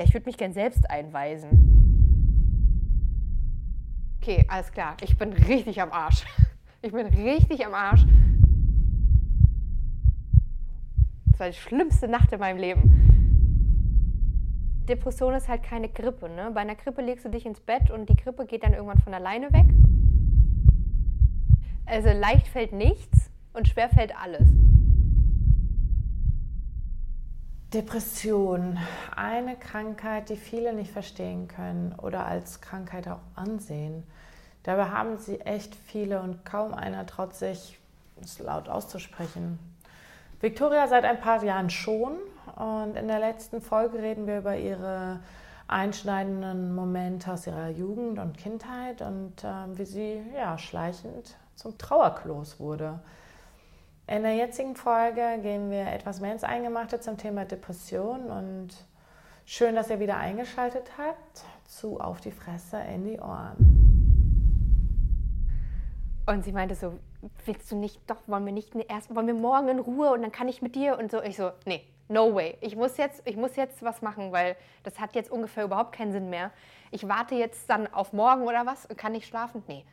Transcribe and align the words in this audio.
Ja, 0.00 0.06
ich 0.06 0.14
würde 0.14 0.24
mich 0.24 0.38
gern 0.38 0.54
selbst 0.54 0.88
einweisen. 0.88 1.50
Okay, 4.16 4.46
alles 4.48 4.72
klar. 4.72 4.96
Ich 5.02 5.18
bin 5.18 5.34
richtig 5.34 5.82
am 5.82 5.92
Arsch. 5.92 6.24
Ich 6.82 6.92
bin 6.92 7.08
richtig 7.08 7.66
am 7.66 7.74
Arsch. 7.74 8.06
Das 11.26 11.40
war 11.40 11.50
die 11.50 11.56
schlimmste 11.58 12.08
Nacht 12.08 12.32
in 12.32 12.40
meinem 12.40 12.56
Leben. 12.56 12.82
Depression 14.88 15.34
ist 15.34 15.50
halt 15.50 15.62
keine 15.62 15.90
Grippe. 15.90 16.30
Ne? 16.30 16.50
Bei 16.54 16.62
einer 16.62 16.76
Grippe 16.76 17.02
legst 17.02 17.26
du 17.26 17.28
dich 17.28 17.44
ins 17.44 17.60
Bett 17.60 17.90
und 17.90 18.08
die 18.08 18.16
Grippe 18.16 18.46
geht 18.46 18.62
dann 18.62 18.72
irgendwann 18.72 19.00
von 19.00 19.12
alleine 19.12 19.52
weg. 19.52 19.66
Also 21.84 22.08
leicht 22.18 22.48
fällt 22.48 22.72
nichts 22.72 23.30
und 23.52 23.68
schwer 23.68 23.90
fällt 23.90 24.16
alles. 24.16 24.48
Depression, 27.72 28.78
eine 29.14 29.54
Krankheit, 29.54 30.28
die 30.28 30.36
viele 30.36 30.72
nicht 30.72 30.90
verstehen 30.90 31.46
können 31.46 31.94
oder 32.02 32.26
als 32.26 32.60
Krankheit 32.60 33.06
auch 33.06 33.20
ansehen. 33.36 34.02
Dabei 34.64 34.86
haben 34.86 35.18
sie 35.18 35.40
echt 35.42 35.76
viele 35.76 36.20
und 36.20 36.44
kaum 36.44 36.74
einer 36.74 37.06
traut 37.06 37.34
sich, 37.34 37.78
es 38.20 38.40
laut 38.40 38.68
auszusprechen. 38.68 39.60
Victoria 40.40 40.88
seit 40.88 41.04
ein 41.04 41.20
paar 41.20 41.44
Jahren 41.44 41.70
schon 41.70 42.16
und 42.56 42.96
in 42.96 43.06
der 43.06 43.20
letzten 43.20 43.60
Folge 43.60 43.98
reden 43.98 44.26
wir 44.26 44.38
über 44.38 44.56
ihre 44.56 45.20
einschneidenden 45.68 46.74
Momente 46.74 47.32
aus 47.32 47.46
ihrer 47.46 47.68
Jugend 47.68 48.18
und 48.18 48.36
Kindheit 48.36 49.00
und 49.00 49.44
äh, 49.44 49.78
wie 49.78 49.84
sie 49.84 50.20
ja, 50.34 50.58
schleichend 50.58 51.36
zum 51.54 51.78
Trauerklos 51.78 52.58
wurde. 52.58 52.98
In 54.10 54.24
der 54.24 54.34
jetzigen 54.34 54.74
Folge 54.74 55.38
gehen 55.40 55.70
wir 55.70 55.86
etwas 55.86 56.20
mehr 56.20 56.32
ins 56.32 56.42
Eingemachte 56.42 56.98
zum 56.98 57.16
Thema 57.16 57.44
Depression 57.44 58.28
und 58.28 58.70
schön, 59.46 59.76
dass 59.76 59.88
ihr 59.88 60.00
wieder 60.00 60.16
eingeschaltet 60.16 60.90
habt 60.98 61.44
zu 61.64 62.00
Auf 62.00 62.20
die 62.20 62.32
Fresse 62.32 62.80
in 62.92 63.04
die 63.04 63.20
Ohren. 63.20 63.54
Und 66.26 66.42
sie 66.42 66.50
meinte 66.50 66.74
so, 66.74 66.98
willst 67.46 67.70
du 67.70 67.76
nicht, 67.76 68.00
doch, 68.08 68.16
wollen 68.26 68.44
wir 68.44 68.52
nicht 68.52 68.74
erst, 68.88 69.14
wollen 69.14 69.28
wir 69.28 69.34
morgen 69.34 69.68
in 69.68 69.78
Ruhe 69.78 70.10
und 70.10 70.22
dann 70.22 70.32
kann 70.32 70.48
ich 70.48 70.60
mit 70.60 70.74
dir 70.74 70.98
und 70.98 71.12
so. 71.12 71.22
Ich 71.22 71.36
so, 71.36 71.52
nee, 71.64 71.84
no 72.08 72.34
way. 72.34 72.58
Ich 72.62 72.74
muss 72.74 72.96
jetzt, 72.96 73.22
ich 73.26 73.36
muss 73.36 73.54
jetzt 73.54 73.80
was 73.80 74.02
machen, 74.02 74.32
weil 74.32 74.56
das 74.82 74.98
hat 74.98 75.14
jetzt 75.14 75.30
ungefähr 75.30 75.62
überhaupt 75.62 75.92
keinen 75.92 76.10
Sinn 76.10 76.30
mehr. 76.30 76.50
Ich 76.90 77.06
warte 77.06 77.36
jetzt 77.36 77.70
dann 77.70 77.86
auf 77.94 78.12
morgen 78.12 78.42
oder 78.42 78.66
was 78.66 78.86
und 78.86 78.98
kann 78.98 79.12
nicht 79.12 79.28
schlafen? 79.28 79.62
Nee. 79.68 79.84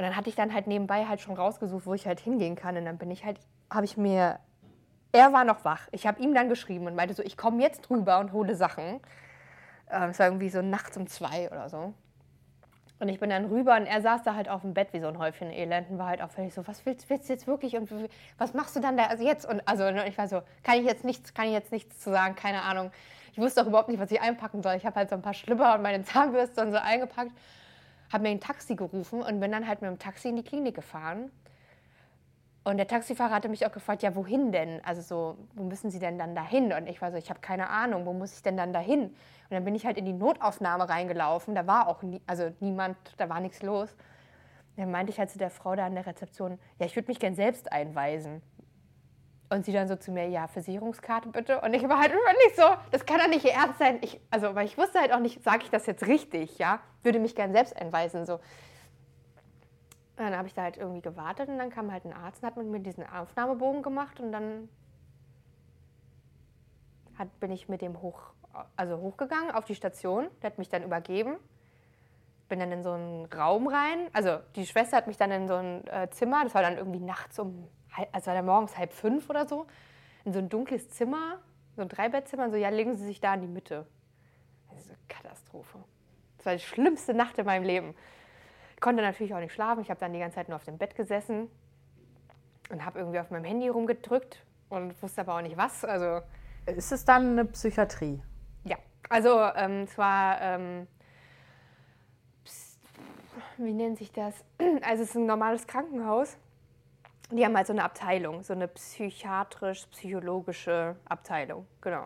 Und 0.00 0.06
dann 0.06 0.16
hatte 0.16 0.30
ich 0.30 0.34
dann 0.34 0.54
halt 0.54 0.66
nebenbei 0.66 1.04
halt 1.04 1.20
schon 1.20 1.34
rausgesucht, 1.34 1.84
wo 1.84 1.92
ich 1.92 2.06
halt 2.06 2.20
hingehen 2.20 2.56
kann. 2.56 2.74
Und 2.74 2.86
dann 2.86 2.96
bin 2.96 3.10
ich 3.10 3.22
halt, 3.22 3.38
habe 3.68 3.84
ich 3.84 3.98
mir, 3.98 4.38
er 5.12 5.34
war 5.34 5.44
noch 5.44 5.62
wach. 5.66 5.88
Ich 5.92 6.06
habe 6.06 6.22
ihm 6.22 6.32
dann 6.32 6.48
geschrieben 6.48 6.86
und 6.86 6.94
meinte 6.94 7.12
so, 7.12 7.22
ich 7.22 7.36
komme 7.36 7.62
jetzt 7.62 7.82
drüber 7.82 8.18
und 8.18 8.32
hole 8.32 8.54
Sachen. 8.54 9.00
Ähm, 9.90 10.08
es 10.08 10.18
war 10.18 10.28
irgendwie 10.28 10.48
so 10.48 10.62
nachts 10.62 10.96
um 10.96 11.06
zwei 11.06 11.50
oder 11.50 11.68
so. 11.68 11.92
Und 12.98 13.10
ich 13.10 13.20
bin 13.20 13.28
dann 13.28 13.44
rüber 13.44 13.76
und 13.76 13.84
er 13.84 14.00
saß 14.00 14.22
da 14.22 14.34
halt 14.34 14.48
auf 14.48 14.62
dem 14.62 14.72
Bett 14.72 14.94
wie 14.94 15.00
so 15.00 15.06
ein 15.06 15.18
Häufchen 15.18 15.50
Elend 15.50 15.90
und 15.90 15.98
war 15.98 16.06
halt 16.06 16.22
auch 16.22 16.30
völlig 16.30 16.54
so, 16.54 16.66
was 16.66 16.86
willst, 16.86 17.10
willst 17.10 17.28
du 17.28 17.34
jetzt 17.34 17.46
wirklich 17.46 17.76
und 17.76 17.90
was 18.38 18.54
machst 18.54 18.74
du 18.76 18.80
dann 18.80 18.96
da 18.96 19.04
also 19.04 19.22
jetzt? 19.22 19.44
Und 19.44 19.60
also 19.68 19.86
ich 19.86 20.16
war 20.16 20.28
so, 20.28 20.40
kann 20.62 20.78
ich 20.78 20.86
jetzt 20.86 21.04
nichts, 21.04 21.34
kann 21.34 21.44
ich 21.44 21.52
jetzt 21.52 21.72
nichts 21.72 22.00
zu 22.00 22.08
sagen, 22.08 22.36
keine 22.36 22.62
Ahnung. 22.62 22.90
Ich 23.32 23.38
wusste 23.38 23.60
auch 23.60 23.66
überhaupt 23.66 23.90
nicht, 23.90 24.00
was 24.00 24.10
ich 24.10 24.22
einpacken 24.22 24.62
soll. 24.62 24.76
Ich 24.76 24.86
habe 24.86 24.96
halt 24.96 25.10
so 25.10 25.14
ein 25.14 25.20
paar 25.20 25.34
Schlipper 25.34 25.74
und 25.74 25.82
meine 25.82 26.02
Zahnbürste 26.04 26.62
und 26.62 26.72
so 26.72 26.78
eingepackt 26.78 27.32
habe 28.12 28.24
mir 28.24 28.30
ein 28.30 28.40
Taxi 28.40 28.74
gerufen 28.74 29.22
und 29.22 29.40
bin 29.40 29.52
dann 29.52 29.66
halt 29.66 29.82
mit 29.82 29.90
dem 29.90 29.98
Taxi 29.98 30.28
in 30.28 30.36
die 30.36 30.42
Klinik 30.42 30.74
gefahren. 30.74 31.30
Und 32.62 32.76
der 32.76 32.86
Taxifahrer 32.86 33.32
hatte 33.32 33.48
mich 33.48 33.64
auch 33.64 33.72
gefragt, 33.72 34.02
ja, 34.02 34.14
wohin 34.14 34.52
denn? 34.52 34.84
Also 34.84 35.00
so, 35.00 35.38
wo 35.54 35.64
müssen 35.64 35.90
Sie 35.90 35.98
denn 35.98 36.18
dann 36.18 36.34
dahin? 36.34 36.72
Und 36.72 36.88
ich 36.88 37.00
war 37.00 37.10
so, 37.10 37.16
ich 37.16 37.30
habe 37.30 37.40
keine 37.40 37.70
Ahnung, 37.70 38.04
wo 38.04 38.12
muss 38.12 38.34
ich 38.34 38.42
denn 38.42 38.56
dann 38.56 38.72
dahin? 38.72 39.04
Und 39.04 39.14
dann 39.50 39.64
bin 39.64 39.74
ich 39.74 39.86
halt 39.86 39.96
in 39.96 40.04
die 40.04 40.12
Notaufnahme 40.12 40.88
reingelaufen. 40.88 41.54
Da 41.54 41.66
war 41.66 41.88
auch 41.88 42.02
nie, 42.02 42.20
also 42.26 42.52
niemand, 42.60 42.96
da 43.16 43.28
war 43.30 43.40
nichts 43.40 43.62
los. 43.62 43.96
dann 44.76 44.90
meinte 44.90 45.10
ich 45.10 45.18
halt 45.18 45.30
zu 45.30 45.38
der 45.38 45.50
Frau 45.50 45.74
da 45.74 45.86
an 45.86 45.94
der 45.94 46.06
Rezeption, 46.06 46.58
ja, 46.78 46.86
ich 46.86 46.96
würde 46.96 47.08
mich 47.08 47.18
gern 47.18 47.34
selbst 47.34 47.72
einweisen. 47.72 48.42
Und 49.52 49.64
sie 49.64 49.72
dann 49.72 49.88
so 49.88 49.96
zu 49.96 50.12
mir, 50.12 50.28
ja, 50.28 50.46
Versicherungskarte 50.46 51.28
bitte. 51.28 51.60
Und 51.60 51.74
ich 51.74 51.82
war 51.88 51.98
halt 51.98 52.12
nicht 52.12 52.56
so, 52.56 52.62
das 52.92 53.04
kann 53.04 53.18
doch 53.18 53.26
nicht 53.26 53.44
ihr 53.44 53.52
Ernst 53.52 53.80
sein. 53.80 53.98
Ich, 54.00 54.20
also, 54.30 54.54
weil 54.54 54.64
ich 54.64 54.78
wusste 54.78 55.00
halt 55.00 55.12
auch 55.12 55.18
nicht, 55.18 55.42
sage 55.42 55.64
ich 55.64 55.70
das 55.70 55.86
jetzt 55.86 56.06
richtig, 56.06 56.58
ja? 56.58 56.78
Würde 57.02 57.18
mich 57.18 57.34
gern 57.34 57.52
selbst 57.52 57.76
einweisen, 57.76 58.24
so. 58.26 58.34
Und 58.34 58.40
dann 60.26 60.36
habe 60.36 60.46
ich 60.46 60.54
da 60.54 60.62
halt 60.62 60.76
irgendwie 60.76 61.00
gewartet 61.00 61.48
und 61.48 61.58
dann 61.58 61.70
kam 61.70 61.90
halt 61.90 62.04
ein 62.04 62.12
Arzt 62.12 62.42
und 62.42 62.46
hat 62.46 62.56
mit 62.56 62.66
mir 62.66 62.78
diesen 62.78 63.04
Aufnahmebogen 63.04 63.82
gemacht 63.82 64.20
und 64.20 64.30
dann 64.30 64.68
hat, 67.18 67.40
bin 67.40 67.50
ich 67.50 67.68
mit 67.68 67.82
dem 67.82 68.00
hoch, 68.00 68.20
also 68.76 68.98
hochgegangen 68.98 69.50
auf 69.50 69.64
die 69.64 69.74
Station. 69.74 70.28
Der 70.42 70.50
hat 70.50 70.58
mich 70.58 70.68
dann 70.68 70.84
übergeben. 70.84 71.36
Bin 72.48 72.60
dann 72.60 72.70
in 72.70 72.82
so 72.82 72.92
einen 72.92 73.24
Raum 73.26 73.66
rein. 73.66 74.08
Also 74.12 74.38
die 74.54 74.66
Schwester 74.66 74.96
hat 74.96 75.06
mich 75.06 75.16
dann 75.16 75.30
in 75.32 75.48
so 75.48 75.54
ein 75.54 75.86
äh, 75.88 76.08
Zimmer, 76.10 76.44
das 76.44 76.54
war 76.54 76.62
dann 76.62 76.76
irgendwie 76.76 77.00
nachts 77.00 77.38
um 77.38 77.68
also 78.12 78.26
war 78.26 78.34
der 78.34 78.42
morgens 78.42 78.76
halb 78.76 78.92
fünf 78.92 79.28
oder 79.30 79.46
so, 79.46 79.66
in 80.24 80.32
so 80.32 80.38
ein 80.38 80.48
dunkles 80.48 80.90
Zimmer, 80.90 81.38
so 81.76 81.82
ein 81.82 81.88
Dreibettzimmer, 81.88 82.44
und 82.44 82.50
so, 82.50 82.56
ja, 82.56 82.68
legen 82.68 82.94
Sie 82.94 83.04
sich 83.04 83.20
da 83.20 83.34
in 83.34 83.42
die 83.42 83.48
Mitte. 83.48 83.86
Das 84.70 84.80
ist 84.80 84.88
eine 84.88 84.98
Katastrophe. 85.08 85.78
Das 86.36 86.46
war 86.46 86.52
die 86.54 86.60
schlimmste 86.60 87.14
Nacht 87.14 87.38
in 87.38 87.46
meinem 87.46 87.64
Leben. 87.64 87.94
Ich 88.74 88.80
konnte 88.80 89.02
natürlich 89.02 89.34
auch 89.34 89.40
nicht 89.40 89.52
schlafen. 89.52 89.82
Ich 89.82 89.90
habe 89.90 90.00
dann 90.00 90.12
die 90.12 90.18
ganze 90.18 90.36
Zeit 90.36 90.48
nur 90.48 90.56
auf 90.56 90.64
dem 90.64 90.78
Bett 90.78 90.94
gesessen 90.94 91.50
und 92.70 92.84
habe 92.84 92.98
irgendwie 92.98 93.18
auf 93.18 93.30
meinem 93.30 93.44
Handy 93.44 93.68
rumgedrückt 93.68 94.42
und 94.68 95.00
wusste 95.02 95.20
aber 95.22 95.34
auch 95.34 95.42
nicht 95.42 95.56
was. 95.56 95.84
Also 95.84 96.22
ist 96.66 96.92
es 96.92 97.04
dann 97.04 97.32
eine 97.32 97.44
Psychiatrie? 97.44 98.22
Ja, 98.64 98.76
also 99.08 99.38
ähm, 99.56 99.86
zwar, 99.88 100.40
ähm, 100.40 100.86
wie 103.58 103.74
nennt 103.74 103.98
sich 103.98 104.12
das? 104.12 104.34
Also 104.82 105.02
es 105.02 105.10
ist 105.10 105.16
ein 105.16 105.26
normales 105.26 105.66
Krankenhaus 105.66 106.38
die 107.30 107.44
haben 107.44 107.56
halt 107.56 107.66
so 107.66 107.72
eine 107.72 107.82
Abteilung, 107.84 108.42
so 108.42 108.52
eine 108.52 108.68
psychiatrisch-psychologische 108.68 110.96
Abteilung, 111.08 111.66
genau. 111.80 112.04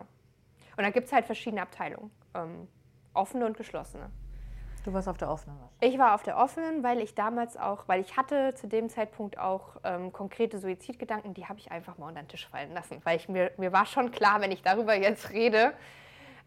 Und 0.77 0.83
da 0.83 0.89
gibt 0.89 1.07
es 1.07 1.13
halt 1.13 1.25
verschiedene 1.25 1.61
Abteilungen, 1.61 2.11
ähm, 2.33 2.67
offene 3.13 3.45
und 3.45 3.57
geschlossene. 3.57 4.09
Du 4.85 4.93
warst 4.93 5.07
auf 5.07 5.17
der 5.17 5.31
offenen 5.31 5.57
Ich 5.79 5.97
war 5.97 6.13
auf 6.13 6.21
der 6.21 6.37
offenen, 6.37 6.83
weil 6.83 6.99
ich 6.99 7.15
damals 7.15 7.57
auch, 7.57 7.87
weil 7.87 8.01
ich 8.01 8.17
hatte 8.17 8.53
zu 8.53 8.67
dem 8.67 8.87
Zeitpunkt 8.87 9.39
auch 9.39 9.77
ähm, 9.83 10.13
konkrete 10.13 10.59
Suizidgedanken, 10.59 11.33
die 11.33 11.47
habe 11.47 11.57
ich 11.57 11.71
einfach 11.71 11.97
mal 11.97 12.09
unter 12.09 12.21
den 12.21 12.27
Tisch 12.27 12.47
fallen 12.47 12.71
lassen. 12.71 13.01
Weil 13.03 13.17
ich 13.17 13.27
mir, 13.27 13.49
mir 13.57 13.71
war 13.71 13.87
schon 13.87 14.11
klar, 14.11 14.41
wenn 14.41 14.51
ich 14.51 14.61
darüber 14.61 14.93
jetzt 14.93 15.31
rede, 15.31 15.73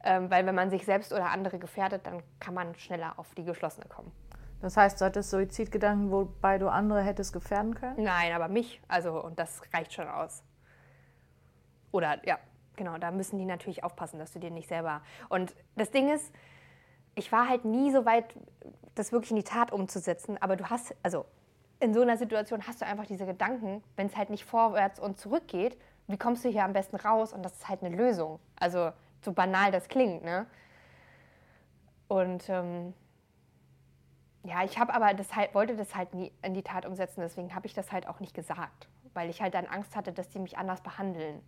ähm, 0.05 0.31
weil 0.31 0.47
wenn 0.47 0.55
man 0.55 0.71
sich 0.71 0.85
selbst 0.85 1.13
oder 1.13 1.31
andere 1.31 1.59
gefährdet, 1.59 2.07
dann 2.07 2.23
kann 2.39 2.55
man 2.55 2.77
schneller 2.77 3.15
auf 3.17 3.35
die 3.35 3.45
geschlossene 3.45 3.89
kommen. 3.89 4.13
Das 4.61 4.77
heißt, 4.77 5.01
du 5.01 5.05
hattest 5.05 5.31
Suizidgedanken, 5.31 6.11
wobei 6.11 6.59
du 6.59 6.69
andere 6.69 7.03
hättest 7.03 7.33
gefährden 7.33 7.75
können? 7.75 8.03
Nein, 8.03 8.33
aber 8.33 8.49
mich. 8.49 8.81
Also, 8.89 9.23
und 9.23 9.39
das 9.39 9.63
reicht 9.73 9.93
schon 9.93 10.09
aus. 10.09 10.43
Oder, 11.93 12.27
ja, 12.27 12.39
genau, 12.77 12.99
da 12.99 13.11
müssen 13.11 13.39
die 13.39 13.45
natürlich 13.45 13.85
aufpassen, 13.85 14.19
dass 14.19 14.33
du 14.33 14.41
dir 14.41 14.51
nicht 14.51 14.69
selber. 14.69 15.03
Und 15.29 15.55
das 15.77 15.91
Ding 15.91 16.13
ist, 16.13 16.33
ich 17.15 17.31
war 17.31 17.49
halt 17.49 17.65
nie 17.65 17.93
so 17.93 18.05
weit, 18.05 18.35
das 18.95 19.13
wirklich 19.13 19.31
in 19.31 19.37
die 19.37 19.45
Tat 19.45 19.73
umzusetzen, 19.73 20.37
aber 20.41 20.57
du 20.57 20.69
hast, 20.69 20.95
also 21.03 21.25
in 21.81 21.95
so 21.95 22.03
einer 22.03 22.17
Situation 22.17 22.67
hast 22.67 22.81
du 22.81 22.87
einfach 22.87 23.07
diese 23.07 23.27
Gedanken, 23.27 23.83
wenn 23.97 24.09
es 24.09 24.17
halt 24.17 24.31
nicht 24.31 24.45
vorwärts 24.45 24.99
und 24.99 25.19
zurück 25.19 25.47
geht, 25.47 25.79
wie 26.09 26.17
kommst 26.17 26.45
du 26.45 26.49
hier 26.49 26.65
am 26.65 26.73
besten 26.73 26.97
raus? 26.97 27.33
Und 27.33 27.45
das 27.45 27.53
ist 27.53 27.69
halt 27.69 27.83
eine 27.83 27.95
Lösung. 27.95 28.41
Also, 28.59 28.93
so 29.23 29.33
banal 29.33 29.71
das 29.71 29.89
klingt, 29.89 30.25
ne? 30.25 30.47
Und 32.09 32.49
ähm, 32.49 32.95
ja, 34.45 34.65
ich 34.65 34.79
habe 34.79 34.95
aber 34.95 35.15
das 35.15 35.35
halt, 35.35 35.55
wollte 35.55 35.77
das 35.77 35.95
halt 35.95 36.15
nie 36.15 36.33
in 36.43 36.55
die 36.55 36.63
Tat 36.63 36.87
umsetzen, 36.87 37.21
deswegen 37.21 37.55
habe 37.55 37.67
ich 37.67 37.75
das 37.75 37.93
halt 37.93 38.09
auch 38.09 38.21
nicht 38.21 38.35
gesagt, 38.35 38.89
weil 39.15 39.31
ich 39.31 39.43
halt 39.43 39.55
dann 39.55 39.67
Angst 39.67 39.97
hatte, 39.97 40.13
dass 40.13 40.29
die 40.29 40.39
mich 40.39 40.57
anders 40.57 40.81
behandeln. 40.81 41.43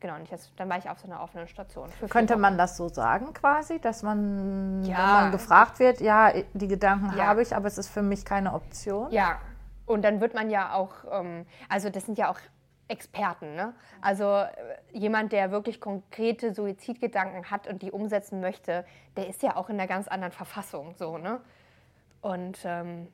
Genau, 0.00 0.16
und 0.16 0.30
das, 0.32 0.50
dann 0.56 0.68
war 0.68 0.78
ich 0.78 0.90
auf 0.90 0.98
so 0.98 1.06
einer 1.06 1.22
offenen 1.22 1.46
Station. 1.46 1.88
Könnte 2.10 2.36
man 2.36 2.58
das 2.58 2.76
so 2.76 2.88
sagen 2.88 3.32
quasi, 3.32 3.78
dass 3.78 4.02
man, 4.02 4.82
ja. 4.82 4.96
wenn 4.96 5.06
man 5.06 5.30
gefragt 5.30 5.78
wird, 5.78 6.00
ja, 6.00 6.32
die 6.54 6.66
Gedanken 6.66 7.16
ja. 7.16 7.26
habe 7.26 7.42
ich, 7.42 7.54
aber 7.54 7.68
es 7.68 7.78
ist 7.78 7.88
für 7.88 8.02
mich 8.02 8.24
keine 8.24 8.52
Option? 8.52 9.12
Ja, 9.12 9.38
und 9.86 10.02
dann 10.02 10.20
wird 10.20 10.34
man 10.34 10.50
ja 10.50 10.74
auch, 10.74 10.90
ähm, 11.12 11.46
also 11.68 11.88
das 11.88 12.06
sind 12.06 12.18
ja 12.18 12.30
auch 12.30 12.38
Experten. 12.92 13.54
Ne? 13.54 13.74
Also 14.00 14.24
äh, 14.24 14.50
jemand, 14.92 15.32
der 15.32 15.50
wirklich 15.50 15.80
konkrete 15.80 16.54
Suizidgedanken 16.54 17.50
hat 17.50 17.66
und 17.66 17.82
die 17.82 17.90
umsetzen 17.90 18.40
möchte, 18.40 18.84
der 19.16 19.28
ist 19.28 19.42
ja 19.42 19.56
auch 19.56 19.70
in 19.70 19.80
einer 19.80 19.88
ganz 19.88 20.06
anderen 20.08 20.32
Verfassung. 20.32 20.94
So, 20.96 21.18
ne? 21.18 21.40
Und 22.20 22.58
ähm, 22.64 23.08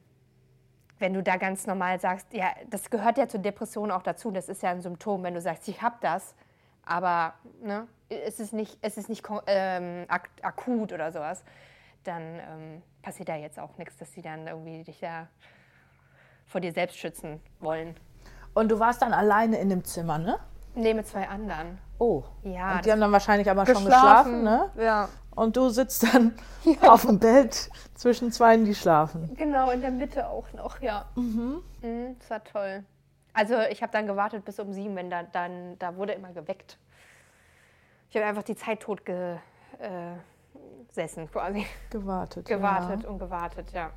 wenn 0.98 1.14
du 1.14 1.22
da 1.22 1.36
ganz 1.36 1.66
normal 1.66 2.00
sagst, 2.00 2.32
ja, 2.32 2.52
das 2.69 2.90
gehört 2.90 3.19
ja 3.19 3.28
zur 3.28 3.40
Depression 3.40 3.90
auch 3.90 4.02
dazu, 4.02 4.30
das 4.30 4.48
ist 4.48 4.62
ja 4.62 4.70
ein 4.70 4.82
Symptom, 4.82 5.22
wenn 5.22 5.34
du 5.34 5.40
sagst, 5.40 5.69
ich 5.69 5.80
habe 5.80 5.96
das, 6.00 6.34
aber 6.84 7.34
ne, 7.62 7.86
es 8.08 8.40
ist 8.40 8.52
nicht, 8.52 8.78
es 8.82 8.98
ist 8.98 9.08
nicht 9.08 9.25
ähm, 9.46 10.06
ak 10.08 10.28
akut 10.42 10.92
oder 10.92 11.12
sowas, 11.12 11.44
dann 12.04 12.22
ähm, 12.22 12.82
passiert 13.02 13.28
da 13.28 13.36
jetzt 13.36 13.58
auch 13.58 13.76
nichts, 13.78 13.96
dass 13.96 14.12
sie 14.12 14.22
dann 14.22 14.46
irgendwie 14.46 14.82
dich 14.82 15.00
da 15.00 15.28
vor 16.46 16.60
dir 16.60 16.72
selbst 16.72 16.98
schützen 16.98 17.40
wollen. 17.60 17.94
Und 18.55 18.71
du 18.71 18.79
warst 18.79 19.03
dann 19.03 19.12
alleine 19.12 19.59
in 19.59 19.69
dem 19.69 19.85
Zimmer, 19.85 20.19
ne? 20.19 20.39
Nee, 20.75 20.95
mit 20.95 21.06
zwei 21.06 21.29
anderen. 21.29 21.79
Oh. 21.99 22.23
Ja, 22.43 22.77
Und 22.77 22.87
die 22.87 22.93
haben 22.93 23.00
dann 23.00 23.12
wahrscheinlich 23.12 23.50
aber 23.50 23.67
schon 23.67 23.85
geschlafen, 23.85 24.43
geschlafen, 24.43 24.71
ne? 24.77 24.85
Ja. 24.85 25.09
Und 25.35 25.56
du 25.56 25.69
sitzt 25.69 26.03
dann 26.12 26.35
auf 26.83 27.06
dem 27.06 27.19
Bett 27.19 27.71
zwischen 27.95 28.33
zwei, 28.33 28.56
die 28.56 28.75
schlafen. 28.75 29.35
Genau, 29.37 29.71
in 29.71 29.81
der 29.81 29.91
Mitte 29.91 30.29
auch 30.29 30.53
noch, 30.53 30.81
ja. 30.81 31.06
Mhm. 31.17 31.62
das 32.19 32.31
war 32.31 32.45
toll. 32.45 32.85
Also 33.33 33.55
ich 33.71 33.83
habe 33.83 33.93
dann 33.93 34.06
gewartet 34.06 34.45
bis 34.45 34.59
um 34.59 34.73
sieben, 34.73 34.97
wenn 34.97 35.11
da 35.11 35.23
dann, 35.23 35.79
da 35.79 35.97
wurde 35.97 36.12
immer 36.12 36.33
geweckt. 36.33 36.79
Ich 38.11 38.17
habe 38.17 38.27
einfach 38.27 38.43
die 38.43 38.56
Zeit 38.56 38.81
tot 38.81 39.05
gesessen 39.05 41.25
äh, 41.25 41.27
quasi. 41.27 41.67
Gewartet. 41.91 42.47
Gewartet 42.47 43.03
Ja. 43.05 43.09
und 43.09 43.19
gewartet, 43.19 43.73
ja. 43.73 43.91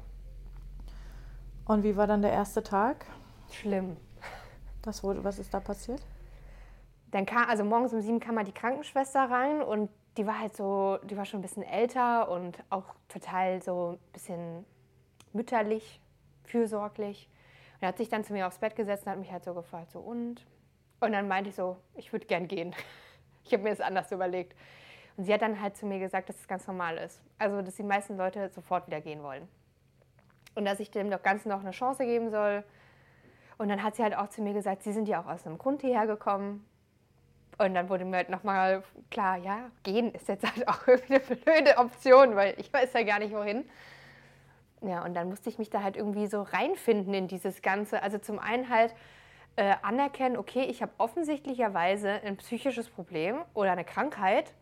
Und 1.65 1.83
wie 1.83 1.95
war 1.95 2.07
dann 2.07 2.21
der 2.21 2.31
erste 2.31 2.61
Tag? 2.61 3.05
Schlimm. 3.51 3.97
Das 4.81 5.03
wurde, 5.03 5.23
was 5.23 5.39
ist 5.39 5.53
da 5.53 5.59
passiert? 5.59 6.01
Dann 7.11 7.25
kam, 7.25 7.49
also 7.49 7.63
morgens 7.63 7.93
um 7.93 8.01
sieben 8.01 8.19
kam 8.19 8.35
mal 8.35 8.43
die 8.43 8.53
Krankenschwester 8.53 9.29
rein 9.29 9.61
und 9.61 9.89
die 10.17 10.25
war 10.25 10.39
halt 10.39 10.55
so, 10.55 10.97
die 11.03 11.15
war 11.17 11.25
schon 11.25 11.39
ein 11.39 11.43
bisschen 11.43 11.63
älter 11.63 12.29
und 12.29 12.57
auch 12.69 12.95
total 13.07 13.61
so 13.61 13.91
ein 13.91 14.11
bisschen 14.11 14.65
mütterlich, 15.33 16.01
fürsorglich. 16.43 17.29
Und 17.79 17.87
hat 17.87 17.97
sich 17.97 18.09
dann 18.09 18.23
zu 18.23 18.33
mir 18.33 18.47
aufs 18.47 18.59
Bett 18.59 18.75
gesetzt 18.75 19.05
und 19.05 19.11
hat 19.11 19.19
mich 19.19 19.31
halt 19.31 19.43
so 19.43 19.53
gefragt, 19.53 19.91
so 19.91 19.99
und? 19.99 20.45
Und 20.99 21.13
dann 21.13 21.27
meinte 21.27 21.49
ich 21.49 21.55
so, 21.55 21.77
ich 21.95 22.11
würde 22.11 22.25
gern 22.25 22.47
gehen. 22.47 22.75
Ich 23.43 23.51
habe 23.53 23.63
mir 23.63 23.71
das 23.71 23.81
anders 23.81 24.11
überlegt. 24.11 24.55
Und 25.17 25.25
sie 25.25 25.33
hat 25.33 25.41
dann 25.41 25.59
halt 25.59 25.75
zu 25.75 25.87
mir 25.87 25.97
gesagt, 25.97 26.29
dass 26.29 26.39
es 26.39 26.47
ganz 26.47 26.67
normal 26.67 26.97
ist. 26.97 27.19
Also, 27.39 27.63
dass 27.63 27.75
die 27.75 27.83
meisten 27.83 28.15
Leute 28.15 28.49
sofort 28.49 28.85
wieder 28.85 29.01
gehen 29.01 29.23
wollen. 29.23 29.47
Und 30.53 30.65
dass 30.65 30.79
ich 30.79 30.91
dem 30.91 31.09
doch 31.09 31.23
Ganzen 31.23 31.49
noch 31.49 31.61
eine 31.61 31.71
Chance 31.71 32.05
geben 32.05 32.29
soll. 32.29 32.63
Und 33.61 33.69
dann 33.69 33.83
hat 33.83 33.95
sie 33.95 34.01
halt 34.01 34.17
auch 34.17 34.27
zu 34.29 34.41
mir 34.41 34.53
gesagt, 34.53 34.81
sie 34.81 34.91
sind 34.91 35.07
ja 35.07 35.21
auch 35.21 35.27
aus 35.27 35.45
einem 35.45 35.59
Grund 35.59 35.81
hierher 35.81 36.07
gekommen. 36.07 36.65
Und 37.59 37.75
dann 37.75 37.89
wurde 37.89 38.05
mir 38.05 38.17
halt 38.17 38.29
nochmal 38.29 38.81
klar, 39.11 39.37
ja, 39.37 39.69
gehen 39.83 40.11
ist 40.15 40.27
jetzt 40.27 40.51
halt 40.51 40.67
auch 40.67 40.79
irgendwie 40.87 41.13
eine 41.13 41.19
blöde 41.19 41.77
Option, 41.77 42.35
weil 42.35 42.55
ich 42.57 42.73
weiß 42.73 42.91
ja 42.93 43.03
gar 43.03 43.19
nicht 43.19 43.35
wohin. 43.35 43.63
Ja, 44.81 45.05
und 45.05 45.13
dann 45.13 45.29
musste 45.29 45.47
ich 45.47 45.59
mich 45.59 45.69
da 45.69 45.83
halt 45.83 45.95
irgendwie 45.95 46.25
so 46.25 46.41
reinfinden 46.41 47.13
in 47.13 47.27
dieses 47.27 47.61
Ganze. 47.61 48.01
Also 48.01 48.17
zum 48.17 48.39
einen 48.39 48.67
halt 48.67 48.95
äh, 49.57 49.75
anerkennen, 49.83 50.37
okay, 50.37 50.63
ich 50.63 50.81
habe 50.81 50.93
offensichtlicherweise 50.97 52.09
ein 52.25 52.37
psychisches 52.37 52.89
Problem 52.89 53.43
oder 53.53 53.73
eine 53.73 53.85
Krankheit. 53.85 54.55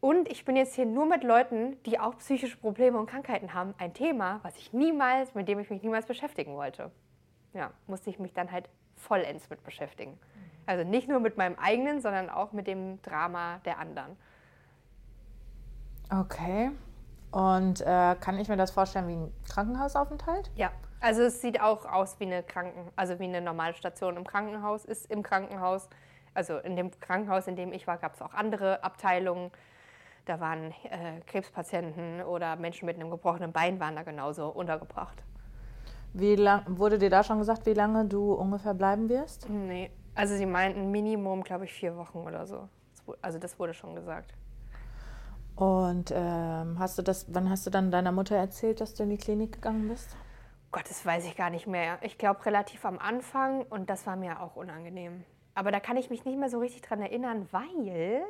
Und 0.00 0.30
ich 0.30 0.44
bin 0.44 0.56
jetzt 0.56 0.74
hier 0.74 0.84
nur 0.84 1.06
mit 1.06 1.24
Leuten, 1.24 1.82
die 1.84 1.98
auch 1.98 2.18
psychische 2.18 2.58
Probleme 2.58 2.98
und 2.98 3.06
Krankheiten 3.06 3.54
haben. 3.54 3.72
Ein 3.78 3.94
Thema, 3.94 4.40
was 4.42 4.58
ich 4.58 4.74
niemals, 4.74 5.34
mit 5.34 5.48
dem 5.48 5.58
ich 5.58 5.70
mich 5.70 5.82
niemals 5.82 6.04
beschäftigen 6.04 6.54
wollte. 6.54 6.90
Ja, 7.52 7.70
musste 7.86 8.10
ich 8.10 8.18
mich 8.18 8.32
dann 8.32 8.50
halt 8.50 8.68
vollends 8.96 9.50
mit 9.50 9.62
beschäftigen. 9.64 10.18
Also 10.66 10.84
nicht 10.84 11.08
nur 11.08 11.20
mit 11.20 11.36
meinem 11.36 11.56
eigenen, 11.58 12.00
sondern 12.00 12.30
auch 12.30 12.52
mit 12.52 12.66
dem 12.66 13.00
Drama 13.02 13.60
der 13.64 13.78
anderen. 13.78 14.16
Okay. 16.10 16.70
Und 17.30 17.80
äh, 17.80 18.16
kann 18.20 18.38
ich 18.38 18.48
mir 18.48 18.56
das 18.56 18.70
vorstellen 18.70 19.08
wie 19.08 19.14
ein 19.14 19.32
Krankenhausaufenthalt? 19.48 20.50
Ja, 20.56 20.72
also 21.00 21.22
es 21.22 21.40
sieht 21.40 21.60
auch 21.60 21.86
aus 21.86 22.18
wie 22.18 22.26
eine 22.26 22.42
Kranken, 22.42 22.90
also 22.96 23.18
wie 23.18 23.24
eine 23.24 23.40
normale 23.40 23.74
Station 23.74 24.16
im 24.16 24.26
Krankenhaus 24.26 24.84
ist 24.84 25.10
im 25.10 25.22
Krankenhaus. 25.22 25.88
Also 26.34 26.58
in 26.58 26.76
dem 26.76 26.90
Krankenhaus, 27.00 27.46
in 27.46 27.56
dem 27.56 27.72
ich 27.72 27.86
war, 27.86 27.98
gab 27.98 28.14
es 28.14 28.22
auch 28.22 28.34
andere 28.34 28.82
Abteilungen. 28.84 29.50
Da 30.26 30.40
waren 30.40 30.72
äh, 30.84 31.20
Krebspatienten 31.26 32.22
oder 32.22 32.56
Menschen 32.56 32.86
mit 32.86 32.96
einem 32.96 33.10
gebrochenen 33.10 33.52
Bein 33.52 33.80
waren 33.80 33.96
da 33.96 34.02
genauso 34.02 34.48
untergebracht. 34.48 35.22
Wie 36.12 36.34
lang, 36.34 36.64
wurde 36.66 36.98
dir 36.98 37.10
da 37.10 37.22
schon 37.22 37.38
gesagt, 37.38 37.66
wie 37.66 37.74
lange 37.74 38.04
du 38.06 38.32
ungefähr 38.32 38.74
bleiben 38.74 39.08
wirst? 39.08 39.48
Nee, 39.48 39.90
also 40.14 40.34
sie 40.34 40.46
meinten 40.46 40.90
Minimum, 40.90 41.44
glaube 41.44 41.64
ich, 41.64 41.72
vier 41.72 41.96
Wochen 41.96 42.18
oder 42.18 42.46
so. 42.46 42.68
Also 43.22 43.38
das 43.38 43.58
wurde 43.58 43.74
schon 43.74 43.94
gesagt. 43.94 44.34
Und 45.56 46.12
ähm, 46.14 46.78
hast 46.78 46.98
du 46.98 47.02
das, 47.02 47.26
wann 47.34 47.50
hast 47.50 47.66
du 47.66 47.70
dann 47.70 47.90
deiner 47.90 48.12
Mutter 48.12 48.36
erzählt, 48.36 48.80
dass 48.80 48.94
du 48.94 49.02
in 49.02 49.10
die 49.10 49.18
Klinik 49.18 49.52
gegangen 49.52 49.88
bist? 49.88 50.16
Gott, 50.72 50.88
das 50.88 51.04
weiß 51.04 51.26
ich 51.26 51.36
gar 51.36 51.50
nicht 51.50 51.66
mehr. 51.66 51.98
Ich 52.02 52.16
glaube 52.16 52.44
relativ 52.46 52.84
am 52.84 52.98
Anfang 52.98 53.62
und 53.62 53.90
das 53.90 54.06
war 54.06 54.16
mir 54.16 54.40
auch 54.40 54.56
unangenehm. 54.56 55.24
Aber 55.54 55.72
da 55.72 55.80
kann 55.80 55.96
ich 55.96 56.10
mich 56.10 56.24
nicht 56.24 56.38
mehr 56.38 56.48
so 56.48 56.58
richtig 56.58 56.82
dran 56.82 57.02
erinnern, 57.02 57.48
weil 57.50 58.22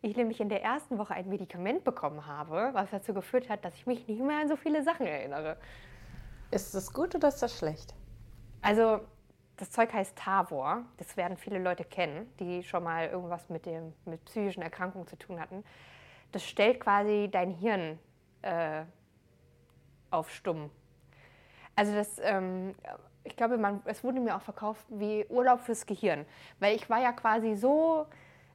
ich 0.00 0.16
nämlich 0.16 0.40
in 0.40 0.48
der 0.48 0.62
ersten 0.62 0.98
Woche 0.98 1.14
ein 1.14 1.28
Medikament 1.28 1.84
bekommen 1.84 2.26
habe, 2.26 2.70
was 2.72 2.90
dazu 2.90 3.12
geführt 3.12 3.48
hat, 3.48 3.64
dass 3.64 3.74
ich 3.74 3.86
mich 3.86 4.06
nicht 4.08 4.22
mehr 4.22 4.40
an 4.40 4.48
so 4.48 4.56
viele 4.56 4.82
Sachen 4.82 5.06
erinnere. 5.06 5.56
Ist 6.50 6.74
das 6.74 6.92
gut 6.92 7.14
oder 7.14 7.28
ist 7.28 7.42
das 7.42 7.56
schlecht? 7.56 7.94
Also 8.60 9.00
das 9.56 9.70
Zeug 9.70 9.92
heißt 9.92 10.16
Tavor. 10.16 10.84
Das 10.96 11.16
werden 11.16 11.36
viele 11.36 11.58
Leute 11.58 11.84
kennen, 11.84 12.32
die 12.40 12.62
schon 12.62 12.82
mal 12.82 13.06
irgendwas 13.06 13.48
mit, 13.48 13.66
dem, 13.66 13.92
mit 14.04 14.24
psychischen 14.24 14.62
Erkrankungen 14.62 15.06
zu 15.06 15.16
tun 15.16 15.38
hatten. 15.38 15.64
Das 16.32 16.44
stellt 16.44 16.80
quasi 16.80 17.28
dein 17.30 17.50
Hirn 17.50 17.98
äh, 18.42 18.82
auf 20.10 20.30
stumm. 20.30 20.70
Also 21.76 21.94
das, 21.94 22.18
ähm, 22.22 22.74
ich 23.22 23.36
glaube, 23.36 23.58
man, 23.58 23.80
es 23.84 24.02
wurde 24.02 24.20
mir 24.20 24.36
auch 24.36 24.42
verkauft 24.42 24.84
wie 24.88 25.26
Urlaub 25.28 25.60
fürs 25.60 25.86
Gehirn. 25.86 26.26
Weil 26.58 26.74
ich 26.74 26.90
war 26.90 27.00
ja 27.00 27.12
quasi 27.12 27.54
so 27.54 28.06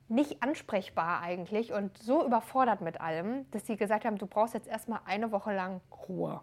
nicht 0.08 0.44
ansprechbar 0.44 1.22
eigentlich 1.22 1.72
und 1.72 1.98
so 1.98 2.26
überfordert 2.26 2.82
mit 2.82 3.00
allem, 3.00 3.50
dass 3.52 3.66
sie 3.66 3.78
gesagt 3.78 4.06
haben, 4.06 4.18
du 4.18 4.28
brauchst 4.28 4.54
jetzt 4.54 4.68
erstmal 4.68 5.00
eine 5.06 5.32
Woche 5.32 5.54
lang 5.54 5.82
Ruhe. 6.08 6.42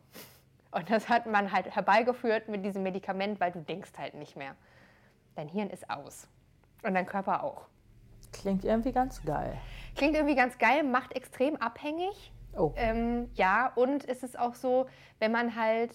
Und 0.72 0.90
das 0.90 1.08
hat 1.08 1.26
man 1.26 1.52
halt 1.52 1.74
herbeigeführt 1.74 2.48
mit 2.48 2.64
diesem 2.64 2.82
Medikament, 2.82 3.38
weil 3.40 3.52
du 3.52 3.60
denkst 3.60 3.92
halt 3.98 4.14
nicht 4.14 4.36
mehr. 4.36 4.56
Dein 5.36 5.48
Hirn 5.48 5.70
ist 5.70 5.88
aus. 5.88 6.26
Und 6.82 6.94
dein 6.94 7.06
Körper 7.06 7.44
auch. 7.44 7.66
Klingt 8.32 8.64
irgendwie 8.64 8.92
ganz 8.92 9.22
geil. 9.24 9.58
Klingt 9.94 10.14
irgendwie 10.14 10.34
ganz 10.34 10.56
geil, 10.58 10.82
macht 10.82 11.14
extrem 11.14 11.56
abhängig. 11.56 12.32
Oh. 12.56 12.72
Ähm, 12.76 13.30
ja, 13.34 13.70
und 13.74 14.08
es 14.08 14.22
ist 14.22 14.38
auch 14.38 14.54
so, 14.54 14.86
wenn 15.18 15.30
man 15.30 15.54
halt 15.54 15.92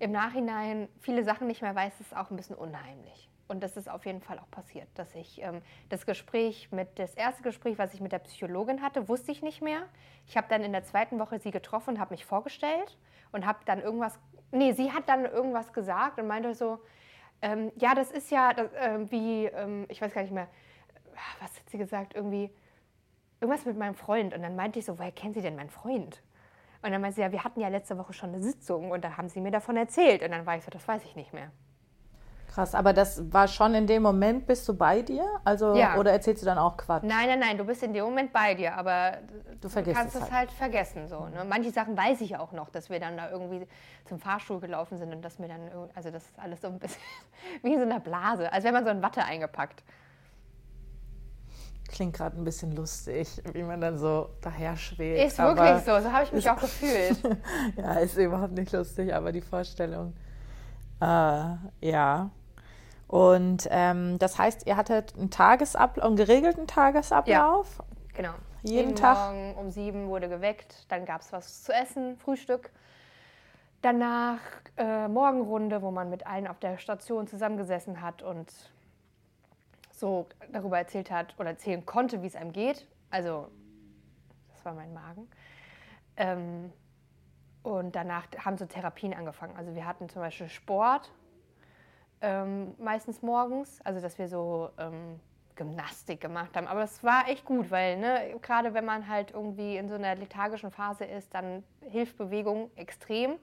im 0.00 0.10
Nachhinein 0.10 0.88
viele 1.00 1.22
Sachen 1.22 1.46
nicht 1.46 1.62
mehr 1.62 1.74
weiß, 1.74 2.00
ist 2.00 2.12
es 2.12 2.16
auch 2.16 2.30
ein 2.30 2.36
bisschen 2.36 2.56
unheimlich. 2.56 3.30
Und 3.46 3.62
das 3.62 3.76
ist 3.76 3.88
auf 3.88 4.04
jeden 4.04 4.20
Fall 4.20 4.38
auch 4.38 4.50
passiert, 4.50 4.88
dass 4.94 5.14
ich 5.14 5.40
ähm, 5.42 5.62
das 5.88 6.06
Gespräch 6.06 6.70
mit, 6.70 6.98
das 6.98 7.14
erste 7.14 7.42
Gespräch, 7.42 7.78
was 7.78 7.94
ich 7.94 8.00
mit 8.00 8.12
der 8.12 8.18
Psychologin 8.18 8.82
hatte, 8.82 9.08
wusste 9.08 9.32
ich 9.32 9.42
nicht 9.42 9.62
mehr. 9.62 9.82
Ich 10.26 10.36
habe 10.36 10.48
dann 10.50 10.62
in 10.62 10.72
der 10.72 10.84
zweiten 10.84 11.18
Woche 11.18 11.38
sie 11.38 11.50
getroffen 11.50 11.94
und 11.94 12.00
habe 12.00 12.12
mich 12.12 12.26
vorgestellt 12.26 12.98
und 13.32 13.46
habe 13.46 13.58
dann 13.64 13.80
irgendwas, 13.80 14.18
nee, 14.50 14.72
sie 14.72 14.92
hat 14.92 15.08
dann 15.08 15.24
irgendwas 15.24 15.72
gesagt 15.72 16.18
und 16.18 16.26
meinte 16.26 16.54
so, 16.54 16.78
ähm, 17.40 17.72
ja, 17.76 17.94
das 17.94 18.10
ist 18.10 18.30
ja 18.30 18.52
das, 18.52 18.68
ähm, 18.76 19.10
wie, 19.10 19.46
ähm, 19.46 19.86
ich 19.88 20.00
weiß 20.00 20.12
gar 20.12 20.22
nicht 20.22 20.34
mehr, 20.34 20.48
was 21.40 21.56
hat 21.56 21.70
sie 21.70 21.78
gesagt, 21.78 22.14
irgendwie, 22.14 22.50
irgendwas 23.40 23.64
mit 23.64 23.76
meinem 23.76 23.94
Freund. 23.94 24.34
Und 24.34 24.42
dann 24.42 24.56
meinte 24.56 24.78
ich 24.78 24.84
so, 24.84 24.98
woher 24.98 25.12
kennen 25.12 25.34
Sie 25.34 25.42
denn 25.42 25.56
meinen 25.56 25.70
Freund? 25.70 26.22
Und 26.82 26.92
dann 26.92 27.00
meinte 27.00 27.16
sie, 27.16 27.22
ja, 27.22 27.32
wir 27.32 27.44
hatten 27.44 27.60
ja 27.60 27.68
letzte 27.68 27.98
Woche 27.98 28.12
schon 28.12 28.30
eine 28.30 28.42
Sitzung 28.42 28.90
und 28.90 29.04
da 29.04 29.16
haben 29.16 29.28
Sie 29.28 29.40
mir 29.40 29.50
davon 29.50 29.76
erzählt. 29.76 30.22
Und 30.22 30.30
dann 30.30 30.46
war 30.46 30.56
ich 30.56 30.64
so, 30.64 30.70
das 30.70 30.86
weiß 30.86 31.04
ich 31.04 31.16
nicht 31.16 31.32
mehr. 31.32 31.50
Krass, 32.48 32.74
aber 32.74 32.92
das 32.94 33.22
war 33.32 33.46
schon 33.46 33.74
in 33.74 33.86
dem 33.86 34.02
Moment, 34.02 34.46
bist 34.46 34.66
du 34.68 34.74
bei 34.74 35.02
dir? 35.02 35.22
Also, 35.44 35.74
Ja. 35.76 35.96
oder 35.96 36.12
erzählst 36.12 36.42
du 36.42 36.46
dann 36.46 36.56
auch 36.58 36.76
Quatsch? 36.78 37.02
Nein, 37.04 37.28
nein, 37.28 37.38
nein, 37.38 37.58
du 37.58 37.64
bist 37.64 37.82
in 37.82 37.92
dem 37.92 38.04
Moment 38.04 38.32
bei 38.32 38.54
dir, 38.54 38.74
aber 38.74 39.18
Du 39.60 39.68
vergisst 39.68 39.96
kannst 39.96 40.16
es 40.16 40.22
halt. 40.22 40.32
halt, 40.32 40.50
vergessen. 40.52 41.08
So, 41.08 41.26
ne? 41.26 41.44
Manche 41.46 41.70
Sachen 41.70 41.96
weiß 41.96 42.20
ich 42.22 42.36
auch 42.36 42.52
noch, 42.52 42.70
dass 42.70 42.88
wir 42.88 43.00
dann 43.00 43.16
da 43.18 43.30
irgendwie 43.30 43.66
zum 44.06 44.18
Fahrstuhl 44.18 44.60
gelaufen 44.60 44.96
sind 44.96 45.12
und 45.12 45.22
dass 45.22 45.38
mir 45.38 45.48
dann, 45.48 45.60
also 45.94 46.10
das 46.10 46.24
ist 46.24 46.38
alles 46.38 46.60
so 46.62 46.68
ein 46.68 46.78
bisschen 46.78 47.02
wie 47.62 47.74
in 47.74 47.78
so 47.78 47.84
einer 47.84 48.00
Blase, 48.00 48.50
als 48.52 48.64
wäre 48.64 48.72
man 48.72 48.84
so 48.84 48.90
in 48.90 49.02
Watte 49.02 49.22
eingepackt. 49.22 49.82
Klingt 51.88 52.14
gerade 52.16 52.36
ein 52.36 52.44
bisschen 52.44 52.72
lustig, 52.72 53.42
wie 53.52 53.62
man 53.62 53.80
dann 53.80 53.98
so 53.98 54.30
daher 54.40 54.76
schwebt. 54.76 55.26
Ist 55.26 55.38
wirklich 55.38 55.78
so, 55.84 55.98
so 56.00 56.12
habe 56.12 56.24
ich 56.24 56.32
mich 56.32 56.48
auch 56.50 56.60
gefühlt. 56.60 57.18
ja, 57.76 57.92
ist 57.94 58.16
überhaupt 58.16 58.52
nicht 58.52 58.72
lustig, 58.72 59.14
aber 59.14 59.32
die 59.32 59.40
Vorstellung. 59.40 60.14
Äh, 61.00 61.54
ja. 61.80 62.30
Und 63.08 63.66
ähm, 63.70 64.18
das 64.18 64.38
heißt, 64.38 64.66
ihr 64.66 64.76
hattet 64.76 65.16
einen 65.16 65.30
Tagesablauf, 65.30 66.06
einen 66.06 66.16
geregelten 66.16 66.66
Tagesablauf? 66.66 67.82
Genau. 68.14 68.34
Jeden 68.62 68.94
Tag? 68.94 69.32
Morgen 69.32 69.54
um 69.54 69.70
sieben 69.70 70.08
wurde 70.08 70.28
geweckt, 70.28 70.84
dann 70.88 71.06
gab 71.06 71.22
es 71.22 71.32
was 71.32 71.62
zu 71.62 71.72
essen, 71.72 72.16
Frühstück. 72.18 72.70
Danach 73.80 74.40
äh, 74.76 75.08
Morgenrunde, 75.08 75.80
wo 75.82 75.90
man 75.90 76.10
mit 76.10 76.26
allen 76.26 76.46
auf 76.46 76.58
der 76.58 76.78
Station 76.78 77.26
zusammengesessen 77.28 78.02
hat 78.02 78.22
und 78.22 78.52
so 79.92 80.26
darüber 80.52 80.78
erzählt 80.78 81.10
hat 81.10 81.34
oder 81.38 81.50
erzählen 81.50 81.86
konnte, 81.86 82.22
wie 82.22 82.26
es 82.26 82.36
einem 82.36 82.52
geht. 82.52 82.86
Also, 83.10 83.48
das 84.52 84.64
war 84.64 84.74
mein 84.74 84.92
Magen. 84.92 85.28
Ähm, 86.16 86.72
und 87.62 87.94
danach 87.94 88.26
haben 88.44 88.58
so 88.58 88.66
Therapien 88.66 89.14
angefangen. 89.14 89.56
Also 89.56 89.74
wir 89.74 89.86
hatten 89.86 90.08
zum 90.08 90.22
Beispiel 90.22 90.48
Sport, 90.48 91.10
ähm, 92.20 92.74
meistens 92.78 93.22
morgens, 93.22 93.80
also 93.84 94.00
dass 94.00 94.18
wir 94.18 94.28
so 94.28 94.70
ähm, 94.78 95.20
Gymnastik 95.58 96.20
gemacht 96.20 96.56
haben. 96.56 96.66
Aber 96.66 96.82
es 96.82 97.02
war 97.04 97.28
echt 97.28 97.44
gut, 97.44 97.70
weil 97.70 97.98
ne, 97.98 98.36
gerade 98.40 98.72
wenn 98.74 98.84
man 98.84 99.08
halt 99.08 99.32
irgendwie 99.32 99.76
in 99.76 99.88
so 99.88 99.96
einer 99.96 100.14
lethargischen 100.14 100.70
Phase 100.70 101.04
ist, 101.04 101.34
dann 101.34 101.64
hilft 101.82 102.16
Bewegung 102.16 102.70
extrem. 102.76 103.38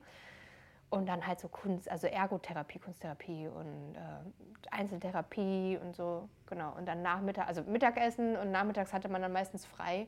Und 0.89 1.07
dann 1.07 1.25
halt 1.25 1.39
so 1.39 1.49
Kunst, 1.49 1.89
also 1.89 2.07
Ergotherapie, 2.07 2.79
Kunsttherapie 2.79 3.47
und 3.47 3.95
äh, 3.95 4.69
Einzeltherapie 4.71 5.77
und 5.81 5.95
so, 5.95 6.29
genau. 6.45 6.73
Und 6.77 6.85
dann 6.85 7.01
Nachmittag, 7.01 7.47
also 7.47 7.63
Mittagessen 7.63 8.37
und 8.37 8.51
nachmittags 8.51 8.93
hatte 8.93 9.09
man 9.09 9.21
dann 9.21 9.33
meistens 9.33 9.65
frei. 9.65 10.07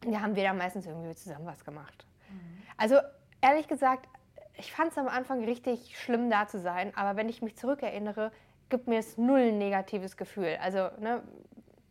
Da 0.00 0.20
haben 0.20 0.36
wir 0.36 0.42
dann 0.42 0.58
meistens 0.58 0.86
irgendwie 0.86 1.14
zusammen 1.14 1.46
was 1.46 1.64
gemacht. 1.64 2.04
Mhm. 2.28 2.62
Also 2.76 2.96
ehrlich 3.40 3.68
gesagt, 3.68 4.08
ich 4.56 4.72
fand 4.72 4.92
es 4.92 4.98
am 4.98 5.08
Anfang 5.08 5.44
richtig 5.44 5.98
schlimm 5.98 6.30
da 6.30 6.46
zu 6.46 6.58
sein, 6.60 6.92
aber 6.96 7.16
wenn 7.16 7.28
ich 7.28 7.42
mich 7.42 7.56
zurückerinnere, 7.56 8.30
gibt 8.68 8.86
mir 8.86 8.98
es 8.98 9.18
null 9.18 9.52
negatives 9.52 10.16
Gefühl. 10.16 10.56
Also 10.60 10.88
ne, 11.00 11.22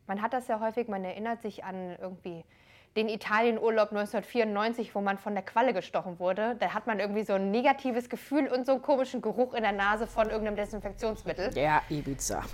man 0.07 0.21
hat 0.21 0.33
das 0.33 0.47
ja 0.47 0.59
häufig, 0.59 0.87
man 0.87 1.03
erinnert 1.03 1.41
sich 1.41 1.63
an 1.63 1.95
irgendwie 2.01 2.43
den 2.95 3.09
Italienurlaub 3.09 3.89
1994, 3.89 4.93
wo 4.93 5.01
man 5.01 5.17
von 5.17 5.33
der 5.33 5.43
Qualle 5.43 5.73
gestochen 5.73 6.19
wurde. 6.19 6.55
Da 6.59 6.73
hat 6.73 6.85
man 6.85 6.99
irgendwie 6.99 7.23
so 7.23 7.33
ein 7.33 7.49
negatives 7.49 8.07
Gefühl 8.07 8.47
und 8.47 8.67
so 8.67 8.73
einen 8.73 8.81
komischen 8.83 9.21
Geruch 9.21 9.55
in 9.55 9.63
der 9.63 9.71
Nase 9.71 10.05
von 10.05 10.29
irgendeinem 10.29 10.55
Desinfektionsmittel. 10.57 11.57
Ja, 11.57 11.81
Ibiza. 11.89 12.43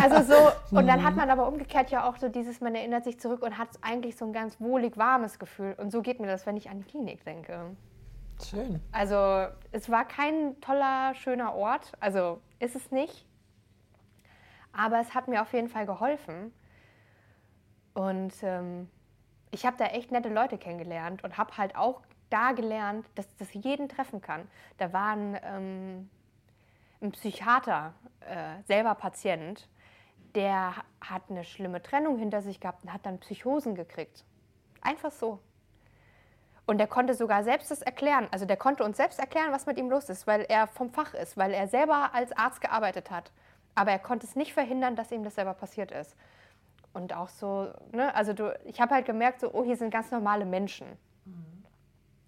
Also 0.00 0.34
so, 0.34 0.76
und 0.76 0.86
dann 0.86 1.02
hat 1.02 1.14
man 1.16 1.28
aber 1.30 1.46
umgekehrt 1.46 1.90
ja 1.90 2.08
auch 2.08 2.16
so 2.16 2.28
dieses, 2.28 2.60
man 2.60 2.74
erinnert 2.74 3.04
sich 3.04 3.20
zurück 3.20 3.42
und 3.42 3.58
hat 3.58 3.68
eigentlich 3.82 4.16
so 4.16 4.24
ein 4.24 4.32
ganz 4.32 4.60
wohlig 4.60 4.96
warmes 4.96 5.38
Gefühl. 5.38 5.74
Und 5.76 5.90
so 5.90 6.00
geht 6.00 6.20
mir 6.20 6.26
das, 6.26 6.46
wenn 6.46 6.56
ich 6.56 6.70
an 6.70 6.78
die 6.78 6.84
Klinik 6.84 7.24
denke. 7.24 7.76
Schön. 8.44 8.80
Also 8.92 9.48
es 9.72 9.90
war 9.90 10.06
kein 10.06 10.60
toller, 10.60 11.14
schöner 11.14 11.54
Ort. 11.54 11.92
Also 12.00 12.40
ist 12.58 12.76
es 12.76 12.90
nicht. 12.90 13.26
Aber 14.72 15.00
es 15.00 15.14
hat 15.14 15.28
mir 15.28 15.42
auf 15.42 15.52
jeden 15.52 15.68
Fall 15.68 15.86
geholfen. 15.86 16.52
Und 17.94 18.34
ähm, 18.42 18.90
ich 19.50 19.64
habe 19.64 19.76
da 19.78 19.86
echt 19.86 20.12
nette 20.12 20.28
Leute 20.28 20.58
kennengelernt 20.58 21.24
und 21.24 21.38
habe 21.38 21.56
halt 21.56 21.76
auch 21.76 22.02
da 22.28 22.52
gelernt, 22.52 23.06
dass 23.14 23.26
das 23.36 23.52
jeden 23.54 23.88
treffen 23.88 24.20
kann. 24.20 24.48
Da 24.76 24.92
war 24.92 25.16
ein, 25.16 25.38
ähm, 25.42 26.10
ein 27.00 27.12
Psychiater, 27.12 27.94
äh, 28.20 28.62
selber 28.66 28.94
Patient, 28.94 29.68
der 30.34 30.74
hat 31.00 31.22
eine 31.30 31.44
schlimme 31.44 31.82
Trennung 31.82 32.18
hinter 32.18 32.42
sich 32.42 32.60
gehabt 32.60 32.84
und 32.84 32.92
hat 32.92 33.06
dann 33.06 33.18
Psychosen 33.20 33.74
gekriegt. 33.74 34.24
Einfach 34.82 35.10
so. 35.10 35.40
Und 36.66 36.78
der 36.78 36.88
konnte 36.88 37.14
sogar 37.14 37.44
selbst 37.44 37.70
das 37.70 37.80
erklären. 37.80 38.26
Also 38.32 38.44
der 38.44 38.56
konnte 38.56 38.84
uns 38.84 38.96
selbst 38.96 39.20
erklären, 39.20 39.52
was 39.52 39.66
mit 39.66 39.78
ihm 39.78 39.88
los 39.88 40.08
ist, 40.08 40.26
weil 40.26 40.42
er 40.48 40.66
vom 40.66 40.90
Fach 40.90 41.14
ist, 41.14 41.36
weil 41.36 41.52
er 41.52 41.68
selber 41.68 42.10
als 42.12 42.32
Arzt 42.32 42.60
gearbeitet 42.60 43.10
hat. 43.10 43.30
Aber 43.74 43.92
er 43.92 43.98
konnte 44.00 44.26
es 44.26 44.34
nicht 44.34 44.52
verhindern, 44.52 44.96
dass 44.96 45.12
ihm 45.12 45.22
das 45.22 45.36
selber 45.36 45.54
passiert 45.54 45.92
ist. 45.92 46.16
Und 46.92 47.14
auch 47.14 47.28
so, 47.28 47.68
ne, 47.92 48.12
also 48.14 48.32
du, 48.32 48.58
ich 48.64 48.80
habe 48.80 48.94
halt 48.94 49.06
gemerkt, 49.06 49.40
so, 49.40 49.52
oh, 49.52 49.62
hier 49.62 49.76
sind 49.76 49.90
ganz 49.90 50.10
normale 50.10 50.44
Menschen. 50.44 50.86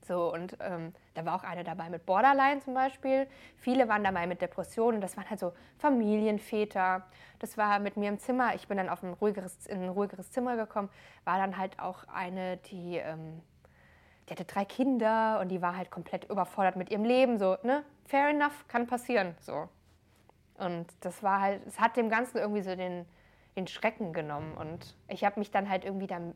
So, 0.08 0.32
und 0.32 0.56
ähm, 0.60 0.94
da 1.12 1.26
war 1.26 1.34
auch 1.34 1.44
eine 1.44 1.64
dabei 1.64 1.90
mit 1.90 2.06
Borderline 2.06 2.60
zum 2.60 2.72
Beispiel. 2.72 3.26
Viele 3.58 3.88
waren 3.88 4.02
dabei 4.02 4.26
mit 4.26 4.40
Depressionen. 4.40 5.02
Das 5.02 5.18
waren 5.18 5.28
halt 5.28 5.38
so 5.38 5.52
Familienväter. 5.76 7.04
Das 7.40 7.58
war 7.58 7.78
mit 7.78 7.98
mir 7.98 8.08
im 8.08 8.18
Zimmer. 8.18 8.54
Ich 8.54 8.66
bin 8.68 8.78
dann 8.78 8.88
auf 8.88 9.02
ein 9.02 9.12
ruhigeres, 9.12 9.66
in 9.66 9.82
ein 9.82 9.90
ruhigeres 9.90 10.30
Zimmer 10.30 10.56
gekommen. 10.56 10.88
War 11.24 11.36
dann 11.36 11.58
halt 11.58 11.78
auch 11.78 12.04
eine, 12.08 12.56
die, 12.56 12.96
ähm, 12.96 13.42
die 14.28 14.32
hatte 14.32 14.44
drei 14.44 14.64
Kinder 14.64 15.40
und 15.40 15.48
die 15.48 15.62
war 15.62 15.76
halt 15.76 15.90
komplett 15.90 16.24
überfordert 16.30 16.76
mit 16.76 16.90
ihrem 16.90 17.04
Leben. 17.04 17.38
So, 17.38 17.56
ne? 17.62 17.84
Fair 18.04 18.28
enough, 18.28 18.66
kann 18.68 18.86
passieren. 18.86 19.34
So. 19.40 19.68
Und 20.54 20.86
das 21.00 21.22
war 21.22 21.40
halt, 21.40 21.66
es 21.66 21.80
hat 21.80 21.96
dem 21.96 22.10
Ganzen 22.10 22.38
irgendwie 22.38 22.62
so 22.62 22.74
den, 22.74 23.06
den 23.56 23.66
Schrecken 23.66 24.12
genommen. 24.12 24.54
Und 24.56 24.96
ich 25.08 25.24
habe 25.24 25.38
mich 25.38 25.50
dann 25.50 25.68
halt 25.68 25.84
irgendwie 25.84 26.06
dann, 26.06 26.34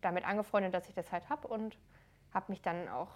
damit 0.00 0.26
angefreundet, 0.26 0.74
dass 0.74 0.88
ich 0.88 0.94
das 0.94 1.10
halt 1.10 1.28
habe 1.30 1.48
und 1.48 1.78
habe 2.34 2.52
mich 2.52 2.60
dann 2.60 2.88
auch 2.88 3.08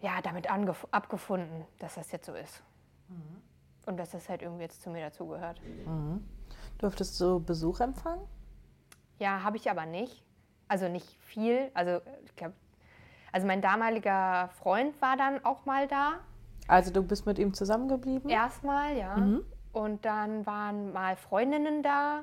ja, 0.00 0.20
damit 0.22 0.50
abgefunden, 0.50 1.66
dass 1.78 1.94
das 1.94 2.10
jetzt 2.10 2.26
so 2.26 2.34
ist. 2.34 2.62
Mhm. 3.08 3.42
Und 3.86 3.96
dass 3.96 4.10
das 4.10 4.28
halt 4.28 4.42
irgendwie 4.42 4.62
jetzt 4.62 4.82
zu 4.82 4.90
mir 4.90 5.00
dazugehört. 5.00 5.60
Mhm. 5.86 6.26
Durftest 6.78 7.20
du 7.20 7.40
Besuch 7.40 7.80
empfangen? 7.80 8.26
Ja, 9.18 9.42
habe 9.42 9.56
ich 9.56 9.70
aber 9.70 9.86
nicht. 9.86 10.22
Also 10.70 10.88
nicht 10.88 11.16
viel. 11.22 11.68
Also 11.74 12.00
ich 12.24 12.36
glaube, 12.36 12.54
also 13.32 13.44
mein 13.44 13.60
damaliger 13.60 14.50
Freund 14.60 15.02
war 15.02 15.16
dann 15.16 15.44
auch 15.44 15.66
mal 15.66 15.88
da. 15.88 16.20
Also 16.68 16.92
du 16.92 17.02
bist 17.02 17.26
mit 17.26 17.40
ihm 17.40 17.52
zusammengeblieben? 17.54 18.30
Erstmal, 18.30 18.96
ja. 18.96 19.16
Mhm. 19.16 19.44
Und 19.72 20.04
dann 20.04 20.46
waren 20.46 20.92
mal 20.92 21.16
Freundinnen 21.16 21.82
da 21.82 22.22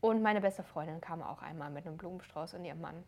und 0.00 0.22
meine 0.22 0.40
beste 0.40 0.62
Freundin 0.62 1.00
kam 1.00 1.20
auch 1.20 1.42
einmal 1.42 1.68
mit 1.70 1.84
einem 1.84 1.96
Blumenstrauß 1.96 2.54
und 2.54 2.64
ihrem 2.64 2.80
Mann. 2.80 3.02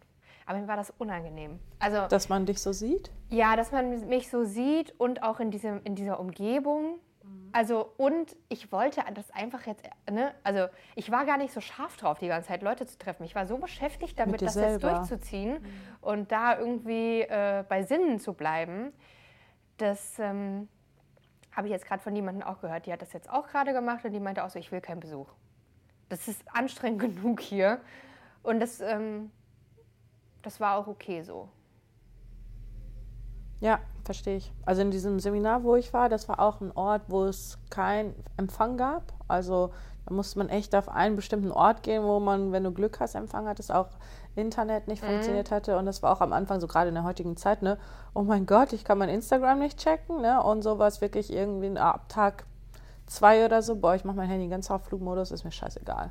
Aber 0.47 0.59
mir 0.59 0.67
war 0.67 0.77
das 0.77 0.93
unangenehm. 0.99 1.61
Also, 1.79 2.09
dass 2.09 2.29
man 2.29 2.45
dich 2.45 2.61
so 2.61 2.73
sieht? 2.73 3.13
Ja, 3.29 3.55
dass 3.55 3.71
man 3.71 4.09
mich 4.09 4.31
so 4.31 4.43
sieht 4.43 4.99
und 4.99 5.23
auch 5.23 5.39
in, 5.39 5.53
diesem, 5.53 5.81
in 5.85 5.95
dieser 5.95 6.19
Umgebung. 6.19 6.99
Mhm. 7.31 7.49
Also, 7.53 7.93
und 7.97 8.37
ich 8.49 8.73
wollte 8.73 9.03
das 9.15 9.31
einfach 9.31 9.67
jetzt, 9.67 9.85
ne? 10.11 10.35
Also, 10.45 10.67
ich 10.95 11.11
war 11.11 11.25
gar 11.25 11.37
nicht 11.37 11.53
so 11.53 11.61
scharf 11.61 11.97
drauf, 11.97 12.19
die 12.19 12.29
ganze 12.29 12.49
Zeit 12.49 12.63
Leute 12.63 12.87
zu 12.87 12.99
treffen. 12.99 13.25
Ich 13.25 13.35
war 13.35 13.47
so 13.47 13.59
beschäftigt 13.59 14.19
damit, 14.19 14.43
das 14.43 14.55
jetzt 14.55 14.83
durchzuziehen 14.83 15.55
mhm. 15.55 15.67
und 16.01 16.33
da 16.33 16.59
irgendwie 16.59 17.23
äh, 17.23 17.65
bei 17.69 17.83
Sinnen 17.83 18.19
zu 18.19 18.35
bleiben, 18.35 18.93
dass. 19.77 20.19
Ähm, 20.19 20.69
habe 21.53 21.67
ich 21.67 21.73
jetzt 21.73 21.87
gerade 21.87 22.03
von 22.03 22.15
jemandem 22.15 22.47
auch 22.47 22.61
gehört, 22.61 22.87
die 22.87 22.93
hat 22.93 23.03
das 23.03 23.13
jetzt 23.13 23.29
auch 23.29 23.49
gerade 23.49 23.73
gemacht 23.73 24.05
und 24.05 24.13
die 24.13 24.21
meinte 24.21 24.45
auch 24.45 24.51
so, 24.51 24.59
ich 24.59 24.71
will 24.71 24.81
keinen 24.81 25.01
Besuch. 25.01 25.29
Das 26.09 26.29
ist 26.29 26.43
anstrengend 26.53 27.01
genug 27.15 27.41
hier. 27.41 27.81
Und 28.43 28.61
das, 28.61 28.81
ähm, 28.81 29.31
das 30.43 30.61
war 30.61 30.77
auch 30.77 30.87
okay 30.87 31.23
so. 31.23 31.49
Ja, 33.61 33.79
verstehe 34.05 34.37
ich. 34.37 34.53
Also 34.65 34.83
in 34.83 34.91
diesem 34.91 35.21
Seminar, 35.21 35.63
wo 35.63 35.77
ich 35.77 35.93
war, 35.93 36.09
das 36.09 36.29
war 36.29 36.41
auch 36.41 36.61
ein 36.61 36.73
Ort, 36.75 37.03
wo 37.09 37.25
es 37.25 37.59
keinen 37.69 38.15
Empfang 38.37 38.77
gab. 38.77 39.13
Also 39.29 39.71
da 40.07 40.15
musste 40.15 40.39
man 40.39 40.49
echt 40.49 40.75
auf 40.75 40.89
einen 40.89 41.17
bestimmten 41.17 41.53
Ort 41.53 41.83
gehen, 41.83 42.03
wo 42.03 42.19
man, 42.21 42.53
wenn 42.53 42.65
du 42.65 42.73
Glück 42.73 43.01
hast, 43.01 43.15
Empfang 43.15 43.47
hattest, 43.47 43.71
auch 43.71 43.89
Internet 44.35 44.89
nicht 44.89 45.03
mhm. 45.03 45.09
funktioniert 45.09 45.51
hatte. 45.51 45.77
Und 45.77 45.87
das 45.87 46.03
war 46.03 46.13
auch 46.13 46.21
am 46.21 46.33
Anfang, 46.33 46.61
so 46.61 46.67
gerade 46.67 46.89
in 46.89 46.95
der 46.95 47.05
heutigen 47.05 47.37
Zeit, 47.37 47.63
ne, 47.63 47.79
oh 48.15 48.23
mein 48.23 48.47
Gott, 48.47 48.73
ich 48.73 48.85
kann 48.85 48.99
mein 48.99 49.09
Instagram 49.09 49.59
nicht 49.59 49.79
checken, 49.79 50.23
ne? 50.23 50.43
Und 50.43 50.63
sowas 50.63 51.01
wirklich 51.01 51.33
irgendwie 51.33 51.79
ab 51.79 52.09
Tag 52.09 52.45
zwei 53.07 53.45
oder 53.45 53.61
so, 53.61 53.77
boah, 53.77 53.95
ich 53.95 54.05
mache 54.05 54.17
mein 54.17 54.29
Handy 54.29 54.49
ganz 54.49 54.71
auf 54.71 54.85
Flugmodus, 54.85 55.33
ist 55.33 55.45
mir 55.45 55.53
scheißegal. 55.53 56.11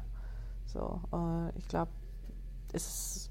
So, 0.68 1.02
äh, 1.12 1.58
ich 1.58 1.68
glaube, 1.68 1.90
es 2.74 2.86
ist 2.86 3.29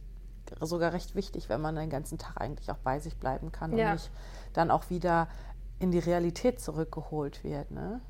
sogar 0.60 0.92
recht 0.92 1.14
wichtig, 1.14 1.48
wenn 1.48 1.60
man 1.60 1.76
den 1.76 1.90
ganzen 1.90 2.18
Tag 2.18 2.40
eigentlich 2.40 2.70
auch 2.70 2.78
bei 2.78 2.98
sich 2.98 3.18
bleiben 3.18 3.52
kann 3.52 3.76
ja. 3.76 3.86
und 3.86 3.92
nicht 3.94 4.10
dann 4.52 4.70
auch 4.70 4.90
wieder 4.90 5.28
in 5.78 5.90
die 5.90 5.98
Realität 5.98 6.60
zurückgeholt 6.60 7.44
wird, 7.44 7.70
ne? 7.70 8.00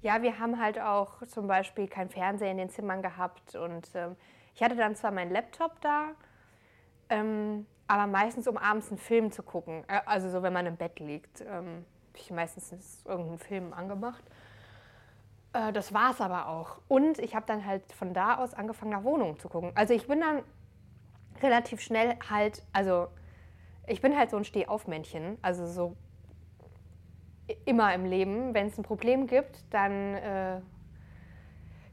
Ja, 0.00 0.22
wir 0.22 0.38
haben 0.38 0.60
halt 0.60 0.80
auch 0.80 1.26
zum 1.26 1.48
Beispiel 1.48 1.88
kein 1.88 2.08
Fernseher 2.08 2.52
in 2.52 2.58
den 2.58 2.70
Zimmern 2.70 3.02
gehabt 3.02 3.56
und 3.56 3.88
ähm, 3.94 4.14
ich 4.54 4.62
hatte 4.62 4.76
dann 4.76 4.94
zwar 4.94 5.10
meinen 5.10 5.32
Laptop 5.32 5.80
da, 5.80 6.10
ähm, 7.08 7.66
aber 7.88 8.06
meistens 8.06 8.46
um 8.46 8.56
abends 8.56 8.90
einen 8.90 8.98
Film 8.98 9.32
zu 9.32 9.42
gucken. 9.42 9.82
Also 10.06 10.28
so, 10.30 10.42
wenn 10.42 10.52
man 10.52 10.66
im 10.66 10.76
Bett 10.76 11.00
liegt, 11.00 11.40
ähm, 11.40 11.84
habe 12.08 12.16
ich 12.16 12.30
meistens 12.30 13.04
irgendeinen 13.04 13.38
Film 13.38 13.72
angemacht. 13.72 14.22
Äh, 15.52 15.72
das 15.72 15.92
war 15.92 16.12
es 16.12 16.20
aber 16.20 16.48
auch. 16.48 16.78
Und 16.88 17.18
ich 17.18 17.34
habe 17.34 17.46
dann 17.46 17.64
halt 17.64 17.92
von 17.92 18.14
da 18.14 18.36
aus 18.36 18.54
angefangen, 18.54 18.92
nach 18.92 19.04
Wohnungen 19.04 19.38
zu 19.38 19.48
gucken. 19.48 19.72
Also 19.74 19.94
ich 19.94 20.06
bin 20.06 20.20
dann 20.20 20.42
relativ 21.42 21.80
schnell 21.80 22.16
halt, 22.30 22.62
also 22.72 23.08
ich 23.86 24.00
bin 24.00 24.16
halt 24.16 24.30
so 24.30 24.36
ein 24.36 24.44
Stehaufmännchen. 24.44 25.38
Also 25.42 25.66
so 25.66 25.96
immer 27.64 27.94
im 27.94 28.04
Leben, 28.04 28.54
wenn 28.54 28.66
es 28.66 28.78
ein 28.78 28.82
Problem 28.82 29.26
gibt, 29.26 29.64
dann 29.70 30.14
äh, 30.14 30.60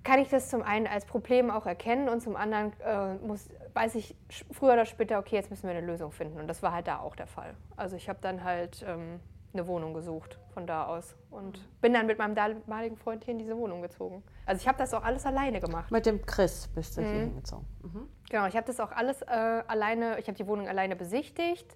kann 0.04 0.20
ich 0.20 0.30
das 0.30 0.50
zum 0.50 0.62
einen 0.62 0.88
als 0.88 1.06
Problem 1.06 1.50
auch 1.50 1.66
erkennen 1.66 2.10
und 2.10 2.22
zum 2.22 2.36
anderen 2.36 2.74
äh, 2.82 3.16
muss, 3.26 3.50
weiß 3.74 3.96
ich 3.96 4.16
früher 4.52 4.74
oder 4.74 4.86
später, 4.86 5.18
okay, 5.20 5.36
jetzt 5.36 5.50
müssen 5.50 5.68
wir 5.68 5.76
eine 5.76 5.86
Lösung 5.86 6.12
finden. 6.12 6.40
Und 6.40 6.48
das 6.48 6.62
war 6.62 6.74
halt 6.74 6.88
da 6.88 7.00
auch 7.00 7.16
der 7.16 7.28
Fall. 7.28 7.56
Also 7.76 7.96
ich 7.96 8.08
habe 8.10 8.20
dann 8.22 8.44
halt 8.44 8.86
ähm, 8.88 9.20
eine 9.56 9.68
Wohnung 9.68 9.94
gesucht 9.94 10.40
von 10.54 10.68
da 10.68 10.86
aus 10.86 11.16
und 11.32 11.60
bin 11.82 11.94
dann 11.94 12.06
mit 12.06 12.18
meinem 12.18 12.36
damaligen 12.36 12.98
Freund 12.98 13.24
hier 13.24 13.34
in 13.34 13.40
diese 13.40 13.58
Wohnung 13.58 13.82
gezogen. 13.82 14.24
Also 14.46 14.62
ich 14.62 14.68
habe 14.68 14.78
das 14.78 14.94
auch 14.94 15.04
alles 15.04 15.26
alleine 15.26 15.60
gemacht. 15.60 15.92
Mit 15.92 16.06
dem 16.06 16.26
Chris 16.26 16.68
bist 16.68 16.98
du 16.98 17.02
mhm. 17.02 17.06
hier 17.06 17.20
hingezogen. 17.22 17.66
Mhm. 17.82 18.10
Genau, 18.30 18.46
ich 18.48 18.56
habe 18.56 18.68
das 18.68 18.80
auch 18.80 18.92
alles 18.92 19.22
äh, 19.24 19.26
alleine, 19.68 20.20
ich 20.20 20.28
habe 20.28 20.38
die 20.38 20.48
Wohnung 20.48 20.68
alleine 20.68 20.96
besichtigt, 20.96 21.76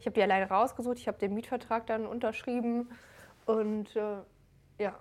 ich 0.00 0.06
habe 0.06 0.14
die 0.14 0.22
alleine 0.22 0.48
rausgesucht, 0.48 0.98
ich 0.98 1.08
habe 1.08 1.18
den 1.18 1.34
Mietvertrag 1.34 1.86
dann 1.86 2.06
unterschrieben 2.06 2.88
und 3.46 3.94
äh, 3.96 4.18
ja, 4.78 4.94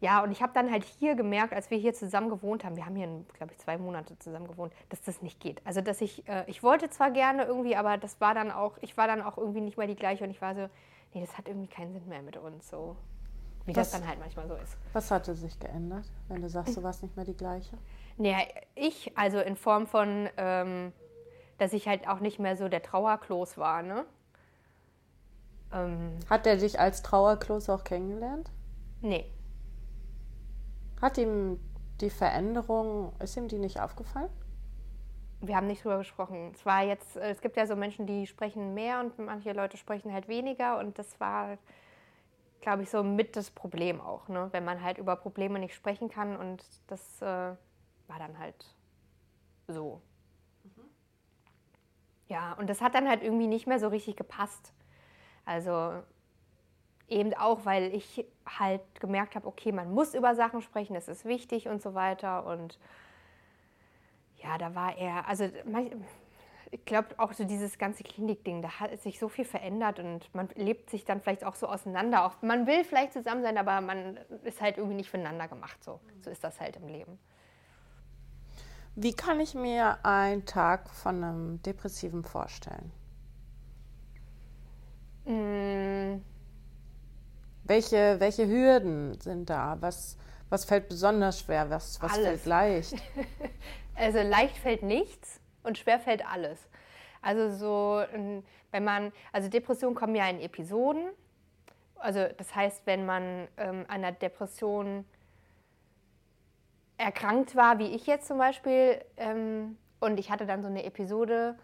ja, 0.00 0.22
und 0.22 0.30
ich 0.30 0.40
habe 0.40 0.52
dann 0.54 0.70
halt 0.70 0.84
hier 0.84 1.14
gemerkt, 1.14 1.52
als 1.52 1.70
wir 1.70 1.76
hier 1.76 1.92
zusammen 1.92 2.30
gewohnt 2.30 2.64
haben, 2.64 2.74
wir 2.74 2.86
haben 2.86 2.96
hier, 2.96 3.06
glaube 3.34 3.52
ich, 3.52 3.58
zwei 3.58 3.76
Monate 3.76 4.18
zusammen 4.18 4.48
gewohnt, 4.48 4.72
dass 4.88 5.02
das 5.02 5.20
nicht 5.20 5.40
geht. 5.40 5.60
Also, 5.66 5.82
dass 5.82 6.00
ich, 6.00 6.26
äh, 6.26 6.44
ich 6.46 6.62
wollte 6.62 6.88
zwar 6.88 7.10
gerne 7.10 7.44
irgendwie, 7.44 7.76
aber 7.76 7.98
das 7.98 8.18
war 8.18 8.34
dann 8.34 8.50
auch, 8.50 8.78
ich 8.80 8.96
war 8.96 9.06
dann 9.06 9.20
auch 9.20 9.36
irgendwie 9.36 9.60
nicht 9.60 9.76
mehr 9.76 9.86
die 9.86 9.96
gleiche 9.96 10.24
und 10.24 10.30
ich 10.30 10.40
war 10.40 10.54
so, 10.54 10.68
nee, 11.12 11.20
das 11.20 11.36
hat 11.38 11.48
irgendwie 11.48 11.68
keinen 11.68 11.92
Sinn 11.92 12.08
mehr 12.08 12.22
mit 12.22 12.36
uns, 12.36 12.68
so 12.68 12.96
wie 13.66 13.74
was, 13.76 13.90
das 13.90 14.00
dann 14.00 14.08
halt 14.08 14.18
manchmal 14.18 14.48
so 14.48 14.54
ist. 14.54 14.76
Was 14.92 15.10
hatte 15.10 15.34
sich 15.34 15.58
geändert, 15.58 16.10
wenn 16.28 16.42
du 16.42 16.48
sagst, 16.48 16.76
du 16.76 16.82
warst 16.82 17.02
nicht 17.02 17.16
mehr 17.16 17.24
die 17.24 17.36
gleiche? 17.36 17.78
Naja, 18.16 18.38
ich, 18.74 19.16
also 19.16 19.38
in 19.40 19.56
Form 19.56 19.86
von, 19.86 20.28
ähm, 20.36 20.92
dass 21.58 21.72
ich 21.72 21.88
halt 21.88 22.08
auch 22.08 22.20
nicht 22.20 22.38
mehr 22.38 22.56
so 22.56 22.68
der 22.68 22.82
Trauerklos 22.82 23.58
war, 23.58 23.82
ne? 23.82 24.04
Ähm, 25.72 26.18
Hat 26.28 26.46
er 26.46 26.56
dich 26.56 26.78
als 26.80 27.02
Trauerklos 27.02 27.68
auch 27.70 27.84
kennengelernt? 27.84 28.50
nee, 29.02 29.30
Hat 31.00 31.18
ihm 31.18 31.58
die 32.00 32.10
Veränderung, 32.10 33.12
ist 33.20 33.36
ihm 33.36 33.48
die 33.48 33.58
nicht 33.58 33.80
aufgefallen? 33.80 34.30
Wir 35.40 35.56
haben 35.56 35.66
nicht 35.66 35.84
drüber 35.84 35.98
gesprochen. 35.98 36.52
Es 36.54 36.66
war 36.66 36.82
jetzt, 36.82 37.16
äh, 37.16 37.30
es 37.30 37.40
gibt 37.40 37.56
ja 37.56 37.66
so 37.66 37.76
Menschen, 37.76 38.06
die 38.06 38.26
sprechen 38.26 38.74
mehr 38.74 39.00
und 39.00 39.18
manche 39.18 39.52
Leute 39.52 39.76
sprechen 39.76 40.12
halt 40.12 40.28
weniger 40.28 40.78
und 40.78 40.98
das 40.98 41.18
war, 41.20 41.58
glaube 42.60 42.82
ich, 42.82 42.90
so 42.90 43.02
mit 43.02 43.36
das 43.36 43.50
Problem 43.50 44.00
auch, 44.00 44.28
ne? 44.28 44.48
wenn 44.52 44.64
man 44.64 44.82
halt 44.82 44.98
über 44.98 45.16
Probleme 45.16 45.58
nicht 45.58 45.74
sprechen 45.74 46.08
kann 46.08 46.36
und 46.36 46.62
das 46.88 47.22
äh, 47.22 47.24
war 47.24 48.18
dann 48.18 48.38
halt 48.38 48.74
so. 49.68 50.00
Ja, 52.28 52.52
und 52.54 52.70
das 52.70 52.80
hat 52.80 52.94
dann 52.94 53.08
halt 53.08 53.22
irgendwie 53.24 53.48
nicht 53.48 53.66
mehr 53.66 53.80
so 53.80 53.88
richtig 53.88 54.14
gepasst. 54.14 54.72
Also 55.44 56.00
eben 57.08 57.34
auch, 57.34 57.64
weil 57.64 57.92
ich 57.92 58.24
halt 58.46 58.82
gemerkt 59.00 59.34
habe, 59.34 59.48
okay, 59.48 59.72
man 59.72 59.92
muss 59.92 60.14
über 60.14 60.36
Sachen 60.36 60.62
sprechen, 60.62 60.94
das 60.94 61.08
ist 61.08 61.24
wichtig 61.24 61.66
und 61.66 61.82
so 61.82 61.94
weiter 61.94 62.46
und 62.46 62.78
ja, 64.42 64.58
da 64.58 64.74
war 64.74 64.96
er, 64.96 65.28
also 65.28 65.48
ich 66.70 66.84
glaube 66.84 67.08
auch 67.18 67.32
so 67.32 67.44
dieses 67.44 67.78
ganze 67.78 68.04
Klinikding, 68.04 68.62
da 68.62 68.80
hat 68.80 69.00
sich 69.02 69.18
so 69.18 69.28
viel 69.28 69.44
verändert 69.44 69.98
und 69.98 70.32
man 70.34 70.48
lebt 70.54 70.90
sich 70.90 71.04
dann 71.04 71.20
vielleicht 71.20 71.44
auch 71.44 71.56
so 71.56 71.68
auseinander. 71.68 72.24
Auch, 72.24 72.42
man 72.42 72.66
will 72.66 72.84
vielleicht 72.84 73.12
zusammen 73.12 73.42
sein, 73.42 73.58
aber 73.58 73.80
man 73.80 74.18
ist 74.44 74.60
halt 74.60 74.78
irgendwie 74.78 74.96
nicht 74.96 75.10
füreinander 75.10 75.48
gemacht. 75.48 75.82
So, 75.82 76.00
so 76.20 76.30
ist 76.30 76.44
das 76.44 76.60
halt 76.60 76.76
im 76.76 76.88
Leben. 76.88 77.18
Wie 78.94 79.14
kann 79.14 79.40
ich 79.40 79.54
mir 79.54 80.04
einen 80.04 80.44
Tag 80.46 80.90
von 80.90 81.22
einem 81.24 81.62
Depressiven 81.62 82.24
vorstellen? 82.24 82.92
Mm, 85.24 86.22
Welche, 87.64 88.20
welche 88.20 88.46
Hürden 88.48 89.20
sind 89.20 89.50
da? 89.50 89.76
Was, 89.80 90.16
was 90.50 90.64
fällt 90.64 90.88
besonders 90.88 91.40
schwer? 91.40 91.70
Was, 91.70 92.02
was 92.02 92.12
Alles. 92.14 92.26
fällt 92.26 92.46
leicht? 92.46 92.94
Also 94.00 94.22
leicht 94.22 94.56
fällt 94.56 94.82
nichts 94.82 95.40
und 95.62 95.76
schwer 95.76 96.00
fällt 96.00 96.26
alles. 96.26 96.68
Also 97.20 97.50
so, 97.50 98.02
ähm, 98.14 98.42
wenn 98.70 98.82
man, 98.82 99.12
also 99.30 99.50
Depressionen 99.50 99.94
kommen 99.94 100.14
ja 100.14 100.26
in 100.28 100.40
Episoden. 100.40 101.10
Also 101.96 102.26
das 102.38 102.54
heißt, 102.54 102.86
wenn 102.86 103.04
man 103.04 103.46
ähm, 103.58 103.84
an 103.88 104.02
einer 104.02 104.12
Depression 104.12 105.04
erkrankt 106.96 107.54
war, 107.54 107.78
wie 107.78 107.94
ich 107.94 108.06
jetzt 108.06 108.26
zum 108.26 108.38
Beispiel, 108.38 109.04
ähm, 109.18 109.76
und 110.00 110.18
ich 110.18 110.30
hatte 110.30 110.46
dann 110.46 110.62
so 110.62 110.68
eine 110.68 110.84
Episode, 110.84 111.58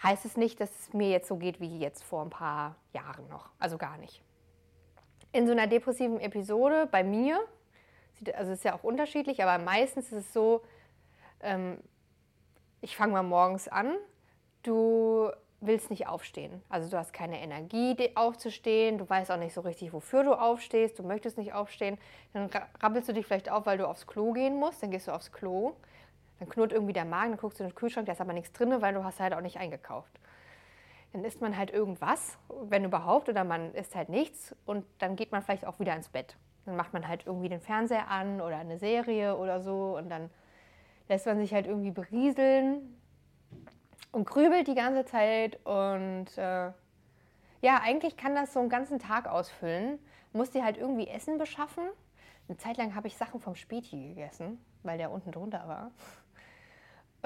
heißt 0.00 0.24
es 0.26 0.36
nicht, 0.36 0.60
dass 0.60 0.70
es 0.78 0.92
mir 0.92 1.10
jetzt 1.10 1.26
so 1.26 1.36
geht 1.36 1.60
wie 1.60 1.78
jetzt 1.78 2.04
vor 2.04 2.22
ein 2.22 2.30
paar 2.30 2.76
Jahren 2.92 3.28
noch. 3.28 3.50
Also 3.58 3.78
gar 3.78 3.98
nicht. 3.98 4.22
In 5.32 5.46
so 5.46 5.52
einer 5.52 5.66
depressiven 5.66 6.20
Episode 6.20 6.88
bei 6.88 7.02
mir, 7.02 7.40
also 8.34 8.52
es 8.52 8.58
ist 8.58 8.64
ja 8.64 8.76
auch 8.76 8.84
unterschiedlich, 8.84 9.42
aber 9.42 9.62
meistens 9.62 10.12
ist 10.12 10.26
es 10.26 10.32
so, 10.32 10.62
ähm, 11.40 11.78
ich 12.80 12.96
fange 12.96 13.12
mal 13.12 13.22
morgens 13.22 13.68
an, 13.68 13.94
du 14.62 15.30
willst 15.60 15.90
nicht 15.90 16.06
aufstehen. 16.06 16.62
Also 16.68 16.90
du 16.90 16.98
hast 16.98 17.12
keine 17.12 17.40
Energie, 17.40 17.96
aufzustehen, 18.14 18.98
du 18.98 19.08
weißt 19.08 19.30
auch 19.30 19.38
nicht 19.38 19.54
so 19.54 19.62
richtig, 19.62 19.92
wofür 19.92 20.22
du 20.22 20.34
aufstehst, 20.34 20.98
du 20.98 21.02
möchtest 21.02 21.38
nicht 21.38 21.54
aufstehen. 21.54 21.98
Dann 22.32 22.46
ra- 22.50 22.68
rabbelst 22.80 23.08
du 23.08 23.14
dich 23.14 23.26
vielleicht 23.26 23.50
auf, 23.50 23.64
weil 23.66 23.78
du 23.78 23.88
aufs 23.88 24.06
Klo 24.06 24.32
gehen 24.32 24.58
musst, 24.58 24.82
dann 24.82 24.90
gehst 24.90 25.08
du 25.08 25.12
aufs 25.12 25.32
Klo. 25.32 25.72
Dann 26.38 26.48
knurrt 26.48 26.72
irgendwie 26.72 26.92
der 26.92 27.04
Magen, 27.04 27.30
dann 27.30 27.40
guckst 27.40 27.60
du 27.60 27.64
in 27.64 27.70
den 27.70 27.74
Kühlschrank, 27.74 28.06
da 28.06 28.12
ist 28.12 28.20
aber 28.20 28.32
nichts 28.32 28.52
drin, 28.52 28.74
weil 28.82 28.92
du 28.92 29.04
hast 29.04 29.20
halt 29.20 29.32
auch 29.34 29.40
nicht 29.40 29.58
eingekauft. 29.58 30.12
Dann 31.12 31.24
isst 31.24 31.40
man 31.40 31.56
halt 31.56 31.70
irgendwas, 31.70 32.38
wenn 32.64 32.84
überhaupt, 32.84 33.28
oder 33.28 33.44
man 33.44 33.72
isst 33.74 33.94
halt 33.94 34.08
nichts 34.08 34.54
und 34.66 34.84
dann 34.98 35.14
geht 35.16 35.30
man 35.30 35.42
vielleicht 35.42 35.64
auch 35.64 35.78
wieder 35.78 35.94
ins 35.94 36.08
Bett. 36.08 36.36
Dann 36.66 36.76
macht 36.76 36.92
man 36.92 37.06
halt 37.06 37.24
irgendwie 37.26 37.48
den 37.48 37.60
Fernseher 37.60 38.10
an 38.10 38.40
oder 38.40 38.56
eine 38.56 38.78
Serie 38.78 39.36
oder 39.36 39.60
so 39.60 39.96
und 39.96 40.10
dann 40.10 40.28
lässt 41.08 41.26
man 41.26 41.38
sich 41.38 41.52
halt 41.52 41.66
irgendwie 41.66 41.90
berieseln 41.90 42.98
und 44.12 44.26
grübelt 44.26 44.66
die 44.68 44.74
ganze 44.74 45.04
Zeit 45.04 45.58
und 45.64 46.26
äh, 46.38 46.70
ja, 47.60 47.80
eigentlich 47.82 48.16
kann 48.16 48.34
das 48.34 48.52
so 48.52 48.60
einen 48.60 48.68
ganzen 48.68 48.98
Tag 48.98 49.26
ausfüllen. 49.26 49.98
Muss 50.32 50.50
dir 50.50 50.64
halt 50.64 50.76
irgendwie 50.76 51.08
Essen 51.08 51.38
beschaffen. 51.38 51.84
Eine 52.46 52.58
Zeit 52.58 52.76
lang 52.76 52.94
habe 52.94 53.06
ich 53.06 53.16
Sachen 53.16 53.40
vom 53.40 53.54
Späti 53.54 54.08
gegessen, 54.08 54.62
weil 54.82 54.98
der 54.98 55.10
unten 55.10 55.32
drunter 55.32 55.66
war. 55.66 55.90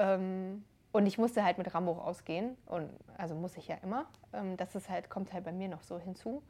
Ähm, 0.01 0.63
und 0.93 1.05
ich 1.07 1.17
musste 1.17 1.43
halt 1.43 1.57
mit 1.57 1.75
Rambo 1.75 1.91
rausgehen. 1.91 2.55
Und, 2.67 2.89
also 3.17 3.35
muss 3.35 3.57
ich 3.57 3.67
ja 3.67 3.75
immer. 3.83 4.05
Ähm, 4.31 4.55
das 4.55 4.73
ist 4.73 4.89
halt, 4.89 5.09
kommt 5.09 5.33
halt 5.33 5.43
bei 5.43 5.51
mir 5.51 5.67
noch 5.67 5.83
so 5.83 5.99
hinzu. 5.99 6.41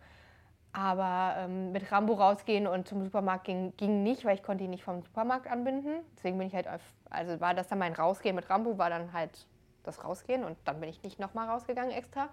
Aber 0.72 1.36
ähm, 1.38 1.72
mit 1.72 1.92
Rambo 1.92 2.14
rausgehen 2.14 2.68
und 2.68 2.88
zum 2.88 3.04
Supermarkt 3.04 3.46
ging, 3.46 3.74
ging 3.78 4.04
nicht, 4.04 4.24
weil 4.24 4.36
ich 4.36 4.44
konnte 4.44 4.64
ihn 4.64 4.70
nicht 4.70 4.84
vom 4.84 5.02
Supermarkt 5.02 5.48
anbinden. 5.48 6.02
Deswegen 6.16 6.38
bin 6.38 6.48
ich 6.48 6.54
halt, 6.54 6.68
auf, 6.68 6.82
also 7.10 7.40
war 7.40 7.56
das 7.56 7.68
dann 7.68 7.80
mein 7.80 7.94
Rausgehen 7.94 8.36
mit 8.36 8.50
Rambo, 8.50 8.78
war 8.78 8.90
dann 8.90 9.12
halt 9.12 9.48
das 9.84 10.04
Rausgehen 10.04 10.44
und 10.44 10.58
dann 10.66 10.80
bin 10.80 10.90
ich 10.90 11.02
nicht 11.02 11.20
nochmal 11.20 11.50
rausgegangen 11.50 11.92
extra. 11.92 12.30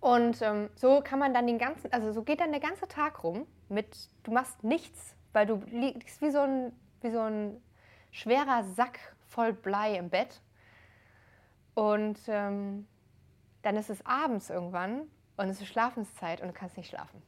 Und 0.00 0.42
ähm, 0.42 0.68
so 0.74 1.00
kann 1.00 1.18
man 1.18 1.32
dann 1.32 1.46
den 1.46 1.58
ganzen, 1.58 1.92
also 1.92 2.12
so 2.12 2.22
geht 2.22 2.40
dann 2.40 2.50
der 2.50 2.60
ganze 2.60 2.88
Tag 2.88 3.22
rum 3.22 3.46
mit, 3.68 4.08
du 4.24 4.32
machst 4.32 4.64
nichts, 4.64 5.14
weil 5.32 5.46
du 5.46 5.62
liegst 5.66 6.20
wie 6.20 6.30
so 6.30 6.40
ein, 6.40 6.72
wie 7.02 7.10
so 7.10 7.20
ein 7.20 7.62
schwerer 8.10 8.64
Sack 8.64 8.98
voll 9.28 9.52
Blei 9.52 9.96
im 9.96 10.10
Bett. 10.10 10.40
Und 11.74 12.18
ähm, 12.26 12.86
dann 13.62 13.76
ist 13.76 13.90
es 13.90 14.04
abends 14.04 14.50
irgendwann 14.50 15.02
und 15.36 15.48
es 15.48 15.60
ist 15.60 15.68
Schlafenszeit 15.68 16.40
und 16.40 16.48
du 16.48 16.52
kannst 16.52 16.76
nicht 16.76 16.88
schlafen. 16.88 17.22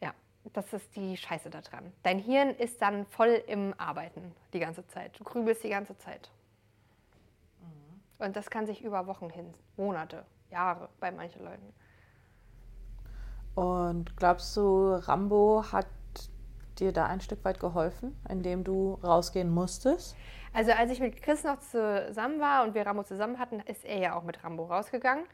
Ja, 0.00 0.12
das 0.52 0.72
ist 0.72 0.94
die 0.96 1.16
Scheiße 1.16 1.50
da 1.50 1.60
dran. 1.60 1.92
Dein 2.02 2.18
Hirn 2.18 2.50
ist 2.50 2.80
dann 2.82 3.06
voll 3.06 3.42
im 3.46 3.74
Arbeiten 3.78 4.34
die 4.52 4.60
ganze 4.60 4.86
Zeit. 4.86 5.18
Du 5.18 5.24
grübelst 5.24 5.64
die 5.64 5.70
ganze 5.70 5.96
Zeit. 5.98 6.30
Und 8.18 8.36
das 8.36 8.48
kann 8.48 8.66
sich 8.66 8.82
über 8.82 9.06
Wochen 9.06 9.28
hin, 9.30 9.52
Monate, 9.76 10.24
Jahre 10.50 10.88
bei 11.00 11.10
manchen 11.10 11.44
Leuten. 11.44 11.72
Und 13.54 14.16
glaubst 14.16 14.56
du, 14.56 14.94
Rambo 14.94 15.64
hat 15.70 15.86
dir 16.78 16.92
da 16.92 17.06
ein 17.06 17.20
Stück 17.20 17.44
weit 17.44 17.60
geholfen, 17.60 18.18
indem 18.28 18.64
du 18.64 18.94
rausgehen 19.02 19.50
musstest? 19.50 20.16
Also 20.52 20.72
als 20.72 20.90
ich 20.90 21.00
mit 21.00 21.22
Chris 21.22 21.44
noch 21.44 21.58
zusammen 21.58 22.40
war 22.40 22.64
und 22.64 22.74
wir 22.74 22.86
Rambo 22.86 23.02
zusammen 23.02 23.38
hatten, 23.38 23.60
ist 23.60 23.84
er 23.84 23.98
ja 23.98 24.14
auch 24.14 24.22
mit 24.22 24.42
Rambo 24.42 24.64
rausgegangen. 24.64 25.24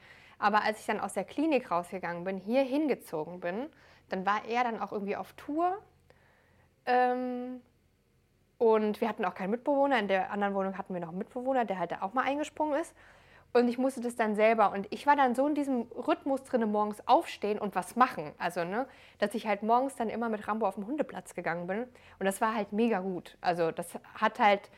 Aber 0.42 0.64
als 0.64 0.80
ich 0.80 0.86
dann 0.86 0.98
aus 0.98 1.14
der 1.14 1.22
Klinik 1.22 1.70
rausgegangen 1.70 2.24
bin, 2.24 2.36
hier 2.36 2.62
hingezogen 2.62 3.38
bin, 3.38 3.68
dann 4.08 4.26
war 4.26 4.44
er 4.48 4.64
dann 4.64 4.80
auch 4.80 4.90
irgendwie 4.90 5.14
auf 5.14 5.32
Tour. 5.34 5.78
Ähm, 6.84 7.60
und 8.58 9.00
wir 9.00 9.08
hatten 9.08 9.24
auch 9.24 9.34
keinen 9.34 9.50
Mitbewohner. 9.52 10.00
In 10.00 10.08
der 10.08 10.32
anderen 10.32 10.54
Wohnung 10.54 10.76
hatten 10.76 10.94
wir 10.94 11.00
noch 11.00 11.10
einen 11.10 11.18
Mitbewohner, 11.18 11.64
der 11.64 11.78
halt 11.78 11.92
da 11.92 12.02
auch 12.02 12.12
mal 12.12 12.24
eingesprungen 12.24 12.80
ist. 12.80 12.92
Und 13.52 13.68
ich 13.68 13.78
musste 13.78 14.00
das 14.00 14.16
dann 14.16 14.34
selber. 14.34 14.72
Und 14.72 14.88
ich 14.90 15.06
war 15.06 15.14
dann 15.14 15.36
so 15.36 15.46
in 15.46 15.54
diesem 15.54 15.82
Rhythmus 15.82 16.42
drin, 16.42 16.68
morgens 16.72 17.06
aufstehen 17.06 17.60
und 17.60 17.76
was 17.76 17.94
machen. 17.94 18.32
Also, 18.38 18.64
ne, 18.64 18.86
dass 19.18 19.34
ich 19.34 19.46
halt 19.46 19.62
morgens 19.62 19.94
dann 19.94 20.08
immer 20.08 20.28
mit 20.28 20.48
Rambo 20.48 20.66
auf 20.66 20.74
den 20.74 20.88
Hundeplatz 20.88 21.34
gegangen 21.34 21.68
bin. 21.68 21.84
Und 22.18 22.26
das 22.26 22.40
war 22.40 22.52
halt 22.52 22.72
mega 22.72 22.98
gut. 22.98 23.38
Also, 23.40 23.70
das 23.70 23.96
hat 24.14 24.40
halt, 24.40 24.70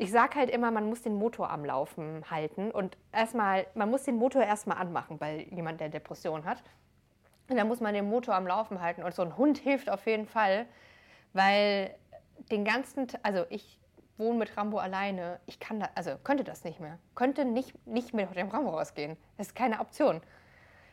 ich 0.00 0.10
sag 0.10 0.34
halt 0.34 0.48
immer, 0.48 0.70
man 0.70 0.88
muss 0.88 1.02
den 1.02 1.14
Motor 1.14 1.50
am 1.50 1.62
Laufen 1.62 2.24
halten. 2.30 2.70
Und 2.70 2.96
erstmal, 3.12 3.66
man 3.74 3.90
muss 3.90 4.04
den 4.04 4.16
Motor 4.16 4.42
erstmal 4.42 4.78
anmachen 4.78 5.18
bei 5.18 5.46
jemand, 5.50 5.78
der 5.78 5.90
Depression 5.90 6.46
hat. 6.46 6.62
Und 7.50 7.58
dann 7.58 7.68
muss 7.68 7.80
man 7.80 7.92
den 7.92 8.08
Motor 8.08 8.34
am 8.34 8.46
Laufen 8.46 8.80
halten. 8.80 9.02
Und 9.02 9.14
so 9.14 9.20
ein 9.20 9.36
Hund 9.36 9.58
hilft 9.58 9.90
auf 9.90 10.06
jeden 10.06 10.24
Fall, 10.24 10.64
weil 11.34 11.94
den 12.50 12.64
ganzen, 12.64 13.08
also 13.22 13.44
ich 13.50 13.78
wohne 14.16 14.38
mit 14.38 14.56
Rambo 14.56 14.78
alleine, 14.78 15.38
ich 15.44 15.60
kann 15.60 15.80
da, 15.80 15.90
also 15.94 16.12
könnte 16.24 16.44
das 16.44 16.64
nicht 16.64 16.80
mehr. 16.80 16.98
Könnte 17.14 17.44
nicht, 17.44 17.86
nicht 17.86 18.14
mit 18.14 18.34
dem 18.34 18.48
Rambo 18.48 18.70
rausgehen. 18.70 19.18
Das 19.36 19.48
ist 19.48 19.54
keine 19.54 19.80
Option. 19.80 20.22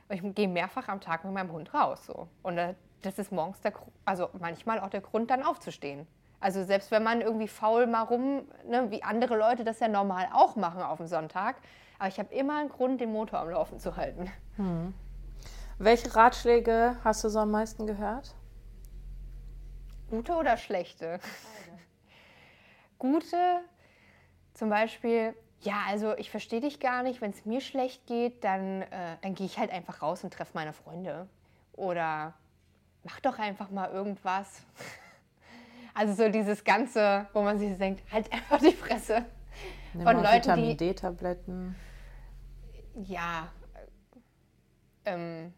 Ich 0.09 0.21
gehe 0.35 0.49
mehrfach 0.49 0.89
am 0.89 0.99
Tag 0.99 1.23
mit 1.23 1.33
meinem 1.33 1.53
Hund 1.53 1.73
raus. 1.73 2.05
So. 2.05 2.27
Und 2.43 2.57
äh, 2.57 2.73
das 3.03 3.17
ist 3.19 3.31
morgens 3.31 3.61
der, 3.61 3.71
also 4.03 4.27
manchmal 4.37 4.81
auch 4.81 4.89
der 4.89 5.01
Grund, 5.01 5.31
dann 5.31 5.43
aufzustehen. 5.43 6.07
Also 6.39 6.63
selbst 6.63 6.91
wenn 6.91 7.04
man 7.04 7.21
irgendwie 7.21 7.47
faul 7.47 7.88
mal 7.88 8.04
rum, 8.04 8.47
ne, 8.67 8.91
wie 8.91 9.02
andere 9.04 9.36
Leute 9.38 9.63
das 9.63 9.80
ja 9.80 9.88
normal 9.88 10.30
auch 10.34 10.56
machen 10.56 10.82
auf 10.82 10.97
dem 10.97 11.08
Sonntag, 11.08 11.56
aber 11.97 12.10
ich 12.10 12.19
habe 12.19 12.34
immer 12.34 12.60
einen 12.60 12.69
Grund, 12.69 13.02
den 13.02 13.12
Motor 13.12 13.39
am 13.39 13.50
Laufen 13.50 13.80
zu 13.80 13.95
halten. 13.95 14.32
Welche 15.80 16.15
Ratschläge 16.15 16.95
hast 17.04 17.23
du 17.23 17.30
so 17.30 17.39
am 17.39 17.52
meisten 17.52 17.88
gehört? 17.88 18.36
Gute 20.10 20.34
oder 20.34 20.58
schlechte? 20.58 21.19
Gute, 23.00 23.60
zum 24.54 24.69
Beispiel, 24.69 25.36
ja, 25.62 25.82
also 25.88 26.15
ich 26.17 26.32
verstehe 26.32 26.62
dich 26.62 26.80
gar 26.80 27.04
nicht, 27.04 27.21
wenn 27.21 27.32
es 27.32 27.45
mir 27.45 27.62
schlecht 27.62 28.06
geht, 28.08 28.43
dann, 28.43 28.84
äh, 28.84 29.17
dann 29.21 29.36
gehe 29.36 29.45
ich 29.45 29.60
halt 29.60 29.71
einfach 29.71 30.02
raus 30.02 30.23
und 30.23 30.34
treffe 30.34 30.52
meine 30.54 30.73
Freunde. 30.73 31.28
Oder 31.73 32.34
mach 33.04 33.19
doch 33.19 33.38
einfach 33.38 33.69
mal 33.69 33.89
irgendwas. 33.91 34.62
Also 35.97 36.13
so 36.13 36.29
dieses 36.29 36.63
Ganze, 36.63 37.25
wo 37.33 37.41
man 37.41 37.57
sich 37.57 37.75
denkt, 37.77 38.03
halt 38.12 38.31
einfach 38.31 38.60
die 38.60 38.71
Fresse. 38.71 39.25
Nimm 39.93 40.03
Von 40.05 40.17
Leuten, 40.17 40.33
Vitamin 40.36 40.69
die- 40.69 40.77
D-Tabletten. 40.77 41.75
Ja, 43.03 43.47
Ähm, 45.05 45.53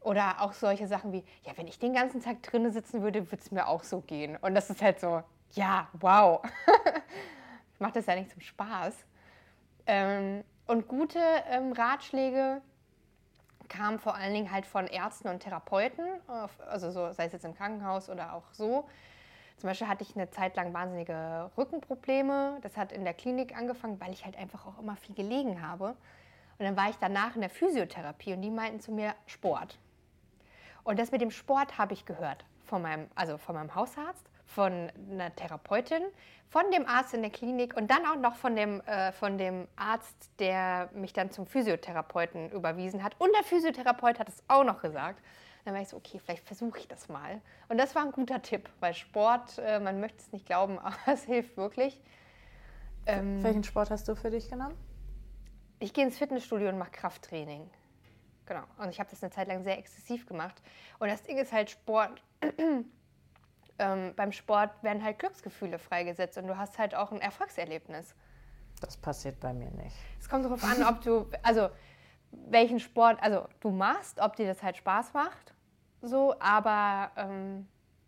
oder 0.00 0.40
auch 0.40 0.52
solche 0.54 0.86
Sachen 0.86 1.12
wie, 1.12 1.22
ja, 1.42 1.52
wenn 1.56 1.66
ich 1.66 1.78
den 1.78 1.92
ganzen 1.92 2.22
Tag 2.22 2.42
drinnen 2.42 2.72
sitzen 2.72 3.02
würde, 3.02 3.30
würde 3.30 3.42
es 3.42 3.50
mir 3.50 3.66
auch 3.68 3.82
so 3.84 4.00
gehen. 4.00 4.36
Und 4.36 4.54
das 4.54 4.70
ist 4.70 4.80
halt 4.80 4.98
so, 5.00 5.22
ja, 5.52 5.88
wow. 5.94 6.40
ich 7.74 7.80
mache 7.80 7.92
das 7.94 8.06
ja 8.06 8.14
nicht 8.14 8.30
zum 8.30 8.40
Spaß. 8.40 8.94
Ähm, 9.86 10.44
und 10.66 10.88
gute 10.88 11.20
ähm, 11.50 11.72
Ratschläge 11.72 12.62
kamen 13.68 13.98
vor 13.98 14.14
allen 14.14 14.32
Dingen 14.32 14.50
halt 14.50 14.66
von 14.66 14.86
Ärzten 14.86 15.28
und 15.28 15.40
Therapeuten, 15.40 16.04
also 16.68 16.90
so, 16.90 17.12
sei 17.12 17.26
es 17.26 17.32
jetzt 17.32 17.44
im 17.44 17.54
Krankenhaus 17.54 18.08
oder 18.08 18.34
auch 18.34 18.44
so. 18.52 18.88
Zum 19.56 19.68
Beispiel 19.68 19.88
hatte 19.88 20.02
ich 20.02 20.14
eine 20.14 20.30
Zeit 20.30 20.54
lang 20.56 20.74
wahnsinnige 20.74 21.50
Rückenprobleme. 21.56 22.58
Das 22.62 22.76
hat 22.76 22.92
in 22.92 23.04
der 23.04 23.14
Klinik 23.14 23.56
angefangen, 23.56 23.98
weil 24.00 24.12
ich 24.12 24.24
halt 24.24 24.36
einfach 24.36 24.66
auch 24.66 24.78
immer 24.78 24.96
viel 24.96 25.14
gelegen 25.14 25.66
habe. 25.66 25.96
Und 26.58 26.64
dann 26.64 26.76
war 26.76 26.90
ich 26.90 26.96
danach 26.96 27.34
in 27.34 27.40
der 27.40 27.50
Physiotherapie 27.50 28.34
und 28.34 28.42
die 28.42 28.50
meinten 28.50 28.80
zu 28.80 28.92
mir 28.92 29.14
Sport. 29.26 29.78
Und 30.84 30.98
das 30.98 31.10
mit 31.10 31.20
dem 31.20 31.30
Sport 31.30 31.78
habe 31.78 31.94
ich 31.94 32.04
gehört 32.04 32.44
von 32.64 32.82
meinem, 32.82 33.08
also 33.14 33.38
von 33.38 33.54
meinem 33.54 33.74
Hausarzt, 33.74 34.28
von 34.46 34.90
einer 35.10 35.34
Therapeutin, 35.34 36.02
von 36.48 36.70
dem 36.70 36.86
Arzt 36.86 37.12
in 37.12 37.22
der 37.22 37.30
Klinik 37.30 37.76
und 37.76 37.90
dann 37.90 38.06
auch 38.06 38.16
noch 38.16 38.36
von 38.36 38.54
dem, 38.56 38.80
äh, 38.82 39.12
von 39.12 39.36
dem 39.36 39.66
Arzt, 39.76 40.30
der 40.38 40.88
mich 40.94 41.12
dann 41.12 41.30
zum 41.30 41.46
Physiotherapeuten 41.46 42.50
überwiesen 42.50 43.02
hat. 43.02 43.16
Und 43.18 43.34
der 43.34 43.42
Physiotherapeut 43.42 44.18
hat 44.18 44.28
es 44.28 44.42
auch 44.48 44.64
noch 44.64 44.80
gesagt. 44.80 45.22
Dann 45.64 45.74
war 45.74 45.82
ich 45.82 45.88
so, 45.88 45.96
okay, 45.96 46.20
vielleicht 46.24 46.46
versuche 46.46 46.78
ich 46.78 46.86
das 46.86 47.08
mal. 47.08 47.40
Und 47.68 47.78
das 47.78 47.94
war 47.96 48.02
ein 48.02 48.12
guter 48.12 48.40
Tipp, 48.40 48.70
weil 48.78 48.94
Sport, 48.94 49.58
äh, 49.58 49.80
man 49.80 50.00
möchte 50.00 50.18
es 50.18 50.32
nicht 50.32 50.46
glauben, 50.46 50.78
aber 50.78 50.96
es 51.06 51.24
hilft 51.24 51.56
wirklich. 51.56 52.00
Ähm, 53.06 53.42
Welchen 53.42 53.64
Sport 53.64 53.90
hast 53.90 54.06
du 54.08 54.14
für 54.14 54.30
dich 54.30 54.48
genommen? 54.48 54.76
Ich 55.78 55.92
gehe 55.92 56.04
ins 56.04 56.16
Fitnessstudio 56.16 56.68
und 56.68 56.78
mache 56.78 56.92
Krafttraining. 56.92 57.68
Genau. 58.46 58.62
Und 58.78 58.90
ich 58.90 59.00
habe 59.00 59.10
das 59.10 59.22
eine 59.22 59.32
Zeit 59.32 59.48
lang 59.48 59.64
sehr 59.64 59.76
exzessiv 59.76 60.26
gemacht. 60.26 60.62
Und 61.00 61.08
das 61.08 61.22
Ding 61.24 61.36
ist 61.36 61.52
halt 61.52 61.70
Sport. 61.70 62.22
Ähm, 63.78 64.12
beim 64.16 64.32
Sport 64.32 64.70
werden 64.82 65.02
halt 65.04 65.18
Glücksgefühle 65.18 65.78
freigesetzt 65.78 66.38
und 66.38 66.46
du 66.46 66.56
hast 66.56 66.78
halt 66.78 66.94
auch 66.94 67.12
ein 67.12 67.20
Erfolgserlebnis. 67.20 68.14
Das 68.80 68.96
passiert 68.96 69.40
bei 69.40 69.52
mir 69.52 69.70
nicht. 69.70 69.96
Es 70.20 70.28
kommt 70.28 70.44
darauf 70.44 70.62
an, 70.64 70.82
ob 70.84 71.00
du, 71.00 71.26
also 71.42 71.70
welchen 72.30 72.80
Sport, 72.80 73.22
also 73.22 73.46
du 73.60 73.70
machst, 73.70 74.20
ob 74.20 74.36
dir 74.36 74.46
das 74.46 74.62
halt 74.62 74.76
Spaß 74.76 75.14
macht, 75.14 75.54
so, 76.02 76.34
aber 76.38 77.10
ähm, 77.16 77.66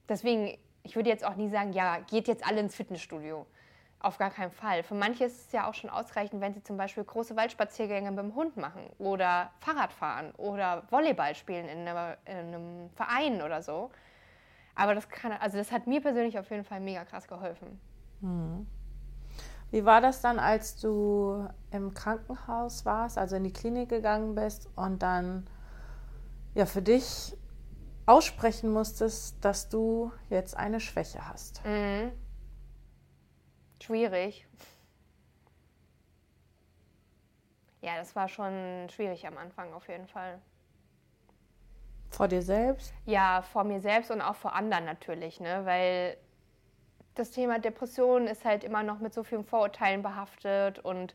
deswegen, 0.08 0.58
ich 0.82 0.96
würde 0.96 1.08
jetzt 1.08 1.24
auch 1.24 1.36
nie 1.36 1.48
sagen, 1.48 1.72
ja, 1.72 1.98
geht 2.00 2.28
jetzt 2.28 2.46
alle 2.46 2.60
ins 2.60 2.74
Fitnessstudio. 2.74 3.46
Auf 4.00 4.16
gar 4.16 4.30
keinen 4.30 4.52
Fall. 4.52 4.84
Für 4.84 4.94
manche 4.94 5.24
ist 5.24 5.46
es 5.46 5.52
ja 5.52 5.68
auch 5.68 5.74
schon 5.74 5.90
ausreichend, 5.90 6.40
wenn 6.40 6.54
sie 6.54 6.62
zum 6.62 6.76
Beispiel 6.76 7.02
große 7.02 7.34
Waldspaziergänge 7.34 8.10
mit 8.10 8.20
dem 8.20 8.34
Hund 8.36 8.56
machen 8.56 8.88
oder 8.98 9.50
Fahrrad 9.58 9.92
fahren 9.92 10.32
oder 10.36 10.84
Volleyball 10.90 11.34
spielen 11.34 11.68
in, 11.68 11.88
einer, 11.88 12.16
in 12.24 12.36
einem 12.36 12.90
Verein 12.90 13.42
oder 13.42 13.60
so. 13.60 13.90
Aber 14.78 14.94
das 14.94 15.08
kann, 15.08 15.32
also 15.32 15.58
das 15.58 15.72
hat 15.72 15.88
mir 15.88 16.00
persönlich 16.00 16.38
auf 16.38 16.48
jeden 16.50 16.62
Fall 16.62 16.78
mega 16.78 17.04
krass 17.04 17.26
geholfen. 17.26 17.80
Hm. 18.20 18.64
Wie 19.72 19.84
war 19.84 20.00
das 20.00 20.20
dann, 20.20 20.38
als 20.38 20.76
du 20.76 21.48
im 21.72 21.94
Krankenhaus 21.94 22.86
warst, 22.86 23.18
also 23.18 23.34
in 23.34 23.42
die 23.42 23.52
Klinik 23.52 23.88
gegangen 23.88 24.36
bist 24.36 24.68
und 24.76 25.02
dann 25.02 25.48
ja 26.54 26.64
für 26.64 26.80
dich 26.80 27.36
aussprechen 28.06 28.70
musstest, 28.70 29.44
dass 29.44 29.68
du 29.68 30.12
jetzt 30.30 30.56
eine 30.56 30.78
Schwäche 30.78 31.28
hast? 31.28 31.60
Mhm. 31.64 32.12
Schwierig. 33.82 34.46
Ja, 37.80 37.96
das 37.96 38.14
war 38.14 38.28
schon 38.28 38.88
schwierig 38.90 39.26
am 39.26 39.36
Anfang 39.38 39.72
auf 39.72 39.88
jeden 39.88 40.06
Fall. 40.06 40.40
Vor 42.10 42.28
dir 42.28 42.42
selbst? 42.42 42.92
Ja, 43.04 43.42
vor 43.42 43.64
mir 43.64 43.80
selbst 43.80 44.10
und 44.10 44.20
auch 44.20 44.36
vor 44.36 44.54
anderen 44.54 44.84
natürlich, 44.84 45.40
ne? 45.40 45.60
weil 45.64 46.16
das 47.14 47.30
Thema 47.30 47.58
Depression 47.58 48.26
ist 48.26 48.44
halt 48.44 48.64
immer 48.64 48.82
noch 48.82 49.00
mit 49.00 49.12
so 49.12 49.22
vielen 49.22 49.44
Vorurteilen 49.44 50.02
behaftet 50.02 50.78
und 50.78 51.14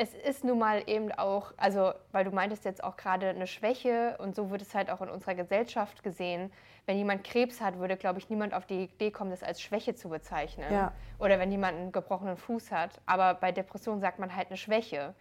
es 0.00 0.14
ist 0.14 0.44
nun 0.44 0.60
mal 0.60 0.84
eben 0.86 1.10
auch, 1.10 1.52
also 1.56 1.92
weil 2.12 2.24
du 2.24 2.30
meintest 2.30 2.64
jetzt 2.64 2.84
auch 2.84 2.96
gerade 2.96 3.30
eine 3.30 3.48
Schwäche 3.48 4.16
und 4.18 4.36
so 4.36 4.50
wird 4.50 4.62
es 4.62 4.74
halt 4.74 4.90
auch 4.90 5.00
in 5.00 5.08
unserer 5.08 5.34
Gesellschaft 5.34 6.04
gesehen. 6.04 6.52
Wenn 6.86 6.96
jemand 6.96 7.24
Krebs 7.24 7.60
hat, 7.60 7.78
würde, 7.78 7.96
glaube 7.96 8.20
ich, 8.20 8.30
niemand 8.30 8.54
auf 8.54 8.64
die 8.64 8.84
Idee 8.84 9.10
kommen, 9.10 9.30
das 9.30 9.42
als 9.42 9.60
Schwäche 9.60 9.96
zu 9.96 10.08
bezeichnen. 10.08 10.72
Ja. 10.72 10.92
Oder 11.18 11.40
wenn 11.40 11.50
jemand 11.50 11.76
einen 11.76 11.92
gebrochenen 11.92 12.36
Fuß 12.36 12.70
hat. 12.70 13.00
Aber 13.06 13.34
bei 13.34 13.50
Depression 13.50 14.00
sagt 14.00 14.20
man 14.20 14.34
halt 14.36 14.48
eine 14.48 14.56
Schwäche. 14.56 15.14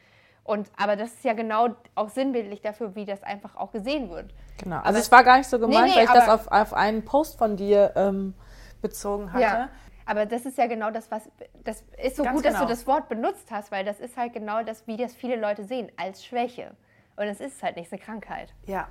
Und, 0.47 0.71
aber 0.77 0.95
das 0.95 1.09
ist 1.13 1.25
ja 1.25 1.33
genau 1.33 1.75
auch 1.95 2.07
sinnbildlich 2.07 2.61
dafür, 2.61 2.95
wie 2.95 3.03
das 3.03 3.21
einfach 3.21 3.57
auch 3.57 3.73
gesehen 3.73 4.09
wird. 4.09 4.33
Genau. 4.57 4.77
Also 4.77 4.89
aber 4.89 4.97
es 4.99 5.11
war 5.11 5.23
gar 5.25 5.37
nicht 5.37 5.49
so 5.49 5.59
gemeint, 5.59 5.87
nee, 5.87 5.89
nee, 5.89 5.95
weil 5.97 6.05
ich 6.05 6.09
das 6.09 6.29
auf, 6.29 6.47
auf 6.47 6.73
einen 6.73 7.03
Post 7.03 7.37
von 7.37 7.57
dir 7.57 7.91
ähm, 7.97 8.33
bezogen 8.81 9.33
hatte. 9.33 9.43
Ja. 9.43 9.69
Aber 10.05 10.25
das 10.25 10.45
ist 10.45 10.57
ja 10.57 10.67
genau 10.67 10.89
das, 10.89 11.11
was. 11.11 11.29
Das 11.65 11.83
ist 12.01 12.15
so 12.15 12.23
Ganz 12.23 12.35
gut, 12.35 12.43
genau. 12.43 12.53
dass 12.53 12.61
du 12.61 12.67
das 12.69 12.87
Wort 12.87 13.09
benutzt 13.09 13.51
hast, 13.51 13.73
weil 13.73 13.83
das 13.83 13.99
ist 13.99 14.15
halt 14.15 14.31
genau 14.31 14.63
das, 14.63 14.87
wie 14.87 14.95
das 14.95 15.13
viele 15.13 15.35
Leute 15.35 15.65
sehen, 15.65 15.91
als 15.97 16.23
Schwäche. 16.23 16.71
Und 17.17 17.25
es 17.25 17.41
ist 17.41 17.61
halt 17.61 17.75
nicht 17.75 17.91
eine 17.91 17.99
Krankheit. 17.99 18.53
Ja. 18.67 18.87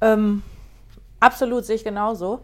Ähm, 0.00 0.42
absolut, 1.20 1.64
sehe 1.64 1.76
ich 1.76 1.84
genauso. 1.84 2.42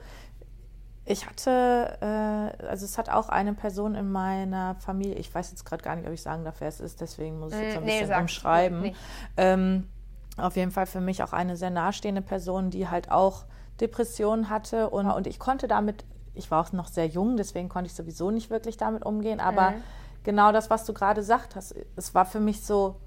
Ich 1.10 1.26
hatte, 1.26 1.96
äh, 2.00 2.66
also 2.66 2.84
es 2.84 2.98
hat 2.98 3.08
auch 3.08 3.28
eine 3.28 3.54
Person 3.54 3.94
in 3.94 4.10
meiner 4.10 4.74
Familie, 4.76 5.14
ich 5.14 5.34
weiß 5.34 5.50
jetzt 5.50 5.64
gerade 5.64 5.82
gar 5.82 5.96
nicht, 5.96 6.06
ob 6.06 6.12
ich 6.12 6.22
sagen 6.22 6.44
darf, 6.44 6.60
wer 6.60 6.68
es 6.68 6.80
ist, 6.80 7.00
deswegen 7.00 7.38
muss 7.40 7.52
ich 7.52 7.60
jetzt 7.60 7.76
ein 7.76 7.82
mm, 7.82 7.86
nee, 7.86 8.00
bisschen 8.00 8.20
umschreiben. 8.20 8.94
Ähm, 9.36 9.88
auf 10.36 10.56
jeden 10.56 10.70
Fall 10.70 10.86
für 10.86 11.00
mich 11.00 11.22
auch 11.22 11.32
eine 11.32 11.56
sehr 11.56 11.70
nahestehende 11.70 12.22
Person, 12.22 12.70
die 12.70 12.88
halt 12.88 13.10
auch 13.10 13.44
Depressionen 13.80 14.50
hatte 14.50 14.90
und, 14.90 15.06
und 15.06 15.26
ich 15.26 15.38
konnte 15.38 15.66
damit 15.66 16.04
ich 16.38 16.50
war 16.50 16.64
auch 16.64 16.72
noch 16.72 16.86
sehr 16.86 17.06
jung, 17.06 17.36
deswegen 17.36 17.68
konnte 17.68 17.88
ich 17.88 17.94
sowieso 17.94 18.30
nicht 18.30 18.48
wirklich 18.48 18.76
damit 18.76 19.04
umgehen. 19.04 19.40
Aber 19.40 19.72
mhm. 19.72 19.82
genau 20.22 20.52
das, 20.52 20.70
was 20.70 20.84
du 20.84 20.94
gerade 20.94 21.20
gesagt 21.20 21.56
hast, 21.56 21.74
es 21.96 22.14
war 22.14 22.24
für 22.24 22.40
mich 22.40 22.64
so, 22.64 23.00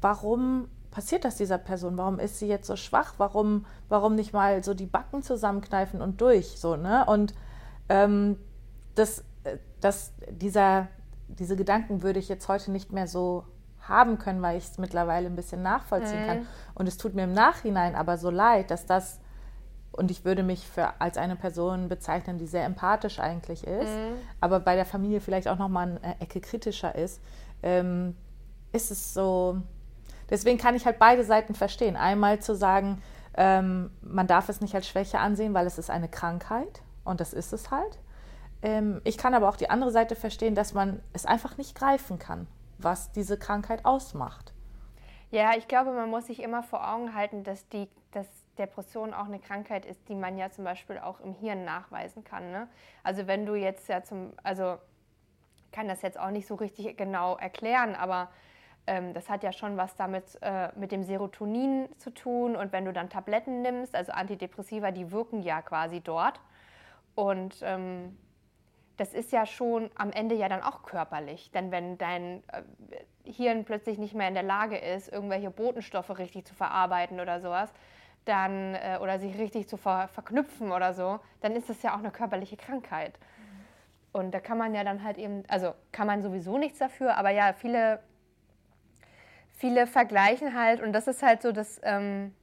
warum 0.00 0.68
passiert 0.94 1.24
das 1.24 1.36
dieser 1.36 1.58
Person? 1.58 1.98
Warum 1.98 2.18
ist 2.18 2.38
sie 2.38 2.46
jetzt 2.46 2.66
so 2.66 2.76
schwach? 2.76 3.14
Warum, 3.18 3.66
warum 3.88 4.14
nicht 4.14 4.32
mal 4.32 4.62
so 4.62 4.72
die 4.72 4.86
Backen 4.86 5.22
zusammenkneifen 5.22 6.00
und 6.00 6.20
durch? 6.20 6.58
So, 6.58 6.76
ne? 6.76 7.04
Und 7.06 7.34
ähm, 7.88 8.38
das, 8.94 9.24
das, 9.80 10.12
dieser, 10.30 10.86
diese 11.28 11.56
Gedanken 11.56 12.02
würde 12.02 12.20
ich 12.20 12.28
jetzt 12.28 12.48
heute 12.48 12.70
nicht 12.70 12.92
mehr 12.92 13.08
so 13.08 13.44
haben 13.80 14.18
können, 14.18 14.40
weil 14.40 14.56
ich 14.56 14.64
es 14.64 14.78
mittlerweile 14.78 15.26
ein 15.26 15.36
bisschen 15.36 15.62
nachvollziehen 15.62 16.22
mhm. 16.22 16.26
kann. 16.26 16.46
Und 16.74 16.86
es 16.86 16.96
tut 16.96 17.14
mir 17.14 17.24
im 17.24 17.32
Nachhinein 17.32 17.96
aber 17.96 18.16
so 18.16 18.30
leid, 18.30 18.70
dass 18.70 18.86
das 18.86 19.20
und 19.96 20.10
ich 20.10 20.24
würde 20.24 20.42
mich 20.42 20.66
für, 20.66 21.00
als 21.00 21.16
eine 21.16 21.36
Person 21.36 21.88
bezeichnen, 21.88 22.36
die 22.36 22.48
sehr 22.48 22.64
empathisch 22.64 23.20
eigentlich 23.20 23.64
ist, 23.64 23.90
mhm. 23.90 24.16
aber 24.40 24.58
bei 24.58 24.74
der 24.74 24.86
Familie 24.86 25.20
vielleicht 25.20 25.46
auch 25.46 25.58
nochmal 25.58 26.00
eine 26.02 26.20
Ecke 26.20 26.40
kritischer 26.40 26.96
ist, 26.96 27.20
ähm, 27.62 28.16
ist 28.72 28.90
es 28.90 29.14
so. 29.14 29.62
Deswegen 30.30 30.58
kann 30.58 30.74
ich 30.74 30.86
halt 30.86 30.98
beide 30.98 31.24
Seiten 31.24 31.54
verstehen. 31.54 31.96
Einmal 31.96 32.40
zu 32.40 32.54
sagen, 32.54 33.02
ähm, 33.36 33.90
man 34.00 34.26
darf 34.26 34.48
es 34.48 34.60
nicht 34.60 34.74
als 34.74 34.88
Schwäche 34.88 35.18
ansehen, 35.18 35.54
weil 35.54 35.66
es 35.66 35.78
ist 35.78 35.90
eine 35.90 36.08
Krankheit 36.08 36.82
und 37.04 37.20
das 37.20 37.32
ist 37.32 37.52
es 37.52 37.70
halt. 37.70 37.98
Ähm, 38.62 39.00
ich 39.04 39.18
kann 39.18 39.34
aber 39.34 39.48
auch 39.48 39.56
die 39.56 39.70
andere 39.70 39.90
Seite 39.90 40.16
verstehen, 40.16 40.54
dass 40.54 40.72
man 40.72 41.02
es 41.12 41.26
einfach 41.26 41.58
nicht 41.58 41.76
greifen 41.76 42.18
kann, 42.18 42.46
was 42.78 43.12
diese 43.12 43.38
Krankheit 43.38 43.84
ausmacht. 43.84 44.52
Ja, 45.30 45.56
ich 45.56 45.68
glaube, 45.68 45.92
man 45.92 46.10
muss 46.10 46.26
sich 46.26 46.42
immer 46.42 46.62
vor 46.62 46.88
Augen 46.88 47.14
halten, 47.14 47.42
dass 47.42 47.68
die, 47.68 47.88
dass 48.12 48.26
Depression 48.56 49.12
auch 49.12 49.26
eine 49.26 49.40
Krankheit 49.40 49.84
ist, 49.84 50.08
die 50.08 50.14
man 50.14 50.38
ja 50.38 50.50
zum 50.50 50.64
Beispiel 50.64 50.98
auch 50.98 51.20
im 51.20 51.34
Hirn 51.34 51.64
nachweisen 51.64 52.22
kann. 52.24 52.52
Ne? 52.52 52.68
Also 53.02 53.26
wenn 53.26 53.44
du 53.44 53.54
jetzt 53.54 53.88
ja 53.88 54.02
zum, 54.02 54.32
also 54.42 54.78
kann 55.72 55.88
das 55.88 56.02
jetzt 56.02 56.18
auch 56.18 56.30
nicht 56.30 56.46
so 56.46 56.54
richtig 56.54 56.96
genau 56.96 57.36
erklären, 57.36 57.96
aber 57.96 58.28
ähm, 58.86 59.14
das 59.14 59.28
hat 59.28 59.42
ja 59.42 59.52
schon 59.52 59.76
was 59.76 59.96
damit 59.96 60.38
äh, 60.42 60.68
mit 60.76 60.92
dem 60.92 61.04
Serotonin 61.04 61.88
zu 61.98 62.10
tun 62.10 62.56
und 62.56 62.72
wenn 62.72 62.84
du 62.84 62.92
dann 62.92 63.10
Tabletten 63.10 63.62
nimmst, 63.62 63.94
also 63.94 64.12
Antidepressiva, 64.12 64.90
die 64.90 65.10
wirken 65.10 65.42
ja 65.42 65.62
quasi 65.62 66.00
dort 66.00 66.40
und 67.14 67.56
ähm, 67.62 68.16
das 68.96 69.12
ist 69.12 69.32
ja 69.32 69.46
schon 69.46 69.90
am 69.96 70.10
Ende 70.12 70.34
ja 70.34 70.48
dann 70.48 70.62
auch 70.62 70.82
körperlich. 70.82 71.50
Denn 71.50 71.70
wenn 71.70 71.98
dein 71.98 72.42
äh, 72.52 72.62
Hirn 73.24 73.64
plötzlich 73.64 73.98
nicht 73.98 74.14
mehr 74.14 74.28
in 74.28 74.34
der 74.34 74.42
Lage 74.42 74.76
ist, 74.76 75.12
irgendwelche 75.12 75.50
Botenstoffe 75.50 76.16
richtig 76.18 76.46
zu 76.46 76.54
verarbeiten 76.54 77.20
oder 77.20 77.40
sowas, 77.40 77.72
dann 78.24 78.74
äh, 78.74 78.98
oder 79.00 79.18
sich 79.18 79.36
richtig 79.38 79.68
zu 79.68 79.76
ver 79.76 80.08
verknüpfen 80.08 80.72
oder 80.72 80.94
so, 80.94 81.20
dann 81.40 81.56
ist 81.56 81.68
das 81.68 81.82
ja 81.82 81.94
auch 81.94 81.98
eine 81.98 82.10
körperliche 82.10 82.56
Krankheit. 82.56 83.18
Und 84.12 84.32
da 84.32 84.40
kann 84.40 84.58
man 84.58 84.74
ja 84.74 84.84
dann 84.84 85.02
halt 85.02 85.18
eben, 85.18 85.42
also 85.48 85.74
kann 85.90 86.06
man 86.06 86.22
sowieso 86.22 86.56
nichts 86.56 86.78
dafür, 86.78 87.16
aber 87.16 87.30
ja, 87.30 87.52
viele, 87.52 87.98
viele 89.54 89.86
vergleichen 89.86 90.58
halt 90.58 90.82
und 90.82 90.92
das 90.92 91.06
ist 91.06 91.22
halt 91.22 91.42
so, 91.42 91.52
dass 91.52 91.80
ähm, 91.82 92.34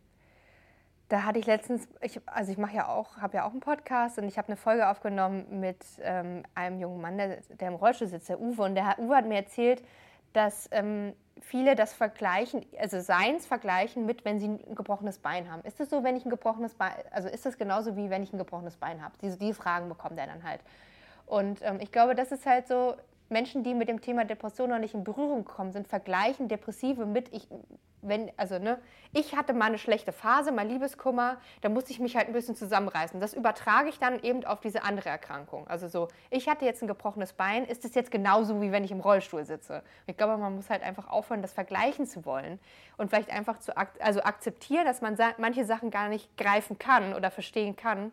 da 1.12 1.26
hatte 1.26 1.40
ich 1.40 1.46
letztens, 1.46 1.90
ich, 2.02 2.22
also 2.26 2.54
ich 2.54 2.58
mache 2.58 2.74
ja 2.74 2.88
auch, 2.88 3.18
habe 3.18 3.36
ja 3.36 3.46
auch 3.46 3.52
einen 3.52 3.60
Podcast 3.60 4.18
und 4.18 4.24
ich 4.24 4.38
habe 4.38 4.48
eine 4.48 4.56
Folge 4.56 4.88
aufgenommen 4.88 5.60
mit 5.60 5.84
ähm, 6.02 6.44
einem 6.56 6.80
jungen 6.80 7.02
Mann, 7.02 7.18
der, 7.18 7.42
der, 7.60 7.68
im 7.68 7.76
Rollstuhl 7.76 8.08
sitzt, 8.08 8.30
der 8.30 8.40
Uwe. 8.40 8.64
Und 8.64 8.76
der 8.76 8.98
Uwe 8.98 9.18
hat 9.18 9.26
mir 9.26 9.36
erzählt, 9.36 9.84
dass 10.32 10.70
ähm, 10.72 11.14
viele 11.42 11.76
das 11.76 11.94
vergleichen, 11.94 12.66
also 12.80 13.02
Seins 13.02 13.46
vergleichen 13.46 14.06
mit, 14.06 14.24
wenn 14.24 14.40
sie 14.40 14.48
ein 14.48 14.74
gebrochenes 14.74 15.20
Bein 15.20 15.52
haben. 15.52 15.62
Ist 15.64 15.82
es 15.82 15.90
so, 15.90 16.02
wenn 16.06 16.16
ich 16.16 16.26
ein 16.26 16.30
gebrochenes 16.30 16.76
Bein, 16.76 16.94
also 17.12 17.28
ist 17.28 17.46
das 17.46 17.58
genauso 17.58 17.98
wie 17.98 18.10
wenn 18.10 18.24
ich 18.24 18.32
ein 18.32 18.38
gebrochenes 18.38 18.78
Bein 18.78 19.04
habe? 19.04 19.14
Diese 19.22 19.38
die 19.38 19.54
Fragen 19.54 19.90
bekommt 19.90 20.18
er 20.18 20.28
dann 20.28 20.44
halt. 20.46 20.62
Und 21.26 21.62
ähm, 21.62 21.80
ich 21.82 21.92
glaube, 21.92 22.16
das 22.16 22.32
ist 22.32 22.46
halt 22.46 22.70
so, 22.70 22.96
Menschen, 23.32 23.64
die 23.64 23.74
mit 23.74 23.88
dem 23.88 24.02
Thema 24.02 24.26
Depression 24.26 24.70
noch 24.70 24.80
nicht 24.80 24.94
in 24.94 25.04
Berührung 25.04 25.46
gekommen 25.46 25.72
sind, 25.72 25.88
vergleichen 25.88 26.48
Depressive 26.48 27.06
mit, 27.06 27.34
ich, 27.34 27.48
wenn, 28.02 28.32
also, 28.38 28.60
ne, 28.60 28.80
ich 29.14 29.36
hatte 29.36 29.54
mal 29.54 29.66
eine 29.66 29.78
schlechte 29.78 30.12
Phase, 30.12 30.52
mal 30.52 30.68
Liebeskummer, 30.68 31.38
da 31.62 31.70
musste 31.70 31.92
ich 31.92 32.00
mich 32.00 32.16
halt 32.16 32.28
ein 32.28 32.34
bisschen 32.34 32.56
zusammenreißen. 32.56 33.20
Das 33.20 33.34
übertrage 33.34 33.90
ich 33.90 34.00
dann 34.00 34.22
eben 34.22 34.44
auf 34.46 34.60
diese 34.60 34.84
andere 34.84 35.10
Erkrankung. 35.10 35.68
Also 35.68 35.88
so, 35.88 36.08
ich 36.30 36.50
hatte 36.50 36.66
jetzt 36.66 36.82
ein 36.82 36.88
gebrochenes 36.88 37.34
Bein, 37.34 37.66
ist 37.66 37.86
es 37.86 37.96
jetzt 37.96 38.12
genauso, 38.12 38.62
wie 38.62 38.72
wenn 38.72 38.84
ich 38.84 38.92
im 38.92 39.00
Rollstuhl 39.00 39.46
sitze? 39.46 39.84
Ich 40.08 40.18
glaube, 40.18 40.38
man 40.38 40.56
muss 40.56 40.70
halt 40.70 40.84
einfach 40.84 41.10
aufhören, 41.10 41.42
das 41.42 41.54
vergleichen 41.54 42.06
zu 42.06 42.26
wollen 42.26 42.60
und 42.98 43.10
vielleicht 43.10 43.32
einfach 43.32 43.60
zu 43.60 43.76
ak 43.78 43.92
also 44.00 44.22
akzeptieren, 44.22 44.86
dass 44.86 45.02
man 45.02 45.18
manche 45.38 45.66
Sachen 45.66 45.90
gar 45.90 46.10
nicht 46.10 46.36
greifen 46.38 46.80
kann 46.80 47.14
oder 47.14 47.32
verstehen 47.32 47.76
kann 47.76 48.12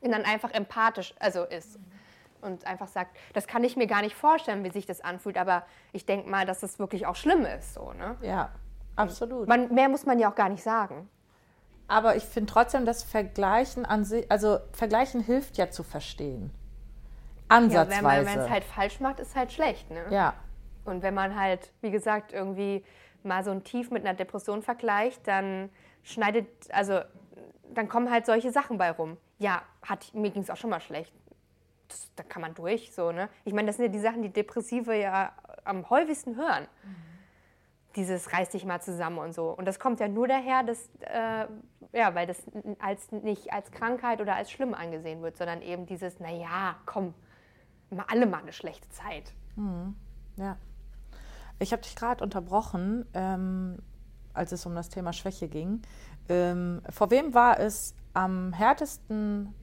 und 0.00 0.12
dann 0.12 0.24
einfach 0.24 0.52
empathisch 0.52 1.14
also 1.18 1.44
ist. 1.44 1.78
Mhm 1.78 1.97
und 2.42 2.66
einfach 2.66 2.88
sagt, 2.88 3.16
das 3.32 3.46
kann 3.46 3.64
ich 3.64 3.76
mir 3.76 3.86
gar 3.86 4.02
nicht 4.02 4.14
vorstellen, 4.14 4.64
wie 4.64 4.70
sich 4.70 4.86
das 4.86 5.00
anfühlt, 5.00 5.36
aber 5.36 5.64
ich 5.92 6.06
denke 6.06 6.28
mal, 6.28 6.46
dass 6.46 6.62
es 6.62 6.78
wirklich 6.78 7.06
auch 7.06 7.16
schlimm 7.16 7.44
ist. 7.44 7.74
So, 7.74 7.92
ne? 7.92 8.16
Ja, 8.22 8.50
absolut. 8.96 9.48
Man, 9.48 9.74
mehr 9.74 9.88
muss 9.88 10.06
man 10.06 10.18
ja 10.18 10.30
auch 10.30 10.34
gar 10.34 10.48
nicht 10.48 10.62
sagen. 10.62 11.08
Aber 11.86 12.16
ich 12.16 12.24
finde 12.24 12.52
trotzdem, 12.52 12.84
dass 12.84 13.02
Vergleichen 13.02 13.86
an 13.86 14.04
sich, 14.04 14.30
also 14.30 14.58
Vergleichen 14.72 15.20
hilft 15.22 15.56
ja 15.56 15.70
zu 15.70 15.82
verstehen. 15.82 16.50
Ansatzweise. 17.48 18.02
Ja, 18.02 18.08
wenn 18.08 18.24
man 18.24 18.38
es 18.38 18.50
halt 18.50 18.64
falsch 18.64 19.00
macht, 19.00 19.20
ist 19.20 19.34
halt 19.34 19.52
schlecht. 19.52 19.90
Ne? 19.90 20.04
Ja. 20.10 20.34
Und 20.84 21.02
wenn 21.02 21.14
man 21.14 21.38
halt, 21.38 21.72
wie 21.80 21.90
gesagt, 21.90 22.32
irgendwie 22.32 22.84
mal 23.22 23.42
so 23.42 23.50
ein 23.50 23.64
Tief 23.64 23.90
mit 23.90 24.04
einer 24.04 24.14
Depression 24.14 24.62
vergleicht, 24.62 25.26
dann 25.26 25.70
schneidet, 26.02 26.46
also 26.72 27.00
dann 27.72 27.88
kommen 27.88 28.10
halt 28.10 28.26
solche 28.26 28.52
Sachen 28.52 28.76
bei 28.76 28.90
rum. 28.90 29.16
Ja, 29.38 29.62
hat, 29.82 30.12
mir 30.14 30.30
ging 30.30 30.42
es 30.42 30.50
auch 30.50 30.56
schon 30.56 30.70
mal 30.70 30.80
schlecht 30.80 31.14
das, 31.88 32.10
da 32.16 32.22
kann 32.22 32.42
man 32.42 32.54
durch. 32.54 32.92
So, 32.92 33.12
ne? 33.12 33.28
Ich 33.44 33.52
meine, 33.52 33.66
das 33.66 33.76
sind 33.76 33.86
ja 33.86 33.92
die 33.92 34.00
Sachen, 34.00 34.22
die 34.22 34.32
Depressive 34.32 34.94
ja 34.94 35.32
am 35.64 35.88
häufigsten 35.90 36.36
hören. 36.36 36.66
Mhm. 36.84 36.96
Dieses 37.96 38.32
reiß 38.32 38.50
dich 38.50 38.64
mal 38.64 38.80
zusammen 38.80 39.18
und 39.18 39.34
so. 39.34 39.50
Und 39.50 39.66
das 39.66 39.80
kommt 39.80 39.98
ja 39.98 40.08
nur 40.08 40.28
daher, 40.28 40.62
dass, 40.62 40.88
äh, 41.00 41.46
ja, 41.92 42.14
weil 42.14 42.26
das 42.26 42.42
als, 42.78 43.10
nicht 43.10 43.52
als 43.52 43.70
Krankheit 43.72 44.20
oder 44.20 44.36
als 44.36 44.50
schlimm 44.50 44.74
angesehen 44.74 45.22
wird, 45.22 45.36
sondern 45.36 45.62
eben 45.62 45.86
dieses, 45.86 46.20
naja, 46.20 46.76
komm, 46.86 47.14
mal 47.90 48.04
alle 48.08 48.26
mal 48.26 48.42
eine 48.42 48.52
schlechte 48.52 48.88
Zeit. 48.90 49.32
Mhm. 49.56 49.96
Ja. 50.36 50.56
Ich 51.58 51.72
habe 51.72 51.82
dich 51.82 51.96
gerade 51.96 52.22
unterbrochen, 52.22 53.06
ähm, 53.14 53.78
als 54.32 54.52
es 54.52 54.64
um 54.64 54.74
das 54.74 54.90
Thema 54.90 55.12
Schwäche 55.12 55.48
ging. 55.48 55.82
Ähm, 56.28 56.82
vor 56.90 57.10
wem 57.10 57.34
war 57.34 57.58
es 57.58 57.96
am 58.12 58.52
härtesten 58.52 59.54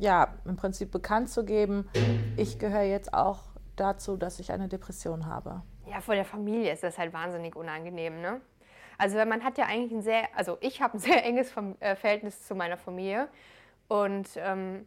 ja, 0.00 0.34
im 0.46 0.56
Prinzip 0.56 0.90
bekannt 0.90 1.28
zu 1.28 1.44
geben, 1.44 1.88
ich 2.36 2.58
gehöre 2.58 2.82
jetzt 2.82 3.12
auch 3.12 3.42
dazu, 3.76 4.16
dass 4.16 4.40
ich 4.40 4.50
eine 4.50 4.66
Depression 4.66 5.26
habe. 5.26 5.62
Ja, 5.86 6.00
vor 6.00 6.14
der 6.14 6.24
Familie 6.24 6.72
ist 6.72 6.82
das 6.82 6.98
halt 6.98 7.12
wahnsinnig 7.12 7.54
unangenehm, 7.54 8.20
ne? 8.20 8.40
Also 8.96 9.16
man 9.24 9.44
hat 9.44 9.56
ja 9.58 9.66
eigentlich 9.66 9.92
ein 9.92 10.02
sehr, 10.02 10.28
also 10.34 10.56
ich 10.60 10.80
habe 10.80 10.94
ein 10.94 10.98
sehr 11.00 11.24
enges 11.24 11.52
äh, 11.80 11.96
Verhältnis 11.96 12.46
zu 12.46 12.54
meiner 12.54 12.78
Familie 12.78 13.28
und 13.88 14.28
ähm, 14.36 14.86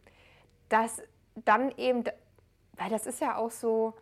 das 0.70 1.02
dann 1.36 1.72
eben, 1.78 2.04
weil 2.78 2.90
das 2.90 3.06
ist 3.06 3.22
ja 3.22 3.38
auch 3.38 3.52
so, 3.52 3.94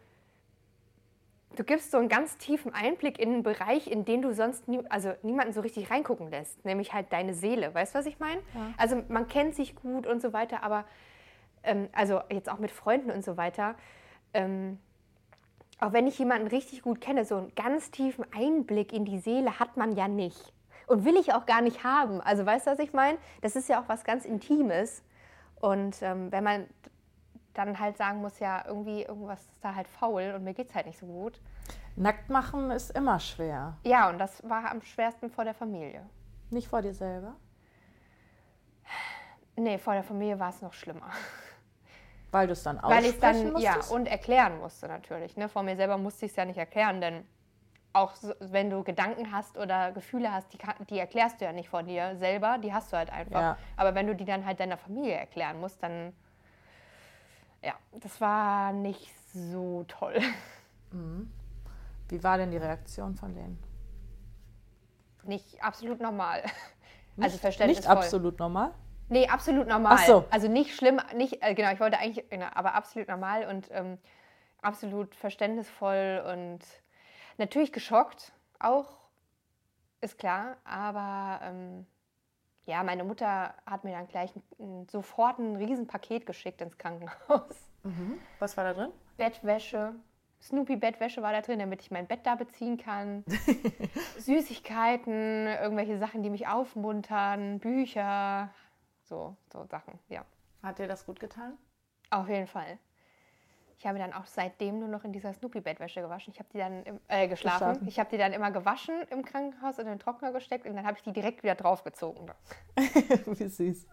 du 1.56 1.64
gibst 1.64 1.92
so 1.92 1.98
einen 1.98 2.10
ganz 2.10 2.38
tiefen 2.38 2.74
Einblick 2.74 3.20
in 3.20 3.30
einen 3.30 3.44
Bereich, 3.44 3.88
in 3.88 4.06
den 4.06 4.22
du 4.22 4.34
sonst 4.34 4.68
nie, 4.68 4.82
also 4.90 5.14
niemanden 5.22 5.54
so 5.54 5.62
richtig 5.62 5.92
reingucken 5.92 6.30
lässt, 6.30 6.64
nämlich 6.66 6.94
halt 6.94 7.12
deine 7.12 7.34
Seele. 7.34 7.74
Weißt 7.74 7.94
du, 7.94 8.00
was 8.00 8.06
ich 8.06 8.20
meine? 8.20 8.42
Ja. 8.54 8.74
Also 8.78 9.04
man 9.10 9.28
kennt 9.28 9.56
sich 9.56 9.76
gut 9.76 10.08
und 10.08 10.22
so 10.22 10.34
weiter, 10.34 10.64
aber 10.64 10.86
ähm, 11.64 11.90
also 11.94 12.22
jetzt 12.30 12.50
auch 12.50 12.60
mit 12.60 12.72
Freunden 12.72 13.12
und 13.12 13.24
so 13.24 13.38
weiter, 13.38 13.76
ähm, 14.34 14.80
auch 15.80 15.94
wenn 15.94 16.08
ich 16.08 16.18
jemanden 16.20 16.48
richtig 16.48 16.84
gut 16.84 17.02
kenne, 17.02 17.26
so 17.26 17.38
einen 17.38 17.56
ganz 17.56 17.92
tiefen 17.92 18.26
Einblick 18.34 18.94
in 18.94 19.04
die 19.04 19.20
Seele 19.20 19.60
hat 19.60 19.78
man 19.78 19.94
ja 19.94 20.08
nicht. 20.08 20.54
Und 20.88 21.06
will 21.06 21.16
ich 21.18 21.34
auch 21.34 21.46
gar 21.46 21.62
nicht 21.62 21.84
haben. 21.84 22.22
Also 22.22 22.46
weißt 22.46 22.68
du, 22.68 22.72
was 22.72 22.80
ich 22.80 22.94
meine? 22.94 23.18
Das 23.42 23.56
ist 23.56 23.70
ja 23.70 23.82
auch 23.82 23.88
was 23.90 24.04
ganz 24.04 24.26
Intimes. 24.26 25.04
Und 25.60 26.02
ähm, 26.02 26.32
wenn 26.32 26.44
man 26.44 26.68
dann 27.54 27.80
halt 27.80 27.98
sagen 27.98 28.22
muss, 28.22 28.40
ja, 28.40 28.64
irgendwie 28.66 29.04
irgendwas 29.04 29.42
ist 29.42 29.64
da 29.64 29.76
halt 29.76 29.88
faul 29.88 30.34
und 30.36 30.44
mir 30.44 30.54
geht 30.54 30.70
es 30.70 30.76
halt 30.76 30.86
nicht 30.86 31.00
so 31.00 31.06
gut. 31.06 31.42
Nackt 31.96 32.30
machen 32.30 32.72
ist 32.72 32.92
immer 32.92 33.20
schwer. 33.20 33.78
Ja, 33.84 34.10
und 34.10 34.18
das 34.18 34.48
war 34.48 34.72
am 34.72 34.82
schwersten 34.82 35.30
vor 35.30 35.44
der 35.44 35.54
Familie. 35.54 36.10
Nicht 36.50 36.68
vor 36.68 36.82
dir 36.82 36.94
selber? 36.94 37.36
Nee, 39.56 39.78
vor 39.78 39.94
der 39.94 40.04
Familie 40.04 40.40
war 40.40 40.50
es 40.50 40.62
noch 40.62 40.74
schlimmer. 40.74 41.10
Weil 42.32 42.48
du 42.48 42.54
es 42.54 42.64
dann 42.64 42.80
aussprechen 42.80 43.04
Weil 43.04 43.12
ich 43.12 43.20
dann, 43.20 43.52
musstest? 43.52 43.90
ja, 43.90 43.96
und 43.96 44.06
erklären 44.08 44.60
musste 44.60 44.88
natürlich. 44.88 45.36
Ne? 45.36 45.50
Vor 45.50 45.64
mir 45.64 45.76
selber 45.76 45.98
musste 45.98 46.26
ich 46.26 46.32
es 46.32 46.38
ja 46.38 46.46
nicht 46.46 46.58
erklären, 46.58 47.02
denn 47.02 47.26
auch 47.94 48.16
so, 48.16 48.34
wenn 48.40 48.70
du 48.70 48.84
Gedanken 48.84 49.34
hast 49.34 49.58
oder 49.58 49.92
Gefühle 49.92 50.32
hast, 50.32 50.54
die, 50.54 50.58
die, 50.90 50.98
erklärst 50.98 51.42
du 51.42 51.46
ja 51.46 51.52
nicht 51.52 51.68
vor 51.68 51.84
dir 51.84 52.16
selber, 52.16 52.58
die 52.58 52.74
hast 52.74 52.94
du 52.94 52.98
halt 52.98 53.12
einfach. 53.12 53.42
Ja. 53.42 53.58
Aber 53.76 53.96
wenn 53.96 54.08
du 54.08 54.16
die 54.16 54.24
dann 54.24 54.46
halt 54.46 54.62
deiner 54.62 54.78
Familie 54.78 55.16
erklären 55.16 55.60
musst, 55.60 55.84
dann 55.84 56.14
ja, 57.64 57.74
das 58.00 58.20
war 58.22 58.74
nicht 58.74 59.14
so 59.34 59.86
toll. 59.88 60.20
Mhm. 60.92 61.32
Wie 62.10 62.24
war 62.24 62.38
denn 62.38 62.52
die 62.52 62.58
Reaktion 62.58 63.16
von 63.16 63.34
denen? 63.34 63.58
Nicht 65.24 65.64
absolut 65.64 66.02
normal. 66.02 66.44
Nicht, 67.16 67.26
also 67.26 67.38
verständnisvoll. 67.38 67.96
Nicht 67.96 68.04
absolut 68.04 68.40
normal? 68.40 68.74
Nee, 69.10 69.28
absolut 69.28 69.68
normal. 69.68 69.98
Ach 70.00 70.06
so. 70.06 70.26
Also 70.30 70.48
nicht 70.48 70.74
schlimm, 70.74 71.02
nicht, 71.14 71.44
äh, 71.44 71.54
genau, 71.54 71.74
ich 71.74 71.82
wollte 71.82 71.98
eigentlich, 71.98 72.30
genau, 72.30 72.48
aber 72.54 72.76
absolut 72.76 73.10
normal 73.10 73.46
und 73.46 73.68
ähm, 73.72 73.98
absolut 74.62 75.14
verständnisvoll 75.16 76.24
und 76.32 76.60
natürlich 77.38 77.74
geschockt 77.74 78.32
auch, 78.60 78.88
ist 80.00 80.18
klar, 80.18 80.56
aber 80.64 81.42
ähm, 81.44 81.86
ja, 82.66 82.84
meine 82.84 83.04
Mutter 83.04 83.54
hat 83.66 83.84
mir 83.84 83.92
dann 83.92 84.08
gleich 84.08 84.32
sofort 84.90 85.40
ein 85.40 85.56
Riesenpaket 85.56 86.26
geschickt 86.26 86.62
ins 86.62 86.78
Krankenhaus. 86.78 87.70
Mhm. 87.84 88.20
Was 88.40 88.58
war 88.58 88.64
da 88.64 88.74
drin? 88.74 88.92
Bettwäsche. 89.18 89.96
Snoopy-Bettwäsche 90.42 91.22
war 91.22 91.34
da 91.34 91.42
drin, 91.42 91.60
damit 91.60 91.82
ich 91.82 91.92
mein 91.92 92.08
Bett 92.08 92.22
da 92.26 92.36
beziehen 92.36 92.78
kann. 92.78 93.24
Süßigkeiten, 94.18 95.48
irgendwelche 95.48 95.98
Sachen, 96.00 96.24
die 96.24 96.32
mich 96.32 96.48
aufmuntern, 96.48 97.60
Bücher, 97.60 98.50
so, 99.04 99.36
so 99.52 99.66
Sachen, 99.66 100.00
ja. 100.10 100.26
Hat 100.64 100.80
dir 100.80 100.88
das 100.88 101.06
gut 101.06 101.20
getan? 101.20 101.58
Auf 102.10 102.28
jeden 102.28 102.48
Fall. 102.48 102.78
Ich 103.82 103.88
habe 103.88 103.98
dann 103.98 104.14
auch 104.14 104.28
seitdem 104.28 104.78
nur 104.78 104.90
noch 104.90 105.04
in 105.06 105.12
dieser 105.12 105.34
Snoopy-Bettwäsche 105.34 106.02
gewaschen. 106.02 106.32
Ich 106.32 106.38
habe 106.38 106.50
die 106.54 106.60
dann 106.60 106.84
im, 106.84 107.00
äh, 107.08 107.28
geschlafen. 107.28 107.70
geschlafen. 107.70 107.88
Ich 107.88 108.00
habe 108.00 108.12
die 108.12 108.18
dann 108.20 108.32
immer 108.32 108.52
gewaschen 108.52 108.94
im 109.10 109.26
Krankenhaus 109.26 109.80
und 109.80 109.86
in 109.86 109.94
den 109.94 109.98
Trockner 110.00 110.32
gesteckt 110.32 110.68
und 110.68 110.76
dann 110.76 110.86
habe 110.86 110.98
ich 110.98 111.04
die 111.04 111.12
direkt 111.12 111.42
wieder 111.42 111.56
draufgezogen. 111.56 112.30
Wie 112.78 113.48
süß. 113.48 113.88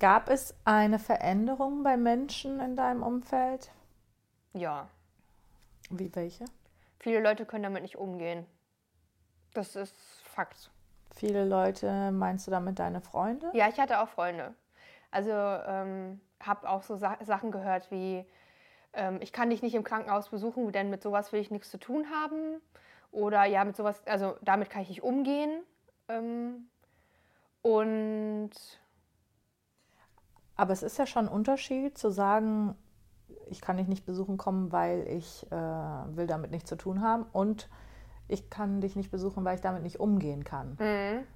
Gab 0.00 0.28
es 0.28 0.56
eine 0.64 0.98
Veränderung 0.98 1.84
bei 1.84 1.96
Menschen 1.96 2.58
in 2.58 2.74
deinem 2.74 3.04
Umfeld? 3.04 3.70
Ja. 4.52 4.88
Wie 5.90 6.12
welche? 6.16 6.46
Viele 6.98 7.20
Leute 7.20 7.46
können 7.46 7.62
damit 7.62 7.82
nicht 7.82 7.96
umgehen. 7.96 8.44
Das 9.52 9.76
ist 9.76 9.94
Fakt. 10.24 10.72
Viele 11.14 11.44
Leute, 11.44 12.10
meinst 12.10 12.48
du 12.48 12.50
damit 12.50 12.80
deine 12.80 13.00
Freunde? 13.00 13.52
Ja, 13.54 13.68
ich 13.68 13.78
hatte 13.78 14.00
auch 14.00 14.08
Freunde. 14.08 14.54
Also 15.12 15.30
ähm, 15.30 16.20
habe 16.42 16.68
auch 16.68 16.82
so 16.82 16.96
Sa 16.96 17.16
Sachen 17.22 17.52
gehört 17.52 17.92
wie, 17.92 18.26
ähm, 18.94 19.18
ich 19.20 19.32
kann 19.32 19.50
dich 19.50 19.62
nicht 19.62 19.74
im 19.74 19.84
Krankenhaus 19.84 20.28
besuchen, 20.28 20.70
denn 20.72 20.90
mit 20.90 21.02
sowas 21.02 21.32
will 21.32 21.40
ich 21.40 21.50
nichts 21.50 21.70
zu 21.70 21.78
tun 21.78 22.06
haben. 22.10 22.60
Oder 23.10 23.44
ja, 23.44 23.64
mit 23.64 23.76
sowas, 23.76 24.02
also 24.06 24.36
damit 24.42 24.70
kann 24.70 24.82
ich 24.82 24.88
nicht 24.88 25.02
umgehen. 25.02 25.62
Ähm, 26.08 26.68
und 27.62 28.50
aber 30.56 30.72
es 30.72 30.82
ist 30.82 30.98
ja 30.98 31.06
schon 31.06 31.26
ein 31.26 31.32
Unterschied 31.32 31.98
zu 31.98 32.10
sagen, 32.10 32.76
ich 33.48 33.60
kann 33.60 33.76
dich 33.76 33.88
nicht 33.88 34.06
besuchen 34.06 34.36
kommen, 34.36 34.72
weil 34.72 35.06
ich 35.08 35.46
äh, 35.50 35.56
will 35.56 36.26
damit 36.26 36.50
nichts 36.50 36.68
zu 36.68 36.76
tun 36.76 37.00
haben 37.00 37.26
und 37.32 37.68
ich 38.28 38.50
kann 38.50 38.80
dich 38.80 38.96
nicht 38.96 39.10
besuchen, 39.10 39.44
weil 39.44 39.56
ich 39.56 39.60
damit 39.60 39.82
nicht 39.82 40.00
umgehen 40.00 40.44
kann. 40.44 40.76
Mhm. 40.78 41.26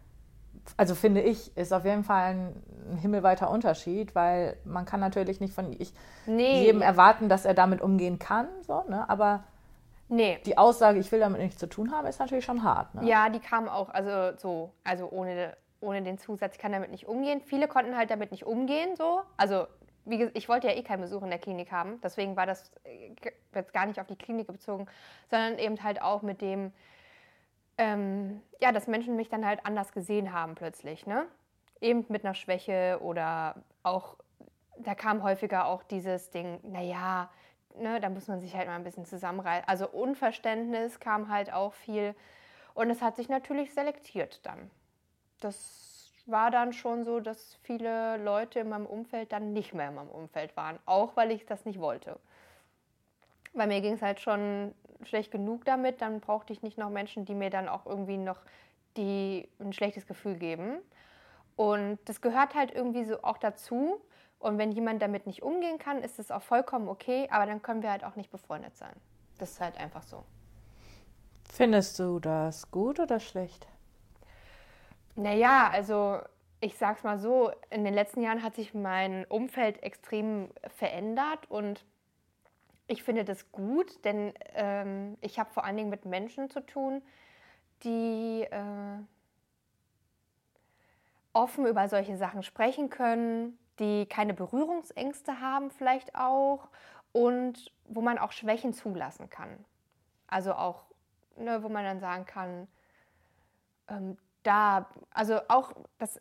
Also 0.77 0.95
finde 0.95 1.21
ich, 1.21 1.57
ist 1.57 1.73
auf 1.73 1.85
jeden 1.85 2.05
Fall 2.05 2.35
ein 2.35 2.97
himmelweiter 2.99 3.51
Unterschied, 3.51 4.15
weil 4.15 4.57
man 4.65 4.85
kann 4.85 5.01
natürlich 5.01 5.41
nicht 5.41 5.55
von 5.55 5.73
ich, 5.79 5.93
nee. 6.27 6.65
jedem 6.65 6.83
erwarten, 6.83 7.29
dass 7.29 7.45
er 7.45 7.55
damit 7.55 7.81
umgehen 7.81 8.19
kann, 8.19 8.49
so, 8.63 8.85
ne? 8.89 9.09
aber 9.09 9.45
nee. 10.09 10.39
die 10.47 10.57
Aussage, 10.59 10.99
ich 10.99 11.11
will 11.13 11.21
damit 11.21 11.41
nichts 11.41 11.59
zu 11.59 11.69
tun 11.69 11.93
haben, 11.93 12.07
ist 12.07 12.21
natürlich 12.21 12.45
schon 12.45 12.63
hart. 12.63 12.95
Ne? 12.95 13.09
Ja, 13.09 13.29
die 13.29 13.41
kam 13.41 13.69
auch, 13.69 13.91
also 13.91 14.37
so, 14.39 14.73
also 14.85 15.11
ohne, 15.11 15.57
ohne 15.81 16.03
den 16.03 16.19
Zusatz, 16.19 16.55
ich 16.55 16.61
kann 16.61 16.73
damit 16.73 16.91
nicht 16.91 17.07
umgehen. 17.07 17.41
Viele 17.45 17.69
konnten 17.69 17.97
halt 17.97 18.11
damit 18.11 18.31
nicht 18.31 18.47
umgehen, 18.47 18.97
so. 18.97 19.21
Also 19.37 19.67
wie 20.09 20.19
gesagt, 20.19 20.37
ich 20.39 20.49
wollte 20.49 20.69
ja 20.69 20.75
eh 20.75 20.83
keinen 20.83 21.03
Besuch 21.03 21.23
in 21.23 21.31
der 21.31 21.39
Klinik 21.39 21.71
haben, 21.71 22.01
deswegen 22.03 22.37
war 22.37 22.47
das 22.47 22.71
äh, 22.85 23.15
jetzt 23.55 23.73
gar 23.73 23.87
nicht 23.87 24.01
auf 24.01 24.07
die 24.07 24.17
Klinik 24.17 24.47
bezogen, 24.47 24.87
sondern 25.31 25.59
eben 25.59 25.83
halt 25.83 26.01
auch 26.01 26.23
mit 26.23 26.41
dem, 26.41 26.73
ähm, 27.79 28.43
ja, 28.61 28.73
dass 28.73 28.87
Menschen 28.87 29.17
mich 29.17 29.29
dann 29.29 29.47
halt 29.47 29.65
anders 29.65 29.93
gesehen 29.93 30.33
haben 30.33 30.55
plötzlich, 30.55 31.07
ne? 31.07 31.27
Eben 31.81 32.05
mit 32.09 32.25
einer 32.25 32.35
Schwäche 32.35 32.99
oder 33.01 33.55
auch, 33.85 34.17
da 34.79 34.95
kam 34.95 35.23
häufiger 35.23 35.67
auch 35.67 35.85
dieses 35.85 36.31
Ding, 36.31 36.59
naja, 36.63 37.31
ne, 37.77 38.01
da 38.01 38.09
muss 38.11 38.27
man 38.27 38.41
sich 38.41 38.55
halt 38.57 38.67
mal 38.67 38.75
ein 38.75 38.85
bisschen 38.85 39.05
zusammenreißen. 39.05 39.69
Also 39.69 39.89
Unverständnis 39.89 40.99
kam 41.01 41.29
halt 41.29 41.53
auch 41.53 41.73
viel 41.73 42.15
und 42.75 42.91
es 42.91 43.01
hat 43.01 43.17
sich 43.17 43.29
natürlich 43.29 43.73
selektiert 43.73 44.45
dann. 44.45 44.71
Das 45.41 46.13
war 46.27 46.51
dann 46.51 46.73
schon 46.73 47.05
so, 47.05 47.21
dass 47.21 47.59
viele 47.63 48.17
Leute 48.19 48.61
in 48.61 48.69
meinem 48.69 48.87
Umfeld 48.87 49.33
dann 49.33 49.53
nicht 49.53 49.73
mehr 49.73 49.89
in 49.89 49.95
meinem 49.95 50.11
Umfeld 50.11 50.57
waren, 50.57 50.79
auch 50.85 51.17
weil 51.17 51.31
ich 51.31 51.47
das 51.47 51.65
nicht 51.65 51.81
wollte. 51.81 52.19
Weil 53.55 53.69
mir 53.69 53.81
ging 53.81 53.95
es 53.95 54.03
halt 54.03 54.21
schon 54.21 54.75
schlecht 55.05 55.31
genug 55.31 55.65
damit, 55.65 56.01
dann 56.01 56.21
brauchte 56.21 56.53
ich 56.53 56.63
nicht 56.63 56.79
noch 56.79 56.91
Menschen, 56.91 57.25
die 57.25 57.35
mir 57.35 57.51
dann 57.51 57.69
auch 57.69 57.87
irgendwie 57.87 58.17
noch 58.17 58.41
die 58.97 59.49
ein 59.61 59.73
schlechtes 59.73 60.07
Gefühl 60.07 60.37
geben. 60.37 60.79
Und 61.57 61.99
das 62.05 62.21
gehört 62.21 62.55
halt 62.55 62.73
irgendwie 62.73 63.05
so 63.05 63.23
auch 63.23 63.39
dazu. 63.39 64.01
Und 64.39 64.59
wenn 64.59 64.71
jemand 64.71 65.03
damit 65.03 65.27
nicht 65.27 65.43
umgehen 65.43 65.79
kann, 65.79 66.03
ist 66.03 66.19
es 66.19 66.31
auch 66.31 66.43
vollkommen 66.43 66.89
okay, 66.89 67.27
aber 67.31 67.47
dann 67.47 67.63
können 67.63 67.83
wir 67.83 67.91
halt 67.91 68.05
auch 68.05 68.17
nicht 68.17 68.31
befreundet 68.31 68.77
sein. 68.77 68.95
Das 69.39 69.53
ist 69.53 69.61
halt 69.61 69.79
einfach 69.79 70.03
so. 70.03 70.25
Findest 71.51 71.99
du 71.99 72.21
das 72.21 72.71
gut 72.71 73.01
oder 73.01 73.19
schlecht? 73.19 73.67
Naja, 75.17 75.69
also 75.73 76.21
ich 76.61 76.77
sag's 76.77 77.03
mal 77.03 77.19
so, 77.19 77.51
in 77.71 77.85
den 77.85 77.95
letzten 77.95 78.23
Jahren 78.23 78.43
hat 78.43 78.55
sich 78.55 78.75
mein 78.75 79.25
Umfeld 79.27 79.83
extrem 79.83 80.51
verändert 80.77 81.51
und 81.51 81.85
ich 82.89 83.03
finde 83.03 83.25
das 83.25 83.53
gut, 83.53 84.05
denn 84.05 84.33
ähm, 84.55 85.17
ich 85.21 85.39
habe 85.39 85.51
vor 85.51 85.65
allen 85.65 85.77
Dingen 85.77 85.91
mit 85.91 86.07
Menschen 86.07 86.51
zu 86.51 86.61
tun, 86.61 87.03
die 87.85 88.43
äh, 88.51 88.99
offen 91.35 91.67
über 91.67 91.89
solche 91.89 92.17
Sachen 92.17 92.43
sprechen 92.43 92.89
können, 92.91 93.59
die 93.79 94.07
keine 94.07 94.35
Berührungsängste 94.35 95.41
haben 95.41 95.71
vielleicht 95.71 96.15
auch 96.15 96.69
und 97.13 97.71
wo 97.85 98.01
man 98.01 98.19
auch 98.19 98.33
Schwächen 98.33 98.73
zulassen 98.73 99.29
kann. 99.31 99.65
Also 100.27 100.55
auch, 100.55 100.83
ne, 101.37 101.63
wo 101.63 101.69
man 101.69 101.85
dann 101.85 102.01
sagen 102.01 102.25
kann, 102.25 102.69
ähm, 103.89 104.17
da, 104.43 104.89
also 105.11 105.41
auch, 105.49 105.73
das 105.99 106.19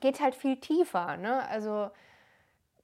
geht 0.00 0.20
halt 0.20 0.36
viel 0.36 0.58
tiefer. 0.60 1.16
Ne? 1.16 1.46
Also 1.48 1.90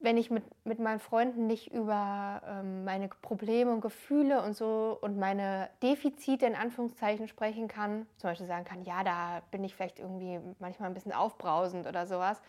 wenn 0.02 0.16
ich 0.16 0.30
mit, 0.30 0.44
mit 0.64 0.80
meinen 0.80 0.98
Freunden 0.98 1.46
nicht 1.46 1.72
über 1.72 2.42
ähm, 2.46 2.84
meine 2.84 3.08
Probleme 3.08 3.72
und 3.72 3.80
Gefühle 3.80 4.42
und 4.42 4.54
so 4.54 4.98
und 5.00 5.18
meine 5.18 5.70
Defizite 5.82 6.44
in 6.46 6.56
Anführungszeichen 6.56 7.28
sprechen 7.28 7.68
kann, 7.68 8.06
zum 8.16 8.30
Beispiel 8.30 8.48
sagen 8.48 8.64
kann, 8.64 8.82
ja, 8.82 9.04
da 9.04 9.42
bin 9.50 9.62
ich 9.62 9.74
vielleicht 9.74 10.00
irgendwie 10.00 10.40
manchmal 10.58 10.90
ein 10.90 10.94
bisschen 10.94 11.12
aufbrausend 11.12 11.86
oder 11.86 12.06
sowas, 12.06 12.42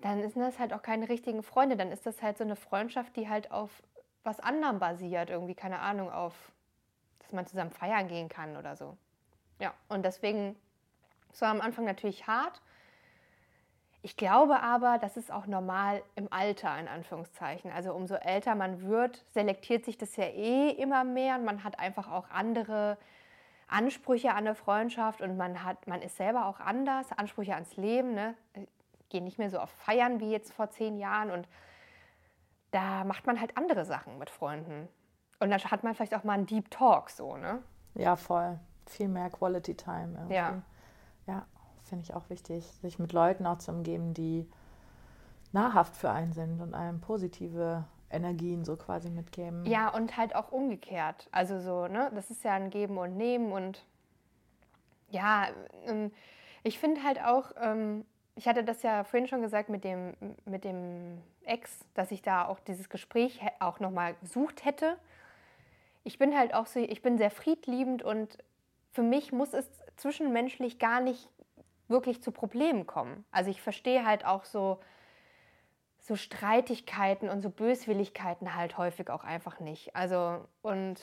dann 0.00 0.20
sind 0.20 0.40
das 0.40 0.58
halt 0.58 0.72
auch 0.72 0.82
keine 0.82 1.08
richtigen 1.08 1.42
Freunde. 1.42 1.76
Dann 1.76 1.92
ist 1.92 2.06
das 2.06 2.22
halt 2.22 2.38
so 2.38 2.44
eine 2.44 2.56
Freundschaft, 2.56 3.16
die 3.16 3.28
halt 3.28 3.52
auf 3.52 3.82
was 4.24 4.40
anderem 4.40 4.78
basiert, 4.78 5.30
irgendwie, 5.30 5.54
keine 5.54 5.80
Ahnung, 5.80 6.10
auf, 6.10 6.34
dass 7.20 7.32
man 7.32 7.46
zusammen 7.46 7.70
feiern 7.70 8.08
gehen 8.08 8.28
kann 8.28 8.56
oder 8.56 8.76
so. 8.76 8.96
Ja, 9.58 9.74
und 9.88 10.04
deswegen, 10.04 10.56
es 11.32 11.40
war 11.40 11.50
am 11.50 11.60
Anfang 11.60 11.84
natürlich 11.84 12.26
hart, 12.26 12.60
ich 14.04 14.16
glaube 14.16 14.60
aber, 14.60 14.98
das 14.98 15.16
ist 15.16 15.30
auch 15.30 15.46
normal 15.46 16.02
im 16.16 16.26
Alter, 16.32 16.76
in 16.78 16.88
Anführungszeichen. 16.88 17.70
Also 17.70 17.94
umso 17.94 18.16
älter 18.16 18.56
man 18.56 18.82
wird, 18.82 19.24
selektiert 19.30 19.84
sich 19.84 19.96
das 19.96 20.16
ja 20.16 20.24
eh 20.24 20.70
immer 20.70 21.04
mehr 21.04 21.36
und 21.36 21.44
man 21.44 21.62
hat 21.62 21.78
einfach 21.78 22.10
auch 22.10 22.28
andere 22.30 22.98
Ansprüche 23.68 24.30
an 24.30 24.38
eine 24.38 24.56
Freundschaft 24.56 25.20
und 25.20 25.36
man, 25.36 25.62
hat, 25.62 25.86
man 25.86 26.02
ist 26.02 26.16
selber 26.16 26.46
auch 26.46 26.58
anders, 26.58 27.12
Ansprüche 27.12 27.54
ans 27.54 27.76
Leben. 27.76 28.12
Ne? 28.12 28.34
Gehen 29.08 29.22
nicht 29.22 29.38
mehr 29.38 29.50
so 29.50 29.60
auf 29.60 29.70
Feiern 29.70 30.18
wie 30.18 30.32
jetzt 30.32 30.52
vor 30.52 30.68
zehn 30.70 30.98
Jahren 30.98 31.30
und 31.30 31.46
da 32.72 33.04
macht 33.04 33.26
man 33.28 33.40
halt 33.40 33.56
andere 33.56 33.84
Sachen 33.84 34.18
mit 34.18 34.30
Freunden. 34.30 34.88
Und 35.38 35.50
dann 35.50 35.60
hat 35.60 35.84
man 35.84 35.94
vielleicht 35.94 36.14
auch 36.14 36.24
mal 36.24 36.34
einen 36.34 36.46
Deep 36.46 36.72
Talk 36.72 37.08
so, 37.08 37.36
ne? 37.36 37.62
Ja, 37.94 38.16
voll. 38.16 38.58
Viel 38.86 39.08
mehr 39.08 39.30
Quality 39.30 39.76
Time. 39.76 40.14
Irgendwie. 40.14 40.34
Ja. 40.34 40.62
Ja 41.26 41.46
finde 41.92 42.04
ich 42.04 42.14
auch 42.14 42.30
wichtig, 42.30 42.64
sich 42.80 42.98
mit 42.98 43.12
Leuten 43.12 43.44
auch 43.44 43.58
zu 43.58 43.70
umgeben, 43.70 44.14
die 44.14 44.48
nahrhaft 45.52 45.94
für 45.94 46.08
einen 46.10 46.32
sind 46.32 46.62
und 46.62 46.72
einem 46.72 47.02
positive 47.02 47.84
Energien 48.10 48.64
so 48.64 48.76
quasi 48.76 49.10
mitgeben. 49.10 49.66
Ja, 49.66 49.90
und 49.90 50.16
halt 50.16 50.34
auch 50.34 50.52
umgekehrt. 50.52 51.28
Also 51.32 51.60
so, 51.60 51.88
ne, 51.88 52.10
das 52.14 52.30
ist 52.30 52.44
ja 52.44 52.52
ein 52.52 52.70
Geben 52.70 52.96
und 52.96 53.18
Nehmen 53.18 53.52
und 53.52 53.84
ja, 55.10 55.48
ähm, 55.84 56.10
ich 56.62 56.78
finde 56.78 57.02
halt 57.02 57.22
auch, 57.22 57.52
ähm, 57.60 58.06
ich 58.36 58.48
hatte 58.48 58.64
das 58.64 58.82
ja 58.82 59.04
vorhin 59.04 59.28
schon 59.28 59.42
gesagt 59.42 59.68
mit 59.68 59.84
dem, 59.84 60.14
mit 60.46 60.64
dem 60.64 61.18
Ex, 61.44 61.78
dass 61.92 62.10
ich 62.10 62.22
da 62.22 62.46
auch 62.46 62.58
dieses 62.60 62.88
Gespräch 62.88 63.38
auch 63.60 63.80
nochmal 63.80 64.14
gesucht 64.22 64.64
hätte. 64.64 64.96
Ich 66.04 66.18
bin 66.18 66.34
halt 66.34 66.54
auch 66.54 66.64
so, 66.64 66.80
ich 66.80 67.02
bin 67.02 67.18
sehr 67.18 67.30
friedliebend 67.30 68.02
und 68.02 68.38
für 68.92 69.02
mich 69.02 69.30
muss 69.30 69.52
es 69.52 69.66
zwischenmenschlich 69.96 70.78
gar 70.78 71.02
nicht 71.02 71.28
wirklich 71.92 72.22
zu 72.22 72.32
Problemen 72.32 72.86
kommen. 72.86 73.24
Also 73.30 73.50
ich 73.50 73.62
verstehe 73.62 74.04
halt 74.04 74.24
auch 74.24 74.44
so, 74.44 74.80
so 76.00 76.16
Streitigkeiten 76.16 77.28
und 77.28 77.40
so 77.40 77.50
Böswilligkeiten 77.50 78.56
halt 78.56 78.76
häufig 78.76 79.08
auch 79.10 79.22
einfach 79.22 79.60
nicht. 79.60 79.94
Also 79.94 80.44
und 80.62 80.98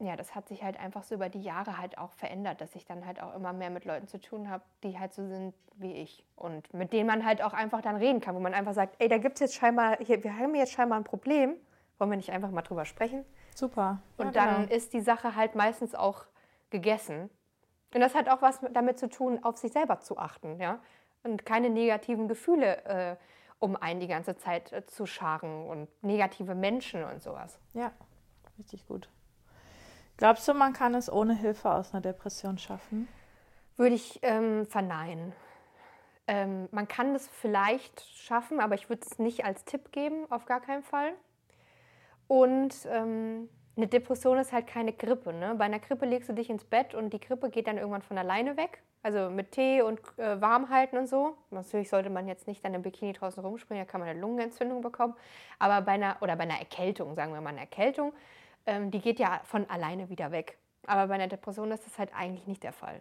ja, 0.00 0.16
das 0.16 0.34
hat 0.34 0.48
sich 0.48 0.62
halt 0.62 0.80
einfach 0.80 1.04
so 1.04 1.14
über 1.14 1.28
die 1.28 1.42
Jahre 1.42 1.76
halt 1.76 1.98
auch 1.98 2.12
verändert, 2.12 2.60
dass 2.60 2.74
ich 2.74 2.86
dann 2.86 3.06
halt 3.06 3.22
auch 3.22 3.34
immer 3.34 3.52
mehr 3.52 3.68
mit 3.70 3.84
Leuten 3.84 4.08
zu 4.08 4.18
tun 4.18 4.48
habe, 4.48 4.64
die 4.82 4.98
halt 4.98 5.12
so 5.12 5.26
sind 5.26 5.54
wie 5.76 5.92
ich 5.92 6.24
und 6.36 6.72
mit 6.72 6.92
denen 6.92 7.06
man 7.06 7.24
halt 7.24 7.42
auch 7.42 7.52
einfach 7.52 7.82
dann 7.82 7.96
reden 7.96 8.20
kann, 8.20 8.34
wo 8.34 8.40
man 8.40 8.54
einfach 8.54 8.72
sagt, 8.72 8.96
ey, 8.98 9.08
da 9.08 9.18
gibt 9.18 9.34
es 9.34 9.40
jetzt 9.40 9.54
scheinbar, 9.54 9.98
hier, 9.98 10.24
wir 10.24 10.36
haben 10.36 10.54
jetzt 10.54 10.72
scheinbar 10.72 10.98
ein 10.98 11.04
Problem, 11.04 11.54
wollen 11.98 12.10
wir 12.10 12.16
nicht 12.16 12.30
einfach 12.30 12.50
mal 12.50 12.62
drüber 12.62 12.86
sprechen? 12.86 13.24
Super. 13.54 14.00
Und 14.16 14.34
ja, 14.34 14.44
dann 14.44 14.62
genau. 14.62 14.74
ist 14.74 14.94
die 14.94 15.00
Sache 15.00 15.36
halt 15.36 15.54
meistens 15.54 15.94
auch 15.94 16.24
gegessen. 16.70 17.28
Und 17.92 18.00
das 18.00 18.14
hat 18.14 18.28
auch 18.28 18.42
was 18.42 18.60
damit 18.72 18.98
zu 18.98 19.08
tun, 19.08 19.42
auf 19.42 19.56
sich 19.56 19.72
selber 19.72 20.00
zu 20.00 20.18
achten, 20.18 20.60
ja. 20.60 20.78
Und 21.22 21.44
keine 21.44 21.68
negativen 21.68 22.28
Gefühle 22.28 22.84
äh, 22.84 23.16
um 23.60 23.76
einen 23.76 24.00
die 24.00 24.08
ganze 24.08 24.36
Zeit 24.36 24.72
äh, 24.72 24.84
zu 24.86 25.06
scharen 25.06 25.66
und 25.68 25.88
negative 26.02 26.54
Menschen 26.54 27.04
und 27.04 27.22
sowas. 27.22 27.58
Ja, 27.74 27.92
richtig 28.58 28.86
gut. 28.86 29.08
Glaubst 30.16 30.48
du, 30.48 30.54
man 30.54 30.72
kann 30.72 30.94
es 30.94 31.10
ohne 31.10 31.34
Hilfe 31.34 31.70
aus 31.70 31.92
einer 31.92 32.00
Depression 32.00 32.58
schaffen? 32.58 33.06
Würde 33.76 33.94
ich 33.94 34.18
ähm, 34.22 34.66
verneinen. 34.66 35.32
Ähm, 36.26 36.68
man 36.70 36.88
kann 36.88 37.14
es 37.14 37.28
vielleicht 37.28 38.02
schaffen, 38.02 38.60
aber 38.60 38.74
ich 38.74 38.88
würde 38.88 39.02
es 39.10 39.18
nicht 39.18 39.44
als 39.44 39.64
Tipp 39.64 39.92
geben, 39.92 40.30
auf 40.30 40.46
gar 40.46 40.60
keinen 40.60 40.82
Fall. 40.82 41.12
Und 42.28 42.74
ähm, 42.90 43.48
eine 43.80 43.88
Depression 43.88 44.36
ist 44.36 44.52
halt 44.52 44.66
keine 44.66 44.92
Grippe. 44.92 45.32
Ne? 45.32 45.54
Bei 45.56 45.64
einer 45.64 45.78
Grippe 45.78 46.04
legst 46.04 46.28
du 46.28 46.34
dich 46.34 46.50
ins 46.50 46.64
Bett 46.64 46.94
und 46.94 47.14
die 47.14 47.20
Grippe 47.20 47.48
geht 47.48 47.66
dann 47.66 47.78
irgendwann 47.78 48.02
von 48.02 48.18
alleine 48.18 48.58
weg. 48.58 48.82
Also 49.02 49.30
mit 49.30 49.52
Tee 49.52 49.80
und 49.80 50.00
äh, 50.18 50.38
warm 50.38 50.68
halten 50.68 50.98
und 50.98 51.08
so. 51.08 51.34
Natürlich 51.50 51.88
sollte 51.88 52.10
man 52.10 52.28
jetzt 52.28 52.46
nicht 52.46 52.62
dann 52.62 52.74
im 52.74 52.82
Bikini 52.82 53.14
draußen 53.14 53.42
rumspringen, 53.42 53.86
da 53.86 53.90
kann 53.90 54.00
man 54.00 54.10
eine 54.10 54.20
Lungenentzündung 54.20 54.82
bekommen. 54.82 55.14
Aber 55.58 55.80
bei 55.80 55.92
einer, 55.92 56.18
oder 56.20 56.36
bei 56.36 56.42
einer 56.42 56.58
Erkältung, 56.58 57.14
sagen 57.14 57.32
wir 57.32 57.40
mal 57.40 57.50
eine 57.50 57.60
Erkältung, 57.60 58.12
ähm, 58.66 58.90
die 58.90 59.00
geht 59.00 59.18
ja 59.18 59.40
von 59.44 59.68
alleine 59.70 60.10
wieder 60.10 60.30
weg. 60.30 60.58
Aber 60.86 61.06
bei 61.06 61.14
einer 61.14 61.28
Depression 61.28 61.70
ist 61.70 61.86
das 61.86 61.98
halt 61.98 62.10
eigentlich 62.14 62.46
nicht 62.46 62.62
der 62.62 62.74
Fall. 62.74 63.00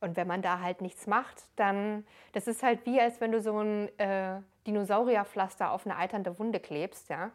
Und 0.00 0.16
wenn 0.16 0.28
man 0.28 0.42
da 0.42 0.60
halt 0.60 0.80
nichts 0.80 1.08
macht, 1.08 1.42
dann, 1.56 2.06
das 2.32 2.46
ist 2.46 2.62
halt 2.62 2.86
wie, 2.86 3.00
als 3.00 3.20
wenn 3.20 3.32
du 3.32 3.40
so 3.40 3.58
ein 3.58 3.98
äh, 3.98 4.40
Dinosaurierpflaster 4.68 5.72
auf 5.72 5.84
eine 5.84 5.96
alternde 5.96 6.38
Wunde 6.38 6.60
klebst, 6.60 7.08
ja 7.08 7.32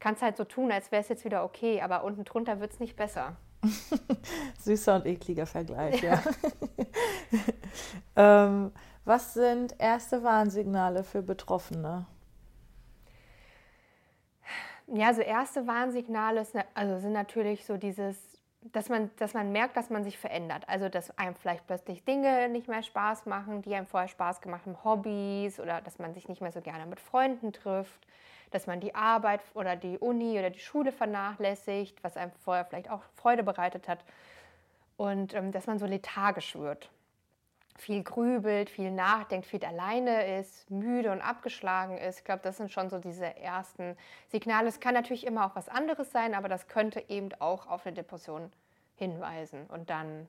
kannst 0.00 0.22
halt 0.22 0.36
so 0.36 0.44
tun, 0.44 0.70
als 0.70 0.92
wäre 0.92 1.02
es 1.02 1.08
jetzt 1.08 1.24
wieder 1.24 1.44
okay, 1.44 1.80
aber 1.80 2.04
unten 2.04 2.24
drunter 2.24 2.60
wird 2.60 2.72
es 2.72 2.80
nicht 2.80 2.96
besser. 2.96 3.36
Süßer 4.60 4.96
und 4.96 5.06
ekliger 5.06 5.46
Vergleich, 5.46 6.02
ja. 6.02 6.22
ähm, 8.16 8.72
was 9.04 9.34
sind 9.34 9.74
erste 9.78 10.22
Warnsignale 10.22 11.02
für 11.02 11.22
Betroffene? 11.22 12.06
Ja, 14.86 15.12
so 15.12 15.20
erste 15.20 15.66
Warnsignale 15.66 16.46
also 16.74 16.98
sind 16.98 17.12
natürlich 17.12 17.66
so 17.66 17.76
dieses, 17.76 18.16
dass 18.72 18.88
man, 18.88 19.10
dass 19.16 19.34
man 19.34 19.52
merkt, 19.52 19.76
dass 19.76 19.90
man 19.90 20.04
sich 20.04 20.16
verändert. 20.16 20.64
Also, 20.66 20.88
dass 20.88 21.16
einem 21.18 21.34
vielleicht 21.34 21.66
plötzlich 21.66 22.04
Dinge 22.04 22.48
nicht 22.48 22.68
mehr 22.68 22.82
Spaß 22.82 23.26
machen, 23.26 23.60
die 23.62 23.74
einem 23.74 23.86
vorher 23.86 24.08
Spaß 24.08 24.40
gemacht 24.40 24.64
haben, 24.64 24.82
Hobbys 24.84 25.60
oder 25.60 25.82
dass 25.82 25.98
man 25.98 26.14
sich 26.14 26.28
nicht 26.28 26.40
mehr 26.40 26.52
so 26.52 26.62
gerne 26.62 26.86
mit 26.86 27.00
Freunden 27.00 27.52
trifft 27.52 28.06
dass 28.50 28.66
man 28.66 28.80
die 28.80 28.94
Arbeit 28.94 29.40
oder 29.54 29.76
die 29.76 29.98
Uni 29.98 30.38
oder 30.38 30.50
die 30.50 30.60
Schule 30.60 30.92
vernachlässigt, 30.92 32.02
was 32.02 32.16
einem 32.16 32.32
vorher 32.44 32.64
vielleicht 32.64 32.90
auch 32.90 33.02
Freude 33.14 33.42
bereitet 33.42 33.88
hat. 33.88 34.04
Und 34.96 35.34
ähm, 35.34 35.52
dass 35.52 35.66
man 35.66 35.78
so 35.78 35.86
lethargisch 35.86 36.56
wird. 36.56 36.90
Viel 37.76 38.02
grübelt, 38.02 38.70
viel 38.70 38.90
nachdenkt, 38.90 39.46
viel 39.46 39.64
alleine 39.64 40.38
ist, 40.38 40.68
müde 40.68 41.12
und 41.12 41.20
abgeschlagen 41.20 41.96
ist. 41.96 42.18
Ich 42.18 42.24
glaube, 42.24 42.40
das 42.42 42.56
sind 42.56 42.72
schon 42.72 42.90
so 42.90 42.98
diese 42.98 43.36
ersten 43.36 43.96
Signale. 44.28 44.66
Es 44.66 44.80
kann 44.80 44.94
natürlich 44.94 45.24
immer 45.24 45.46
auch 45.46 45.54
was 45.54 45.68
anderes 45.68 46.10
sein, 46.10 46.34
aber 46.34 46.48
das 46.48 46.66
könnte 46.66 47.04
eben 47.08 47.28
auch 47.38 47.68
auf 47.68 47.86
eine 47.86 47.94
Depression 47.94 48.50
hinweisen. 48.96 49.66
Und 49.66 49.90
dann 49.90 50.26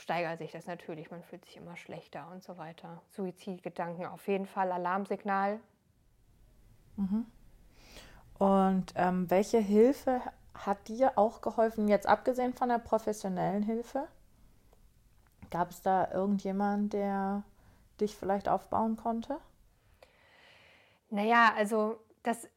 steigert 0.00 0.38
sich 0.38 0.52
das 0.52 0.66
natürlich. 0.66 1.10
Man 1.10 1.22
fühlt 1.22 1.44
sich 1.44 1.56
immer 1.56 1.76
schlechter 1.76 2.28
und 2.32 2.42
so 2.42 2.58
weiter. 2.58 3.00
Suizidgedanken 3.10 4.06
auf 4.06 4.26
jeden 4.28 4.46
Fall, 4.46 4.72
Alarmsignal. 4.72 5.60
Mhm. 7.00 7.26
Und 8.38 8.92
ähm, 8.96 9.30
welche 9.30 9.58
Hilfe 9.58 10.20
hat 10.54 10.88
dir 10.88 11.12
auch 11.16 11.40
geholfen, 11.40 11.88
jetzt 11.88 12.06
abgesehen 12.06 12.54
von 12.54 12.68
der 12.68 12.78
professionellen 12.78 13.62
Hilfe? 13.62 14.06
Gab 15.50 15.70
es 15.70 15.82
da 15.82 16.10
irgendjemand, 16.12 16.92
der 16.92 17.42
dich 18.00 18.16
vielleicht 18.16 18.48
aufbauen 18.48 18.96
konnte? 18.96 19.38
Naja, 21.10 21.52
also 21.56 21.98
das 22.22 22.48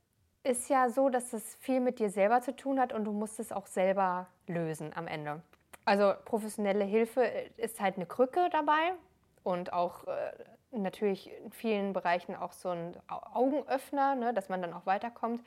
ist 0.43 0.69
ja 0.69 0.89
so, 0.89 1.09
dass 1.09 1.33
es 1.33 1.55
viel 1.55 1.79
mit 1.79 1.99
dir 1.99 2.09
selber 2.09 2.41
zu 2.41 2.55
tun 2.55 2.79
hat 2.79 2.93
und 2.93 3.05
du 3.05 3.11
musst 3.11 3.39
es 3.39 3.51
auch 3.51 3.65
selber 3.65 4.27
lösen 4.47 4.91
am 4.93 5.07
Ende. 5.07 5.41
Also 5.85 6.13
professionelle 6.25 6.85
Hilfe 6.85 7.23
ist 7.57 7.79
halt 7.81 7.95
eine 7.95 8.05
Krücke 8.05 8.49
dabei 8.51 8.93
und 9.43 9.73
auch 9.73 10.07
äh, 10.07 10.31
natürlich 10.73 11.31
in 11.43 11.51
vielen 11.51 11.93
Bereichen 11.93 12.35
auch 12.35 12.51
so 12.51 12.69
ein 12.69 12.95
Augenöffner, 13.07 14.15
ne, 14.15 14.33
dass 14.33 14.49
man 14.49 14.61
dann 14.61 14.73
auch 14.73 14.85
weiterkommt. 14.85 15.43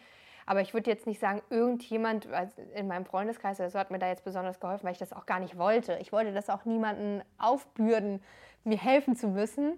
Aber 0.47 0.61
ich 0.61 0.75
würde 0.75 0.91
jetzt 0.91 1.07
nicht 1.07 1.19
sagen, 1.19 1.43
irgendjemand 1.51 2.29
in 2.75 2.87
meinem 2.87 3.05
Freundeskreis 3.05 3.59
oder 3.59 3.71
so 3.71 3.79
hat 3.79 3.91
mir 3.91 3.99
da 3.99 4.07
jetzt 4.07 4.25
besonders 4.25 4.61
geholfen, 4.61 4.85
weil 4.85 4.93
ich 4.93 4.99
das 4.99 5.13
auch 5.13 5.27
gar 5.27 5.41
nicht 5.41 5.59
wollte. 5.59 5.99
Ich 6.01 6.13
wollte 6.13 6.33
das 6.33 6.49
auch 6.49 6.65
niemanden 6.65 7.23
aufbürden, 7.37 8.23
mir 8.63 8.79
helfen 8.79 9.17
zu 9.17 9.27
müssen. 9.27 9.73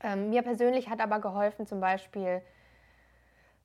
Ähm, 0.00 0.28
mir 0.28 0.42
persönlich 0.42 0.90
hat 0.90 1.00
aber 1.00 1.18
geholfen, 1.18 1.66
zum 1.66 1.80
Beispiel 1.80 2.42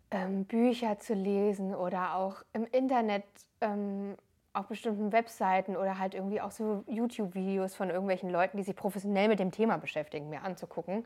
ähm, 0.09 0.45
Bücher 0.45 0.99
zu 0.99 1.13
lesen 1.13 1.75
oder 1.75 2.15
auch 2.15 2.43
im 2.53 2.65
Internet 2.65 3.25
ähm, 3.59 4.15
auf 4.53 4.67
bestimmten 4.67 5.11
Webseiten 5.11 5.75
oder 5.75 5.97
halt 5.97 6.13
irgendwie 6.13 6.39
auch 6.39 6.51
so 6.51 6.83
YouTube-Videos 6.87 7.75
von 7.75 7.89
irgendwelchen 7.89 8.29
Leuten, 8.29 8.57
die 8.57 8.63
sich 8.63 8.75
professionell 8.75 9.27
mit 9.27 9.39
dem 9.39 9.51
Thema 9.51 9.77
beschäftigen, 9.77 10.29
mir 10.29 10.43
anzugucken 10.43 11.05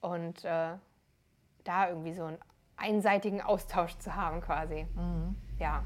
und 0.00 0.44
äh, 0.44 0.74
da 1.64 1.88
irgendwie 1.88 2.14
so 2.14 2.24
einen 2.24 2.38
einseitigen 2.76 3.40
Austausch 3.40 3.98
zu 3.98 4.14
haben 4.14 4.40
quasi. 4.40 4.86
Mhm. 4.94 5.34
Ja. 5.58 5.84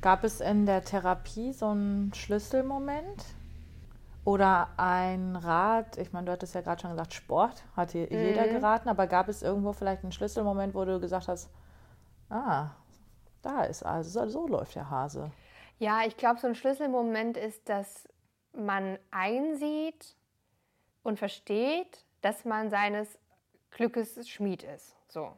Gab 0.00 0.24
es 0.24 0.40
in 0.40 0.66
der 0.66 0.82
Therapie 0.82 1.52
so 1.52 1.68
einen 1.68 2.12
Schlüsselmoment? 2.14 3.24
Oder 4.24 4.68
ein 4.76 5.34
Rat, 5.34 5.96
ich 5.96 6.12
meine, 6.12 6.26
du 6.26 6.32
hattest 6.32 6.54
ja 6.54 6.60
gerade 6.60 6.80
schon 6.80 6.90
gesagt, 6.90 7.14
Sport 7.14 7.64
hat 7.74 7.94
dir 7.94 8.06
mhm. 8.10 8.26
jeder 8.26 8.48
geraten, 8.48 8.88
aber 8.88 9.06
gab 9.06 9.28
es 9.28 9.42
irgendwo 9.42 9.72
vielleicht 9.72 10.02
einen 10.02 10.12
Schlüsselmoment, 10.12 10.74
wo 10.74 10.84
du 10.84 11.00
gesagt 11.00 11.28
hast, 11.28 11.48
ah, 12.28 12.70
da 13.40 13.62
ist 13.62 13.82
also, 13.82 14.28
so 14.28 14.46
läuft 14.46 14.74
der 14.74 14.90
Hase. 14.90 15.30
Ja, 15.80 16.04
ich 16.06 16.18
glaube, 16.18 16.38
so 16.38 16.46
ein 16.46 16.54
Schlüsselmoment 16.54 17.38
ist, 17.38 17.66
dass 17.70 18.06
man 18.52 18.98
einsieht 19.10 20.14
und 21.02 21.18
versteht, 21.18 22.04
dass 22.20 22.44
man 22.44 22.68
seines 22.68 23.18
Glückes 23.70 24.28
Schmied 24.28 24.62
ist. 24.62 24.94
So. 25.08 25.32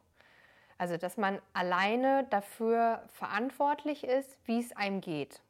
Also, 0.77 0.97
dass 0.97 1.15
man 1.15 1.41
alleine 1.53 2.25
dafür 2.29 3.07
verantwortlich 3.13 4.03
ist, 4.03 4.37
wie 4.43 4.59
es 4.59 4.75
einem 4.75 4.99
geht. 4.99 5.41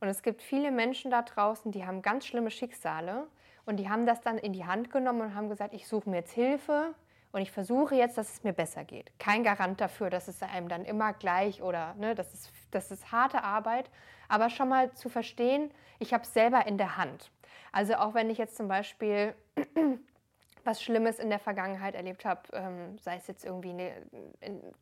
Und 0.00 0.08
es 0.08 0.22
gibt 0.22 0.42
viele 0.42 0.72
Menschen 0.72 1.10
da 1.10 1.22
draußen, 1.22 1.72
die 1.72 1.86
haben 1.86 2.02
ganz 2.02 2.26
schlimme 2.26 2.50
Schicksale 2.50 3.26
und 3.64 3.78
die 3.78 3.88
haben 3.88 4.04
das 4.04 4.20
dann 4.20 4.36
in 4.36 4.52
die 4.52 4.66
Hand 4.66 4.90
genommen 4.90 5.22
und 5.22 5.34
haben 5.34 5.48
gesagt, 5.48 5.72
ich 5.72 5.88
suche 5.88 6.10
mir 6.10 6.16
jetzt 6.18 6.32
Hilfe 6.32 6.94
und 7.32 7.40
ich 7.42 7.50
versuche 7.50 7.94
jetzt, 7.94 8.18
dass 8.18 8.32
es 8.32 8.44
mir 8.44 8.52
besser 8.52 8.84
geht. 8.84 9.10
Kein 9.18 9.44
Garant 9.44 9.80
dafür, 9.80 10.10
dass 10.10 10.28
es 10.28 10.42
einem 10.42 10.68
dann 10.68 10.84
immer 10.84 11.12
gleich 11.12 11.62
oder 11.62 11.94
ne, 11.94 12.14
das, 12.14 12.32
ist, 12.32 12.50
das 12.70 12.90
ist 12.90 13.12
harte 13.12 13.42
Arbeit, 13.42 13.90
aber 14.28 14.50
schon 14.50 14.68
mal 14.68 14.92
zu 14.94 15.08
verstehen, 15.08 15.70
ich 15.98 16.12
habe 16.12 16.24
es 16.24 16.32
selber 16.32 16.66
in 16.66 16.78
der 16.78 16.96
Hand. 16.96 17.30
Also 17.72 17.94
auch 17.96 18.14
wenn 18.14 18.30
ich 18.30 18.38
jetzt 18.38 18.56
zum 18.56 18.68
Beispiel 18.68 19.34
was 20.64 20.82
Schlimmes 20.82 21.18
in 21.18 21.30
der 21.30 21.38
Vergangenheit 21.38 21.94
erlebt 21.94 22.24
habe, 22.24 22.42
ähm, 22.52 22.98
sei 22.98 23.16
es 23.16 23.26
jetzt 23.26 23.44
irgendwie, 23.44 23.70
eine, 23.70 23.92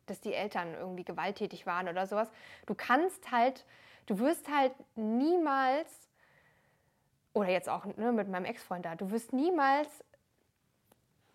dass 0.05 0.21
die 0.21 0.33
Eltern 0.33 0.73
irgendwie 0.73 1.03
gewalttätig 1.03 1.65
waren 1.65 1.87
oder 1.87 2.07
sowas, 2.07 2.29
du 2.65 2.75
kannst 2.75 3.31
halt 3.31 3.65
Du 4.07 4.19
wirst 4.19 4.49
halt 4.49 4.71
niemals, 4.95 6.09
oder 7.33 7.49
jetzt 7.49 7.69
auch 7.69 7.85
ne, 7.97 8.13
mit 8.13 8.29
meinem 8.29 8.45
Ex-Freund 8.45 8.85
da, 8.85 8.95
du 8.95 9.11
wirst 9.11 9.33
niemals 9.33 10.03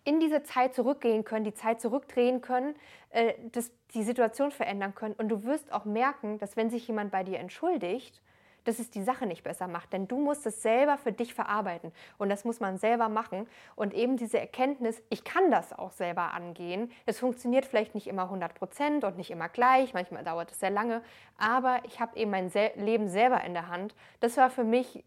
in 0.03 0.19
diese 0.19 0.43
Zeit 0.43 0.73
zurückgehen 0.75 1.23
können, 1.23 1.45
die 1.45 1.53
Zeit 1.53 1.81
zurückdrehen 1.81 2.41
können, 2.41 2.75
äh, 3.09 3.33
das, 3.51 3.71
die 3.93 4.03
Situation 4.03 4.51
verändern 4.51 4.95
können. 4.95 5.15
Und 5.15 5.29
du 5.29 5.43
wirst 5.43 5.71
auch 5.71 5.85
merken, 5.85 6.37
dass 6.39 6.57
wenn 6.57 6.69
sich 6.69 6.87
jemand 6.87 7.11
bei 7.11 7.23
dir 7.23 7.39
entschuldigt, 7.39 8.21
dass 8.63 8.79
es 8.79 8.89
die 8.89 9.03
Sache 9.03 9.25
nicht 9.25 9.43
besser 9.43 9.67
macht. 9.67 9.93
Denn 9.93 10.07
du 10.07 10.17
musst 10.17 10.45
es 10.45 10.61
selber 10.61 10.97
für 10.97 11.11
dich 11.11 11.33
verarbeiten. 11.33 11.91
Und 12.17 12.29
das 12.29 12.45
muss 12.45 12.59
man 12.59 12.77
selber 12.77 13.09
machen. 13.09 13.47
Und 13.75 13.93
eben 13.93 14.17
diese 14.17 14.39
Erkenntnis, 14.39 15.01
ich 15.09 15.23
kann 15.23 15.51
das 15.51 15.73
auch 15.73 15.91
selber 15.91 16.33
angehen. 16.33 16.91
Es 17.05 17.19
funktioniert 17.19 17.65
vielleicht 17.65 17.95
nicht 17.95 18.07
immer 18.07 18.23
100 18.23 18.55
Prozent 18.55 19.03
und 19.03 19.17
nicht 19.17 19.31
immer 19.31 19.49
gleich. 19.49 19.93
Manchmal 19.93 20.23
dauert 20.23 20.51
es 20.51 20.59
sehr 20.59 20.69
lange. 20.69 21.01
Aber 21.37 21.79
ich 21.85 21.99
habe 21.99 22.17
eben 22.17 22.31
mein 22.31 22.51
Leben 22.75 23.09
selber 23.09 23.43
in 23.43 23.53
der 23.53 23.67
Hand. 23.67 23.95
Das 24.19 24.37
war 24.37 24.49
für 24.49 24.63
mich 24.63 25.03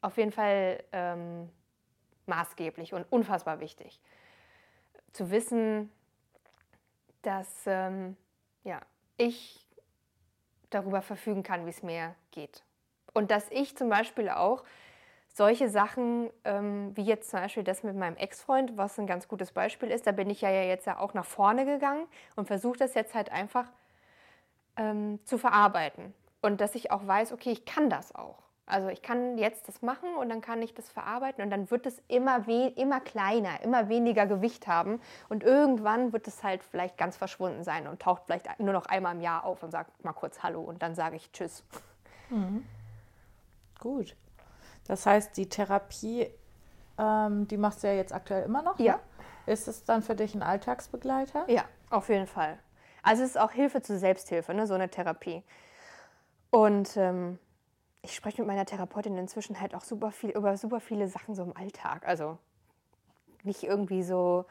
auf 0.00 0.16
jeden 0.16 0.32
Fall 0.32 0.82
ähm, 0.92 1.50
maßgeblich 2.28 2.94
und 2.94 3.04
unfassbar 3.10 3.60
wichtig. 3.60 4.00
Zu 5.12 5.30
wissen, 5.30 5.90
dass 7.22 7.48
ähm, 7.66 8.16
ja, 8.64 8.80
ich 9.16 9.66
darüber 10.70 11.02
verfügen 11.02 11.42
kann, 11.42 11.66
wie 11.66 11.70
es 11.70 11.82
mir 11.82 12.14
geht. 12.30 12.62
Und 13.14 13.30
dass 13.30 13.50
ich 13.50 13.76
zum 13.76 13.88
Beispiel 13.88 14.28
auch 14.28 14.64
solche 15.32 15.68
Sachen, 15.68 16.30
ähm, 16.44 16.96
wie 16.96 17.02
jetzt 17.02 17.30
zum 17.30 17.40
Beispiel 17.40 17.62
das 17.62 17.82
mit 17.82 17.94
meinem 17.94 18.16
Ex-Freund, 18.16 18.76
was 18.76 18.98
ein 18.98 19.06
ganz 19.06 19.28
gutes 19.28 19.52
Beispiel 19.52 19.90
ist, 19.90 20.06
da 20.06 20.12
bin 20.12 20.30
ich 20.30 20.40
ja 20.40 20.50
jetzt 20.50 20.86
ja 20.86 20.98
auch 20.98 21.14
nach 21.14 21.26
vorne 21.26 21.66
gegangen 21.66 22.06
und 22.36 22.46
versuche 22.46 22.78
das 22.78 22.94
jetzt 22.94 23.14
halt 23.14 23.30
einfach 23.30 23.70
ähm, 24.76 25.18
zu 25.24 25.38
verarbeiten. 25.38 26.14
Und 26.40 26.60
dass 26.60 26.74
ich 26.74 26.90
auch 26.90 27.06
weiß, 27.06 27.32
okay, 27.32 27.50
ich 27.50 27.64
kann 27.64 27.90
das 27.90 28.14
auch. 28.14 28.45
Also 28.68 28.88
ich 28.88 29.00
kann 29.00 29.38
jetzt 29.38 29.68
das 29.68 29.80
machen 29.80 30.16
und 30.16 30.28
dann 30.28 30.40
kann 30.40 30.60
ich 30.60 30.74
das 30.74 30.90
verarbeiten 30.90 31.44
und 31.44 31.50
dann 31.50 31.70
wird 31.70 31.86
es 31.86 32.02
immer, 32.08 32.48
immer 32.48 33.00
kleiner, 33.00 33.62
immer 33.62 33.88
weniger 33.88 34.26
Gewicht 34.26 34.66
haben 34.66 35.00
und 35.28 35.44
irgendwann 35.44 36.12
wird 36.12 36.26
es 36.26 36.42
halt 36.42 36.64
vielleicht 36.64 36.98
ganz 36.98 37.16
verschwunden 37.16 37.62
sein 37.62 37.86
und 37.86 38.02
taucht 38.02 38.24
vielleicht 38.26 38.58
nur 38.58 38.72
noch 38.72 38.86
einmal 38.86 39.14
im 39.14 39.20
Jahr 39.20 39.44
auf 39.44 39.62
und 39.62 39.70
sagt 39.70 40.04
mal 40.04 40.12
kurz 40.12 40.42
Hallo 40.42 40.62
und 40.62 40.82
dann 40.82 40.96
sage 40.96 41.14
ich 41.14 41.30
Tschüss. 41.30 41.62
Mhm. 42.28 42.66
Gut. 43.78 44.16
Das 44.88 45.06
heißt, 45.06 45.36
die 45.36 45.48
Therapie, 45.48 46.28
ähm, 46.98 47.46
die 47.46 47.56
machst 47.56 47.84
du 47.84 47.86
ja 47.86 47.94
jetzt 47.94 48.12
aktuell 48.12 48.44
immer 48.44 48.62
noch? 48.62 48.80
Ja. 48.80 48.94
Ne? 48.94 49.00
Ist 49.46 49.68
es 49.68 49.84
dann 49.84 50.02
für 50.02 50.16
dich 50.16 50.34
ein 50.34 50.42
Alltagsbegleiter? 50.42 51.48
Ja, 51.48 51.64
auf 51.90 52.08
jeden 52.08 52.26
Fall. 52.26 52.58
Also 53.04 53.22
es 53.22 53.30
ist 53.30 53.38
auch 53.38 53.52
Hilfe 53.52 53.80
zur 53.80 53.98
Selbsthilfe, 53.98 54.52
ne, 54.54 54.66
so 54.66 54.74
eine 54.74 54.88
Therapie. 54.88 55.44
Und 56.50 56.96
ähm, 56.96 57.38
ich 58.06 58.14
spreche 58.14 58.40
mit 58.40 58.46
meiner 58.46 58.64
Therapeutin 58.64 59.18
inzwischen 59.18 59.60
halt 59.60 59.74
auch 59.74 59.82
super 59.82 60.12
viel 60.12 60.30
über 60.30 60.56
super 60.56 60.80
viele 60.80 61.08
Sachen 61.08 61.34
so 61.34 61.42
im 61.42 61.56
Alltag. 61.56 62.06
Also 62.06 62.38
nicht 63.42 63.64
irgendwie 63.64 64.02
so, 64.02 64.44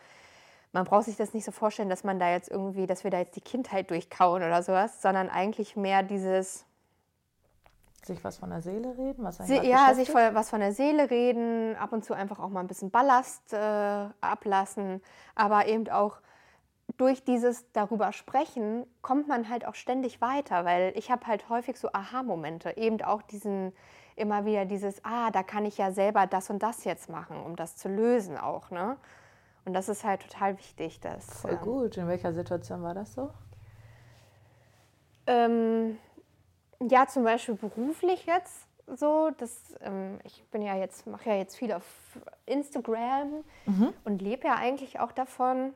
man 0.74 0.84
braucht 0.84 1.06
sich 1.06 1.16
das 1.16 1.34
nicht 1.34 1.46
so 1.46 1.52
vorstellen, 1.52 1.90
dass 1.90 2.04
man 2.04 2.20
da 2.20 2.32
jetzt 2.32 2.52
irgendwie, 2.52 2.86
dass 2.86 3.04
wir 3.04 3.12
da 3.12 3.20
jetzt 3.20 3.36
die 3.36 3.42
Kindheit 3.42 3.90
durchkauen 3.92 4.44
oder 4.44 4.62
sowas, 4.62 5.02
sondern 5.02 5.30
eigentlich 5.30 5.76
mehr 5.76 6.04
dieses 6.04 6.66
sich 8.04 8.24
was 8.24 8.38
von 8.38 8.52
der 8.52 8.62
Seele 8.62 8.96
reden, 8.98 9.24
was 9.24 9.38
Sie, 9.38 9.56
ja, 9.56 9.92
sich 9.96 10.14
was 10.14 10.52
von 10.52 10.60
der 10.60 10.74
Seele 10.74 11.10
reden, 11.10 11.76
ab 11.76 11.92
und 11.92 12.06
zu 12.06 12.14
einfach 12.14 12.40
auch 12.40 12.50
mal 12.50 12.60
ein 12.60 12.68
bisschen 12.68 12.92
Ballast 12.92 13.52
äh, 13.52 13.58
ablassen, 14.22 15.02
aber 15.34 15.66
eben 15.66 15.90
auch 15.90 16.18
durch 16.98 17.24
dieses 17.24 17.72
darüber 17.74 18.12
sprechen 18.12 18.86
kommt 19.02 19.28
man 19.28 19.50
halt 19.50 19.66
auch 19.66 19.76
ständig 19.76 20.22
weiter, 20.22 20.66
weil 20.66 20.94
ich 20.96 21.12
habe 21.12 21.28
halt 21.28 21.50
häufig 21.50 21.78
so 21.78 21.90
Aha-Momente, 21.92 22.78
eben 22.78 23.02
auch 23.02 23.22
diesen 23.22 23.74
immer 24.16 24.46
wieder 24.46 24.66
dieses, 24.66 25.04
ah, 25.04 25.30
da 25.32 25.44
kann 25.44 25.66
ich 25.66 25.78
ja 25.78 25.92
selber 25.92 26.26
das 26.26 26.50
und 26.50 26.64
das 26.64 26.84
jetzt 26.86 27.10
machen, 27.10 27.44
um 27.44 27.56
das 27.56 27.76
zu 27.76 27.90
lösen 27.90 28.38
auch, 28.38 28.72
ne? 28.72 28.98
Und 29.66 29.74
das 29.74 29.90
ist 29.90 30.04
halt 30.04 30.22
total 30.22 30.58
wichtig. 30.58 31.00
Dass, 31.00 31.42
Voll 31.42 31.52
ähm, 31.52 31.62
gut. 31.62 31.98
In 31.98 32.08
welcher 32.08 32.34
Situation 32.34 32.84
war 32.84 32.94
das 32.94 33.14
so? 33.14 33.32
Ähm, 35.28 35.98
ja, 36.80 37.08
zum 37.08 37.24
Beispiel 37.24 37.56
beruflich 37.56 38.28
jetzt 38.28 38.68
so. 38.86 39.32
dass 39.38 39.76
ähm, 39.82 40.20
ich 40.24 40.44
bin 40.52 40.62
ja 40.62 40.76
jetzt, 40.76 41.08
mache 41.08 41.32
ja 41.32 41.36
jetzt 41.36 41.58
viel 41.58 41.72
auf 41.74 41.84
Instagram 42.46 43.44
mhm. 43.66 43.94
und 44.04 44.22
lebe 44.22 44.48
ja 44.48 44.56
eigentlich 44.56 45.00
auch 45.00 45.12
davon. 45.12 45.74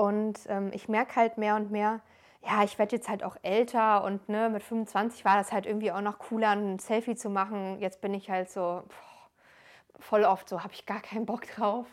Und 0.00 0.38
ähm, 0.48 0.70
ich 0.72 0.88
merke 0.88 1.16
halt 1.16 1.36
mehr 1.36 1.56
und 1.56 1.70
mehr, 1.70 2.00
ja, 2.42 2.64
ich 2.64 2.78
werde 2.78 2.96
jetzt 2.96 3.10
halt 3.10 3.22
auch 3.22 3.36
älter 3.42 4.02
und 4.02 4.30
ne, 4.30 4.48
mit 4.48 4.62
25 4.62 5.26
war 5.26 5.36
das 5.36 5.52
halt 5.52 5.66
irgendwie 5.66 5.92
auch 5.92 6.00
noch 6.00 6.18
cooler, 6.18 6.52
ein 6.52 6.78
Selfie 6.78 7.16
zu 7.16 7.28
machen. 7.28 7.78
Jetzt 7.80 8.00
bin 8.00 8.14
ich 8.14 8.30
halt 8.30 8.48
so 8.50 8.60
boah, 8.60 9.98
voll 9.98 10.24
oft 10.24 10.48
so, 10.48 10.62
habe 10.62 10.72
ich 10.72 10.86
gar 10.86 11.02
keinen 11.02 11.26
Bock 11.26 11.46
drauf. 11.54 11.86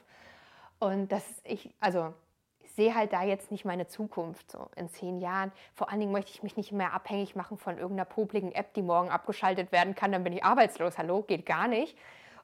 Und 0.79 1.11
das 1.11 1.29
ist 1.29 1.41
ich, 1.43 1.69
also 1.81 2.13
ich 2.61 2.71
sehe 2.71 2.95
halt 2.95 3.11
da 3.11 3.23
jetzt 3.23 3.51
nicht 3.51 3.65
meine 3.65 3.87
Zukunft 3.87 4.51
so 4.51 4.69
in 4.77 4.87
zehn 4.87 5.19
Jahren. 5.19 5.51
Vor 5.73 5.89
allen 5.89 5.99
Dingen 5.99 6.13
möchte 6.13 6.31
ich 6.31 6.43
mich 6.43 6.55
nicht 6.55 6.71
mehr 6.71 6.93
abhängig 6.93 7.35
machen 7.35 7.57
von 7.57 7.77
irgendeiner 7.77 8.05
popligen 8.05 8.53
App, 8.53 8.73
die 8.73 8.83
morgen 8.83 9.09
abgeschaltet 9.09 9.73
werden 9.73 9.95
kann, 9.95 10.13
dann 10.13 10.23
bin 10.23 10.31
ich 10.31 10.45
arbeitslos. 10.45 10.97
Hallo, 10.97 11.23
geht 11.23 11.45
gar 11.45 11.67
nicht. 11.67 11.97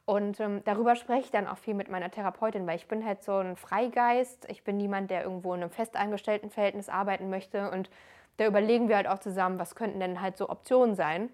Und 0.06 0.40
ähm, 0.42 0.62
darüber 0.66 0.96
spreche 0.96 1.26
ich 1.26 1.32
dann 1.32 1.48
auch 1.48 1.58
viel 1.58 1.74
mit 1.74 1.90
meiner 1.90 2.12
Therapeutin, 2.12 2.68
weil 2.68 2.76
ich 2.76 2.88
bin 2.88 3.06
halt 3.06 3.24
so 3.24 3.38
ein 3.38 3.56
Freigeist. 3.56 4.46
Ich 4.50 4.64
bin 4.64 4.76
niemand, 4.78 5.10
der 5.10 5.24
irgendwo 5.24 5.54
in 5.54 5.62
einem 5.62 5.72
festeingestellten 5.72 6.50
Verhältnis 6.50 6.90
arbeiten 6.90 7.30
möchte. 7.30 7.72
Und 7.72 7.90
da 8.38 8.46
überlegen 8.46 8.90
wir 8.90 8.98
halt 8.98 9.08
auch 9.08 9.20
zusammen, 9.20 9.60
was 9.60 9.76
könnten 9.76 10.00
denn 10.00 10.22
halt 10.22 10.38
so 10.38 10.50
Optionen 10.50 10.96
sein. 10.96 11.30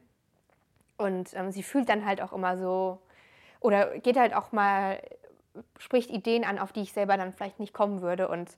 Und 0.98 1.34
ähm, 1.34 1.52
sie 1.52 1.64
fühlt 1.64 1.90
dann 1.90 2.06
halt 2.06 2.22
auch 2.22 2.32
immer 2.34 2.58
so, 2.58 3.00
oder 3.60 3.98
geht 4.00 4.18
halt 4.18 4.36
auch 4.36 4.52
mal, 4.52 5.02
spricht 5.80 6.12
Ideen 6.12 6.44
an, 6.44 6.60
auf 6.60 6.72
die 6.72 6.82
ich 6.82 6.94
selber 6.94 7.18
dann 7.18 7.34
vielleicht 7.34 7.60
nicht 7.60 7.74
kommen 7.74 8.02
würde. 8.02 8.28
Und 8.28 8.52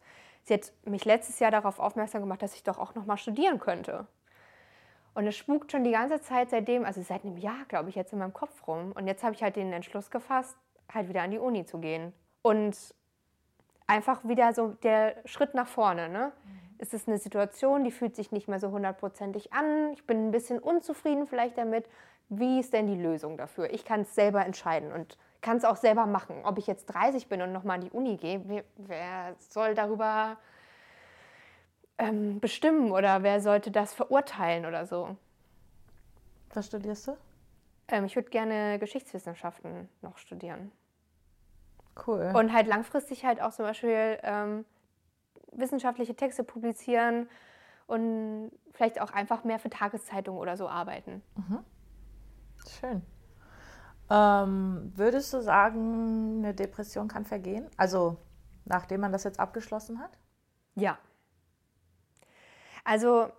sie 0.44 0.56
hat 0.56 0.74
mich 0.84 1.06
letztes 1.06 1.40
Jahr 1.40 1.52
darauf 1.52 1.80
aufmerksam 1.80 2.22
gemacht, 2.22 2.42
dass 2.42 2.56
ich 2.56 2.64
doch 2.64 2.80
auch 2.80 2.96
nochmal 2.96 3.18
studieren 3.18 3.60
könnte. 3.60 4.08
Und 5.14 5.28
es 5.28 5.36
spukt 5.36 5.72
schon 5.72 5.84
die 5.84 5.92
ganze 5.92 6.22
Zeit 6.22 6.50
seitdem, 6.50 6.86
also 6.86 7.02
seit 7.02 7.26
einem 7.26 7.38
Jahr, 7.38 7.66
glaube 7.68 7.90
ich, 7.90 7.96
jetzt 7.96 8.14
in 8.14 8.20
meinem 8.20 8.34
Kopf 8.34 8.68
rum. 8.68 8.94
Und 8.94 9.08
jetzt 9.08 9.24
habe 9.24 9.36
ich 9.36 9.44
halt 9.44 9.56
den 9.56 9.74
Entschluss 9.74 10.10
gefasst, 10.10 10.56
halt 10.94 11.10
wieder 11.10 11.22
an 11.22 11.32
die 11.32 11.40
Uni 11.40 11.66
zu 11.66 11.80
gehen. 11.80 12.14
Und 12.42 12.78
einfach 13.88 14.24
wieder 14.24 14.54
so 14.54 14.70
der 14.84 15.16
Schritt 15.26 15.54
nach 15.54 15.68
vorne. 15.68 16.08
Ne? 16.08 16.32
Mhm. 16.46 16.60
Es 16.78 16.94
ist 16.94 17.08
eine 17.08 17.18
Situation, 17.18 17.84
die 17.84 17.92
fühlt 17.92 18.16
sich 18.16 18.32
nicht 18.32 18.48
mehr 18.48 18.60
so 18.60 18.72
hundertprozentig 18.72 19.52
an. 19.52 19.92
Ich 19.94 20.08
bin 20.08 20.28
ein 20.28 20.32
bisschen 20.32 20.60
unzufrieden 20.60 21.28
vielleicht 21.28 21.58
damit. 21.58 21.86
Wie 22.30 22.62
ist 22.62 22.72
denn 22.72 22.88
die 22.88 22.96
Lösung 22.96 23.38
dafür? 23.38 23.72
Ich 23.74 23.84
kann 23.84 24.02
es 24.02 24.16
selber 24.16 24.46
entscheiden 24.46 24.94
und 24.94 25.18
kann 25.42 25.58
es 25.58 25.66
auch 25.66 25.76
selber 25.76 26.06
machen. 26.06 26.38
Ob 26.46 26.58
ich 26.58 26.68
jetzt 26.68 26.86
30 26.86 27.28
bin 27.28 27.42
und 27.42 27.52
nochmal 27.52 27.76
an 27.76 27.82
die 27.82 27.92
Uni 27.92 28.16
gehe, 28.16 28.42
wer, 28.46 28.64
wer 28.78 29.36
soll 29.40 29.76
darüber 29.76 30.38
ähm, 31.98 32.40
bestimmen 32.40 32.92
oder 32.92 33.24
wer 33.24 33.42
sollte 33.42 33.72
das 33.72 33.94
verurteilen 33.94 34.66
oder 34.66 34.86
so. 34.86 35.16
Was 36.54 36.68
studierst 36.68 37.08
du? 37.08 37.18
Ähm, 37.88 38.06
ich 38.06 38.16
würde 38.16 38.30
gerne 38.30 38.80
Geschichtswissenschaften 38.80 39.90
noch 40.02 40.18
studieren. 40.18 40.72
Cool. 42.08 42.32
Und 42.36 42.54
halt 42.54 42.68
langfristig 42.68 43.26
halt 43.26 43.42
auch 43.42 43.52
zum 43.52 43.66
Beispiel 43.66 44.18
ähm, 44.24 44.66
wissenschaftliche 45.52 46.16
Texte 46.16 46.44
publizieren 46.44 47.30
und 47.88 48.52
vielleicht 48.72 49.02
auch 49.02 49.12
einfach 49.12 49.44
mehr 49.44 49.60
für 49.60 49.70
Tageszeitungen 49.70 50.40
oder 50.40 50.56
so 50.56 50.68
arbeiten. 50.70 51.22
Mhm. 51.36 51.60
Schön. 52.68 53.02
Ähm, 54.10 54.92
würdest 54.96 55.34
du 55.34 55.42
sagen, 55.42 56.40
eine 56.40 56.54
Depression 56.54 57.08
kann 57.08 57.26
vergehen? 57.26 57.68
Also 57.78 58.18
nachdem 58.66 59.02
man 59.02 59.12
das 59.12 59.24
jetzt 59.24 59.40
abgeschlossen 59.40 60.00
hat? 60.00 60.12
Ja. 60.76 60.98
Also 62.84 63.32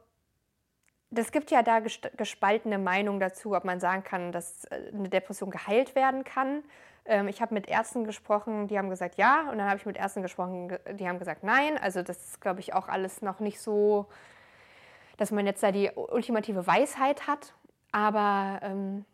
das 1.13 1.31
gibt 1.31 1.51
ja 1.51 1.63
da 1.63 1.81
gespaltene 1.81 2.79
Meinungen 2.79 3.21
dazu, 3.21 3.55
ob 3.55 3.65
man 3.65 3.81
sagen 3.81 4.03
kann, 4.03 4.33
dass 4.33 4.65
äh, 4.65 4.91
eine 4.93 5.09
Depression 5.09 5.51
geheilt 5.51 5.95
werden 5.95 6.25
kann. 6.25 6.65
Ähm, 7.05 7.29
ich 7.29 7.43
habe 7.43 7.53
mit 7.53 7.69
Ärzten 7.69 8.05
gesprochen, 8.05 8.67
die 8.69 8.79
haben 8.79 8.89
gesagt 8.89 9.17
ja, 9.17 9.51
und 9.51 9.59
dann 9.59 9.69
habe 9.69 9.77
ich 9.77 9.87
mit 9.87 9.99
Ärzten 9.99 10.23
gesprochen, 10.23 10.77
die 10.95 11.07
haben 11.07 11.19
gesagt 11.19 11.45
nein. 11.45 11.77
Also 11.79 12.03
das 12.03 12.17
ist, 12.25 12.41
glaube 12.41 12.61
ich, 12.61 12.73
auch 12.75 12.89
alles 12.89 13.21
noch 13.21 13.41
nicht 13.41 13.61
so, 13.61 14.07
dass 15.19 15.31
man 15.31 15.47
jetzt 15.47 15.63
da 15.63 15.71
die 15.71 15.91
ultimative 15.91 16.67
Weisheit 16.67 17.27
hat. 17.27 17.53
Aber 17.93 18.61
ähm, 18.63 19.05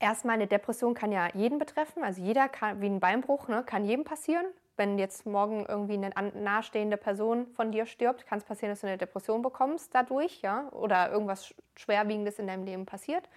erstmal 0.00 0.34
eine 0.34 0.48
Depression 0.48 0.94
kann 0.94 1.12
ja 1.12 1.28
jeden 1.34 1.60
betreffen. 1.60 2.02
Also 2.02 2.20
jeder 2.20 2.48
kann, 2.48 2.80
wie 2.80 2.86
ein 2.86 2.98
Beinbruch, 2.98 3.46
ne, 3.46 3.62
kann 3.64 3.84
jedem 3.84 4.04
passieren 4.04 4.46
wenn 4.76 4.98
jetzt 4.98 5.26
morgen 5.26 5.64
irgendwie 5.66 5.94
eine 5.94 6.10
nahestehende 6.34 6.96
Person 6.96 7.46
von 7.48 7.72
dir 7.72 7.86
stirbt, 7.86 8.26
kann 8.26 8.38
es 8.38 8.44
passieren, 8.44 8.72
dass 8.72 8.80
du 8.80 8.86
eine 8.86 8.98
Depression 8.98 9.42
bekommst 9.42 9.94
dadurch, 9.94 10.42
ja, 10.42 10.68
oder 10.72 11.10
irgendwas 11.10 11.54
Schwerwiegendes 11.76 12.38
in 12.38 12.46
deinem 12.46 12.64
Leben 12.64 12.86
passiert. 12.86 13.28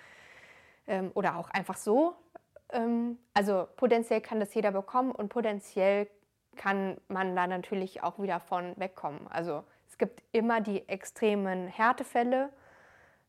Ähm, 0.87 1.11
oder 1.13 1.37
auch 1.37 1.49
einfach 1.49 1.77
so. 1.77 2.15
Ähm, 2.71 3.19
also 3.33 3.67
potenziell 3.77 4.21
kann 4.21 4.39
das 4.39 4.53
jeder 4.53 4.71
bekommen 4.71 5.11
und 5.11 5.29
potenziell 5.29 6.07
kann 6.55 6.99
man 7.07 7.35
da 7.35 7.47
natürlich 7.47 8.03
auch 8.03 8.19
wieder 8.19 8.39
von 8.39 8.73
wegkommen. 8.77 9.27
Also 9.29 9.63
es 9.87 9.97
gibt 9.97 10.21
immer 10.31 10.59
die 10.61 10.87
extremen 10.89 11.67
Härtefälle, 11.67 12.49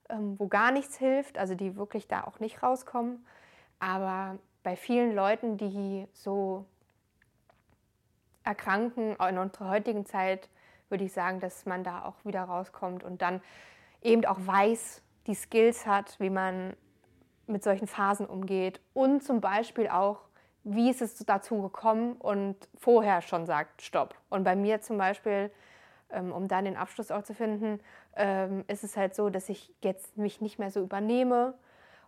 ähm, 0.09 0.39
wo 0.39 0.49
gar 0.49 0.73
nichts 0.73 0.99
hilft, 0.99 1.39
also 1.39 1.55
die 1.55 1.77
wirklich 1.77 2.09
da 2.09 2.25
auch 2.25 2.41
nicht 2.41 2.63
rauskommen. 2.63 3.25
Aber 3.79 4.39
bei 4.63 4.77
vielen 4.77 5.15
Leuten, 5.15 5.57
die 5.57 6.07
so 6.13 6.67
erkranken. 8.45 9.17
In 9.17 9.39
unserer 9.39 9.71
heutigen 9.71 10.07
Zeit 10.07 10.49
würde 10.89 11.05
ich 11.05 11.13
sagen, 11.13 11.41
dass 11.41 11.67
man 11.67 11.85
da 11.85 12.05
auch 12.05 12.25
wieder 12.25 12.43
rauskommt 12.43 13.05
und 13.05 13.23
dann 13.23 13.41
eben 14.03 14.25
auch 14.25 14.39
weiß, 14.39 15.03
die 15.27 15.35
Skills 15.35 15.87
hat, 15.87 16.19
wie 16.19 16.31
man 16.31 16.75
mit 17.47 17.63
solchen 17.63 17.87
Phasen 17.87 18.27
umgeht 18.27 18.81
und 18.95 19.23
zum 19.23 19.41
Beispiel 19.41 19.89
auch, 19.89 20.21
wie 20.63 20.91
ist 20.91 21.03
es 21.03 21.17
dazu 21.19 21.63
gekommen 21.63 22.13
und 22.15 22.57
vorher 22.79 23.23
schon 23.23 23.47
sagt, 23.47 23.83
stopp. 23.83 24.15
Und 24.29 24.45
bei 24.45 24.55
mir 24.57 24.81
zum 24.81 24.99
Beispiel, 24.99 25.51
ähm, 26.11 26.33
um 26.33 26.49
dann 26.49 26.65
den 26.65 26.77
Abschluss 26.77 27.11
auch 27.11 27.23
zu 27.23 27.35
finden, 27.35 27.81
ähm, 28.17 28.65
ist 28.69 28.85
es 28.85 28.97
halt 28.97 29.15
so, 29.15 29.31
dass 29.31 29.49
ich 29.49 29.75
jetzt 29.83 30.17
mich 30.17 30.41
nicht 30.41 30.59
mehr 30.59 30.71
so 30.71 30.81
übernehme, 30.81 31.55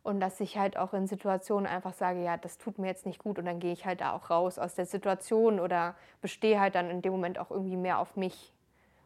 und 0.02 0.20
dass 0.20 0.40
ich 0.40 0.58
halt 0.58 0.76
auch 0.76 0.94
in 0.94 1.06
Situationen 1.06 1.66
einfach 1.66 1.94
sage, 1.94 2.22
ja, 2.22 2.36
das 2.36 2.58
tut 2.58 2.78
mir 2.78 2.88
jetzt 2.88 3.06
nicht 3.06 3.18
gut 3.18 3.38
und 3.38 3.46
dann 3.46 3.60
gehe 3.60 3.72
ich 3.72 3.86
halt 3.86 4.00
da 4.00 4.12
auch 4.12 4.30
raus 4.30 4.58
aus 4.58 4.74
der 4.74 4.86
Situation 4.86 5.60
oder 5.60 5.94
bestehe 6.20 6.60
halt 6.60 6.74
dann 6.74 6.90
in 6.90 7.02
dem 7.02 7.12
Moment 7.12 7.38
auch 7.38 7.50
irgendwie 7.50 7.76
mehr 7.76 7.98
auf 7.98 8.16
mich 8.16 8.52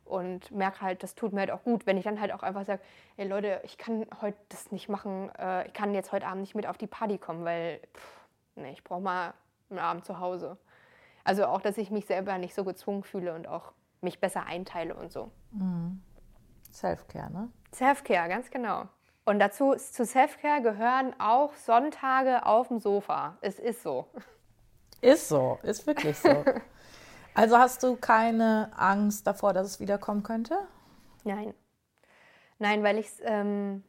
und 0.07 0.51
merke 0.53 0.80
halt, 0.80 1.03
das 1.03 1.14
tut 1.14 1.32
mir 1.32 1.40
halt 1.40 1.51
auch 1.51 1.64
gut, 1.64 1.86
wenn 1.86 1.99
ich 1.99 2.05
dann 2.05 2.20
halt 2.20 2.32
auch 2.32 2.42
einfach 2.42 2.64
sage, 2.64 2.80
ey 3.16 3.26
Leute, 3.26 3.61
ich 3.64 3.76
kann 3.76 4.07
heute 4.20 4.38
das 4.49 4.72
nicht 4.72 4.88
machen, 4.88 5.30
äh, 5.38 5.66
ich 5.66 5.74
kann 5.74 5.94
jetzt 5.94 6.12
heute 6.12 6.26
Abend 6.26 6.42
nicht 6.42 6.55
mit 6.55 6.66
auf 6.66 6.78
die 6.78 6.86
Party 6.86 7.18
kommen, 7.18 7.44
weil 7.44 7.80
pff, 7.94 8.20
nee, 8.55 8.72
ich 8.72 8.84
brauche 8.84 9.01
mal 9.01 9.34
einen 9.68 9.80
Abend 9.80 10.05
zu 10.05 10.18
Hause. 10.18 10.57
Also 11.24 11.47
auch, 11.47 11.61
dass 11.61 11.76
ich 11.76 11.90
mich 11.90 12.07
selber 12.07 12.38
nicht 12.38 12.55
so 12.55 12.64
gezwungen 12.64 13.03
fühle 13.03 13.34
und 13.34 13.49
auch 13.49 13.72
mich 14.01 14.20
besser 14.20 14.47
einteile 14.47 14.94
und 14.94 15.12
so. 15.12 15.30
Mhm. 15.51 16.01
Self-Care, 16.72 17.32
ne? 17.32 17.51
Self-Care, 17.74 18.28
ganz 18.28 18.51
genau. 18.51 18.84
Und 19.27 19.41
dazu 19.41 19.74
zu 19.74 20.05
Selfcare 20.05 20.62
gehören 20.62 21.14
auch 21.18 21.53
Sonntage 21.55 22.47
auf 22.47 22.68
dem 22.68 22.79
Sofa. 22.79 23.37
Es 23.41 23.59
ist 23.59 23.83
so. 23.83 24.07
Ist 25.03 25.29
so, 25.29 25.59
ist 25.62 25.87
wirklich 25.87 26.16
so. 26.18 26.45
Also 27.35 27.59
hast 27.59 27.83
du 27.83 27.97
keine 27.97 28.70
Angst 28.79 29.27
davor, 29.27 29.53
dass 29.53 29.66
es 29.66 29.79
wiederkommen 29.79 30.22
könnte? 30.22 30.57
Nein. 31.22 31.53
Nein, 32.59 32.83
weil 32.83 32.97
ich 32.97 33.11
ähm, 33.24 33.85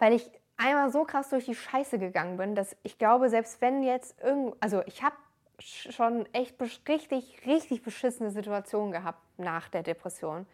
weil 0.00 0.14
ich 0.14 0.28
einmal 0.56 0.90
so 0.90 1.04
krass 1.04 1.28
durch 1.28 1.44
die 1.44 1.54
Scheiße 1.54 2.00
gegangen 2.00 2.38
bin, 2.38 2.56
dass 2.56 2.76
ich 2.82 2.98
glaube, 2.98 3.30
selbst 3.30 3.60
wenn 3.60 3.84
jetzt 3.84 4.20
irgend, 4.20 4.56
also 4.58 4.82
ich 4.86 5.04
habe 5.04 5.14
schon 5.60 6.26
echt 6.32 6.56
richtig, 6.88 7.46
richtig 7.46 7.84
beschissene 7.84 8.32
Situationen 8.32 8.90
gehabt 8.90 9.20
nach 9.38 9.68
der 9.68 9.84
Depression 9.84 10.44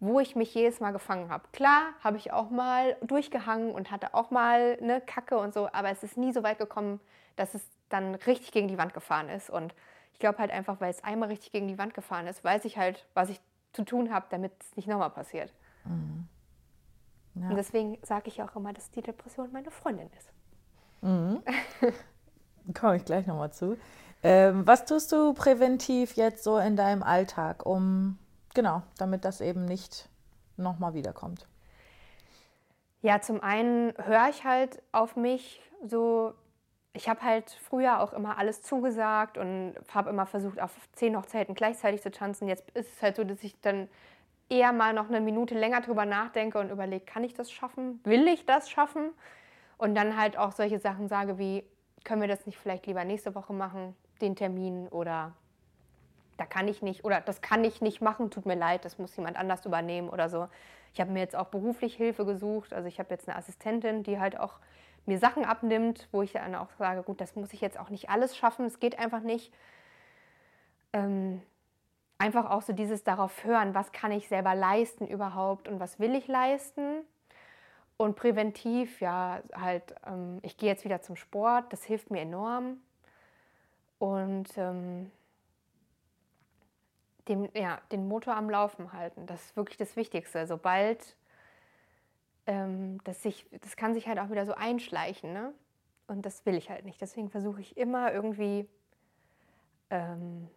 wo 0.00 0.20
ich 0.20 0.36
mich 0.36 0.54
jedes 0.54 0.80
Mal 0.80 0.92
gefangen 0.92 1.30
habe. 1.30 1.44
Klar, 1.52 1.92
habe 2.02 2.16
ich 2.16 2.32
auch 2.32 2.50
mal 2.50 2.96
durchgehangen 3.02 3.72
und 3.72 3.90
hatte 3.90 4.14
auch 4.14 4.30
mal 4.30 4.78
eine 4.80 5.00
Kacke 5.00 5.38
und 5.38 5.52
so, 5.52 5.68
aber 5.72 5.90
es 5.90 6.02
ist 6.02 6.16
nie 6.16 6.32
so 6.32 6.42
weit 6.42 6.58
gekommen, 6.58 7.00
dass 7.36 7.54
es 7.54 7.62
dann 7.88 8.14
richtig 8.14 8.52
gegen 8.52 8.68
die 8.68 8.78
Wand 8.78 8.94
gefahren 8.94 9.28
ist. 9.28 9.50
Und 9.50 9.74
ich 10.12 10.18
glaube 10.18 10.38
halt 10.38 10.50
einfach, 10.50 10.80
weil 10.80 10.90
es 10.90 11.02
einmal 11.02 11.28
richtig 11.28 11.52
gegen 11.52 11.68
die 11.68 11.78
Wand 11.78 11.94
gefahren 11.94 12.26
ist, 12.26 12.44
weiß 12.44 12.64
ich 12.64 12.78
halt, 12.78 13.06
was 13.14 13.28
ich 13.28 13.40
zu 13.72 13.84
tun 13.84 14.12
habe, 14.12 14.26
damit 14.30 14.52
es 14.60 14.76
nicht 14.76 14.88
nochmal 14.88 15.10
passiert. 15.10 15.52
Mhm. 15.84 16.28
Ja. 17.34 17.50
Und 17.50 17.56
deswegen 17.56 17.98
sage 18.02 18.28
ich 18.28 18.42
auch 18.42 18.54
immer, 18.56 18.72
dass 18.72 18.90
die 18.90 19.02
Depression 19.02 19.50
meine 19.52 19.70
Freundin 19.70 20.08
ist. 20.16 20.30
Mhm. 21.02 21.42
Komme 22.74 22.96
ich 22.96 23.04
gleich 23.04 23.26
nochmal 23.26 23.52
zu. 23.52 23.76
Ähm, 24.22 24.66
was 24.66 24.84
tust 24.84 25.12
du 25.12 25.32
präventiv 25.32 26.16
jetzt 26.16 26.42
so 26.42 26.58
in 26.58 26.76
deinem 26.76 27.02
Alltag, 27.02 27.64
um 27.64 28.18
Genau, 28.58 28.82
damit 28.96 29.24
das 29.24 29.40
eben 29.40 29.66
nicht 29.66 30.08
nochmal 30.56 30.92
wiederkommt. 30.92 31.46
Ja, 33.02 33.20
zum 33.20 33.40
einen 33.40 33.94
höre 33.96 34.30
ich 34.30 34.42
halt 34.42 34.82
auf 34.90 35.14
mich 35.14 35.60
so. 35.86 36.34
Ich 36.92 37.08
habe 37.08 37.22
halt 37.22 37.52
früher 37.52 38.00
auch 38.00 38.12
immer 38.12 38.36
alles 38.36 38.62
zugesagt 38.62 39.38
und 39.38 39.76
habe 39.94 40.10
immer 40.10 40.26
versucht, 40.26 40.60
auf 40.60 40.72
zehn 40.90 41.16
Hochzeiten 41.16 41.54
gleichzeitig 41.54 42.02
zu 42.02 42.10
tanzen. 42.10 42.48
Jetzt 42.48 42.68
ist 42.70 42.96
es 42.96 43.00
halt 43.00 43.14
so, 43.14 43.22
dass 43.22 43.44
ich 43.44 43.54
dann 43.60 43.86
eher 44.48 44.72
mal 44.72 44.92
noch 44.92 45.08
eine 45.08 45.20
Minute 45.20 45.54
länger 45.54 45.80
drüber 45.80 46.04
nachdenke 46.04 46.58
und 46.58 46.70
überlege, 46.70 47.04
kann 47.04 47.22
ich 47.22 47.34
das 47.34 47.52
schaffen? 47.52 48.00
Will 48.02 48.26
ich 48.26 48.44
das 48.44 48.68
schaffen? 48.68 49.12
Und 49.76 49.94
dann 49.94 50.16
halt 50.16 50.36
auch 50.36 50.50
solche 50.50 50.80
Sachen 50.80 51.06
sage 51.06 51.38
wie, 51.38 51.62
können 52.02 52.22
wir 52.22 52.28
das 52.28 52.44
nicht 52.44 52.58
vielleicht 52.58 52.86
lieber 52.86 53.04
nächste 53.04 53.36
Woche 53.36 53.52
machen, 53.52 53.94
den 54.20 54.34
Termin 54.34 54.88
oder 54.88 55.32
da 56.38 56.46
kann 56.46 56.68
ich 56.68 56.80
nicht 56.80 57.04
oder 57.04 57.20
das 57.20 57.42
kann 57.42 57.64
ich 57.64 57.82
nicht 57.82 58.00
machen, 58.00 58.30
tut 58.30 58.46
mir 58.46 58.54
leid, 58.54 58.84
das 58.84 58.98
muss 58.98 59.14
jemand 59.16 59.36
anders 59.36 59.66
übernehmen 59.66 60.08
oder 60.08 60.30
so. 60.30 60.48
Ich 60.94 61.00
habe 61.00 61.10
mir 61.10 61.20
jetzt 61.20 61.36
auch 61.36 61.48
beruflich 61.48 61.94
Hilfe 61.94 62.24
gesucht. 62.24 62.72
Also 62.72 62.88
ich 62.88 62.98
habe 62.98 63.10
jetzt 63.10 63.28
eine 63.28 63.36
Assistentin, 63.36 64.02
die 64.02 64.18
halt 64.18 64.38
auch 64.38 64.54
mir 65.04 65.18
Sachen 65.18 65.44
abnimmt, 65.44 66.08
wo 66.12 66.22
ich 66.22 66.32
dann 66.32 66.54
auch 66.54 66.70
sage, 66.78 67.02
gut, 67.02 67.20
das 67.20 67.34
muss 67.34 67.52
ich 67.52 67.60
jetzt 67.60 67.78
auch 67.78 67.90
nicht 67.90 68.08
alles 68.08 68.36
schaffen, 68.36 68.66
es 68.66 68.78
geht 68.78 68.98
einfach 68.98 69.20
nicht. 69.20 69.52
Ähm, 70.92 71.42
einfach 72.18 72.50
auch 72.50 72.62
so 72.62 72.72
dieses 72.72 73.04
darauf 73.04 73.44
hören, 73.44 73.74
was 73.74 73.92
kann 73.92 74.12
ich 74.12 74.28
selber 74.28 74.54
leisten 74.54 75.06
überhaupt 75.06 75.68
und 75.68 75.80
was 75.80 75.98
will 75.98 76.14
ich 76.14 76.28
leisten. 76.28 77.02
Und 77.96 78.14
präventiv, 78.14 79.00
ja, 79.00 79.40
halt, 79.52 79.94
ähm, 80.06 80.38
ich 80.42 80.56
gehe 80.56 80.68
jetzt 80.68 80.84
wieder 80.84 81.02
zum 81.02 81.16
Sport, 81.16 81.72
das 81.72 81.82
hilft 81.84 82.10
mir 82.10 82.20
enorm. 82.20 82.78
Und 83.98 84.56
ähm, 84.56 85.10
dem, 87.28 87.48
ja, 87.54 87.80
den 87.92 88.08
Motor 88.08 88.36
am 88.36 88.50
Laufen 88.50 88.92
halten, 88.92 89.26
das 89.26 89.46
ist 89.46 89.56
wirklich 89.56 89.76
das 89.76 89.96
Wichtigste. 89.96 90.46
Sobald 90.46 91.16
ähm, 92.46 93.02
das 93.04 93.22
sich, 93.22 93.46
das 93.60 93.76
kann 93.76 93.94
sich 93.94 94.08
halt 94.08 94.18
auch 94.18 94.30
wieder 94.30 94.46
so 94.46 94.54
einschleichen, 94.54 95.32
ne? 95.32 95.52
Und 96.06 96.24
das 96.24 96.46
will 96.46 96.56
ich 96.56 96.70
halt 96.70 96.86
nicht. 96.86 97.00
Deswegen 97.00 97.28
versuche 97.28 97.60
ich 97.60 97.76
immer 97.76 98.12
irgendwie 98.12 98.66
ähm, 99.90 100.48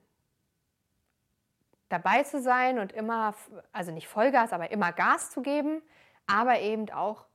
dabei 1.89 2.23
zu 2.23 2.41
sein 2.41 2.79
und 2.79 2.93
immer, 2.93 3.35
also 3.73 3.91
nicht 3.91 4.07
Vollgas, 4.07 4.53
aber 4.53 4.71
immer 4.71 4.93
Gas 4.93 5.29
zu 5.29 5.41
geben, 5.41 5.81
aber 6.25 6.59
eben 6.59 6.89
auch 6.91 7.25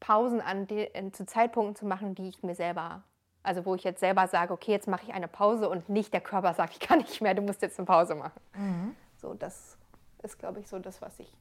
Pausen 0.00 0.40
an 0.40 0.66
die, 0.66 0.90
zu 1.12 1.24
Zeitpunkten 1.24 1.76
zu 1.76 1.86
machen, 1.86 2.14
die 2.14 2.28
ich 2.28 2.42
mir 2.42 2.54
selber, 2.54 3.02
also 3.42 3.64
wo 3.64 3.74
ich 3.74 3.84
jetzt 3.84 4.00
selber 4.00 4.26
sage, 4.28 4.52
okay, 4.52 4.72
jetzt 4.72 4.88
mache 4.88 5.04
ich 5.04 5.14
eine 5.14 5.28
Pause 5.28 5.68
und 5.68 5.88
nicht 5.88 6.12
der 6.12 6.20
Körper 6.20 6.54
sagt, 6.54 6.74
ich 6.74 6.80
kann 6.80 6.98
nicht 6.98 7.20
mehr, 7.20 7.34
du 7.34 7.42
musst 7.42 7.62
jetzt 7.62 7.78
eine 7.78 7.86
Pause 7.86 8.14
machen. 8.14 8.40
Mhm. 8.56 8.96
So, 9.16 9.34
das 9.34 9.76
ist, 10.22 10.38
glaube 10.38 10.60
ich, 10.60 10.68
so 10.68 10.78
das, 10.78 11.02
was 11.02 11.18
ich 11.18 11.32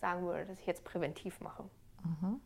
sagen 0.00 0.26
würde, 0.26 0.46
dass 0.46 0.58
ich 0.58 0.66
jetzt 0.66 0.84
präventiv 0.84 1.40
mache. 1.40 1.64
Mhm. 2.04 2.40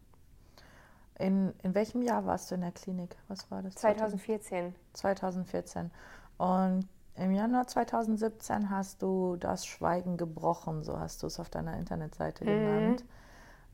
In, 1.19 1.55
in 1.63 1.75
welchem 1.75 2.03
Jahr 2.03 2.27
warst 2.27 2.51
du 2.51 2.57
in 2.57 2.61
der 2.61 2.73
Klinik? 2.73 3.17
Was 3.29 3.51
war 3.51 3.63
das? 3.63 3.75
2014. 3.77 4.75
2014. 4.93 5.91
Und 6.37 6.87
im 7.15 7.33
Januar 7.33 7.67
2017 7.67 8.69
hast 8.69 9.01
du 9.01 9.37
das 9.37 9.67
Schweigen 9.67 10.19
gebrochen, 10.19 10.85
so 10.85 10.99
hast 10.99 11.23
du 11.23 11.27
es 11.29 11.41
auf 11.41 11.49
deiner 11.49 11.79
Internetseite 11.79 12.45
mhm. 12.45 12.49
genannt. 12.49 13.05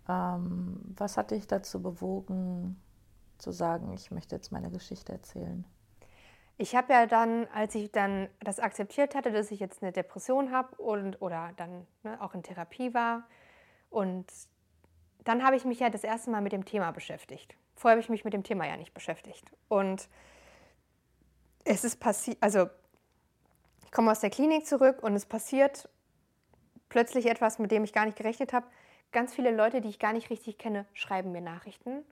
Ähm, 0.08 0.80
was 0.96 1.16
hat 1.16 1.32
dich 1.32 1.48
dazu 1.48 1.82
bewogen, 1.82 2.80
zu 3.42 3.52
sagen, 3.52 3.92
ich 3.92 4.10
möchte 4.10 4.36
jetzt 4.36 4.52
meine 4.52 4.70
Geschichte 4.70 5.12
erzählen? 5.12 5.64
Ich 6.58 6.76
habe 6.76 6.92
ja 6.92 7.06
dann, 7.06 7.48
als 7.48 7.74
ich 7.74 7.90
dann 7.90 8.28
das 8.40 8.60
akzeptiert 8.60 9.14
hatte, 9.14 9.32
dass 9.32 9.50
ich 9.50 9.58
jetzt 9.58 9.82
eine 9.82 9.92
Depression 9.92 10.52
habe 10.52 10.76
und 10.76 11.20
oder 11.20 11.52
dann 11.56 11.86
ne, 12.02 12.20
auch 12.20 12.34
in 12.34 12.42
Therapie 12.42 12.94
war 12.94 13.24
und 13.90 14.26
dann 15.24 15.44
habe 15.44 15.56
ich 15.56 15.64
mich 15.64 15.80
ja 15.80 15.90
das 15.90 16.04
erste 16.04 16.30
Mal 16.30 16.40
mit 16.40 16.52
dem 16.52 16.64
Thema 16.64 16.90
beschäftigt. 16.90 17.56
Vorher 17.74 17.96
habe 17.96 18.00
ich 18.00 18.08
mich 18.08 18.24
mit 18.24 18.32
dem 18.32 18.42
Thema 18.42 18.66
ja 18.66 18.76
nicht 18.76 18.94
beschäftigt. 18.94 19.50
Und 19.68 20.08
es 21.64 21.84
ist 21.84 22.00
passiert, 22.00 22.38
also 22.40 22.68
ich 23.84 23.92
komme 23.92 24.10
aus 24.10 24.20
der 24.20 24.30
Klinik 24.30 24.66
zurück 24.66 25.02
und 25.02 25.14
es 25.14 25.26
passiert 25.26 25.88
plötzlich 26.88 27.26
etwas, 27.26 27.58
mit 27.58 27.70
dem 27.70 27.84
ich 27.84 27.92
gar 27.92 28.04
nicht 28.04 28.16
gerechnet 28.16 28.52
habe. 28.52 28.66
Ganz 29.12 29.34
viele 29.34 29.50
Leute, 29.50 29.80
die 29.80 29.88
ich 29.88 29.98
gar 29.98 30.12
nicht 30.12 30.30
richtig 30.30 30.58
kenne, 30.58 30.86
schreiben 30.92 31.32
mir 31.32 31.40
Nachrichten, 31.40 32.04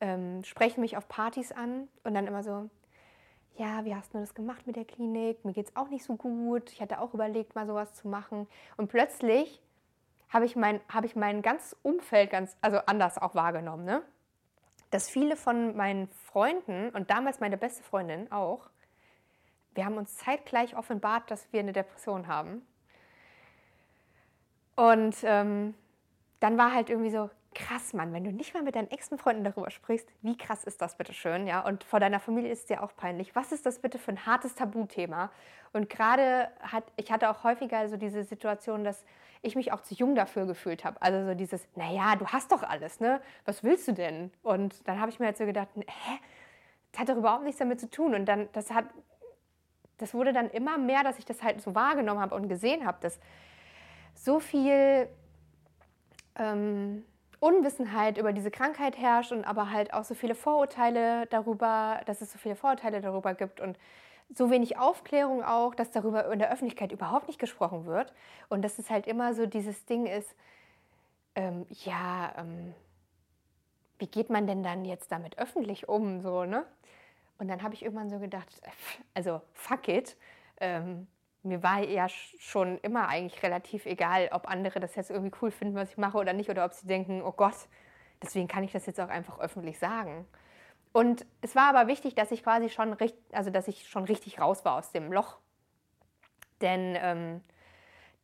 ähm, 0.00 0.44
sprechen 0.44 0.80
mich 0.80 0.96
auf 0.96 1.08
Partys 1.08 1.52
an 1.52 1.88
und 2.04 2.14
dann 2.14 2.26
immer 2.26 2.42
so, 2.42 2.68
ja, 3.56 3.84
wie 3.84 3.94
hast 3.94 4.14
du 4.14 4.18
das 4.18 4.34
gemacht 4.34 4.66
mit 4.66 4.76
der 4.76 4.84
Klinik? 4.84 5.44
Mir 5.44 5.52
geht 5.52 5.68
es 5.68 5.76
auch 5.76 5.88
nicht 5.88 6.04
so 6.04 6.14
gut. 6.14 6.70
Ich 6.72 6.80
hatte 6.80 7.00
auch 7.00 7.12
überlegt, 7.14 7.54
mal 7.54 7.66
sowas 7.66 7.94
zu 7.94 8.06
machen. 8.06 8.46
Und 8.76 8.88
plötzlich 8.88 9.60
habe 10.28 10.44
ich, 10.44 10.54
mein, 10.54 10.80
hab 10.88 11.04
ich 11.04 11.16
mein 11.16 11.42
ganzes 11.42 11.76
Umfeld 11.82 12.30
ganz, 12.30 12.56
also 12.60 12.78
anders 12.86 13.18
auch 13.18 13.34
wahrgenommen. 13.34 13.84
Ne? 13.84 14.02
Dass 14.90 15.08
viele 15.08 15.36
von 15.36 15.76
meinen 15.76 16.08
Freunden 16.08 16.90
und 16.90 17.10
damals 17.10 17.40
meine 17.40 17.56
beste 17.56 17.82
Freundin 17.82 18.30
auch 18.30 18.70
wir 19.78 19.84
haben 19.84 19.96
uns 19.96 20.16
zeitgleich 20.16 20.76
offenbart, 20.76 21.30
dass 21.30 21.52
wir 21.52 21.60
eine 21.60 21.72
Depression 21.72 22.26
haben. 22.26 22.66
Und 24.74 25.14
ähm, 25.22 25.72
dann 26.40 26.58
war 26.58 26.74
halt 26.74 26.90
irgendwie 26.90 27.12
so, 27.12 27.30
krass, 27.54 27.92
Mann, 27.92 28.12
wenn 28.12 28.24
du 28.24 28.30
nicht 28.30 28.54
mal 28.54 28.62
mit 28.62 28.74
deinen 28.74 28.90
engsten 28.90 29.18
Freunden 29.18 29.44
darüber 29.44 29.70
sprichst, 29.70 30.08
wie 30.22 30.36
krass 30.36 30.64
ist 30.64 30.80
das 30.80 30.96
bitte 30.96 31.12
schön, 31.12 31.46
ja? 31.46 31.60
Und 31.64 31.84
vor 31.84 32.00
deiner 32.00 32.20
Familie 32.20 32.50
ist 32.50 32.60
es 32.60 32.66
dir 32.66 32.82
auch 32.82 32.94
peinlich. 32.96 33.34
Was 33.34 33.52
ist 33.52 33.66
das 33.66 33.80
bitte 33.80 33.98
für 33.98 34.12
ein 34.12 34.26
hartes 34.26 34.54
Tabuthema? 34.54 35.30
Und 35.72 35.88
gerade 35.88 36.50
hat, 36.60 36.84
ich 36.96 37.10
hatte 37.10 37.30
auch 37.30 37.44
häufiger 37.44 37.88
so 37.88 37.96
diese 37.96 38.24
Situation, 38.24 38.84
dass 38.84 39.04
ich 39.42 39.56
mich 39.56 39.72
auch 39.72 39.80
zu 39.82 39.94
jung 39.94 40.14
dafür 40.14 40.46
gefühlt 40.46 40.84
habe. 40.84 41.00
Also 41.00 41.26
so 41.26 41.34
dieses, 41.34 41.66
naja, 41.74 42.16
du 42.16 42.26
hast 42.26 42.52
doch 42.52 42.62
alles, 42.62 43.00
ne? 43.00 43.20
Was 43.44 43.64
willst 43.64 43.88
du 43.88 43.92
denn? 43.92 44.32
Und 44.42 44.86
dann 44.86 45.00
habe 45.00 45.10
ich 45.10 45.18
mir 45.18 45.26
halt 45.26 45.36
so 45.36 45.46
gedacht, 45.46 45.68
hä? 45.74 46.18
Das 46.92 47.00
hat 47.00 47.08
doch 47.08 47.16
überhaupt 47.16 47.44
nichts 47.44 47.58
damit 47.58 47.80
zu 47.80 47.90
tun. 47.90 48.14
Und 48.14 48.26
dann, 48.26 48.48
das 48.52 48.70
hat 48.70 48.86
das 49.98 50.14
wurde 50.14 50.32
dann 50.32 50.48
immer 50.50 50.78
mehr, 50.78 51.02
dass 51.02 51.18
ich 51.18 51.24
das 51.24 51.42
halt 51.42 51.60
so 51.60 51.74
wahrgenommen 51.74 52.20
habe 52.20 52.34
und 52.34 52.48
gesehen 52.48 52.86
habe, 52.86 52.98
dass 53.00 53.18
so 54.14 54.40
viel 54.40 55.08
ähm, 56.36 57.04
Unwissenheit 57.40 58.18
über 58.18 58.32
diese 58.32 58.50
Krankheit 58.50 58.98
herrscht 58.98 59.32
und 59.32 59.44
aber 59.44 59.70
halt 59.70 59.92
auch 59.92 60.04
so 60.04 60.14
viele 60.14 60.34
Vorurteile 60.34 61.26
darüber, 61.26 62.00
dass 62.06 62.20
es 62.20 62.32
so 62.32 62.38
viele 62.38 62.56
Vorurteile 62.56 63.00
darüber 63.00 63.34
gibt 63.34 63.60
und 63.60 63.78
so 64.34 64.50
wenig 64.50 64.76
Aufklärung 64.78 65.42
auch, 65.42 65.74
dass 65.74 65.90
darüber 65.90 66.30
in 66.30 66.38
der 66.38 66.52
Öffentlichkeit 66.52 66.92
überhaupt 66.92 67.28
nicht 67.28 67.38
gesprochen 67.38 67.86
wird 67.86 68.12
und 68.48 68.62
dass 68.62 68.78
es 68.78 68.90
halt 68.90 69.06
immer 69.06 69.34
so 69.34 69.46
dieses 69.46 69.86
Ding 69.86 70.06
ist, 70.06 70.34
ähm, 71.34 71.66
ja, 71.84 72.34
ähm, 72.36 72.74
wie 73.98 74.06
geht 74.06 74.30
man 74.30 74.46
denn 74.46 74.62
dann 74.62 74.84
jetzt 74.84 75.10
damit 75.10 75.38
öffentlich 75.38 75.88
um, 75.88 76.20
so, 76.20 76.44
ne? 76.44 76.64
Und 77.38 77.48
dann 77.48 77.62
habe 77.62 77.74
ich 77.74 77.82
irgendwann 77.82 78.10
so 78.10 78.18
gedacht, 78.18 78.48
also 79.14 79.40
fuck 79.54 79.88
it. 79.88 80.16
Ähm, 80.60 81.06
mir 81.48 81.62
war 81.62 81.80
ja 81.80 82.08
schon 82.08 82.78
immer 82.78 83.08
eigentlich 83.08 83.42
relativ 83.42 83.86
egal, 83.86 84.28
ob 84.32 84.48
andere 84.48 84.80
das 84.80 84.94
jetzt 84.94 85.10
irgendwie 85.10 85.36
cool 85.42 85.50
finden, 85.50 85.74
was 85.74 85.90
ich 85.90 85.96
mache 85.96 86.18
oder 86.18 86.32
nicht, 86.32 86.50
oder 86.50 86.64
ob 86.64 86.72
sie 86.72 86.86
denken, 86.86 87.22
oh 87.22 87.32
Gott, 87.32 87.56
deswegen 88.22 88.48
kann 88.48 88.64
ich 88.64 88.72
das 88.72 88.86
jetzt 88.86 89.00
auch 89.00 89.08
einfach 89.08 89.38
öffentlich 89.40 89.78
sagen. 89.78 90.26
Und 90.92 91.26
es 91.42 91.54
war 91.54 91.68
aber 91.68 91.86
wichtig, 91.86 92.14
dass 92.14 92.30
ich 92.30 92.42
quasi 92.42 92.70
schon, 92.70 92.96
also 93.32 93.50
dass 93.50 93.68
ich 93.68 93.88
schon 93.88 94.04
richtig 94.04 94.40
raus 94.40 94.64
war 94.64 94.74
aus 94.74 94.92
dem 94.92 95.12
Loch. 95.12 95.38
Denn 96.60 96.96
ähm, 97.00 97.40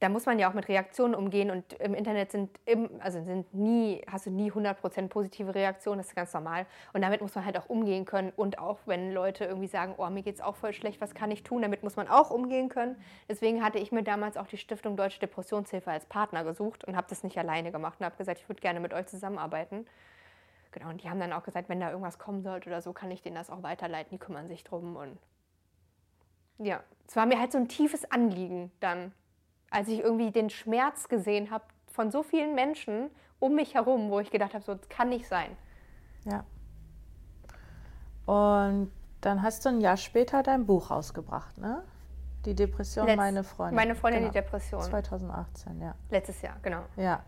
da 0.05 0.11
muss 0.11 0.27
man 0.27 0.39
ja 0.39 0.51
auch 0.51 0.53
mit 0.53 0.69
Reaktionen 0.69 1.15
umgehen 1.15 1.51
und 1.51 1.73
im 1.81 1.95
Internet 1.95 2.31
sind, 2.31 2.61
im, 2.67 2.91
also 3.01 3.25
sind 3.25 3.55
nie, 3.55 4.03
hast 4.07 4.27
du 4.27 4.31
nie 4.31 4.53
100% 4.53 5.09
positive 5.09 5.55
Reaktionen, 5.55 5.97
das 5.97 6.09
ist 6.09 6.15
ganz 6.15 6.35
normal. 6.35 6.67
Und 6.93 7.01
damit 7.01 7.23
muss 7.23 7.35
man 7.35 7.47
halt 7.47 7.57
auch 7.57 7.71
umgehen 7.71 8.05
können 8.05 8.31
und 8.37 8.59
auch 8.59 8.81
wenn 8.85 9.15
Leute 9.15 9.47
irgendwie 9.47 9.67
sagen, 9.67 9.95
oh, 9.97 10.07
mir 10.11 10.23
geht 10.23 10.35
es 10.35 10.41
auch 10.43 10.57
voll 10.57 10.75
schlecht, 10.75 11.01
was 11.01 11.15
kann 11.15 11.31
ich 11.31 11.43
tun, 11.43 11.63
damit 11.63 11.83
muss 11.83 11.97
man 11.97 12.07
auch 12.07 12.31
umgehen 12.31 12.69
können. 12.69 12.97
Deswegen 13.31 13.65
hatte 13.65 13.79
ich 13.79 13.93
mir 13.93 14.03
damals 14.03 14.37
auch 14.37 14.47
die 14.47 14.59
Stiftung 14.59 14.95
Deutsche 14.95 15.21
Depressionshilfe 15.21 15.91
als 15.91 16.05
Partner 16.05 16.45
gesucht 16.45 16.85
und 16.85 16.97
habe 16.97 17.07
das 17.09 17.25
nicht 17.25 17.39
alleine 17.39 17.73
gemacht 17.73 17.99
und 18.01 18.05
habe 18.05 18.19
gesagt, 18.19 18.41
ich 18.41 18.49
würde 18.51 18.61
gerne 18.61 18.81
mit 18.81 18.93
euch 18.93 19.07
zusammenarbeiten. 19.07 19.87
Genau, 20.73 20.91
und 20.91 21.03
die 21.03 21.09
haben 21.09 21.19
dann 21.19 21.33
auch 21.33 21.45
gesagt, 21.45 21.71
wenn 21.71 21.81
da 21.81 21.89
irgendwas 21.89 22.19
kommen 22.19 22.43
sollte 22.43 22.69
oder 22.69 22.83
so, 22.83 22.93
kann 22.93 23.11
ich 23.11 23.23
denen 23.23 23.37
das 23.37 23.49
auch 23.49 23.63
weiterleiten, 23.63 24.11
die 24.11 24.19
kümmern 24.19 24.49
sich 24.49 24.65
drum 24.65 24.97
und 24.97 25.17
ja, 26.59 26.85
es 27.09 27.17
war 27.17 27.25
mir 27.25 27.41
halt 27.41 27.53
so 27.53 27.59
ein 27.59 27.69
tiefes 27.69 28.05
Anliegen 28.11 28.71
dann 28.81 29.13
als 29.75 29.89
ich 29.89 30.01
irgendwie 30.01 30.31
den 30.31 30.51
Schmerz 30.51 31.09
gesehen 31.09 31.51
habe 31.51 31.65
von 31.89 32.13
so 32.13 32.23
vielen 32.23 32.55
Menschen 32.55 33.11
um 33.41 33.57
mich 33.57 33.75
herum, 33.75 34.09
wo 34.11 34.21
ich 34.21 34.31
gedacht 34.31 34.55
habe, 34.55 34.65
so 34.65 34.75
das 34.75 34.89
kann 34.89 35.09
nicht 35.09 35.27
sein. 35.27 35.51
Ja. 36.25 36.45
Und 38.25 38.93
dann 39.21 39.43
hast 39.43 39.65
du 39.65 39.71
ein 39.71 39.81
Jahr 39.81 39.97
später 39.97 40.45
dein 40.45 40.65
Buch 40.65 40.91
rausgebracht, 40.91 41.59
ne? 41.59 41.83
Die 42.45 42.55
Depression, 42.55 43.07
Letz 43.07 43.17
meine 43.17 43.43
Freundin. 43.43 43.75
Meine 43.75 43.95
Freundin, 43.97 44.21
genau. 44.21 44.33
die 44.33 44.39
Depression. 44.39 44.83
2018, 44.83 45.81
ja. 45.81 45.95
Letztes 46.11 46.41
Jahr, 46.43 46.57
genau. 46.63 46.83
Ja. 46.97 47.25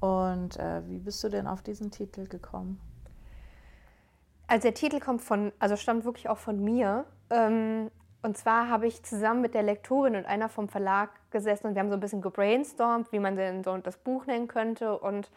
Und 0.00 0.58
äh, 0.58 0.86
wie 0.86 0.98
bist 0.98 1.24
du 1.24 1.28
denn 1.28 1.48
auf 1.48 1.62
diesen 1.62 1.90
Titel 1.90 2.28
gekommen? 2.28 2.80
Also 4.46 4.62
der 4.62 4.74
Titel 4.74 5.00
kommt 5.00 5.22
von, 5.22 5.52
also 5.58 5.76
stammt 5.76 6.04
wirklich 6.04 6.28
auch 6.28 6.38
von 6.38 6.62
mir. 6.62 7.04
Ähm, 7.30 7.90
und 8.22 8.36
zwar 8.36 8.68
habe 8.68 8.86
ich 8.86 9.02
zusammen 9.04 9.40
mit 9.40 9.54
der 9.54 9.62
Lektorin 9.62 10.16
und 10.16 10.26
einer 10.26 10.48
vom 10.48 10.68
Verlag 10.68 11.10
gesessen 11.30 11.68
und 11.68 11.74
wir 11.74 11.80
haben 11.80 11.88
so 11.88 11.94
ein 11.94 12.00
bisschen 12.00 12.22
gebrainstormt, 12.22 13.12
wie 13.12 13.20
man 13.20 13.36
denn 13.36 13.62
so 13.62 13.76
das 13.76 13.96
Buch 13.96 14.26
nennen 14.26 14.48
könnte. 14.48 14.98
Und 14.98 15.30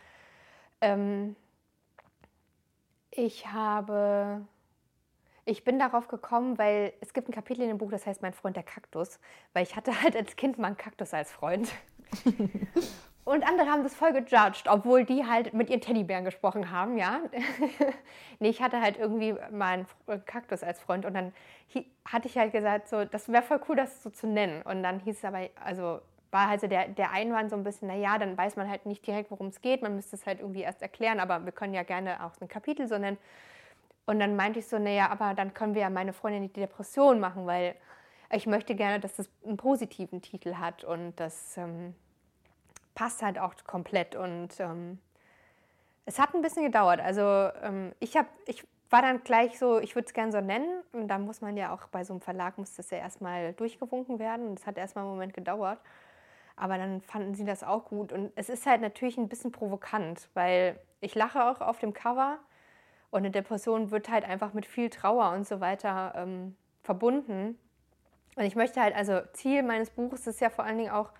ähm, 0.81 1.35
ich 3.11 3.47
habe, 3.47 4.41
ich 5.45 5.63
bin 5.63 5.77
darauf 5.77 6.07
gekommen, 6.07 6.57
weil 6.57 6.93
es 7.01 7.13
gibt 7.13 7.29
ein 7.29 7.33
Kapitel 7.33 7.61
in 7.61 7.67
dem 7.67 7.77
Buch, 7.77 7.91
das 7.91 8.07
heißt 8.07 8.23
Mein 8.23 8.33
Freund 8.33 8.55
der 8.55 8.63
Kaktus, 8.63 9.19
weil 9.53 9.63
ich 9.63 9.75
hatte 9.75 10.01
halt 10.01 10.15
als 10.15 10.35
Kind 10.35 10.57
mal 10.57 10.67
einen 10.67 10.77
Kaktus 10.77 11.13
als 11.13 11.31
Freund. 11.31 11.71
Und 13.23 13.47
andere 13.47 13.69
haben 13.69 13.83
das 13.83 13.93
voll 13.93 14.13
gejudged, 14.13 14.67
obwohl 14.67 15.05
die 15.05 15.25
halt 15.25 15.53
mit 15.53 15.69
ihren 15.69 15.81
Teddybären 15.81 16.25
gesprochen 16.25 16.71
haben, 16.71 16.97
ja. 16.97 17.19
nee, 18.39 18.49
ich 18.49 18.61
hatte 18.61 18.81
halt 18.81 18.97
irgendwie 18.97 19.35
mal 19.51 19.85
einen 20.07 20.25
Kaktus 20.25 20.63
als 20.63 20.79
Freund 20.79 21.05
und 21.05 21.13
dann 21.13 21.31
hatte 22.05 22.27
ich 22.27 22.37
halt 22.37 22.51
gesagt, 22.51 22.89
so, 22.89 23.05
das 23.05 23.29
wäre 23.29 23.43
voll 23.43 23.61
cool, 23.69 23.75
das 23.75 24.01
so 24.01 24.09
zu 24.09 24.27
nennen. 24.27 24.63
Und 24.63 24.81
dann 24.81 24.99
hieß 24.99 25.17
es 25.17 25.25
aber, 25.25 25.49
also 25.63 26.01
war 26.31 26.47
halt 26.47 26.61
so 26.61 26.67
der, 26.67 26.87
der 26.87 27.11
Einwand 27.11 27.49
so 27.49 27.55
ein 27.55 27.63
bisschen, 27.63 27.89
naja, 27.89 28.17
dann 28.17 28.37
weiß 28.37 28.55
man 28.55 28.69
halt 28.69 28.85
nicht 28.85 29.05
direkt, 29.05 29.29
worum 29.31 29.47
es 29.47 29.61
geht, 29.61 29.81
man 29.81 29.95
müsste 29.95 30.15
es 30.15 30.25
halt 30.25 30.39
irgendwie 30.39 30.61
erst 30.61 30.81
erklären, 30.81 31.19
aber 31.19 31.45
wir 31.45 31.51
können 31.51 31.73
ja 31.73 31.83
gerne 31.83 32.25
auch 32.25 32.31
ein 32.41 32.47
Kapitel 32.47 32.87
so 32.87 32.97
nennen. 32.97 33.17
Und 34.05 34.19
dann 34.19 34.35
meinte 34.35 34.59
ich 34.59 34.67
so, 34.67 34.79
naja, 34.79 35.09
aber 35.09 35.33
dann 35.35 35.53
können 35.53 35.75
wir 35.75 35.81
ja 35.81 35.89
meine 35.89 36.13
Freundin 36.13 36.43
die 36.43 36.59
Depression 36.59 37.19
machen, 37.19 37.45
weil 37.45 37.75
ich 38.31 38.47
möchte 38.47 38.75
gerne, 38.75 38.99
dass 38.99 39.19
es 39.19 39.29
einen 39.45 39.57
positiven 39.57 40.21
Titel 40.21 40.55
hat 40.55 40.83
und 40.83 41.13
das 41.17 41.57
ähm, 41.57 41.93
passt 43.01 43.23
halt 43.23 43.39
auch 43.39 43.55
komplett. 43.65 44.15
Und 44.15 44.49
ähm, 44.59 44.99
es 46.05 46.19
hat 46.19 46.35
ein 46.35 46.43
bisschen 46.43 46.63
gedauert. 46.63 47.01
Also 47.01 47.21
ähm, 47.63 47.93
ich 47.99 48.15
habe, 48.15 48.27
ich 48.45 48.63
war 48.91 49.01
dann 49.01 49.23
gleich 49.23 49.57
so, 49.57 49.79
ich 49.79 49.95
würde 49.95 50.05
es 50.05 50.13
gerne 50.13 50.31
so 50.31 50.39
nennen. 50.39 50.83
Und 50.93 51.07
da 51.07 51.17
muss 51.17 51.41
man 51.41 51.57
ja 51.57 51.73
auch 51.73 51.87
bei 51.87 52.03
so 52.03 52.13
einem 52.13 52.21
Verlag, 52.21 52.59
muss 52.59 52.75
das 52.75 52.91
ja 52.91 52.99
erstmal 52.99 53.53
durchgewunken 53.53 54.19
werden. 54.19 54.49
Und 54.49 54.59
es 54.59 54.67
hat 54.67 54.77
erstmal 54.77 55.03
einen 55.03 55.13
Moment 55.13 55.33
gedauert. 55.33 55.79
Aber 56.55 56.77
dann 56.77 57.01
fanden 57.01 57.33
sie 57.33 57.43
das 57.43 57.63
auch 57.63 57.85
gut. 57.85 58.13
Und 58.13 58.31
es 58.35 58.49
ist 58.49 58.67
halt 58.67 58.81
natürlich 58.81 59.17
ein 59.17 59.29
bisschen 59.29 59.51
provokant, 59.51 60.29
weil 60.35 60.79
ich 60.99 61.15
lache 61.15 61.43
auch 61.43 61.59
auf 61.59 61.79
dem 61.79 61.93
Cover. 61.93 62.37
Und 63.09 63.21
eine 63.21 63.31
Depression 63.31 63.89
wird 63.89 64.09
halt 64.09 64.25
einfach 64.25 64.53
mit 64.53 64.67
viel 64.67 64.91
Trauer 64.91 65.31
und 65.31 65.47
so 65.47 65.59
weiter 65.59 66.13
ähm, 66.15 66.55
verbunden. 66.83 67.57
Und 68.35 68.43
ich 68.43 68.55
möchte 68.55 68.79
halt, 68.79 68.95
also 68.95 69.21
Ziel 69.33 69.63
meines 69.63 69.89
Buches 69.89 70.27
ist 70.27 70.39
ja 70.39 70.51
vor 70.51 70.65
allen 70.65 70.77
Dingen 70.77 70.91
auch, 70.91 71.11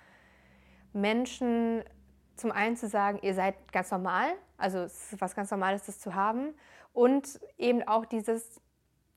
Menschen 0.93 1.83
zum 2.35 2.51
einen 2.51 2.75
zu 2.75 2.87
sagen, 2.87 3.19
ihr 3.21 3.33
seid 3.33 3.55
ganz 3.71 3.91
normal, 3.91 4.33
also 4.57 4.79
es 4.79 5.13
ist 5.13 5.21
was 5.21 5.35
ganz 5.35 5.51
Normales, 5.51 5.85
das 5.85 5.99
zu 5.99 6.15
haben. 6.15 6.55
Und 6.93 7.39
eben 7.57 7.87
auch 7.87 8.05
dieses, 8.05 8.59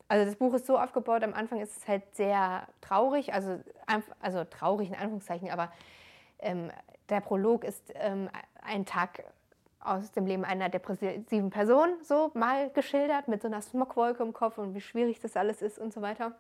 also 0.09 0.25
das 0.25 0.37
Buch 0.37 0.55
ist 0.55 0.67
so 0.67 0.79
aufgebaut, 0.79 1.25
am 1.25 1.35
Anfang 1.35 1.61
ist 1.61 1.77
es 1.77 1.89
halt 1.89 2.03
sehr 2.15 2.69
traurig, 2.81 3.33
also, 3.33 3.61
also 4.21 4.45
traurig 4.45 4.91
in 4.91 4.95
Anführungszeichen, 4.95 5.51
aber 5.51 5.73
ähm, 6.39 6.71
der 7.09 7.21
Prolog 7.21 7.65
ist 7.65 7.93
ähm, 7.95 8.29
ein 8.63 8.87
Tag 8.87 9.25
aus 9.81 10.13
dem 10.13 10.27
Leben 10.27 10.45
einer 10.45 10.69
depressiven 10.69 11.51
Person, 11.51 11.97
so 12.03 12.31
mal 12.35 12.71
geschildert, 12.71 13.29
mit 13.29 13.43
so 13.43 13.49
einer 13.49 13.61
Smogwolke 13.61 14.23
im 14.23 14.33
Kopf 14.33 14.59
und 14.59 14.75
wie 14.75 14.81
schwierig 14.81 15.21
das 15.21 15.37
alles 15.37 15.61
ist 15.61 15.79
und 15.79 15.93
so 15.93 16.01
weiter. 16.01 16.33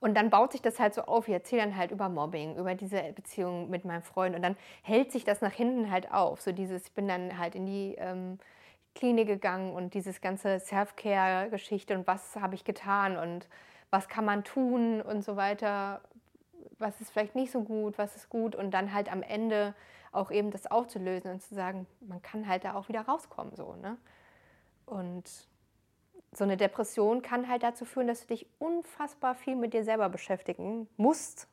Und 0.00 0.14
dann 0.14 0.30
baut 0.30 0.52
sich 0.52 0.62
das 0.62 0.80
halt 0.80 0.94
so 0.94 1.02
auf. 1.02 1.28
Ich 1.28 1.34
erzähle 1.34 1.62
dann 1.62 1.76
halt 1.76 1.90
über 1.90 2.08
Mobbing, 2.08 2.56
über 2.56 2.74
diese 2.74 3.12
Beziehung 3.12 3.68
mit 3.68 3.84
meinem 3.84 4.02
Freund. 4.02 4.34
Und 4.34 4.42
dann 4.42 4.56
hält 4.82 5.12
sich 5.12 5.24
das 5.24 5.42
nach 5.42 5.52
hinten 5.52 5.90
halt 5.90 6.10
auf. 6.10 6.40
So 6.40 6.52
dieses, 6.52 6.86
ich 6.86 6.92
bin 6.92 7.06
dann 7.06 7.38
halt 7.38 7.54
in 7.54 7.66
die 7.66 7.96
ähm, 7.98 8.38
Klinik 8.94 9.28
gegangen 9.28 9.74
und 9.74 9.94
dieses 9.94 10.20
ganze 10.20 10.58
Self-Care-Geschichte 10.58 11.94
und 11.94 12.06
was 12.06 12.36
habe 12.36 12.54
ich 12.54 12.64
getan 12.64 13.16
und 13.16 13.48
was 13.90 14.08
kann 14.08 14.24
man 14.24 14.42
tun 14.42 15.00
und 15.02 15.22
so 15.22 15.36
weiter. 15.36 16.00
Was 16.78 17.00
ist 17.00 17.10
vielleicht 17.10 17.34
nicht 17.34 17.52
so 17.52 17.62
gut, 17.62 17.98
was 17.98 18.16
ist 18.16 18.30
gut. 18.30 18.54
Und 18.56 18.72
dann 18.72 18.94
halt 18.94 19.12
am 19.12 19.22
Ende 19.22 19.74
auch 20.12 20.30
eben 20.30 20.50
das 20.50 20.66
aufzulösen 20.70 21.30
und 21.30 21.42
zu 21.42 21.54
sagen, 21.54 21.86
man 22.00 22.22
kann 22.22 22.48
halt 22.48 22.64
da 22.64 22.74
auch 22.74 22.88
wieder 22.88 23.02
rauskommen. 23.02 23.54
So, 23.54 23.74
ne? 23.76 23.96
Und 24.86 25.24
so 26.32 26.44
eine 26.44 26.56
Depression 26.56 27.22
kann 27.22 27.48
halt 27.48 27.62
dazu 27.62 27.84
führen, 27.84 28.06
dass 28.06 28.22
du 28.22 28.28
dich 28.28 28.46
unfassbar 28.58 29.34
viel 29.34 29.56
mit 29.56 29.74
dir 29.74 29.84
selber 29.84 30.08
beschäftigen 30.08 30.88
musst. 30.96 31.48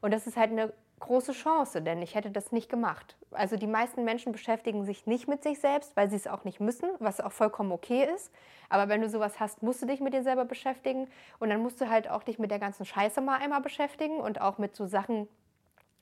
Und 0.00 0.12
das 0.12 0.26
ist 0.26 0.36
halt 0.36 0.50
eine 0.50 0.72
große 1.00 1.32
Chance, 1.32 1.82
denn 1.82 2.00
ich 2.00 2.14
hätte 2.14 2.30
das 2.30 2.52
nicht 2.52 2.68
gemacht. 2.68 3.16
Also 3.32 3.56
die 3.56 3.66
meisten 3.66 4.04
Menschen 4.04 4.30
beschäftigen 4.30 4.84
sich 4.84 5.06
nicht 5.06 5.26
mit 5.26 5.42
sich 5.42 5.58
selbst, 5.58 5.96
weil 5.96 6.08
sie 6.08 6.16
es 6.16 6.28
auch 6.28 6.44
nicht 6.44 6.60
müssen, 6.60 6.88
was 7.00 7.20
auch 7.20 7.32
vollkommen 7.32 7.72
okay 7.72 8.08
ist. 8.14 8.32
Aber 8.68 8.88
wenn 8.88 9.00
du 9.00 9.08
sowas 9.08 9.40
hast, 9.40 9.62
musst 9.62 9.82
du 9.82 9.86
dich 9.86 10.00
mit 10.00 10.14
dir 10.14 10.22
selber 10.22 10.44
beschäftigen 10.44 11.08
und 11.40 11.50
dann 11.50 11.60
musst 11.60 11.80
du 11.80 11.88
halt 11.88 12.08
auch 12.08 12.22
dich 12.22 12.38
mit 12.38 12.52
der 12.52 12.60
ganzen 12.60 12.84
Scheiße 12.84 13.20
mal 13.20 13.38
einmal 13.38 13.60
beschäftigen 13.60 14.18
und 14.18 14.40
auch 14.40 14.58
mit 14.58 14.76
so 14.76 14.86
Sachen, 14.86 15.28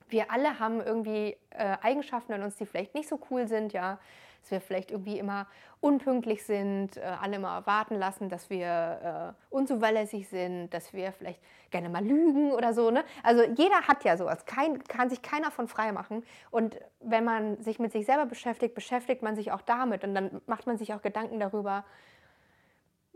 wir 0.07 0.31
alle 0.31 0.59
haben 0.59 0.81
irgendwie 0.81 1.35
äh, 1.49 1.77
Eigenschaften 1.81 2.33
an 2.33 2.43
uns, 2.43 2.57
die 2.57 2.67
vielleicht 2.67 2.93
nicht 2.93 3.09
so 3.09 3.19
cool 3.31 3.47
sind, 3.47 3.73
ja 3.73 3.97
dass 4.41 4.51
wir 4.51 4.61
vielleicht 4.61 4.91
irgendwie 4.91 5.19
immer 5.19 5.47
unpünktlich 5.79 6.43
sind, 6.43 6.97
äh, 6.97 7.01
alle 7.21 7.37
immer 7.37 7.65
warten 7.65 7.95
lassen, 7.95 8.29
dass 8.29 8.49
wir 8.49 9.35
äh, 9.37 9.53
unzuverlässig 9.53 10.27
sind, 10.27 10.69
dass 10.73 10.93
wir 10.93 11.11
vielleicht 11.11 11.39
gerne 11.69 11.89
mal 11.89 12.03
lügen 12.03 12.51
oder 12.51 12.73
so. 12.73 12.91
Ne? 12.91 13.03
Also 13.23 13.43
jeder 13.43 13.87
hat 13.87 14.03
ja 14.03 14.17
sowas, 14.17 14.45
Kein, 14.45 14.83
kann 14.83 15.09
sich 15.09 15.21
keiner 15.21 15.51
von 15.51 15.67
frei 15.67 15.91
machen. 15.91 16.23
Und 16.49 16.79
wenn 16.99 17.23
man 17.23 17.61
sich 17.61 17.79
mit 17.79 17.91
sich 17.91 18.05
selber 18.05 18.25
beschäftigt, 18.25 18.75
beschäftigt 18.75 19.21
man 19.21 19.35
sich 19.35 19.51
auch 19.51 19.61
damit 19.61 20.03
und 20.03 20.13
dann 20.13 20.41
macht 20.47 20.67
man 20.67 20.77
sich 20.77 20.93
auch 20.93 21.01
Gedanken 21.01 21.39
darüber, 21.39 21.85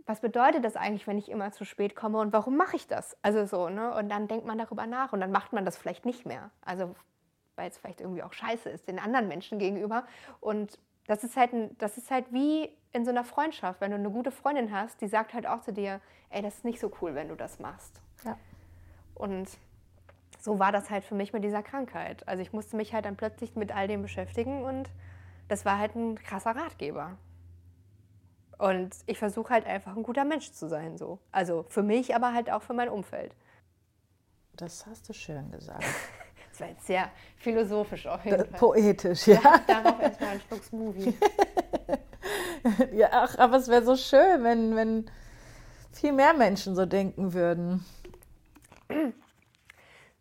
was 0.07 0.21
bedeutet 0.21 0.63
das 0.63 0.75
eigentlich, 0.75 1.07
wenn 1.07 1.17
ich 1.17 1.29
immer 1.29 1.51
zu 1.51 1.65
spät 1.65 1.95
komme 1.95 2.19
und 2.19 2.31
warum 2.31 2.57
mache 2.57 2.75
ich 2.75 2.87
das? 2.87 3.17
Also 3.23 3.45
so, 3.45 3.69
ne? 3.69 3.95
Und 3.95 4.09
dann 4.09 4.27
denkt 4.27 4.45
man 4.45 4.59
darüber 4.59 4.85
nach 4.85 5.13
und 5.13 5.19
dann 5.19 5.31
macht 5.31 5.51
man 5.51 5.65
das 5.65 5.77
vielleicht 5.77 6.05
nicht 6.05 6.27
mehr. 6.27 6.51
Also 6.61 6.93
weil 7.55 7.69
es 7.69 7.77
vielleicht 7.77 8.01
irgendwie 8.01 8.23
auch 8.23 8.33
scheiße 8.33 8.69
ist 8.69 8.87
den 8.87 8.99
anderen 8.99 9.27
Menschen 9.27 9.59
gegenüber. 9.59 10.05
Und 10.39 10.79
das 11.07 11.23
ist 11.23 11.37
halt, 11.37 11.51
das 11.77 11.97
ist 11.97 12.11
halt 12.11 12.31
wie 12.31 12.69
in 12.91 13.05
so 13.05 13.11
einer 13.11 13.23
Freundschaft, 13.23 13.81
wenn 13.81 13.91
du 13.91 13.97
eine 13.97 14.09
gute 14.09 14.31
Freundin 14.31 14.71
hast, 14.71 15.01
die 15.01 15.07
sagt 15.07 15.33
halt 15.33 15.45
auch 15.45 15.61
zu 15.61 15.73
dir, 15.73 16.01
ey, 16.29 16.41
das 16.41 16.55
ist 16.55 16.65
nicht 16.65 16.79
so 16.79 16.91
cool, 17.01 17.13
wenn 17.13 17.29
du 17.29 17.35
das 17.35 17.59
machst. 17.59 18.01
Ja. 18.23 18.37
Und 19.13 19.49
so 20.39 20.59
war 20.59 20.71
das 20.71 20.89
halt 20.89 21.03
für 21.03 21.15
mich 21.15 21.33
mit 21.33 21.43
dieser 21.43 21.63
Krankheit. 21.63 22.27
Also 22.27 22.41
ich 22.41 22.53
musste 22.53 22.75
mich 22.75 22.93
halt 22.93 23.05
dann 23.05 23.17
plötzlich 23.17 23.55
mit 23.55 23.75
all 23.75 23.87
dem 23.87 24.01
beschäftigen 24.01 24.63
und 24.63 24.89
das 25.47 25.65
war 25.65 25.77
halt 25.77 25.95
ein 25.95 26.17
krasser 26.17 26.55
Ratgeber. 26.55 27.17
Und 28.57 28.95
ich 29.05 29.17
versuche 29.19 29.53
halt 29.53 29.65
einfach 29.65 29.95
ein 29.95 30.03
guter 30.03 30.23
Mensch 30.23 30.51
zu 30.51 30.69
sein, 30.69 30.97
so. 30.97 31.19
Also 31.31 31.65
für 31.67 31.83
mich, 31.83 32.15
aber 32.15 32.33
halt 32.33 32.49
auch 32.49 32.61
für 32.61 32.73
mein 32.73 32.89
Umfeld. 32.89 33.35
Das 34.53 34.85
hast 34.85 35.09
du 35.09 35.13
schön 35.13 35.51
gesagt. 35.51 35.83
Das 36.55 36.61
war 36.61 36.69
jetzt 36.69 36.87
sehr 36.87 37.11
philosophisch 37.35 38.07
auf 38.07 38.23
jeden 38.23 38.45
Fall. 38.45 38.57
Poetisch, 38.57 39.27
ja. 39.27 39.41
Darauf 39.67 40.01
erstmal 40.01 40.29
ein 40.29 40.41
Schluck 40.47 40.63
Smoothie. 40.63 41.13
ja, 42.93 43.09
ach, 43.11 43.37
aber 43.37 43.57
es 43.57 43.67
wäre 43.67 43.83
so 43.83 43.97
schön, 43.97 44.41
wenn, 44.45 44.73
wenn 44.73 45.11
viel 45.91 46.13
mehr 46.13 46.33
Menschen 46.33 46.73
so 46.73 46.85
denken 46.85 47.33
würden. 47.33 47.83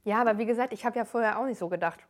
Ja, 0.03 0.21
aber 0.21 0.39
wie 0.39 0.45
gesagt, 0.45 0.73
ich 0.73 0.85
habe 0.85 0.99
ja 0.99 1.05
vorher 1.05 1.39
auch 1.39 1.45
nicht 1.45 1.59
so 1.59 1.69
gedacht. 1.69 2.01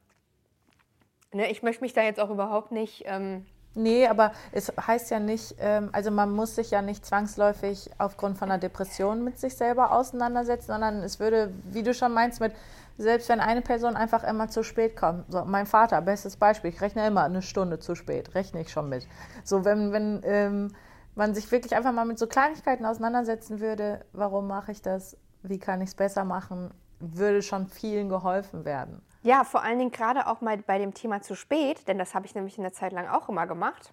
Ne, 1.33 1.51
ich 1.51 1.63
möchte 1.63 1.83
mich 1.83 1.93
da 1.93 2.03
jetzt 2.03 2.19
auch 2.19 2.31
überhaupt 2.31 2.73
nicht. 2.73 3.03
Ähm 3.05 3.45
Nee, 3.77 4.07
aber 4.07 4.33
es 4.53 4.73
heißt 4.87 5.11
ja 5.11 5.19
nicht, 5.19 5.57
ähm, 5.59 5.89
also 5.91 6.13
man 6.13 6.31
muss 6.31 6.55
sich 6.55 6.71
ja 6.71 6.81
nicht 6.81 7.05
zwangsläufig 7.05 7.91
aufgrund 7.99 8.39
von 8.39 8.49
einer 8.49 8.61
Depression 8.61 9.25
mit 9.25 9.41
sich 9.41 9.57
selber 9.57 9.91
auseinandersetzen, 9.91 10.69
sondern 10.69 11.03
es 11.03 11.19
würde, 11.19 11.53
wie 11.73 11.83
du 11.83 11.93
schon 11.93 12.15
meinst, 12.15 12.41
mit 12.41 12.53
selbst 12.97 13.29
wenn 13.29 13.41
eine 13.41 13.63
Person 13.63 13.97
einfach 13.97 14.25
immer 14.25 14.49
zu 14.49 14.63
spät 14.63 14.97
kommt. 14.97 15.31
So, 15.31 15.45
mein 15.45 15.67
Vater, 15.67 16.01
bestes 16.01 16.37
Beispiel, 16.37 16.71
ich 16.71 16.81
rechne 16.81 17.07
immer 17.07 17.25
eine 17.25 17.43
Stunde 17.43 17.79
zu 17.79 17.95
spät, 17.95 18.35
rechne 18.35 18.61
ich 18.61 18.71
schon 18.71 18.89
mit. 18.89 19.07
So, 19.43 19.65
wenn, 19.65 19.93
wenn 19.93 20.21
ähm, 20.25 20.75
man 21.15 21.35
sich 21.35 21.51
wirklich 21.51 21.75
einfach 21.75 21.93
mal 21.93 22.05
mit 22.05 22.19
so 22.19 22.27
Kleinigkeiten 22.27 22.87
auseinandersetzen 22.87 23.61
würde, 23.61 24.05
warum 24.13 24.47
mache 24.47 24.73
ich 24.73 24.83
das, 24.83 25.17
wie 25.43 25.59
kann 25.59 25.81
ich 25.81 25.91
es 25.91 25.95
besser 25.95 26.25
machen, 26.25 26.73
würde 27.01 27.43
schon 27.43 27.67
vielen 27.67 28.09
geholfen 28.09 28.65
werden. 28.65 29.03
Ja, 29.23 29.45
vor 29.45 29.63
allen 29.63 29.79
Dingen 29.79 29.91
gerade 29.91 30.27
auch 30.27 30.41
mal 30.41 30.59
bei 30.59 30.79
dem 30.79 30.95
Thema 30.95 31.23
zu 31.23 31.35
spät, 31.35 31.89
denn 31.89 31.99
das 31.99 32.15
habe 32.15 32.27
ich 32.27 32.35
nämlich 32.35 32.59
in 32.59 32.63
der 32.63 32.73
Zeit 32.73 32.93
lang 32.93 33.09
auch 33.09 33.29
immer 33.29 33.47
gemacht, 33.47 33.93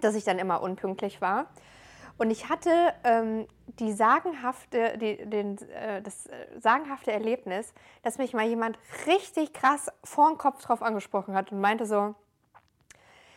dass 0.00 0.14
ich 0.14 0.24
dann 0.24 0.38
immer 0.38 0.60
unpünktlich 0.62 1.20
war. 1.20 1.46
Und 2.16 2.30
ich 2.30 2.48
hatte 2.48 2.70
ähm, 3.02 3.46
die 3.66 3.92
sagenhafte, 3.92 4.96
die, 4.98 5.16
den, 5.28 5.58
äh, 5.70 6.00
das 6.00 6.26
äh, 6.26 6.46
sagenhafte 6.60 7.10
Erlebnis, 7.10 7.74
dass 8.02 8.18
mich 8.18 8.34
mal 8.34 8.46
jemand 8.46 8.78
richtig 9.06 9.52
krass 9.52 9.90
vor 10.04 10.28
den 10.28 10.38
Kopf 10.38 10.62
drauf 10.62 10.82
angesprochen 10.82 11.34
hat 11.34 11.50
und 11.50 11.60
meinte 11.60 11.86
so, 11.86 12.14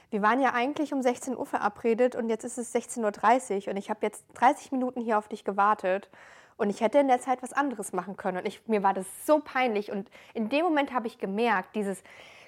wir 0.10 0.22
waren 0.22 0.40
ja 0.40 0.54
eigentlich 0.54 0.94
um 0.94 1.02
16 1.02 1.36
Uhr 1.36 1.46
verabredet 1.46 2.16
und 2.16 2.30
jetzt 2.30 2.46
ist 2.46 2.58
es 2.58 2.74
16.30 2.74 3.64
Uhr 3.64 3.72
und 3.72 3.78
ich 3.78 3.90
habe 3.90 4.00
jetzt 4.04 4.24
30 4.36 4.72
Minuten 4.72 5.02
hier 5.02 5.18
auf 5.18 5.28
dich 5.28 5.44
gewartet 5.44 6.10
und 6.56 6.70
ich 6.70 6.80
hätte 6.82 7.00
in 7.00 7.08
der 7.08 7.20
Zeit 7.20 7.42
was 7.42 7.54
anderes 7.54 7.94
machen 7.94 8.16
können. 8.16 8.38
Und 8.38 8.48
ich, 8.48 8.66
mir 8.68 8.84
war 8.84 8.94
das 8.94 9.06
so 9.26 9.40
peinlich 9.40 9.92
und 9.92 10.10
in 10.34 10.50
dem 10.50 10.64
Moment 10.64 10.94
habe 10.94 11.08
ich 11.08 11.18
gemerkt, 11.18 11.76
dieses, 11.76 12.04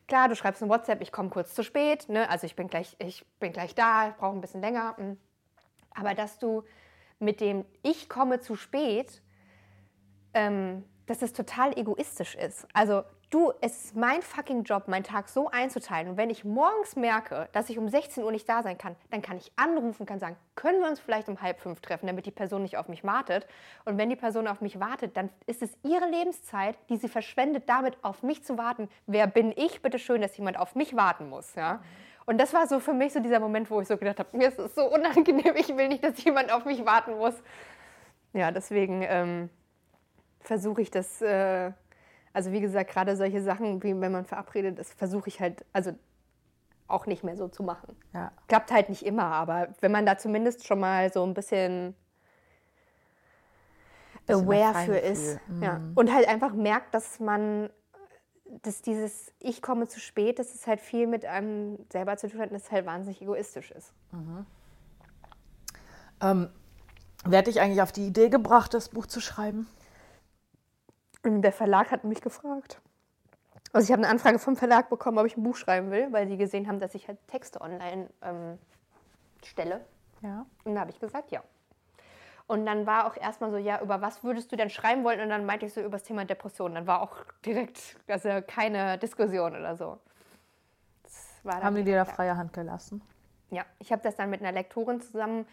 klar, 0.08 0.30
du 0.30 0.36
schreibst 0.36 0.64
ein 0.64 0.70
WhatsApp, 0.70 1.02
ich 1.02 1.12
komme 1.12 1.30
kurz 1.30 1.54
zu 1.54 1.64
spät, 1.64 2.08
ne? 2.08 2.30
also 2.30 2.46
ich 2.46 2.56
bin 2.56 2.68
gleich, 2.68 2.96
ich 3.00 3.26
bin 3.40 3.52
gleich 3.52 3.76
da, 3.76 4.16
brauche 4.18 4.38
ein 4.38 4.42
bisschen 4.42 4.62
länger. 4.62 4.96
Hm 4.98 5.18
aber 6.00 6.14
dass 6.14 6.39
du 6.39 6.64
mit 7.20 7.41
dem 7.41 7.66
Ich 7.84 8.10
komme 8.10 8.39
zu 8.39 8.56
spät, 8.56 9.22
ähm, 10.34 10.84
dass 11.06 11.22
es 11.22 11.34
total 11.34 11.78
egoistisch 11.78 12.36
ist. 12.36 12.68
Also 12.74 13.04
du, 13.30 13.52
es 13.62 13.86
ist 13.86 13.95
mein 13.95 14.22
fucking 14.22 14.64
Job, 14.64 14.88
meinen 14.88 15.04
Tag 15.04 15.28
so 15.30 15.50
einzuteilen. 15.50 16.10
Und 16.10 16.18
wenn 16.18 16.30
ich 16.30 16.45
morgens 16.45 16.95
merke, 16.95 17.50
dass 17.52 17.70
ich 17.70 17.78
um 17.78 17.89
16 17.89 18.24
Uhr 18.24 18.32
nicht 18.32 18.47
da 18.47 18.64
sein 18.64 18.78
kann, 18.78 18.95
dann 19.10 19.22
kann 19.22 19.38
ich 19.38 19.52
anrufen, 19.56 20.06
kann 20.06 20.20
sagen, 20.20 20.38
können 20.56 20.82
wir 20.82 20.88
uns 20.88 21.00
vielleicht 21.00 21.28
um 21.28 21.41
halb 21.41 21.60
fünf 21.60 21.82
treffen, 21.82 22.08
damit 22.08 22.26
die 22.26 22.32
Person 22.32 22.62
nicht 22.62 22.78
auf 22.78 22.88
mich 22.88 23.04
wartet. 23.04 23.47
Und 23.86 23.97
wenn 23.97 24.10
die 24.10 24.16
Person 24.16 24.47
auf 24.47 24.62
mich 24.62 24.80
wartet, 24.80 25.18
dann 25.18 25.30
ist 25.45 25.62
es 25.62 25.72
ihre 25.84 26.10
Lebenszeit, 26.10 26.78
die 26.89 26.97
sie 26.97 27.10
verschwendet, 27.10 27.64
damit 27.68 27.97
auf 28.04 28.24
mich 28.24 28.43
zu 28.43 28.58
warten. 28.58 28.89
Wer 29.08 29.28
bin 29.28 29.52
ich, 29.56 29.82
bitte 29.82 30.00
schön, 30.00 30.22
dass 30.22 30.38
jemand 30.38 30.58
auf 30.58 30.76
mich 30.76 30.95
warten 30.95 31.30
muss. 31.30 31.56
Ja? 31.56 31.76
Mhm. 31.76 32.09
Und 32.30 32.38
das 32.38 32.54
war 32.54 32.68
so 32.68 32.80
für 32.80 32.94
mich 32.94 33.12
so 33.12 33.20
dieser 33.20 33.40
Moment, 33.40 33.72
wo 33.72 33.82
ich 33.82 33.88
so 33.88 33.98
gedacht 33.98 34.20
habe, 34.20 34.38
mir 34.38 34.50
ist 34.50 34.60
es 34.60 34.76
so 34.76 34.84
unangenehm, 34.94 35.56
ich 35.56 35.76
will 35.76 35.88
nicht, 35.88 36.04
dass 36.04 36.24
jemand 36.24 36.52
auf 36.52 36.64
mich 36.64 36.86
warten 36.86 37.18
muss. 37.18 37.34
Ja, 38.34 38.52
deswegen 38.52 39.02
ähm, 39.02 39.50
versuche 40.40 40.80
ich 40.84 40.92
das, 40.92 41.24
äh, 41.24 41.72
also 42.32 42.52
wie 42.52 42.62
gesagt, 42.62 42.92
gerade 42.92 43.16
solche 43.16 43.42
Sachen, 43.42 43.82
wie 43.82 44.00
wenn 44.00 44.12
man 44.12 44.26
verabredet 44.26 44.78
ist, 44.78 44.94
versuche 44.94 45.28
ich 45.28 45.40
halt, 45.42 45.66
also 45.74 45.94
auch 46.88 47.08
nicht 47.08 47.24
mehr 47.24 47.36
so 47.36 47.48
zu 47.48 47.64
machen. 47.64 47.96
Ja. 48.14 48.32
Klappt 48.48 48.72
halt 48.72 48.90
nicht 48.90 49.08
immer, 49.08 49.24
aber 49.24 49.70
wenn 49.80 49.92
man 49.92 50.06
da 50.06 50.20
zumindest 50.20 50.68
schon 50.68 50.80
mal 50.80 51.12
so 51.12 51.24
ein 51.24 51.34
bisschen 51.34 51.96
aware 54.28 54.86
für 54.86 55.00
ist. 55.00 55.40
Mhm. 55.48 55.64
Ja. 55.64 55.82
Und 55.96 56.14
halt 56.14 56.28
einfach 56.28 56.54
merkt, 56.54 56.94
dass 56.94 57.20
man, 57.20 57.72
dass 58.64 58.82
dieses 58.82 59.32
Ich 59.39 59.62
komme 59.62 59.88
zu 59.88 60.00
spät, 60.00 60.39
dass 60.39 60.54
es 60.54 60.68
halt 60.68 60.82
viel 60.82 61.08
mit 61.08 61.26
einem 61.26 61.78
selber 61.91 62.18
zu 62.18 62.30
tun 62.30 62.39
hat 62.41 62.50
und 62.50 62.56
dass 62.56 62.64
es 62.66 62.72
halt 62.72 62.86
wahnsinnig 62.86 63.22
egoistisch 63.22 63.72
ist. 63.72 63.93
Ähm, 66.22 66.50
wer 67.26 67.39
hat 67.39 67.47
dich 67.47 67.62
eigentlich 67.62 67.82
auf 67.82 67.91
die 67.91 68.08
Idee 68.08 68.30
gebracht, 68.30 68.74
das 68.74 68.89
Buch 68.89 69.06
zu 69.06 69.22
schreiben? 69.22 69.68
Der 71.24 71.52
Verlag 71.52 71.91
hat 71.91 72.04
mich 72.04 72.22
gefragt. 72.22 72.82
Also 73.72 73.86
ich 73.86 73.91
habe 73.91 74.02
eine 74.02 74.12
Anfrage 74.12 74.39
vom 74.39 74.56
Verlag 74.56 74.89
bekommen, 74.89 75.20
ob 75.20 75.26
ich 75.26 75.38
ein 75.38 75.43
Buch 75.43 75.56
schreiben 75.56 75.91
will, 75.91 76.12
weil 76.12 76.26
die 76.26 76.38
gesehen 76.38 76.68
haben, 76.68 76.80
dass 76.80 76.95
ich 76.95 77.08
halt 77.08 77.20
Texte 77.28 77.62
online 77.62 78.10
ähm, 78.22 78.58
stelle. 79.43 79.86
Ja. 80.22 80.45
Und 80.64 80.76
da 80.76 80.82
habe 80.82 80.91
ich 80.91 81.00
gesagt, 81.00 81.32
ja. 81.32 81.43
Und 82.50 82.66
dann 82.66 82.88
war 82.88 83.06
auch 83.06 83.16
erstmal 83.16 83.52
so, 83.52 83.58
ja, 83.58 83.80
über 83.80 84.02
was 84.02 84.24
würdest 84.24 84.52
du 84.52 84.56
denn 84.56 84.72
schreiben 84.72 85.04
wollen? 85.04 85.22
Und 85.22 85.30
dann 85.30 85.45
meinte 85.45 85.68
ich 85.68 85.74
so 85.74 85.82
über 85.82 85.91
das 85.91 86.04
Thema 86.04 86.26
Depression. 86.26 86.74
Dann 86.74 86.88
war 86.88 87.04
auch 87.04 87.16
direkt, 87.45 87.95
also 88.08 88.41
keine 88.47 88.97
Diskussion 88.97 89.56
oder 89.56 89.76
so. 89.76 90.00
Haben 91.45 91.76
die 91.76 91.84
dir 91.84 91.97
da 91.97 92.06
freie 92.06 92.36
Hand 92.36 92.52
gelassen? 92.52 93.04
Ja, 93.52 93.66
ich 93.78 93.91
habe 93.91 94.02
das 94.02 94.16
dann 94.16 94.32
mit 94.32 94.41
einer 94.41 94.52
Lektorin 94.52 95.00
zusammen 95.00 95.45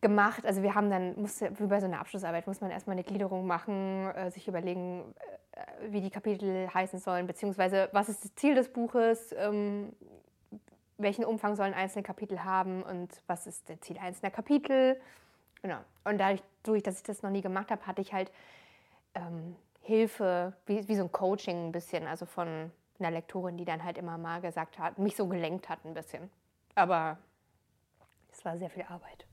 gemacht. 0.00 0.46
Also 0.46 0.62
wir 0.62 0.76
haben 0.76 0.88
dann, 0.88 1.20
musste, 1.20 1.50
wie 1.58 1.66
bei 1.66 1.80
so 1.80 1.86
einer 1.86 1.98
Abschlussarbeit, 1.98 2.46
muss 2.46 2.60
man 2.60 2.70
erstmal 2.70 2.94
eine 2.94 3.02
Gliederung 3.02 3.44
machen, 3.48 4.08
äh, 4.14 4.30
sich 4.30 4.46
überlegen, 4.46 5.02
äh, 5.50 5.90
wie 5.90 6.00
die 6.00 6.10
Kapitel 6.10 6.72
heißen 6.72 7.00
sollen, 7.00 7.26
beziehungsweise 7.26 7.88
was 7.90 8.08
ist 8.08 8.24
das 8.24 8.36
Ziel 8.36 8.54
des 8.54 8.72
Buches, 8.72 9.34
ähm, 9.36 9.92
welchen 10.96 11.24
Umfang 11.24 11.56
sollen 11.56 11.74
einzelne 11.74 12.04
Kapitel 12.04 12.44
haben 12.44 12.84
und 12.84 13.20
was 13.26 13.48
ist 13.48 13.68
das 13.68 13.80
Ziel 13.80 13.98
einzelner 13.98 14.30
Kapitel. 14.30 15.00
Genau. 15.62 15.78
Und 16.04 16.18
dadurch, 16.18 16.42
durch, 16.62 16.82
dass 16.82 16.96
ich 16.96 17.02
das 17.02 17.22
noch 17.22 17.30
nie 17.30 17.40
gemacht 17.40 17.70
habe, 17.70 17.86
hatte 17.86 18.00
ich 18.00 18.12
halt 18.12 18.30
ähm, 19.14 19.56
Hilfe, 19.80 20.54
wie, 20.66 20.86
wie 20.88 20.96
so 20.96 21.04
ein 21.04 21.12
Coaching 21.12 21.68
ein 21.68 21.72
bisschen, 21.72 22.06
also 22.06 22.26
von 22.26 22.70
einer 22.98 23.10
Lektorin, 23.10 23.56
die 23.56 23.64
dann 23.64 23.82
halt 23.82 23.98
immer 23.98 24.18
mal 24.18 24.40
gesagt 24.40 24.78
hat, 24.78 24.98
mich 24.98 25.16
so 25.16 25.26
gelenkt 25.26 25.68
hat 25.68 25.84
ein 25.84 25.94
bisschen. 25.94 26.30
Aber 26.74 27.18
es 28.30 28.44
war 28.44 28.56
sehr 28.56 28.70
viel 28.70 28.84
Arbeit. 28.84 29.26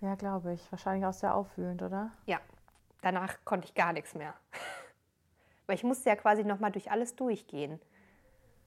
Ja, 0.00 0.14
glaube 0.14 0.52
ich. 0.52 0.72
Wahrscheinlich 0.72 1.04
auch 1.06 1.12
sehr 1.12 1.34
aufwühlend, 1.34 1.82
oder? 1.82 2.12
Ja, 2.26 2.40
danach 3.02 3.36
konnte 3.44 3.66
ich 3.66 3.74
gar 3.74 3.92
nichts 3.92 4.14
mehr. 4.14 4.34
Weil 5.66 5.76
ich 5.76 5.84
musste 5.84 6.08
ja 6.08 6.16
quasi 6.16 6.44
nochmal 6.44 6.72
durch 6.72 6.90
alles 6.90 7.16
durchgehen. 7.16 7.80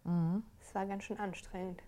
Das 0.03 0.73
war 0.73 0.85
ganz 0.85 1.03
schön 1.03 1.19
anstrengend. 1.19 1.81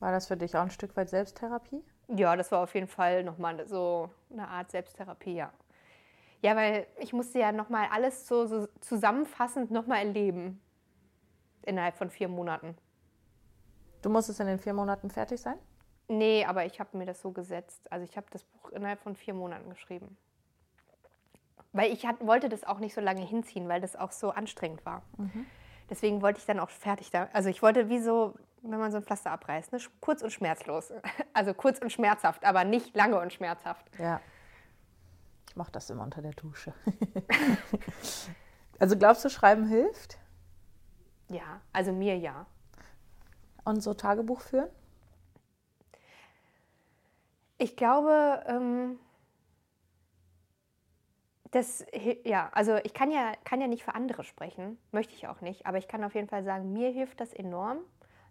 War 0.00 0.12
das 0.12 0.28
für 0.28 0.36
dich 0.36 0.56
auch 0.56 0.62
ein 0.62 0.70
Stück 0.70 0.96
weit 0.96 1.10
Selbsttherapie? 1.10 1.82
Ja, 2.08 2.36
das 2.36 2.50
war 2.52 2.62
auf 2.62 2.74
jeden 2.74 2.88
Fall 2.88 3.22
nochmal 3.22 3.66
so 3.66 4.10
eine 4.32 4.48
Art 4.48 4.70
Selbsttherapie, 4.70 5.34
ja. 5.34 5.52
Ja, 6.40 6.56
weil 6.56 6.86
ich 6.98 7.12
musste 7.12 7.38
ja 7.40 7.52
nochmal 7.52 7.88
alles 7.92 8.26
so, 8.26 8.46
so 8.46 8.66
zusammenfassend 8.80 9.70
nochmal 9.70 10.06
erleben. 10.06 10.60
Innerhalb 11.62 11.96
von 11.96 12.10
vier 12.10 12.28
Monaten. 12.28 12.76
Du 14.02 14.08
musstest 14.08 14.40
in 14.40 14.46
den 14.46 14.58
vier 14.58 14.72
Monaten 14.72 15.10
fertig 15.10 15.40
sein? 15.40 15.58
Nee, 16.06 16.44
aber 16.46 16.64
ich 16.64 16.80
habe 16.80 16.96
mir 16.96 17.04
das 17.04 17.20
so 17.20 17.32
gesetzt. 17.32 17.90
Also 17.92 18.04
ich 18.04 18.16
habe 18.16 18.26
das 18.30 18.44
Buch 18.44 18.70
innerhalb 18.70 19.00
von 19.00 19.14
vier 19.14 19.34
Monaten 19.34 19.68
geschrieben. 19.68 20.16
Weil 21.72 21.92
ich 21.92 22.06
hat, 22.06 22.24
wollte 22.26 22.48
das 22.48 22.64
auch 22.64 22.78
nicht 22.78 22.94
so 22.94 23.00
lange 23.00 23.20
hinziehen, 23.20 23.68
weil 23.68 23.80
das 23.80 23.96
auch 23.96 24.12
so 24.12 24.30
anstrengend 24.30 24.86
war. 24.86 25.02
Deswegen 25.90 26.22
wollte 26.22 26.38
ich 26.38 26.46
dann 26.46 26.60
auch 26.60 26.70
fertig 26.70 27.10
da. 27.10 27.28
Also 27.32 27.50
ich 27.50 27.60
wollte 27.62 27.88
wie 27.90 27.98
so, 27.98 28.34
wenn 28.62 28.78
man 28.78 28.90
so 28.90 28.98
ein 28.98 29.02
Pflaster 29.02 29.30
abreißt, 29.30 29.72
ne? 29.72 29.78
kurz 30.00 30.22
und 30.22 30.30
schmerzlos. 30.30 30.92
Also 31.32 31.54
kurz 31.54 31.78
und 31.78 31.92
schmerzhaft, 31.92 32.44
aber 32.44 32.64
nicht 32.64 32.96
lange 32.96 33.20
und 33.20 33.32
schmerzhaft. 33.32 33.86
Ja. 33.96 34.20
Ich 35.48 35.54
mache 35.54 35.70
das 35.70 35.88
immer 35.88 36.02
unter 36.02 36.20
der 36.20 36.32
Dusche. 36.32 36.74
also 38.80 38.96
glaubst 38.98 39.24
du, 39.24 39.28
Schreiben 39.28 39.66
hilft? 39.66 40.18
Ja, 41.28 41.60
also 41.72 41.92
mir 41.92 42.18
ja. 42.18 42.46
Und 43.64 43.82
so 43.82 43.94
Tagebuch 43.94 44.40
führen? 44.40 44.68
Ich 47.58 47.76
glaube, 47.76 48.42
ähm, 48.46 48.98
das, 51.50 51.84
ja, 52.24 52.50
also 52.52 52.76
ich 52.84 52.94
kann 52.94 53.10
ja, 53.10 53.32
kann 53.44 53.60
ja 53.60 53.66
nicht 53.66 53.84
für 53.84 53.94
andere 53.94 54.24
sprechen, 54.24 54.78
möchte 54.92 55.14
ich 55.14 55.28
auch 55.28 55.40
nicht, 55.40 55.66
aber 55.66 55.78
ich 55.78 55.88
kann 55.88 56.04
auf 56.04 56.14
jeden 56.14 56.28
Fall 56.28 56.44
sagen, 56.44 56.72
mir 56.72 56.90
hilft 56.90 57.20
das 57.20 57.32
enorm. 57.32 57.78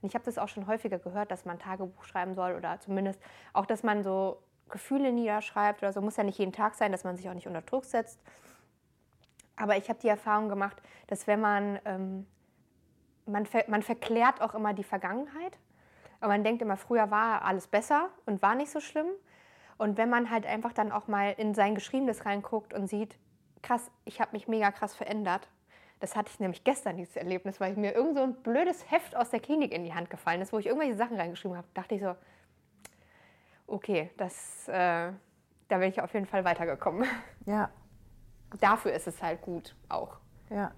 Und 0.01 0.09
ich 0.09 0.15
habe 0.15 0.25
das 0.25 0.37
auch 0.37 0.47
schon 0.47 0.67
häufiger 0.67 0.99
gehört, 0.99 1.31
dass 1.31 1.45
man 1.45 1.59
Tagebuch 1.59 2.03
schreiben 2.03 2.35
soll 2.35 2.55
oder 2.55 2.79
zumindest 2.79 3.19
auch, 3.53 3.65
dass 3.65 3.83
man 3.83 4.03
so 4.03 4.41
Gefühle 4.69 5.11
niederschreibt 5.11 5.81
oder 5.81 5.93
so. 5.93 6.01
Muss 6.01 6.17
ja 6.17 6.23
nicht 6.23 6.37
jeden 6.39 6.53
Tag 6.53 6.75
sein, 6.75 6.91
dass 6.91 7.03
man 7.03 7.15
sich 7.15 7.29
auch 7.29 7.33
nicht 7.33 7.47
unter 7.47 7.61
Druck 7.61 7.85
setzt. 7.85 8.19
Aber 9.55 9.75
ich 9.77 9.89
habe 9.89 9.99
die 9.99 10.07
Erfahrung 10.07 10.49
gemacht, 10.49 10.81
dass 11.07 11.25
wenn 11.25 11.41
man, 11.41 11.79
ähm, 11.85 12.27
man, 13.25 13.45
ver 13.45 13.63
man 13.67 13.81
verklärt 13.81 14.41
auch 14.41 14.53
immer 14.53 14.73
die 14.73 14.83
Vergangenheit. 14.83 15.57
Und 16.19 16.29
man 16.29 16.43
denkt 16.43 16.61
immer, 16.61 16.77
früher 16.77 17.11
war 17.11 17.43
alles 17.43 17.67
besser 17.67 18.09
und 18.25 18.41
war 18.41 18.55
nicht 18.55 18.71
so 18.71 18.79
schlimm. 18.79 19.07
Und 19.77 19.97
wenn 19.97 20.09
man 20.09 20.29
halt 20.31 20.45
einfach 20.45 20.73
dann 20.73 20.91
auch 20.91 21.07
mal 21.07 21.33
in 21.37 21.53
sein 21.53 21.75
Geschriebenes 21.75 22.25
reinguckt 22.25 22.73
und 22.73 22.87
sieht, 22.87 23.17
krass, 23.61 23.91
ich 24.05 24.19
habe 24.19 24.31
mich 24.33 24.47
mega 24.47 24.71
krass 24.71 24.95
verändert. 24.95 25.47
Das 25.99 26.15
hatte 26.15 26.29
ich 26.31 26.39
nämlich 26.39 26.63
gestern, 26.63 26.97
dieses 26.97 27.15
Erlebnis, 27.15 27.59
weil 27.59 27.75
mir 27.75 27.93
irgend 27.93 28.15
so 28.15 28.23
ein 28.23 28.35
blödes 28.35 28.91
Heft 28.91 29.15
aus 29.15 29.31
der 29.31 29.39
Klinik 29.39 29.71
in 29.71 29.83
die 29.83 29.93
Hand 29.93 30.09
gefallen 30.09 30.41
ist, 30.41 30.53
wo 30.53 30.59
ich 30.59 30.67
irgendwelche 30.67 30.95
Sachen 30.95 31.17
reingeschrieben 31.17 31.57
habe. 31.57 31.67
Dachte 31.73 31.95
ich 31.95 32.01
so, 32.01 32.15
okay, 33.65 34.11
das, 34.17 34.67
äh, 34.67 35.11
da 35.67 35.77
bin 35.77 35.89
ich 35.89 36.01
auf 36.01 36.13
jeden 36.13 36.27
Fall 36.27 36.45
weitergekommen. 36.45 37.07
Ja, 37.45 37.71
Dafür 38.59 38.93
ist 38.93 39.07
es 39.07 39.21
halt 39.21 39.41
gut 39.41 39.75
auch. 39.89 40.17
ja. 40.49 40.71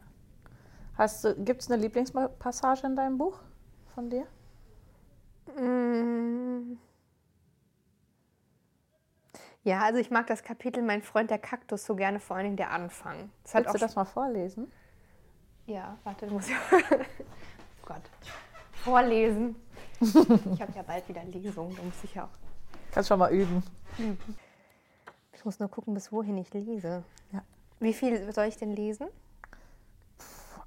Hast 0.98 1.24
du, 1.24 1.34
gibt 1.34 1.62
es 1.62 1.72
eine 1.72 1.82
Lieblingspassage 1.82 2.86
in 2.86 2.98
deinem 2.98 3.18
Buch 3.18 3.40
von 3.96 4.10
dir? 4.10 4.28
Mm. 5.56 6.78
Ja, 9.64 9.80
also 9.84 10.00
ich 10.00 10.12
mag 10.12 10.28
das 10.28 10.44
Kapitel 10.44 10.84
Mein 10.84 11.02
Freund 11.02 11.32
der 11.32 11.40
Kaktus 11.40 11.86
so 11.86 11.96
gerne, 11.96 12.20
vor 12.20 12.36
allen 12.36 12.48
Dingen 12.48 12.58
der 12.58 12.72
Anfang. 12.72 13.32
Das 13.44 13.54
Willst 13.54 13.76
du 13.76 13.78
das 13.78 13.96
mal 13.96 14.04
vorlesen? 14.04 14.70
Ja, 15.70 15.96
warte, 16.04 16.26
du 16.26 16.34
musst 16.34 16.50
ja. 16.50 16.58
oh 16.72 17.86
Gott. 17.86 18.02
Vorlesen. 18.72 19.56
Ich 20.02 20.16
habe 20.62 20.72
ja 20.76 20.82
bald 20.82 21.08
wieder 21.08 21.24
Lesung, 21.26 21.76
da 21.76 21.84
muss 21.84 22.04
ich 22.04 22.16
ja 22.16 22.24
auch. 22.24 22.30
Kannst 22.92 23.08
schon 23.08 23.20
mal 23.20 23.32
üben. 23.32 23.62
Ich 25.32 25.46
muss 25.46 25.60
nur 25.60 25.70
gucken, 25.70 25.94
bis 25.94 26.12
wohin 26.12 26.38
ich 26.40 26.52
lese. 26.54 27.04
Ja. 27.32 27.44
Wie 27.80 27.94
viel 27.94 28.34
soll 28.34 28.46
ich 28.46 28.58
denn 28.58 28.72
lesen? 28.72 29.10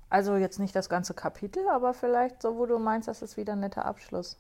Also 0.08 0.36
jetzt 0.36 0.60
nicht 0.60 0.76
das 0.76 0.88
ganze 0.88 1.14
Kapitel, 1.14 1.66
aber 1.68 1.94
vielleicht 1.94 2.40
so, 2.40 2.56
wo 2.56 2.66
du 2.66 2.78
meinst, 2.78 3.08
das 3.08 3.22
ist 3.22 3.36
wieder 3.36 3.54
ein 3.54 3.60
netter 3.60 3.84
Abschluss. 3.86 4.38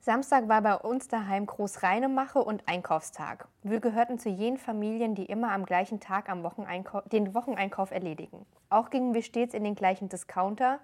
Samstag 0.00 0.48
war 0.48 0.62
bei 0.62 0.76
uns 0.76 1.08
daheim 1.08 1.44
Großreinemache 1.44 2.38
und 2.38 2.62
Einkaufstag. 2.68 3.48
Wir 3.64 3.80
gehörten 3.80 4.18
zu 4.18 4.28
jenen 4.28 4.56
Familien, 4.56 5.16
die 5.16 5.26
immer 5.26 5.50
am 5.50 5.66
gleichen 5.66 5.98
Tag 5.98 6.28
am 6.28 6.44
Wocheneinkauf, 6.44 7.02
den 7.08 7.34
Wocheneinkauf 7.34 7.90
erledigen. 7.90 8.46
Auch 8.70 8.90
gingen 8.90 9.12
wir 9.12 9.22
stets 9.22 9.54
in 9.54 9.64
den 9.64 9.74
gleichen 9.74 10.08
Discounter, 10.08 10.78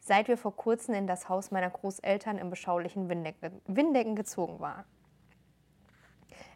seit 0.00 0.26
wir 0.26 0.36
vor 0.36 0.56
kurzem 0.56 0.94
in 0.94 1.06
das 1.06 1.28
Haus 1.28 1.52
meiner 1.52 1.70
Großeltern 1.70 2.38
im 2.38 2.50
beschaulichen 2.50 3.08
Windecken, 3.08 3.62
Windecken 3.66 4.16
gezogen 4.16 4.58
waren. 4.58 4.84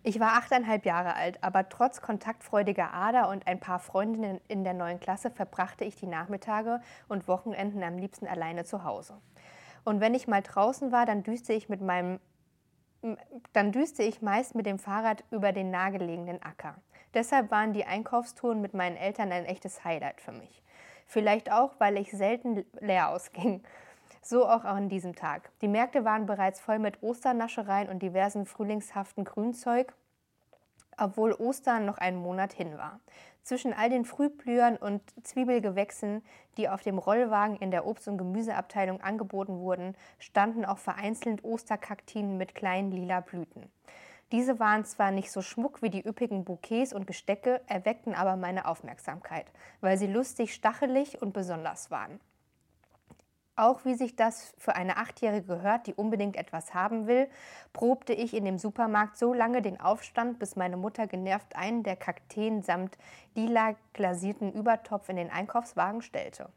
Ich 0.02 0.18
war 0.18 0.32
achteinhalb 0.32 0.84
Jahre 0.86 1.14
alt, 1.14 1.42
aber 1.44 1.68
trotz 1.68 2.00
kontaktfreudiger 2.00 2.92
Ader 2.92 3.28
und 3.28 3.46
ein 3.46 3.60
paar 3.60 3.78
Freundinnen 3.78 4.40
in 4.48 4.64
der 4.64 4.74
neuen 4.74 4.98
Klasse 4.98 5.30
verbrachte 5.30 5.84
ich 5.84 5.94
die 5.94 6.06
Nachmittage 6.06 6.80
und 7.08 7.28
Wochenenden 7.28 7.84
am 7.84 7.98
liebsten 7.98 8.26
alleine 8.26 8.64
zu 8.64 8.82
Hause. 8.82 9.20
Und 9.84 10.00
wenn 10.00 10.14
ich 10.14 10.28
mal 10.28 10.42
draußen 10.42 10.92
war, 10.92 11.06
dann 11.06 11.22
düste 11.22 11.52
ich 11.52 11.68
mit 11.68 11.80
meinem 11.80 12.20
dann 13.52 13.72
düste 13.72 14.02
ich 14.02 14.20
meist 14.20 14.54
mit 14.54 14.66
dem 14.66 14.78
Fahrrad 14.78 15.24
über 15.30 15.52
den 15.52 15.70
nahegelegenen 15.70 16.42
Acker. 16.42 16.76
Deshalb 17.14 17.50
waren 17.50 17.72
die 17.72 17.84
Einkaufstouren 17.84 18.60
mit 18.60 18.74
meinen 18.74 18.96
Eltern 18.96 19.32
ein 19.32 19.46
echtes 19.46 19.84
Highlight 19.84 20.20
für 20.20 20.32
mich. 20.32 20.62
Vielleicht 21.06 21.50
auch, 21.50 21.72
weil 21.78 21.96
ich 21.96 22.10
selten 22.12 22.64
leer 22.78 23.08
ausging. 23.10 23.62
So 24.22 24.46
auch 24.46 24.64
an 24.64 24.88
diesem 24.88 25.16
Tag. 25.16 25.50
Die 25.62 25.68
Märkte 25.68 26.04
waren 26.04 26.26
bereits 26.26 26.60
voll 26.60 26.78
mit 26.78 27.02
Osternaschereien 27.02 27.88
und 27.88 28.02
diversen 28.02 28.44
frühlingshaften 28.44 29.24
Grünzeug, 29.24 29.94
obwohl 30.98 31.32
Ostern 31.32 31.86
noch 31.86 31.96
einen 31.96 32.18
Monat 32.18 32.52
hin 32.52 32.76
war. 32.76 33.00
Zwischen 33.42 33.72
all 33.72 33.88
den 33.88 34.04
Frühblühern 34.04 34.76
und 34.76 35.02
Zwiebelgewächsen, 35.24 36.22
die 36.56 36.68
auf 36.68 36.82
dem 36.82 36.98
Rollwagen 36.98 37.56
in 37.56 37.70
der 37.70 37.86
Obst- 37.86 38.08
und 38.08 38.18
Gemüseabteilung 38.18 39.00
angeboten 39.00 39.58
wurden, 39.58 39.96
standen 40.18 40.64
auch 40.64 40.78
vereinzelt 40.78 41.42
Osterkaktinen 41.42 42.36
mit 42.36 42.54
kleinen 42.54 42.90
lila 42.90 43.20
Blüten. 43.20 43.70
Diese 44.32 44.60
waren 44.60 44.84
zwar 44.84 45.10
nicht 45.10 45.32
so 45.32 45.42
schmuck 45.42 45.82
wie 45.82 45.90
die 45.90 46.06
üppigen 46.06 46.44
Bouquets 46.44 46.92
und 46.92 47.06
Gestecke, 47.06 47.60
erweckten 47.66 48.14
aber 48.14 48.36
meine 48.36 48.66
Aufmerksamkeit, 48.66 49.46
weil 49.80 49.98
sie 49.98 50.06
lustig, 50.06 50.54
stachelig 50.54 51.20
und 51.20 51.32
besonders 51.32 51.90
waren. 51.90 52.20
Auch 53.60 53.84
wie 53.84 53.92
sich 53.92 54.16
das 54.16 54.54
für 54.56 54.74
eine 54.74 54.96
Achtjährige 54.96 55.46
gehört, 55.46 55.86
die 55.86 55.92
unbedingt 55.92 56.36
etwas 56.36 56.72
haben 56.72 57.06
will, 57.06 57.28
probte 57.74 58.14
ich 58.14 58.32
in 58.32 58.46
dem 58.46 58.56
Supermarkt 58.56 59.18
so 59.18 59.34
lange 59.34 59.60
den 59.60 59.78
Aufstand, 59.78 60.38
bis 60.38 60.56
meine 60.56 60.78
Mutter 60.78 61.06
genervt 61.06 61.54
einen 61.54 61.82
der 61.82 61.96
Kakteen 61.96 62.62
samt 62.62 62.96
lila 63.34 63.74
glasierten 63.92 64.50
Übertopf 64.54 65.10
in 65.10 65.16
den 65.16 65.30
Einkaufswagen 65.30 66.00
stellte. 66.00 66.48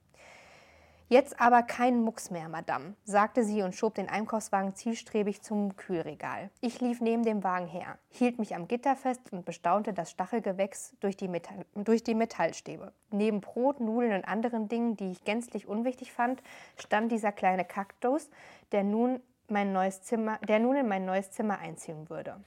Jetzt 1.10 1.40
aber 1.40 1.64
kein 1.64 2.02
Mucks 2.02 2.32
mehr, 2.32 2.50
Madame, 2.50 2.96
sagte 3.04 3.44
sie 3.44 3.62
und 3.62 3.76
schob 3.76 3.96
den 3.96 4.10
Einkaufswagen 4.10 4.74
zielstrebig 4.74 5.42
zum 5.42 5.76
Kühlregal. 5.76 6.50
Ich 6.62 6.82
lief 6.82 7.02
neben 7.02 7.24
dem 7.24 7.44
Wagen 7.44 7.68
her, 7.68 7.98
hielt 8.10 8.40
mich 8.40 8.56
am 8.56 8.68
Gitter 8.68 8.96
fest 8.96 9.22
und 9.32 9.46
bestaunte 9.46 9.94
das 9.94 10.12
Stachelgewächs 10.12 10.96
durch 11.02 11.18
die, 11.18 11.28
Metall 11.28 11.66
durch 11.76 12.04
die 12.04 12.16
Metallstäbe. 12.16 12.94
Neben 13.12 13.42
Brot, 13.42 13.80
Nudeln 13.80 14.14
und 14.14 14.28
anderen 14.28 14.70
Dingen, 14.70 14.96
die 14.96 15.12
ich 15.12 15.24
gänzlich 15.24 15.68
unwichtig 15.68 16.14
fand, 16.14 16.42
stand 16.78 17.12
dieser 17.12 17.32
kleine 17.32 17.66
Kaktus, 17.66 18.30
der 18.72 18.84
nun, 18.84 19.20
mein 19.50 19.74
neues 19.74 20.02
Zimmer, 20.02 20.40
der 20.48 20.60
nun 20.60 20.78
in 20.78 20.88
mein 20.88 21.06
neues 21.06 21.32
Zimmer 21.32 21.60
einziehen 21.60 22.10
würde. 22.10 22.38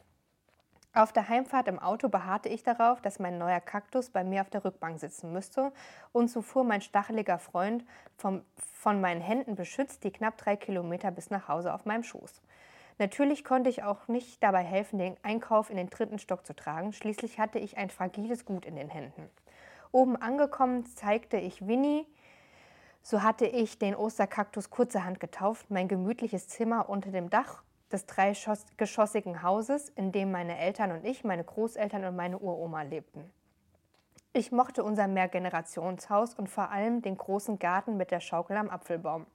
Auf 0.97 1.13
der 1.13 1.29
Heimfahrt 1.29 1.69
im 1.69 1.79
Auto 1.79 2.09
beharrte 2.09 2.49
ich 2.49 2.63
darauf, 2.63 3.03
dass 3.03 3.19
mein 3.19 3.37
neuer 3.37 3.61
Kaktus 3.61 4.09
bei 4.09 4.25
mir 4.25 4.41
auf 4.41 4.49
der 4.49 4.65
Rückbank 4.65 4.99
sitzen 4.99 5.31
müsste, 5.31 5.71
und 6.13 6.31
so 6.31 6.41
fuhr 6.41 6.65
mein 6.65 6.81
stacheliger 6.81 7.39
Freund 7.39 7.85
vom, 8.17 8.41
von 8.73 9.03
meinen 9.03 9.21
Händen 9.21 9.57
beschützt 9.57 10.05
die 10.05 10.11
knapp 10.11 10.39
drei 10.39 10.57
Kilometer 10.57 11.11
bis 11.11 11.29
nach 11.29 11.49
Hause 11.49 11.75
auf 11.75 11.85
meinem 11.85 12.03
Schoß. 12.03 12.41
Natürlich 12.97 13.45
konnte 13.45 13.69
ich 13.69 13.83
auch 13.83 14.09
nicht 14.09 14.43
dabei 14.43 14.63
helfen, 14.63 14.99
den 14.99 15.19
Einkauf 15.23 15.69
in 15.69 15.77
den 15.77 15.91
dritten 15.91 16.19
Stock 16.19 16.47
zu 16.47 16.57
tragen, 16.57 16.95
schließlich 16.95 17.39
hatte 17.39 17.59
ich 17.59 17.77
ein 17.77 17.91
fragiles 17.91 18.47
Gut 18.47 18.65
in 18.65 18.77
den 18.77 18.89
Händen. 18.89 19.29
Oben 19.93 20.17
angekommen 20.17 20.87
zeigte 20.87 21.37
ich 21.37 21.69
Winnie, 21.69 22.07
so 23.03 23.23
hatte 23.23 23.45
ich 23.45 23.79
den 23.79 23.95
Osterkaktus 23.95 24.71
kurzerhand 24.71 25.21
getauft, 25.21 25.71
mein 25.71 25.89
gemütliches 25.89 26.49
Zimmer 26.49 26.89
unter 26.89 27.11
dem 27.11 27.29
Dach 27.29 27.63
des 27.93 28.07
dreigeschossigen 28.07 29.43
Hauses, 29.43 29.89
in 29.91 30.13
dem 30.13 30.31
meine 30.31 30.59
Eltern 30.59 30.93
und 30.93 31.05
ich, 31.05 31.25
meine 31.25 31.45
Großeltern 31.45 32.05
und 32.05 32.17
meine 32.17 32.39
Uroma 32.39 32.83
lebten. 32.83 33.31
Ich 34.33 34.53
mochte 34.53 34.85
unser 34.85 35.09
Mehrgenerationshaus 35.09 36.35
und 36.35 36.49
vor 36.49 36.71
allem 36.71 37.01
den 37.01 37.17
großen 37.17 37.59
Garten 37.59 37.97
mit 37.97 38.11
der 38.11 38.21
Schaukel 38.21 38.57
am 38.57 38.69
Apfelbaum. 38.69 39.27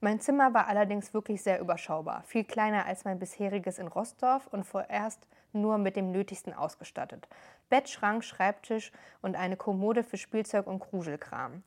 Mein 0.00 0.18
Zimmer 0.20 0.54
war 0.54 0.66
allerdings 0.66 1.12
wirklich 1.12 1.42
sehr 1.42 1.60
überschaubar, 1.60 2.22
viel 2.24 2.44
kleiner 2.44 2.86
als 2.86 3.04
mein 3.04 3.18
bisheriges 3.18 3.78
in 3.78 3.86
Rostorf 3.86 4.46
und 4.46 4.64
vorerst 4.64 5.28
nur 5.52 5.78
mit 5.78 5.94
dem 5.94 6.10
Nötigsten 6.10 6.54
ausgestattet. 6.54 7.28
Bett, 7.68 7.88
Schrank, 7.88 8.24
Schreibtisch 8.24 8.92
und 9.20 9.36
eine 9.36 9.56
Kommode 9.56 10.02
für 10.02 10.16
Spielzeug 10.16 10.66
und 10.66 10.80
Kruschelkram. 10.80 11.62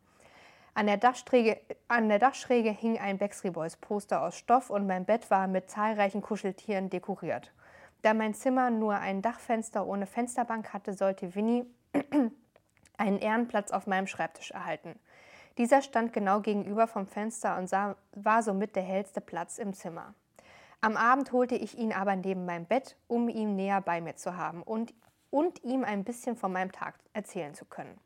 An 0.76 0.88
der, 0.88 0.98
Dachschräge, 0.98 1.62
an 1.88 2.10
der 2.10 2.18
Dachschräge 2.18 2.72
hing 2.72 3.00
ein 3.00 3.20
Backstreet 3.20 3.54
Boys 3.54 3.78
Poster 3.78 4.24
aus 4.24 4.36
Stoff 4.36 4.72
und 4.72 4.88
mein 4.88 5.06
Bett 5.06 5.30
war 5.30 5.48
mit 5.48 5.70
zahlreichen 5.70 6.24
Kuscheltieren 6.24 6.90
dekoriert. 6.90 7.54
Da 8.02 8.16
mein 8.16 8.34
Zimmer 8.34 8.72
nur 8.72 8.96
ein 8.96 9.22
Dachfenster 9.22 9.86
ohne 9.86 10.08
Fensterbank 10.08 10.74
hatte, 10.74 10.94
sollte 10.94 11.36
Winnie 11.36 11.66
einen 12.98 13.20
Ehrenplatz 13.20 13.72
auf 13.72 13.86
meinem 13.86 14.08
Schreibtisch 14.08 14.50
erhalten. 14.50 15.00
Dieser 15.60 15.84
stand 15.84 16.12
genau 16.12 16.42
gegenüber 16.42 16.88
vom 16.88 17.06
Fenster 17.06 17.58
und 17.60 17.70
sah, 17.70 17.96
war 18.16 18.42
somit 18.42 18.76
der 18.76 18.84
hellste 18.84 19.22
Platz 19.22 19.60
im 19.60 19.74
Zimmer. 19.74 20.16
Am 20.82 20.98
Abend 20.98 21.32
holte 21.32 21.56
ich 21.56 21.78
ihn 21.78 21.94
aber 21.94 22.16
neben 22.16 22.46
meinem 22.46 22.66
Bett, 22.66 22.98
um 23.08 23.30
ihn 23.30 23.56
näher 23.56 23.80
bei 23.80 24.02
mir 24.02 24.16
zu 24.16 24.38
haben 24.38 24.64
und, 24.64 24.94
und 25.30 25.64
ihm 25.64 25.84
ein 25.84 26.04
bisschen 26.04 26.36
von 26.36 26.52
meinem 26.52 26.72
Tag 26.72 26.96
erzählen 27.14 27.54
zu 27.54 27.66
können. 27.66 27.98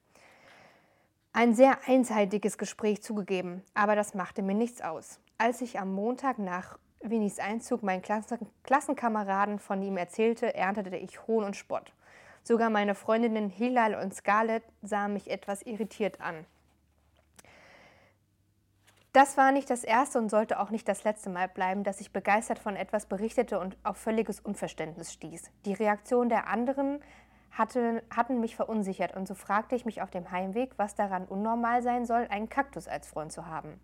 Ein 1.34 1.54
sehr 1.54 1.78
einseitiges 1.88 2.58
Gespräch 2.58 3.04
zugegeben, 3.04 3.64
aber 3.74 3.96
das 3.96 4.14
machte 4.14 4.42
mir 4.42 4.56
nichts 4.56 4.82
aus. 4.82 5.20
Als 5.38 5.62
ich 5.62 5.80
am 5.80 5.94
Montag 5.94 6.40
nach 6.40 6.80
Winnies 7.02 7.40
Einzug 7.40 7.84
meinen 7.84 8.02
Klassen 8.02 8.50
Klassenkameraden 8.64 9.60
von 9.60 9.82
ihm 9.84 9.98
erzählte, 9.98 10.56
erntete 10.56 10.96
ich 10.98 11.28
Hohn 11.28 11.44
und 11.44 11.56
Spott. 11.56 11.94
Sogar 12.44 12.70
meine 12.70 12.96
Freundinnen 12.96 13.50
Hilal 13.50 13.94
und 13.96 14.16
Scarlett 14.16 14.64
sahen 14.82 15.14
mich 15.14 15.30
etwas 15.30 15.62
irritiert 15.62 16.22
an. 16.22 16.46
Das 19.14 19.36
war 19.36 19.52
nicht 19.52 19.70
das 19.70 19.84
erste 19.84 20.20
und 20.20 20.30
sollte 20.30 20.60
auch 20.60 20.70
nicht 20.70 20.88
das 20.88 21.04
letzte 21.04 21.30
Mal 21.30 21.48
bleiben, 21.48 21.84
dass 21.84 22.02
ich 22.02 22.14
begeistert 22.14 22.60
von 22.60 22.76
etwas 22.76 23.08
berichtete 23.08 23.60
und 23.60 23.76
auf 23.84 23.98
völliges 23.98 24.40
Unverständnis 24.40 25.12
stieß. 25.12 25.50
Die 25.66 25.74
Reaktion 25.74 26.30
der 26.30 26.48
anderen 26.48 27.00
hatte, 27.58 28.04
hatten 28.10 28.40
mich 28.40 28.56
verunsichert 28.56 29.16
und 29.16 29.28
so 29.28 29.36
fragte 29.36 29.76
ich 29.76 29.86
mich 29.86 30.02
auf 30.02 30.10
dem 30.10 30.32
Heimweg, 30.32 30.72
was 30.78 30.96
daran 30.96 31.26
unnormal 31.26 31.82
sein 31.82 32.06
soll, 32.06 32.28
einen 32.30 32.50
Kaktus 32.50 32.88
als 32.88 33.08
Freund 33.08 33.32
zu 33.32 33.46
haben. 33.48 33.80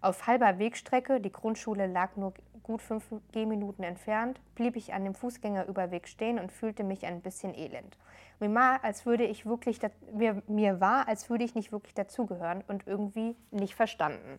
Auf 0.00 0.26
halber 0.26 0.58
Wegstrecke, 0.58 1.20
die 1.20 1.32
Grundschule 1.32 1.86
lag 1.86 2.16
nur 2.16 2.34
gut 2.62 2.82
fünf 2.82 3.04
Gehminuten 3.32 3.84
entfernt, 3.84 4.40
blieb 4.54 4.76
ich 4.76 4.92
an 4.92 5.04
dem 5.04 5.14
Fußgängerüberweg 5.14 6.08
stehen 6.08 6.38
und 6.38 6.52
fühlte 6.52 6.84
mich 6.84 7.06
ein 7.06 7.22
bisschen 7.22 7.54
elend. 7.54 7.96
Mir 8.38 8.54
war, 8.54 8.84
als 8.84 9.06
würde 9.06 9.24
ich 9.24 9.46
wirklich, 9.46 9.80
mir, 10.12 10.42
mir 10.46 10.80
war, 10.80 11.08
als 11.08 11.30
würde 11.30 11.44
ich 11.44 11.54
nicht 11.54 11.72
wirklich 11.72 11.94
dazugehören 11.94 12.62
und 12.68 12.86
irgendwie 12.86 13.36
nicht 13.50 13.74
verstanden. 13.74 14.38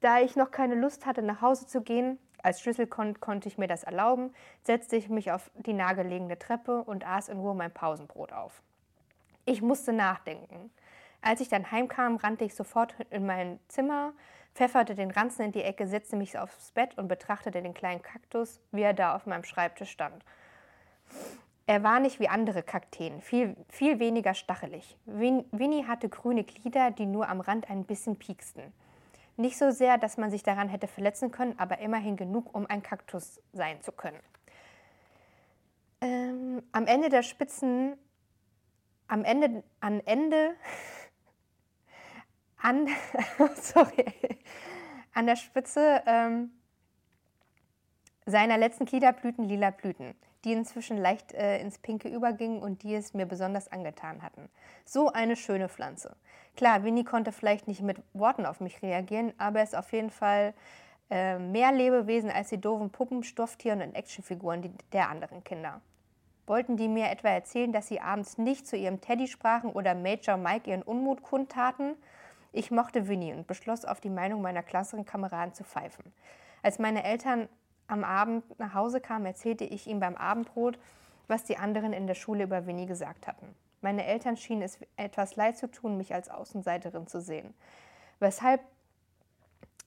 Da 0.00 0.20
ich 0.20 0.36
noch 0.36 0.50
keine 0.50 0.76
Lust 0.76 1.04
hatte, 1.04 1.22
nach 1.22 1.42
Hause 1.42 1.66
zu 1.66 1.82
gehen, 1.82 2.18
als 2.42 2.60
Schlüssel 2.60 2.86
kon 2.86 3.18
konnte 3.20 3.48
ich 3.48 3.58
mir 3.58 3.68
das 3.68 3.84
erlauben, 3.84 4.34
setzte 4.62 4.96
ich 4.96 5.08
mich 5.08 5.32
auf 5.32 5.50
die 5.54 5.72
nahegelegene 5.72 6.38
Treppe 6.38 6.82
und 6.82 7.06
aß 7.06 7.28
in 7.28 7.38
Ruhe 7.38 7.54
mein 7.54 7.72
Pausenbrot 7.72 8.32
auf. 8.32 8.62
Ich 9.44 9.62
musste 9.62 9.92
nachdenken. 9.92 10.70
Als 11.22 11.40
ich 11.40 11.48
dann 11.48 11.70
heimkam, 11.70 12.16
rannte 12.16 12.44
ich 12.44 12.54
sofort 12.54 12.94
in 13.10 13.26
mein 13.26 13.58
Zimmer, 13.68 14.12
pfefferte 14.54 14.94
den 14.94 15.10
Ranzen 15.10 15.46
in 15.46 15.52
die 15.52 15.62
Ecke, 15.62 15.86
setzte 15.86 16.16
mich 16.16 16.38
aufs 16.38 16.72
Bett 16.72 16.96
und 16.98 17.08
betrachtete 17.08 17.62
den 17.62 17.74
kleinen 17.74 18.02
Kaktus, 18.02 18.60
wie 18.72 18.82
er 18.82 18.94
da 18.94 19.14
auf 19.14 19.26
meinem 19.26 19.44
Schreibtisch 19.44 19.90
stand. 19.90 20.24
Er 21.66 21.82
war 21.82 21.98
nicht 21.98 22.20
wie 22.20 22.28
andere 22.28 22.62
Kakteen, 22.62 23.20
viel, 23.20 23.56
viel 23.68 23.98
weniger 23.98 24.34
stachelig. 24.34 24.96
Winnie 25.04 25.86
hatte 25.86 26.08
grüne 26.08 26.44
Glieder, 26.44 26.92
die 26.92 27.06
nur 27.06 27.28
am 27.28 27.40
Rand 27.40 27.68
ein 27.68 27.84
bisschen 27.84 28.16
pieksten. 28.16 28.72
Nicht 29.36 29.58
so 29.58 29.70
sehr, 29.70 29.98
dass 29.98 30.16
man 30.16 30.30
sich 30.30 30.42
daran 30.42 30.68
hätte 30.68 30.86
verletzen 30.86 31.30
können, 31.30 31.58
aber 31.58 31.78
immerhin 31.78 32.16
genug, 32.16 32.54
um 32.54 32.66
ein 32.66 32.82
Kaktus 32.82 33.40
sein 33.52 33.82
zu 33.82 33.92
können. 33.92 34.20
Ähm, 36.00 36.62
am 36.72 36.86
Ende 36.86 37.08
der 37.08 37.22
Spitzen, 37.22 37.98
am 39.08 39.24
Ende, 39.24 39.62
an 39.80 40.00
Ende, 40.00 40.54
an, 42.58 42.88
sorry, 43.56 44.06
an 45.12 45.26
der 45.26 45.36
Spitze 45.36 46.02
ähm, 46.06 46.50
seiner 48.24 48.58
letzten 48.58 48.86
Glieder 48.86 49.12
blühten 49.12 49.44
lila 49.44 49.70
Blüten 49.70 50.14
die 50.46 50.52
inzwischen 50.52 50.96
leicht 50.96 51.32
äh, 51.32 51.58
ins 51.58 51.78
Pinke 51.78 52.08
übergingen 52.08 52.62
und 52.62 52.84
die 52.84 52.94
es 52.94 53.14
mir 53.14 53.26
besonders 53.26 53.70
angetan 53.70 54.22
hatten. 54.22 54.48
So 54.84 55.10
eine 55.10 55.34
schöne 55.34 55.68
Pflanze. 55.68 56.14
Klar, 56.56 56.84
Winnie 56.84 57.02
konnte 57.02 57.32
vielleicht 57.32 57.66
nicht 57.66 57.82
mit 57.82 58.00
Worten 58.14 58.46
auf 58.46 58.60
mich 58.60 58.80
reagieren, 58.80 59.32
aber 59.38 59.58
er 59.58 59.64
ist 59.64 59.76
auf 59.76 59.92
jeden 59.92 60.10
Fall 60.10 60.54
äh, 61.10 61.40
mehr 61.40 61.72
Lebewesen 61.72 62.30
als 62.30 62.50
die 62.50 62.60
doofen 62.60 62.90
Puppen, 62.90 63.24
Stofftieren 63.24 63.82
und 63.82 63.96
Actionfiguren 63.96 64.62
die, 64.62 64.70
der 64.92 65.10
anderen 65.10 65.42
Kinder. 65.42 65.80
Wollten 66.46 66.76
die 66.76 66.86
mir 66.86 67.10
etwa 67.10 67.30
erzählen, 67.30 67.72
dass 67.72 67.88
sie 67.88 68.00
abends 68.00 68.38
nicht 68.38 68.68
zu 68.68 68.76
ihrem 68.76 69.00
Teddy 69.00 69.26
sprachen 69.26 69.70
oder 69.70 69.96
Major 69.96 70.36
Mike 70.36 70.70
ihren 70.70 70.82
Unmut 70.82 71.22
kundtaten? 71.22 71.96
Ich 72.52 72.70
mochte 72.70 73.08
Winnie 73.08 73.34
und 73.34 73.48
beschloss, 73.48 73.84
auf 73.84 74.00
die 74.00 74.10
Meinung 74.10 74.42
meiner 74.42 74.62
Klassenkameraden 74.62 75.54
zu 75.54 75.64
pfeifen. 75.64 76.12
Als 76.62 76.78
meine 76.78 77.02
Eltern 77.02 77.48
am 77.88 78.04
Abend 78.04 78.58
nach 78.58 78.74
Hause 78.74 79.00
kam, 79.00 79.26
erzählte 79.26 79.64
ich 79.64 79.86
ihm 79.86 80.00
beim 80.00 80.16
Abendbrot, 80.16 80.78
was 81.28 81.44
die 81.44 81.56
anderen 81.56 81.92
in 81.92 82.06
der 82.06 82.14
Schule 82.14 82.44
über 82.44 82.66
Winnie 82.66 82.86
gesagt 82.86 83.26
hatten. 83.26 83.54
Meine 83.80 84.06
Eltern 84.06 84.36
schienen 84.36 84.62
es 84.62 84.78
etwas 84.96 85.36
leid 85.36 85.56
zu 85.56 85.70
tun, 85.70 85.96
mich 85.96 86.14
als 86.14 86.28
Außenseiterin 86.28 87.06
zu 87.06 87.20
sehen. 87.20 87.54
Weshalb, 88.18 88.60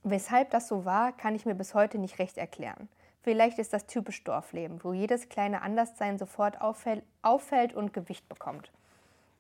weshalb 0.03 0.51
das 0.51 0.67
so 0.67 0.85
war, 0.85 1.11
kann 1.11 1.35
ich 1.35 1.45
mir 1.45 1.55
bis 1.55 1.73
heute 1.73 1.97
nicht 1.97 2.19
recht 2.19 2.37
erklären. 2.37 2.87
Vielleicht 3.21 3.59
ist 3.59 3.73
das 3.73 3.87
typisch 3.87 4.23
Dorfleben, 4.23 4.83
wo 4.83 4.93
jedes 4.93 5.27
kleine 5.27 5.61
Anderssein 5.61 6.17
sofort 6.17 6.61
auffällt, 6.61 7.03
auffällt 7.21 7.73
und 7.73 7.93
Gewicht 7.93 8.29
bekommt. 8.29 8.71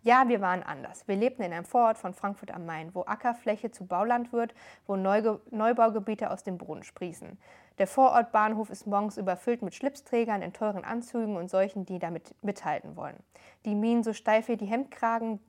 Ja, 0.01 0.29
wir 0.29 0.39
waren 0.39 0.63
anders. 0.63 1.05
Wir 1.07 1.17
lebten 1.17 1.43
in 1.43 1.51
einem 1.51 1.65
Vorort 1.65 1.97
von 1.97 2.13
Frankfurt 2.13 2.51
am 2.51 2.65
Main, 2.65 2.95
wo 2.95 3.01
Ackerfläche 3.01 3.69
zu 3.69 3.85
Bauland 3.85 4.31
wird, 4.31 4.53
wo 4.87 4.95
Neuge 4.95 5.41
Neubaugebiete 5.51 6.31
aus 6.31 6.43
dem 6.43 6.57
Boden 6.57 6.83
sprießen. 6.83 7.37
Der 7.79 7.87
Vorortbahnhof 7.87 8.69
ist 8.69 8.87
morgens 8.87 9.17
überfüllt 9.17 9.61
mit 9.61 9.75
Schlipsträgern 9.75 10.41
in 10.41 10.53
teuren 10.53 10.85
Anzügen 10.85 11.35
und 11.35 11.49
solchen, 11.49 11.85
die 11.85 11.99
damit 11.99 12.33
mithalten 12.41 12.95
wollen. 12.95 13.17
Die 13.65 13.75
Minen 13.75 14.03
so 14.03 14.13
steif 14.13 14.47
wie 14.47 14.57
die 14.57 14.65
Hemdkragen 14.65 15.39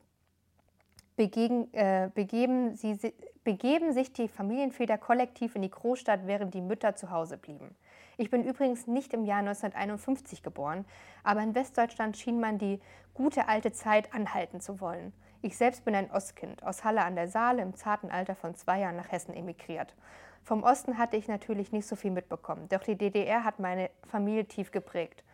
begegen, 1.16 1.72
äh, 1.72 2.11
begeben, 2.12 2.74
sie, 2.76 2.98
begeben 3.44 3.92
sich 3.92 4.12
die 4.12 4.28
Familienväter 4.28 4.98
kollektiv 4.98 5.55
in 5.55 5.62
die 5.62 5.70
Großstadt, 5.70 6.26
während 6.26 6.55
die 6.55 6.61
Mütter 6.61 6.96
zu 6.96 7.11
Hause 7.11 7.36
blieben. 7.36 7.76
Ich 8.20 8.28
bin 8.28 8.44
übrigens 8.44 8.86
nicht 8.86 9.14
im 9.14 9.24
Jahr 9.24 9.38
1951 9.38 10.42
geboren, 10.42 10.84
aber 11.24 11.40
in 11.40 11.54
Westdeutschland 11.54 12.18
schien 12.18 12.38
man 12.38 12.58
die 12.58 12.78
gute 13.14 13.48
alte 13.48 13.72
Zeit 13.72 14.12
anhalten 14.12 14.60
zu 14.60 14.78
wollen. 14.78 15.14
Ich 15.40 15.56
selbst 15.56 15.86
bin 15.86 15.94
ein 15.94 16.10
Ostkind, 16.10 16.62
aus 16.62 16.84
Halle 16.84 17.02
an 17.02 17.14
der 17.16 17.28
Saale 17.28 17.62
im 17.62 17.74
zarten 17.74 18.10
Alter 18.10 18.34
von 18.34 18.54
zwei 18.54 18.80
Jahren 18.80 18.96
nach 18.96 19.10
Hessen 19.10 19.32
emigriert. 19.32 19.94
Vom 20.42 20.64
Osten 20.64 20.98
hatte 20.98 21.16
ich 21.16 21.28
natürlich 21.28 21.72
nicht 21.72 21.86
so 21.86 21.96
viel 21.96 22.10
mitbekommen, 22.10 22.68
doch 22.68 22.82
die 22.82 22.98
DDR 22.98 23.42
hat 23.42 23.58
meine 23.58 23.88
Familie 24.06 24.44
tief 24.44 24.70
geprägt. 24.70 25.24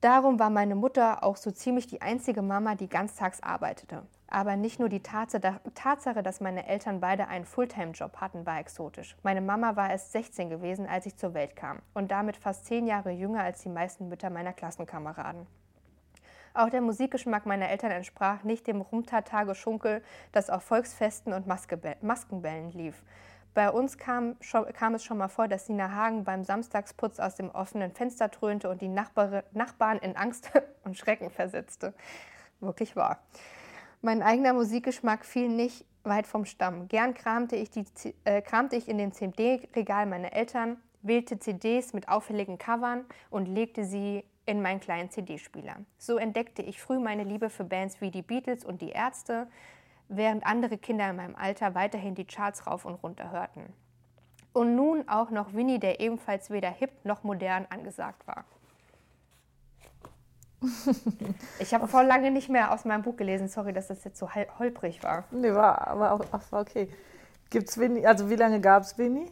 Darum 0.00 0.38
war 0.38 0.50
meine 0.50 0.76
Mutter 0.76 1.24
auch 1.24 1.36
so 1.36 1.50
ziemlich 1.50 1.88
die 1.88 2.00
einzige 2.00 2.42
Mama, 2.42 2.76
die 2.76 2.88
ganztags 2.88 3.42
arbeitete. 3.42 4.04
Aber 4.34 4.56
nicht 4.56 4.80
nur 4.80 4.88
die 4.88 5.02
Tatsache, 5.02 6.22
dass 6.22 6.40
meine 6.40 6.66
Eltern 6.66 7.00
beide 7.00 7.28
einen 7.28 7.44
Fulltime-Job 7.44 8.16
hatten, 8.16 8.46
war 8.46 8.58
exotisch. 8.58 9.14
Meine 9.22 9.42
Mama 9.42 9.76
war 9.76 9.90
erst 9.90 10.12
16 10.12 10.48
gewesen, 10.48 10.86
als 10.86 11.04
ich 11.04 11.18
zur 11.18 11.34
Welt 11.34 11.54
kam 11.54 11.82
und 11.92 12.10
damit 12.10 12.38
fast 12.38 12.64
zehn 12.64 12.86
Jahre 12.86 13.10
jünger 13.10 13.42
als 13.42 13.60
die 13.60 13.68
meisten 13.68 14.08
Mütter 14.08 14.30
meiner 14.30 14.54
Klassenkameraden. 14.54 15.46
Auch 16.54 16.70
der 16.70 16.80
Musikgeschmack 16.80 17.44
meiner 17.44 17.68
Eltern 17.68 17.90
entsprach 17.90 18.42
nicht 18.42 18.66
dem 18.66 18.80
Rumtata-Geschunkel, 18.80 20.02
das 20.32 20.48
auf 20.48 20.62
Volksfesten 20.62 21.34
und 21.34 21.46
Maskenbällen 21.46 22.72
lief. 22.72 23.02
Bei 23.52 23.70
uns 23.70 23.98
kam, 23.98 24.36
kam, 24.72 24.94
es 24.94 25.04
schon 25.04 25.18
mal 25.18 25.28
vor, 25.28 25.46
dass 25.46 25.68
Nina 25.68 25.90
Hagen 25.90 26.24
beim 26.24 26.42
Samstagsputz 26.42 27.20
aus 27.20 27.34
dem 27.34 27.50
offenen 27.50 27.92
Fenster 27.92 28.30
trönte 28.30 28.70
und 28.70 28.80
die 28.80 28.88
Nachbar, 28.88 29.44
Nachbarn 29.52 29.98
in 29.98 30.16
Angst 30.16 30.50
und 30.84 30.96
Schrecken 30.96 31.28
versetzte. 31.28 31.92
Wirklich 32.60 32.96
wahr. 32.96 33.18
Mein 34.04 34.20
eigener 34.20 34.52
Musikgeschmack 34.52 35.24
fiel 35.24 35.48
nicht 35.48 35.84
weit 36.02 36.26
vom 36.26 36.44
Stamm. 36.44 36.88
Gern 36.88 37.14
kramte 37.14 37.54
ich, 37.54 37.70
die, 37.70 37.84
äh, 38.24 38.42
kramte 38.42 38.74
ich 38.74 38.88
in 38.88 38.98
dem 38.98 39.12
CD-Regal 39.12 40.06
meiner 40.06 40.32
Eltern, 40.32 40.76
wählte 41.02 41.38
CDs 41.38 41.92
mit 41.92 42.08
auffälligen 42.08 42.58
Covern 42.58 43.04
und 43.30 43.46
legte 43.46 43.84
sie 43.84 44.24
in 44.44 44.60
meinen 44.60 44.80
kleinen 44.80 45.10
CD-Spieler. 45.10 45.76
So 45.98 46.16
entdeckte 46.16 46.62
ich 46.62 46.82
früh 46.82 46.98
meine 46.98 47.22
Liebe 47.22 47.48
für 47.48 47.62
Bands 47.62 48.00
wie 48.00 48.10
die 48.10 48.22
Beatles 48.22 48.64
und 48.64 48.82
die 48.82 48.90
Ärzte, 48.90 49.46
während 50.08 50.44
andere 50.44 50.78
Kinder 50.78 51.08
in 51.08 51.14
meinem 51.14 51.36
Alter 51.36 51.76
weiterhin 51.76 52.16
die 52.16 52.26
Charts 52.26 52.66
rauf 52.66 52.84
und 52.84 52.94
runter 52.94 53.30
hörten. 53.30 53.72
Und 54.52 54.74
nun 54.74 55.08
auch 55.08 55.30
noch 55.30 55.54
Winnie, 55.54 55.78
der 55.78 56.00
ebenfalls 56.00 56.50
weder 56.50 56.70
hip 56.70 56.90
noch 57.04 57.22
modern 57.22 57.66
angesagt 57.70 58.26
war. 58.26 58.46
Ich 61.58 61.74
habe 61.74 61.88
vor 61.88 62.02
lange 62.04 62.30
nicht 62.30 62.48
mehr 62.48 62.72
aus 62.72 62.84
meinem 62.84 63.02
Buch 63.02 63.16
gelesen. 63.16 63.48
Sorry, 63.48 63.72
dass 63.72 63.88
das 63.88 64.04
jetzt 64.04 64.18
so 64.18 64.28
holprig 64.34 65.02
war. 65.02 65.24
Nee, 65.30 65.52
war 65.52 65.86
aber 65.88 66.12
auch 66.12 66.24
ach, 66.32 66.50
war 66.50 66.60
okay. 66.62 66.88
Gibt's 67.50 67.78
Winnie, 67.78 68.06
also 68.06 68.30
wie 68.30 68.36
lange 68.36 68.60
gab 68.60 68.82
es 68.82 68.96
Winnie? 68.96 69.30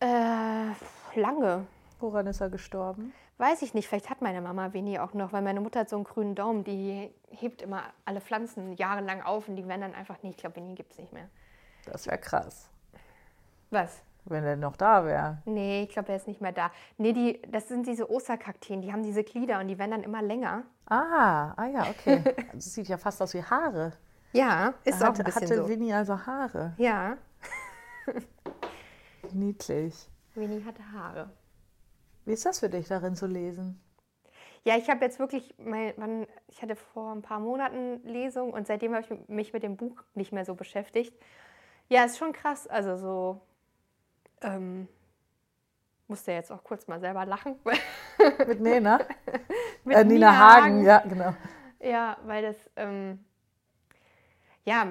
Äh, 0.00 0.72
lange. 1.14 1.66
Woran 2.00 2.26
ist 2.26 2.40
er 2.40 2.50
gestorben? 2.50 3.12
Weiß 3.38 3.62
ich 3.62 3.72
nicht, 3.72 3.88
vielleicht 3.88 4.10
hat 4.10 4.20
meine 4.20 4.42
Mama 4.42 4.72
Winnie 4.74 4.98
auch 4.98 5.14
noch, 5.14 5.32
weil 5.32 5.42
meine 5.42 5.60
Mutter 5.60 5.80
hat 5.80 5.88
so 5.88 5.96
einen 5.96 6.04
grünen 6.04 6.34
Daumen, 6.34 6.64
die 6.64 7.10
hebt 7.30 7.62
immer 7.62 7.84
alle 8.04 8.20
Pflanzen 8.20 8.74
jahrelang 8.74 9.22
auf 9.22 9.48
und 9.48 9.56
die 9.56 9.66
werden 9.66 9.80
dann 9.80 9.94
einfach 9.94 10.22
nicht. 10.22 10.36
Ich 10.36 10.40
glaube, 10.40 10.56
Winnie 10.56 10.74
gibt 10.74 10.92
es 10.92 10.98
nicht 10.98 11.12
mehr. 11.12 11.28
Das 11.86 12.06
wäre 12.06 12.18
krass. 12.18 12.68
Was? 13.70 14.02
Wenn 14.24 14.44
er 14.44 14.56
noch 14.56 14.76
da 14.76 15.04
wäre. 15.04 15.38
Nee, 15.46 15.84
ich 15.84 15.88
glaube, 15.90 16.10
er 16.10 16.16
ist 16.16 16.28
nicht 16.28 16.40
mehr 16.40 16.52
da. 16.52 16.70
Nee, 16.98 17.12
die, 17.12 17.42
das 17.50 17.68
sind 17.68 17.86
diese 17.86 18.10
Osterkakteen, 18.10 18.82
die 18.82 18.92
haben 18.92 19.02
diese 19.02 19.24
Glieder 19.24 19.60
und 19.60 19.68
die 19.68 19.78
werden 19.78 19.92
dann 19.92 20.02
immer 20.02 20.22
länger. 20.22 20.64
Ah, 20.86 21.54
ah 21.56 21.66
ja, 21.66 21.86
okay. 21.88 22.22
Das 22.52 22.74
sieht 22.74 22.88
ja 22.88 22.98
fast 22.98 23.20
aus 23.22 23.34
wie 23.34 23.42
Haare. 23.42 23.92
Ja, 24.32 24.74
ist 24.84 25.00
da 25.00 25.10
auch 25.10 25.18
ein 25.18 25.24
bisschen 25.24 25.42
hatte 25.42 25.56
so. 25.56 25.68
Winnie 25.68 25.92
also 25.92 26.26
Haare. 26.26 26.74
Ja, 26.76 27.16
Niedlich. 29.32 30.08
Winnie 30.34 30.64
hatte 30.64 30.82
Haare. 30.92 31.30
Wie 32.24 32.32
ist 32.32 32.46
das 32.46 32.60
für 32.60 32.68
dich, 32.68 32.88
darin 32.88 33.14
zu 33.14 33.26
lesen? 33.26 33.80
Ja, 34.64 34.76
ich 34.76 34.90
habe 34.90 35.04
jetzt 35.04 35.18
wirklich, 35.18 35.54
mein, 35.58 36.26
ich 36.48 36.60
hatte 36.62 36.76
vor 36.76 37.12
ein 37.12 37.22
paar 37.22 37.40
Monaten 37.40 38.02
Lesung 38.04 38.52
und 38.52 38.66
seitdem 38.66 38.94
habe 38.94 39.04
ich 39.04 39.28
mich 39.28 39.52
mit 39.52 39.62
dem 39.62 39.76
Buch 39.76 40.02
nicht 40.14 40.32
mehr 40.32 40.44
so 40.44 40.54
beschäftigt. 40.54 41.14
Ja, 41.88 42.04
ist 42.04 42.18
schon 42.18 42.32
krass. 42.32 42.66
Also 42.66 42.96
so, 42.96 43.40
ähm, 44.42 44.88
musste 46.08 46.32
jetzt 46.32 46.50
auch 46.50 46.62
kurz 46.64 46.86
mal 46.88 47.00
selber 47.00 47.24
lachen. 47.24 47.56
Mit 48.46 48.60
Nena? 48.60 49.00
Mit 49.84 49.96
äh, 49.96 50.04
Nina, 50.04 50.36
Hagen. 50.36 50.84
ja, 50.84 50.98
genau. 50.98 51.34
Ja, 51.80 52.18
weil 52.26 52.42
das, 52.42 52.56
ähm, 52.76 53.24
ja, 54.64 54.86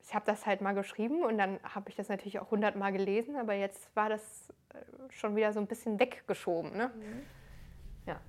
ich 0.00 0.14
habe 0.14 0.24
das 0.26 0.46
halt 0.46 0.60
mal 0.60 0.74
geschrieben 0.74 1.24
und 1.24 1.36
dann 1.36 1.58
habe 1.62 1.90
ich 1.90 1.96
das 1.96 2.08
natürlich 2.08 2.38
auch 2.38 2.50
hundertmal 2.50 2.92
gelesen, 2.92 3.36
aber 3.36 3.54
jetzt 3.54 3.94
war 3.96 4.08
das 4.08 4.50
äh, 4.70 4.76
schon 5.10 5.36
wieder 5.36 5.52
so 5.52 5.60
ein 5.60 5.66
bisschen 5.66 5.98
weggeschoben. 5.98 6.76
Ne? 6.76 6.90
Ja. 8.06 8.20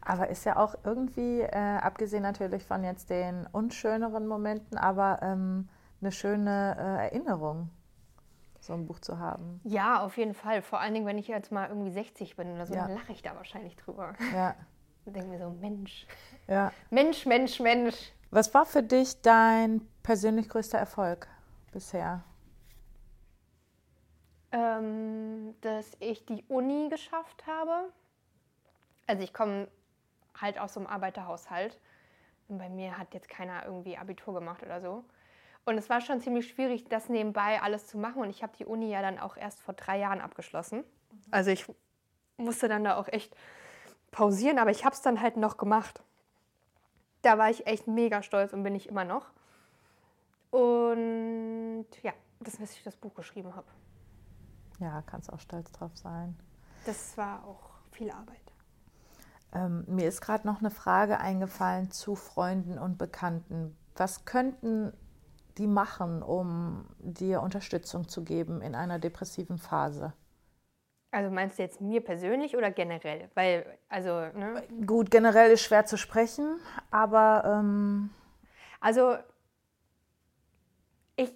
Aber 0.00 0.28
ist 0.28 0.44
ja 0.44 0.56
auch 0.56 0.74
irgendwie, 0.84 1.40
äh, 1.40 1.78
abgesehen 1.80 2.22
natürlich 2.22 2.64
von 2.64 2.84
jetzt 2.84 3.10
den 3.10 3.46
unschöneren 3.50 4.26
Momenten, 4.26 4.76
aber 4.76 5.20
ähm, 5.22 5.68
eine 6.00 6.12
schöne 6.12 6.76
äh, 6.78 7.04
Erinnerung, 7.06 7.70
so 8.66 8.72
ein 8.72 8.86
Buch 8.86 8.98
zu 9.00 9.18
haben. 9.18 9.60
ja, 9.64 10.00
auf 10.02 10.16
jeden 10.16 10.34
Fall. 10.34 10.62
Vor 10.62 10.80
allen 10.80 10.94
Dingen, 10.94 11.06
wenn 11.06 11.18
ich 11.18 11.28
jetzt 11.28 11.52
mal 11.52 11.68
irgendwie 11.68 11.90
60 11.90 12.36
bin 12.36 12.52
oder 12.54 12.66
so, 12.66 12.74
Ja. 12.74 12.86
dann 12.86 12.96
lache 12.96 13.12
ich 13.12 13.22
da 13.22 13.34
wahrscheinlich 13.36 13.76
drüber. 13.76 14.14
Ja, 14.34 14.54
Und 15.06 15.14
denke 15.14 15.28
mir 15.28 15.38
so, 15.38 15.50
Mensch, 15.50 16.06
ja. 16.48 16.72
Mensch, 16.90 17.26
Mensch, 17.26 17.60
Mensch. 17.60 18.12
Was 18.30 18.52
war 18.54 18.64
für 18.66 18.82
dich 18.82 19.20
dein 19.20 19.82
persönlich 20.02 20.48
größter 20.48 20.78
Erfolg 20.78 21.28
bisher? 21.72 22.24
ähm, 24.52 25.54
dass 25.62 25.92
ich 26.00 26.24
die 26.26 26.44
Uni 26.48 26.88
geschafft 26.88 27.44
habe. 27.46 27.92
Also 29.06 29.22
ich 29.22 29.32
komme 29.34 29.68
halt 30.40 30.58
aus 30.58 30.74
so 30.74 30.80
einem 30.80 30.86
Arbeiterhaushalt. 30.88 31.78
Und 32.48 32.58
bei 32.58 32.68
mir 32.68 32.96
hat 32.98 33.14
jetzt 33.14 33.28
keiner 33.28 33.64
irgendwie 33.64 33.96
Abitur 33.98 34.34
gemacht 34.34 34.62
oder 34.62 34.80
so. 34.80 35.04
Und 35.64 35.78
es 35.78 35.88
war 35.88 36.00
schon 36.00 36.20
ziemlich 36.20 36.48
schwierig, 36.48 36.84
das 36.88 37.08
nebenbei 37.08 37.60
alles 37.62 37.86
zu 37.86 37.96
machen. 37.96 38.22
Und 38.22 38.30
ich 38.30 38.42
habe 38.42 38.56
die 38.58 38.66
Uni 38.66 38.90
ja 38.90 39.00
dann 39.00 39.18
auch 39.18 39.36
erst 39.36 39.60
vor 39.60 39.74
drei 39.74 39.98
Jahren 39.98 40.20
abgeschlossen. 40.20 40.84
Also 41.30 41.50
ich 41.50 41.66
musste 42.36 42.68
dann 42.68 42.84
da 42.84 42.96
auch 42.96 43.08
echt 43.08 43.34
pausieren, 44.10 44.58
aber 44.58 44.70
ich 44.70 44.84
habe 44.84 44.94
es 44.94 45.02
dann 45.02 45.20
halt 45.20 45.36
noch 45.36 45.56
gemacht. 45.56 46.02
Da 47.22 47.38
war 47.38 47.48
ich 47.48 47.66
echt 47.66 47.86
mega 47.86 48.22
stolz 48.22 48.52
und 48.52 48.62
bin 48.62 48.74
ich 48.74 48.88
immer 48.88 49.04
noch. 49.04 49.26
Und 50.50 51.86
ja, 52.02 52.12
das, 52.40 52.58
dass 52.58 52.72
ich 52.72 52.82
das 52.82 52.96
Buch 52.96 53.14
geschrieben 53.14 53.56
habe. 53.56 53.66
Ja, 54.78 55.02
kannst 55.02 55.32
auch 55.32 55.40
stolz 55.40 55.72
drauf 55.72 55.92
sein. 55.94 56.36
Das 56.84 57.16
war 57.16 57.44
auch 57.44 57.70
viel 57.90 58.10
Arbeit. 58.10 58.36
Ähm, 59.54 59.84
mir 59.86 60.08
ist 60.08 60.20
gerade 60.20 60.46
noch 60.46 60.60
eine 60.60 60.70
Frage 60.70 61.18
eingefallen 61.18 61.90
zu 61.90 62.14
Freunden 62.14 62.78
und 62.78 62.98
Bekannten. 62.98 63.76
Was 63.96 64.24
könnten 64.24 64.92
die 65.58 65.66
machen, 65.66 66.22
um 66.22 66.86
dir 66.98 67.42
Unterstützung 67.42 68.08
zu 68.08 68.24
geben 68.24 68.60
in 68.60 68.74
einer 68.74 68.98
depressiven 68.98 69.58
Phase? 69.58 70.12
Also 71.10 71.30
meinst 71.30 71.58
du 71.58 71.62
jetzt 71.62 71.80
mir 71.80 72.00
persönlich 72.02 72.56
oder 72.56 72.72
generell? 72.72 73.30
Weil, 73.34 73.78
also, 73.88 74.08
ne? 74.36 74.64
Gut, 74.84 75.12
generell 75.12 75.52
ist 75.52 75.62
schwer 75.62 75.86
zu 75.86 75.96
sprechen, 75.96 76.58
aber 76.90 77.44
ähm, 77.46 78.10
Also, 78.80 79.16
ich, 81.16 81.32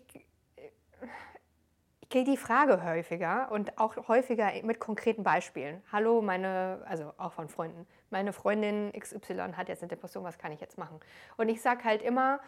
ich 2.01 2.09
kriege 2.09 2.30
die 2.30 2.36
Frage 2.36 2.82
häufiger 2.82 3.52
und 3.52 3.78
auch 3.78 4.09
häufiger 4.09 4.51
mit 4.64 4.80
konkreten 4.80 5.22
Beispielen. 5.22 5.80
Hallo, 5.92 6.22
meine, 6.22 6.82
also 6.86 7.12
auch 7.16 7.32
von 7.32 7.48
Freunden, 7.48 7.86
meine 8.10 8.32
Freundin 8.32 8.92
XY 8.98 9.52
hat 9.56 9.68
jetzt 9.68 9.82
eine 9.82 9.88
Depression, 9.88 10.24
was 10.24 10.38
kann 10.38 10.51
ich 10.51 10.60
jetzt 10.60 10.76
machen? 10.76 10.98
Und 11.36 11.48
ich 11.48 11.62
sage 11.62 11.84
halt 11.84 12.02
immer, 12.02 12.40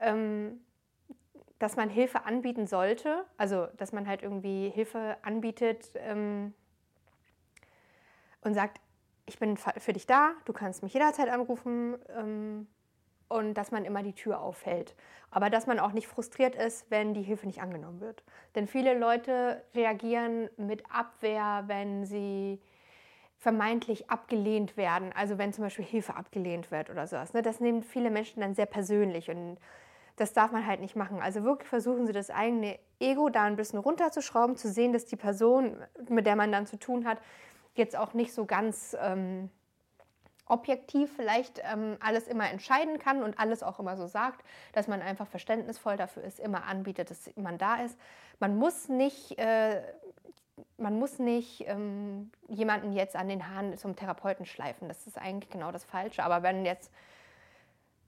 ähm, 0.00 0.60
dass 1.58 1.76
man 1.76 1.88
Hilfe 1.88 2.24
anbieten 2.24 2.66
sollte, 2.66 3.24
also 3.36 3.66
dass 3.76 3.92
man 3.92 4.08
halt 4.08 4.22
irgendwie 4.22 4.70
Hilfe 4.70 5.16
anbietet 5.22 5.90
ähm, 5.96 6.52
und 8.42 8.54
sagt, 8.54 8.80
ich 9.26 9.38
bin 9.38 9.56
für 9.56 9.92
dich 9.92 10.06
da, 10.06 10.32
du 10.44 10.52
kannst 10.52 10.82
mich 10.82 10.92
jederzeit 10.92 11.28
anrufen 11.28 11.96
ähm, 12.16 12.66
und 13.28 13.54
dass 13.54 13.70
man 13.70 13.84
immer 13.84 14.02
die 14.02 14.12
Tür 14.12 14.40
aufhält. 14.40 14.94
Aber 15.30 15.50
dass 15.50 15.66
man 15.66 15.80
auch 15.80 15.92
nicht 15.92 16.06
frustriert 16.06 16.54
ist, 16.54 16.90
wenn 16.90 17.14
die 17.14 17.22
Hilfe 17.22 17.46
nicht 17.46 17.60
angenommen 17.60 18.00
wird. 18.00 18.22
Denn 18.54 18.66
viele 18.66 18.96
Leute 18.96 19.64
reagieren 19.74 20.48
mit 20.56 20.84
Abwehr, 20.90 21.64
wenn 21.66 22.04
sie 22.04 22.60
vermeintlich 23.38 24.10
abgelehnt 24.10 24.76
werden. 24.76 25.12
Also 25.14 25.38
wenn 25.38 25.52
zum 25.52 25.64
Beispiel 25.64 25.84
Hilfe 25.84 26.14
abgelehnt 26.14 26.70
wird 26.70 26.90
oder 26.90 27.06
sowas. 27.06 27.32
Ne? 27.32 27.42
Das 27.42 27.60
nehmen 27.60 27.82
viele 27.82 28.10
Menschen 28.10 28.40
dann 28.40 28.54
sehr 28.54 28.66
persönlich 28.66 29.30
und 29.30 29.58
das 30.16 30.32
darf 30.32 30.52
man 30.52 30.66
halt 30.66 30.80
nicht 30.80 30.96
machen. 30.96 31.20
Also 31.20 31.42
wirklich 31.44 31.68
versuchen 31.68 32.06
sie 32.06 32.12
das 32.12 32.30
eigene 32.30 32.78
Ego 33.00 33.28
da 33.28 33.44
ein 33.44 33.56
bisschen 33.56 33.78
runterzuschrauben, 33.78 34.56
zu 34.56 34.70
sehen, 34.70 34.92
dass 34.92 35.06
die 35.06 35.16
Person, 35.16 35.76
mit 36.08 36.26
der 36.26 36.36
man 36.36 36.52
dann 36.52 36.66
zu 36.66 36.78
tun 36.78 37.06
hat, 37.06 37.18
jetzt 37.74 37.96
auch 37.96 38.14
nicht 38.14 38.32
so 38.32 38.44
ganz 38.44 38.96
ähm, 39.00 39.50
objektiv 40.46 41.12
vielleicht 41.16 41.60
ähm, 41.64 41.96
alles 42.00 42.28
immer 42.28 42.50
entscheiden 42.50 42.98
kann 42.98 43.22
und 43.22 43.38
alles 43.38 43.62
auch 43.62 43.80
immer 43.80 43.96
so 43.96 44.06
sagt, 44.06 44.44
dass 44.72 44.88
man 44.88 45.02
einfach 45.02 45.26
verständnisvoll 45.26 45.96
dafür 45.96 46.22
ist, 46.22 46.38
immer 46.38 46.64
anbietet, 46.64 47.10
dass 47.10 47.30
man 47.36 47.58
da 47.58 47.76
ist. 47.76 47.98
Man 48.38 48.56
muss 48.56 48.88
nicht, 48.88 49.38
äh, 49.38 49.82
man 50.76 50.98
muss 50.98 51.18
nicht 51.18 51.64
ähm, 51.66 52.30
jemanden 52.48 52.92
jetzt 52.92 53.16
an 53.16 53.28
den 53.28 53.48
Haaren 53.48 53.76
zum 53.76 53.96
Therapeuten 53.96 54.46
schleifen. 54.46 54.86
Das 54.86 55.06
ist 55.06 55.18
eigentlich 55.18 55.50
genau 55.50 55.72
das 55.72 55.84
Falsche. 55.84 56.22
Aber 56.22 56.42
wenn 56.42 56.64
jetzt 56.64 56.92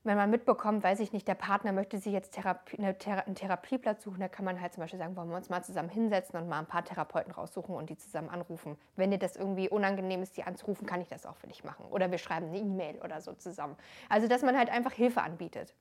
wenn 0.06 0.16
man 0.16 0.30
mitbekommt, 0.30 0.84
weiß 0.84 1.00
ich 1.00 1.12
nicht, 1.12 1.26
der 1.26 1.34
Partner 1.34 1.72
möchte 1.72 1.98
sich 1.98 2.12
jetzt 2.12 2.32
Therapie, 2.32 2.78
eine 2.78 2.96
Thera 2.96 3.20
einen 3.20 3.34
Therapieplatz 3.34 4.04
suchen, 4.04 4.20
da 4.20 4.28
kann 4.28 4.44
man 4.44 4.60
halt 4.60 4.72
zum 4.72 4.82
Beispiel 4.82 4.98
sagen, 4.98 5.16
wollen 5.16 5.28
wir 5.28 5.36
uns 5.36 5.48
mal 5.48 5.62
zusammen 5.62 5.88
hinsetzen 5.88 6.38
und 6.38 6.48
mal 6.48 6.60
ein 6.60 6.66
paar 6.66 6.84
Therapeuten 6.84 7.32
raussuchen 7.32 7.74
und 7.74 7.90
die 7.90 7.96
zusammen 7.96 8.28
anrufen. 8.28 8.78
Wenn 8.94 9.10
dir 9.10 9.18
das 9.18 9.36
irgendwie 9.36 9.68
unangenehm 9.68 10.22
ist, 10.22 10.36
die 10.36 10.44
anzurufen, 10.44 10.86
kann 10.86 11.00
ich 11.00 11.08
das 11.08 11.26
auch 11.26 11.36
für 11.36 11.48
dich 11.48 11.64
machen. 11.64 11.86
Oder 11.86 12.10
wir 12.10 12.18
schreiben 12.18 12.46
eine 12.46 12.58
E-Mail 12.58 13.00
oder 13.02 13.20
so 13.20 13.32
zusammen. 13.32 13.76
Also, 14.08 14.28
dass 14.28 14.42
man 14.42 14.56
halt 14.56 14.70
einfach 14.70 14.92
Hilfe 14.92 15.22
anbietet 15.22 15.74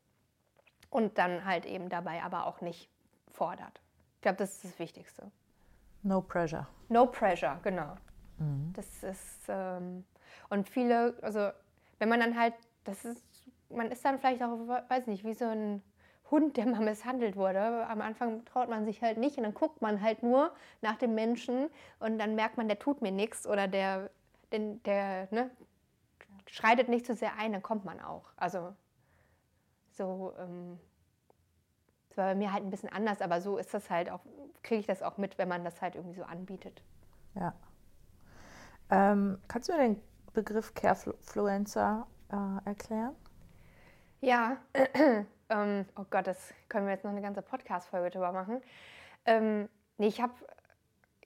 und 0.90 1.18
dann 1.18 1.46
halt 1.46 1.66
eben 1.66 1.90
dabei 1.90 2.24
aber 2.24 2.48
auch 2.48 2.62
nicht 2.62 2.90
fordert. 3.28 3.82
Ich 4.16 4.22
glaube, 4.22 4.38
das 4.38 4.54
ist 4.54 4.66
das 4.66 4.80
Wichtigste. 4.80 5.32
No 6.02 6.22
pressure. 6.22 6.68
No 6.90 7.06
pressure, 7.06 7.60
genau. 7.62 7.96
Mhm. 8.38 8.74
Das 8.74 9.04
ist, 9.04 9.42
ähm, 9.50 10.04
und 10.50 10.68
viele, 10.68 11.16
also 11.22 11.52
wenn 12.00 12.10
man 12.10 12.20
dann 12.20 12.40
halt, 12.40 12.54
das 12.86 13.06
ist 13.06 13.24
man 13.70 13.92
ist 13.92 14.04
dann 14.06 14.20
vielleicht 14.20 14.42
auch, 14.44 14.68
weiß 14.90 15.08
nicht, 15.08 15.24
wie 15.24 15.34
so 15.34 15.46
ein 15.46 15.82
Hund, 16.32 16.58
der 16.58 16.66
mal 16.66 16.82
misshandelt 16.82 17.36
wurde. 17.36 17.88
Am 17.88 18.02
Anfang 18.02 18.46
traut 18.46 18.70
man 18.70 18.86
sich 18.86 19.02
halt 19.02 19.18
nicht 19.18 19.38
und 19.38 19.44
dann 19.44 19.54
guckt 19.54 19.82
man 19.82 20.02
halt 20.02 20.24
nur 20.24 20.52
nach 20.82 20.98
dem 20.98 21.16
Menschen 21.16 21.70
und 22.00 22.18
dann 22.18 22.36
merkt 22.36 22.58
man, 22.58 22.68
der 22.68 22.80
tut 22.80 23.02
mir 23.02 23.12
nichts 23.12 23.46
oder 23.46 23.68
der, 23.68 24.10
der, 24.52 24.60
der 24.86 25.28
ne, 25.32 25.52
schreitet 26.48 26.90
nicht 26.90 27.06
zu 27.06 27.14
so 27.14 27.20
sehr 27.20 27.38
ein, 27.38 27.54
dann 27.54 27.62
kommt 27.62 27.86
man 27.86 28.00
auch. 28.00 28.32
Also 28.38 28.74
so, 29.92 30.34
ähm, 30.40 30.80
das 32.10 32.18
war 32.18 32.26
bei 32.26 32.36
mir 32.36 32.52
halt 32.52 32.64
ein 32.64 32.70
bisschen 32.70 32.90
anders, 32.90 33.22
aber 33.22 33.42
so 33.42 33.58
ist 33.58 33.74
das 33.74 33.90
halt 33.90 34.10
auch, 34.10 34.22
kriege 34.64 34.80
ich 34.80 34.88
das 34.88 35.04
auch 35.04 35.18
mit, 35.18 35.38
wenn 35.38 35.48
man 35.48 35.64
das 35.64 35.82
halt 35.82 35.96
irgendwie 35.96 36.16
so 36.16 36.24
anbietet. 36.24 36.82
Ja. 37.36 37.54
Ähm, 38.90 39.40
kannst 39.48 39.70
du 39.70 39.74
mir 39.74 39.80
den 39.80 40.02
Begriff 40.34 40.74
Carefluencer 40.74 42.08
äh, 42.32 42.68
erklären? 42.68 43.16
Ja, 44.22 44.58
ähm, 45.50 45.86
oh 45.96 46.06
Gott, 46.10 46.28
das 46.28 46.54
können 46.70 46.88
wir 46.88 46.94
jetzt 46.94 47.04
noch 47.04 47.12
eine 47.12 47.22
ganze 47.22 47.42
Podcast-Folge 47.42 48.10
drüber 48.12 48.32
machen. 48.32 48.62
Ähm, 49.26 49.70
nee, 49.98 50.08
ich 50.08 50.22
habe 50.22 50.34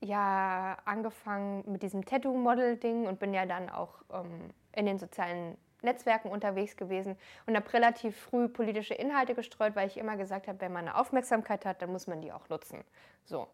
ja 0.01 0.77
angefangen 0.85 1.63
mit 1.71 1.83
diesem 1.83 2.05
Tattoo-Model-Ding 2.05 3.07
und 3.07 3.19
bin 3.19 3.33
ja 3.33 3.45
dann 3.45 3.69
auch 3.69 4.01
ähm, 4.13 4.49
in 4.73 4.85
den 4.85 4.97
sozialen 4.97 5.57
Netzwerken 5.81 6.29
unterwegs 6.29 6.75
gewesen 6.75 7.17
und 7.45 7.55
habe 7.55 7.71
relativ 7.73 8.17
früh 8.17 8.47
politische 8.47 8.93
Inhalte 8.93 9.33
gestreut, 9.33 9.75
weil 9.75 9.87
ich 9.87 9.97
immer 9.97 10.17
gesagt 10.17 10.47
habe, 10.47 10.59
wenn 10.61 10.73
man 10.73 10.87
eine 10.87 10.97
Aufmerksamkeit 10.97 11.65
hat, 11.65 11.81
dann 11.81 11.91
muss 11.91 12.07
man 12.07 12.21
die 12.21 12.31
auch 12.31 12.49
nutzen. 12.49 12.83
So. 13.23 13.47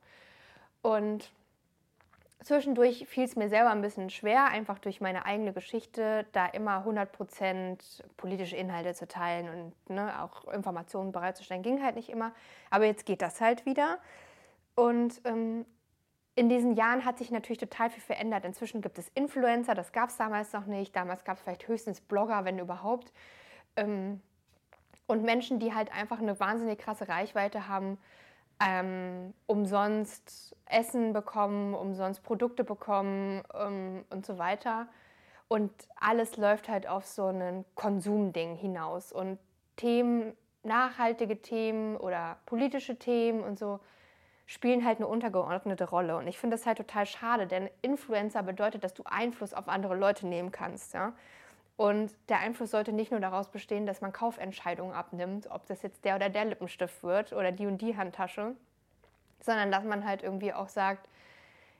Und 0.81 1.31
Zwischendurch 2.45 3.07
fiel 3.07 3.23
es 3.23 3.35
mir 3.35 3.49
selber 3.49 3.71
ein 3.71 3.81
bisschen 3.81 4.11
schwer, 4.11 4.45
einfach 4.45 4.77
durch 4.77 5.01
meine 5.01 5.25
eigene 5.25 5.51
Geschichte, 5.51 6.27
da 6.31 6.45
immer 6.45 6.85
100% 6.85 8.03
politische 8.17 8.55
Inhalte 8.55 8.93
zu 8.93 9.07
teilen 9.07 9.49
und 9.49 9.89
ne, 9.89 10.21
auch 10.21 10.53
Informationen 10.53 11.11
bereitzustellen, 11.11 11.63
ging 11.63 11.83
halt 11.83 11.95
nicht 11.95 12.07
immer. 12.07 12.33
Aber 12.69 12.85
jetzt 12.85 13.07
geht 13.07 13.23
das 13.23 13.41
halt 13.41 13.65
wieder. 13.65 13.97
Und 14.75 15.21
ähm, 15.25 15.65
in 16.35 16.47
diesen 16.47 16.75
Jahren 16.75 17.03
hat 17.03 17.17
sich 17.17 17.31
natürlich 17.31 17.57
total 17.57 17.89
viel 17.89 18.03
verändert. 18.03 18.45
Inzwischen 18.45 18.79
gibt 18.79 18.99
es 18.99 19.09
Influencer, 19.15 19.73
das 19.73 19.91
gab 19.91 20.09
es 20.09 20.17
damals 20.17 20.53
noch 20.53 20.67
nicht. 20.67 20.95
Damals 20.95 21.23
gab 21.23 21.37
es 21.37 21.41
vielleicht 21.41 21.67
höchstens 21.67 21.99
Blogger, 21.99 22.45
wenn 22.45 22.59
überhaupt. 22.59 23.11
Ähm, 23.75 24.21
und 25.07 25.23
Menschen, 25.23 25.57
die 25.57 25.73
halt 25.73 25.91
einfach 25.91 26.19
eine 26.19 26.39
wahnsinnig 26.39 26.77
krasse 26.77 27.09
Reichweite 27.09 27.67
haben, 27.67 27.97
ähm, 28.59 29.33
umsonst 29.47 30.55
Essen 30.65 31.13
bekommen, 31.13 31.73
umsonst 31.73 32.23
Produkte 32.23 32.63
bekommen 32.63 33.43
ähm, 33.53 34.05
und 34.09 34.25
so 34.25 34.37
weiter. 34.37 34.87
Und 35.47 35.71
alles 35.95 36.37
läuft 36.37 36.69
halt 36.69 36.87
auf 36.87 37.05
so 37.05 37.27
ein 37.27 37.65
Konsumding 37.75 38.55
hinaus. 38.55 39.11
Und 39.11 39.37
Themen, 39.75 40.33
nachhaltige 40.63 41.41
Themen 41.41 41.97
oder 41.97 42.37
politische 42.45 42.97
Themen 42.97 43.43
und 43.43 43.59
so 43.59 43.79
spielen 44.47 44.85
halt 44.85 44.97
eine 44.97 45.07
untergeordnete 45.07 45.89
Rolle. 45.89 46.17
Und 46.17 46.27
ich 46.27 46.37
finde 46.37 46.55
das 46.55 46.65
halt 46.65 46.77
total 46.77 47.05
schade, 47.05 47.47
denn 47.47 47.69
Influencer 47.81 48.43
bedeutet, 48.43 48.83
dass 48.83 48.93
du 48.93 49.03
Einfluss 49.05 49.53
auf 49.53 49.67
andere 49.67 49.95
Leute 49.95 50.27
nehmen 50.27 50.51
kannst. 50.51 50.93
Ja? 50.93 51.13
Und 51.77 52.11
der 52.29 52.39
Einfluss 52.39 52.71
sollte 52.71 52.93
nicht 52.93 53.11
nur 53.11 53.19
daraus 53.19 53.49
bestehen, 53.49 53.85
dass 53.85 53.99
man 53.99 54.13
Kaufentscheidungen 54.13 54.93
abnimmt, 54.93 55.49
ob 55.51 55.65
das 55.65 55.81
jetzt 55.81 56.05
der 56.05 56.15
oder 56.15 56.29
der 56.29 56.45
Lippenstift 56.45 57.03
wird 57.03 57.33
oder 57.33 57.51
die 57.51 57.67
und 57.67 57.79
die 57.81 57.97
Handtasche, 57.97 58.55
sondern 59.41 59.71
dass 59.71 59.83
man 59.83 60.05
halt 60.05 60.23
irgendwie 60.23 60.53
auch 60.53 60.69
sagt, 60.69 61.09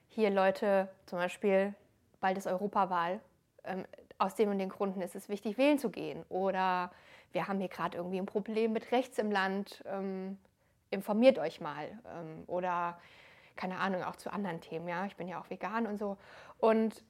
hier 0.08 0.30
Leute, 0.30 0.88
zum 1.06 1.18
Beispiel 1.18 1.74
bald 2.20 2.36
ist 2.36 2.46
Europawahl, 2.46 3.20
ähm, 3.64 3.86
aus 4.18 4.34
dem 4.34 4.50
und 4.50 4.58
den 4.58 4.68
Gründen 4.68 5.00
ist 5.00 5.14
es 5.14 5.28
wichtig, 5.28 5.58
wählen 5.58 5.78
zu 5.78 5.90
gehen. 5.90 6.24
Oder 6.28 6.90
wir 7.32 7.48
haben 7.48 7.58
hier 7.58 7.68
gerade 7.68 7.96
irgendwie 7.96 8.18
ein 8.18 8.26
Problem 8.26 8.72
mit 8.72 8.92
rechts 8.92 9.18
im 9.18 9.30
Land, 9.30 9.82
ähm, 9.86 10.38
informiert 10.90 11.38
euch 11.38 11.60
mal. 11.60 11.86
Ähm, 12.14 12.44
oder 12.46 12.98
keine 13.56 13.78
Ahnung, 13.78 14.04
auch 14.04 14.16
zu 14.16 14.32
anderen 14.32 14.60
Themen, 14.60 14.88
ja, 14.88 15.06
ich 15.06 15.16
bin 15.16 15.28
ja 15.28 15.40
auch 15.40 15.48
vegan 15.50 15.86
und 15.86 15.98
so. 15.98 16.16
Und 16.58 17.02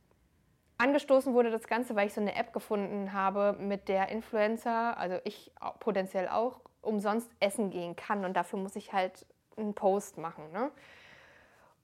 Angestoßen 0.78 1.32
wurde 1.32 1.51
das 1.51 1.66
Ganze, 1.69 1.97
weil 1.97 2.07
ich 2.07 2.15
so 2.15 2.20
eine 2.20 2.35
App 2.35 2.53
gefunden 2.53 3.12
habe, 3.12 3.57
mit 3.59 3.89
der 3.89 4.09
Influencer, 4.11 4.97
also 4.98 5.19
ich 5.24 5.53
potenziell 5.81 6.28
auch, 6.28 6.61
umsonst 6.82 7.31
essen 7.40 7.70
gehen 7.70 7.97
kann. 7.97 8.24
Und 8.24 8.35
dafür 8.35 8.59
muss 8.59 8.77
ich 8.77 8.93
halt 8.93 9.27
einen 9.57 9.74
Post 9.74 10.19
machen. 10.19 10.44
Ne? 10.53 10.70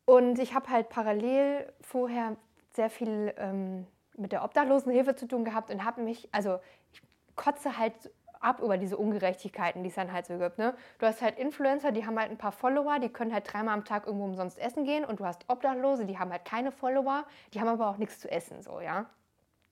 Und 0.05 0.39
ich 0.39 0.55
habe 0.55 0.69
halt 0.69 0.89
parallel 0.89 1.73
vorher 1.81 2.36
sehr 2.74 2.90
viel 2.90 3.35
ähm, 3.39 3.86
mit 4.16 4.32
der 4.32 4.44
Obdachlosenhilfe 4.44 5.14
zu 5.14 5.27
tun 5.27 5.44
gehabt 5.44 5.70
und 5.70 5.85
habe 5.85 6.02
mich, 6.02 6.28
also 6.32 6.59
ich 6.93 7.02
kotze 7.35 7.78
halt 7.78 7.94
ab 8.43 8.60
über 8.60 8.78
diese 8.78 8.97
Ungerechtigkeiten, 8.97 9.82
die 9.82 9.89
es 9.89 9.94
dann 9.94 10.12
halt 10.12 10.27
so 10.27 10.39
gibt. 10.39 10.59
Ne? 10.59 10.74
Du 10.98 11.06
hast 11.06 11.23
halt 11.23 11.39
Influencer, 11.39 11.93
die 11.93 12.06
haben 12.06 12.19
halt 12.19 12.31
ein 12.31 12.39
paar 12.39 12.52
Follower, 12.52 12.98
die 12.98 13.09
können 13.09 13.32
halt 13.32 13.52
dreimal 13.52 13.74
am 13.74 13.85
Tag 13.85 14.06
irgendwo 14.06 14.24
umsonst 14.24 14.59
essen 14.59 14.85
gehen 14.85 15.05
und 15.05 15.20
du 15.20 15.24
hast 15.24 15.44
Obdachlose, 15.48 16.06
die 16.06 16.19
haben 16.19 16.31
halt 16.31 16.44
keine 16.44 16.73
Follower, 16.73 17.24
die 17.55 17.60
haben 17.60 17.69
aber 17.69 17.89
auch 17.89 17.98
nichts 17.98 18.20
zu 18.20 18.31
essen, 18.31 18.62
so, 18.62 18.81
ja. 18.81 19.06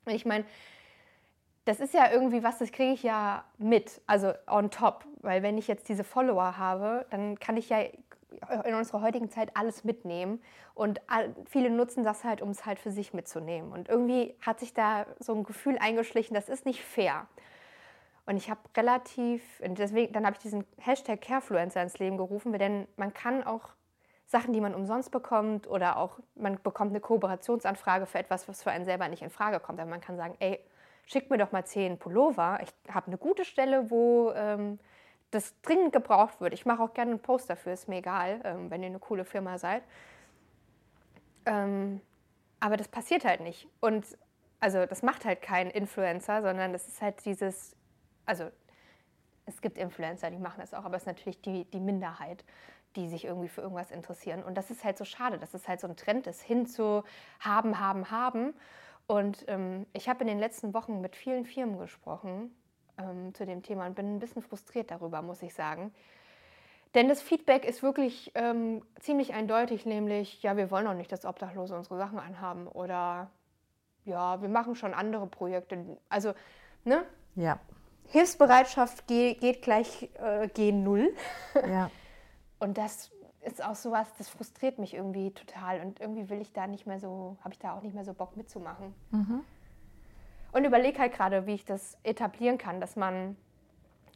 Und 0.07 0.15
ich 0.15 0.25
meine, 0.25 0.45
das 1.67 1.79
ist 1.81 1.95
ja 1.95 2.11
irgendwie 2.11 2.43
was, 2.43 2.59
das 2.59 2.73
kriege 2.73 2.93
ich 2.93 3.03
ja 3.03 3.45
mit, 3.59 4.01
also 4.07 4.33
on 4.49 4.71
top, 4.71 5.05
weil 5.21 5.43
wenn 5.43 5.59
ich 5.59 5.69
jetzt 5.69 5.89
diese 5.89 6.05
Follower 6.05 6.57
habe, 6.57 7.07
dann 7.11 7.39
kann 7.39 7.57
ich 7.57 7.69
ja 7.69 7.79
in 8.65 8.75
unserer 8.75 9.03
heutigen 9.03 9.29
Zeit 9.29 9.57
alles 9.57 9.85
mitnehmen 9.85 10.41
und 10.75 11.01
viele 11.47 11.69
nutzen 11.69 12.05
das 12.05 12.25
halt, 12.25 12.41
um 12.41 12.51
es 12.51 12.65
halt 12.65 12.79
für 12.79 12.91
sich 12.91 13.13
mitzunehmen. 13.13 13.73
Und 13.73 13.89
irgendwie 13.89 14.35
hat 14.41 14.61
sich 14.61 14.73
da 14.73 15.05
so 15.19 15.35
ein 15.35 15.45
Gefühl 15.45 15.77
eingeschlichen, 15.79 16.35
das 16.35 16.49
ist 16.49 16.65
nicht 16.65 16.83
fair. 16.83 17.27
Und 18.31 18.37
ich 18.37 18.49
habe 18.49 18.61
relativ, 18.77 19.43
deswegen, 19.61 20.13
dann 20.13 20.25
habe 20.25 20.37
ich 20.37 20.41
diesen 20.41 20.65
Hashtag 20.79 21.21
Carefluencer 21.21 21.83
ins 21.83 21.99
Leben 21.99 22.17
gerufen, 22.17 22.53
denn 22.53 22.87
man 22.97 23.13
kann 23.13 23.43
auch 23.43 23.71
Sachen, 24.25 24.53
die 24.53 24.61
man 24.61 24.73
umsonst 24.73 25.11
bekommt 25.11 25.67
oder 25.69 25.97
auch 25.97 26.21
man 26.37 26.63
bekommt 26.63 26.93
eine 26.93 27.01
Kooperationsanfrage 27.01 28.07
für 28.07 28.21
etwas, 28.21 28.47
was 28.47 28.63
für 28.63 28.71
einen 28.71 28.85
selber 28.85 29.09
nicht 29.09 29.23
in 29.23 29.31
Frage 29.31 29.59
kommt. 29.59 29.81
Aber 29.81 29.91
man 29.91 30.01
kann 30.01 30.17
sagen, 30.17 30.37
ey, 30.39 30.61
schickt 31.07 31.29
mir 31.29 31.39
doch 31.39 31.51
mal 31.51 31.65
zehn 31.65 31.99
Pullover. 31.99 32.61
Ich 32.63 32.95
habe 32.95 33.09
eine 33.09 33.19
gute 33.19 33.45
Stelle, 33.45 33.91
wo 33.91 34.31
ähm, 34.37 34.79
das 35.33 35.61
dringend 35.63 35.93
gebraucht 35.93 36.41
wird. 36.41 36.55
Ich 36.55 36.65
mache 36.65 36.85
auch 36.85 36.95
gerne 36.95 37.11
einen 37.11 37.21
Post 37.21 37.51
dafür, 37.51 37.73
ist 37.73 37.89
mir 37.89 37.97
egal, 37.97 38.43
ähm, 38.45 38.71
wenn 38.71 38.81
ihr 38.85 38.91
eine 38.91 39.01
coole 39.01 39.25
Firma 39.25 39.59
seid. 39.59 39.83
Ähm, 41.47 42.01
aber 42.61 42.77
das 42.77 42.87
passiert 42.87 43.25
halt 43.25 43.41
nicht. 43.41 43.67
Und 43.81 44.07
also 44.61 44.87
das 44.87 45.03
macht 45.03 45.25
halt 45.25 45.43
kein 45.43 45.69
Influencer, 45.69 46.43
sondern 46.43 46.73
das 46.73 46.87
ist 46.87 47.03
halt 47.03 47.25
dieses 47.25 47.75
also 48.27 48.51
es 49.47 49.61
gibt 49.61 49.79
Influencer, 49.79 50.31
die 50.31 50.39
machen 50.39 50.61
das 50.61 50.75
auch, 50.75 50.85
aber 50.85 50.97
es 50.97 51.03
ist 51.03 51.07
natürlich 51.07 51.41
die, 51.43 51.65
die 51.65 51.81
Minderheit, 51.81 52.45
die 52.97 53.09
sich 53.09 53.25
irgendwie 53.25 53.49
für 53.49 53.61
irgendwas 53.61 53.91
interessieren. 53.91 54.43
Und 54.43 54.57
das 54.57 54.71
ist 54.71 54.85
halt 54.85 54.99
so 54.99 55.05
schade, 55.05 55.39
dass 55.39 55.55
es 55.55 55.69
halt 55.69 55.81
so 55.81 55.89
ein 55.89 55.97
Trend 55.97 56.27
ist, 56.27 56.43
hin 56.43 56.67
zu 56.67 57.05
haben, 57.41 57.79
haben, 57.79 58.11
haben. 58.11 58.55
Und 59.07 59.45
ähm, 59.49 59.87
ich 59.93 60.09
habe 60.09 60.21
in 60.23 60.29
den 60.29 60.39
letzten 60.39 60.75
Wochen 60.75 61.01
mit 61.01 61.17
vielen 61.17 61.45
Firmen 61.45 61.79
gesprochen 61.79 62.55
ähm, 62.99 63.35
zu 63.35 63.47
dem 63.47 63.63
Thema 63.63 63.87
und 63.87 63.95
bin 63.95 64.17
ein 64.17 64.19
bisschen 64.19 64.43
frustriert 64.43 64.91
darüber, 64.91 65.23
muss 65.23 65.43
ich 65.43 65.55
sagen. 65.55 65.93
Denn 66.95 67.09
das 67.09 67.23
Feedback 67.23 67.65
ist 67.65 67.83
wirklich 67.83 68.33
ähm, 68.35 68.83
ziemlich 68.99 69.33
eindeutig, 69.33 69.87
nämlich, 69.87 70.43
ja, 70.43 70.57
wir 70.57 70.71
wollen 70.73 70.87
auch 70.89 70.95
nicht, 70.95 71.13
dass 71.13 71.25
Obdachlose 71.25 71.77
unsere 71.77 71.97
Sachen 71.97 72.19
anhaben 72.19 72.67
oder 72.67 73.31
ja, 74.05 74.43
wir 74.43 74.49
machen 74.49 74.75
schon 74.75 74.95
andere 74.95 75.27
Projekte. 75.29 75.99
Also, 76.09 76.33
ne? 76.85 77.05
Ja. 77.37 77.61
Hilfsbereitschaft 78.11 79.07
geht 79.07 79.63
gleich 79.63 80.11
äh, 80.15 80.47
G0. 80.47 81.09
Ja. 81.69 81.91
Und 82.59 82.77
das 82.77 83.11
ist 83.43 83.65
auch 83.65 83.75
sowas, 83.75 84.07
das 84.19 84.29
frustriert 84.29 84.79
mich 84.79 84.95
irgendwie 84.95 85.31
total. 85.31 85.81
Und 85.81 86.01
irgendwie 86.01 86.29
will 86.29 86.41
ich 86.41 86.53
da 86.53 86.67
nicht 86.67 86.87
mehr 86.87 86.99
so, 86.99 87.37
habe 87.41 87.55
ich 87.55 87.59
da 87.59 87.75
auch 87.75 87.83
nicht 87.83 87.95
mehr 87.95 88.05
so 88.05 88.13
Bock 88.13 88.37
mitzumachen. 88.37 88.95
Mhm. 89.11 89.41
Und 90.53 90.65
überlege 90.65 90.99
halt 90.99 91.15
gerade, 91.15 91.47
wie 91.47 91.55
ich 91.55 91.65
das 91.65 91.97
etablieren 92.03 92.59
kann, 92.59 92.81
dass 92.81 92.97
man 92.97 93.37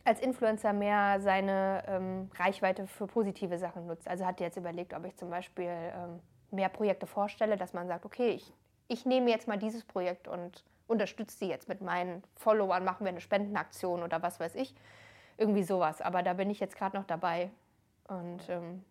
als 0.05 0.21
Influencer 0.21 0.73
mehr 0.73 1.21
seine 1.21 1.83
ähm, 1.87 2.31
Reichweite 2.37 2.87
für 2.87 3.07
positive 3.07 3.59
Sachen 3.59 3.87
nutzt. 3.87 4.07
Also 4.07 4.27
hat 4.27 4.41
jetzt 4.41 4.57
überlegt, 4.57 4.93
ob 4.93 5.05
ich 5.07 5.17
zum 5.17 5.31
Beispiel 5.31 5.71
ähm, 5.71 6.21
mehr 6.51 6.69
Projekte 6.69 7.07
vorstelle, 7.07 7.57
dass 7.57 7.73
man 7.73 7.87
sagt, 7.87 8.05
okay, 8.05 8.31
ich, 8.31 8.53
ich 8.89 9.07
nehme 9.07 9.31
jetzt 9.31 9.49
mal 9.49 9.57
dieses 9.57 9.85
Projekt 9.85 10.29
und 10.29 10.65
unterstütze 10.87 11.39
die 11.41 11.49
jetzt 11.49 11.69
mit 11.69 11.81
meinen 11.81 12.23
Followern, 12.37 12.85
machen 12.85 13.05
wir 13.05 13.11
eine 13.11 13.21
Spendenaktion 13.21 14.03
oder 14.03 14.23
was 14.23 14.41
weiß 14.41 14.55
ich. 14.57 14.75
Irgendwie 15.37 15.65
sowas. 15.65 16.01
Aber 16.01 16.23
da 16.23 16.35
bin 16.35 16.51
ich 16.51 16.61
jetzt 16.61 16.77
gerade 16.77 16.97
noch 16.97 17.07
dabei. 17.07 17.51
Und 18.09 18.49
ähm, 18.49 18.85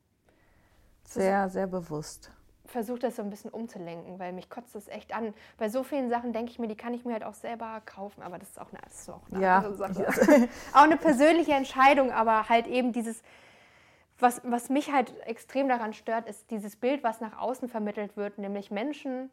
sehr, 1.04 1.50
sehr 1.50 1.68
bewusst. 1.68 2.32
Versuche 2.66 3.00
das 3.00 3.18
so 3.18 3.22
ein 3.22 3.30
bisschen 3.30 3.52
umzulenken, 3.52 4.20
weil 4.20 4.34
mich 4.34 4.50
kotzt 4.50 4.74
das 4.74 4.88
echt 4.88 5.14
an. 5.16 5.34
Bei 5.58 5.70
so 5.70 5.84
vielen 5.84 6.10
Sachen 6.10 6.34
denke 6.34 6.52
ich 6.52 6.60
mir, 6.60 6.68
die 6.68 6.78
kann 6.78 6.94
ich 6.94 7.06
mir 7.06 7.14
halt 7.14 7.24
auch 7.24 7.34
selber 7.34 7.82
kaufen, 7.86 8.24
aber 8.24 8.40
das 8.40 8.50
ist 8.50 8.60
auch 8.60 8.70
eine, 8.72 8.80
ist 8.90 9.10
auch 9.10 9.22
eine 9.30 9.44
ja. 9.44 9.58
andere 9.58 9.76
Sache. 9.76 10.50
auch 10.74 10.84
eine 10.84 10.98
persönliche 10.98 11.54
Entscheidung, 11.54 12.12
aber 12.12 12.50
halt 12.50 12.68
eben 12.68 12.94
dieses, 12.94 13.22
was, 14.18 14.42
was 14.46 14.70
mich 14.70 14.92
halt 14.92 15.14
extrem 15.28 15.68
daran 15.68 15.94
stört, 15.94 16.28
ist 16.28 16.50
dieses 16.52 16.76
Bild, 16.78 17.04
was 17.04 17.20
nach 17.20 17.38
außen 17.38 17.68
vermittelt 17.68 18.16
wird, 18.16 18.38
nämlich 18.38 18.72
Menschen, 18.72 19.30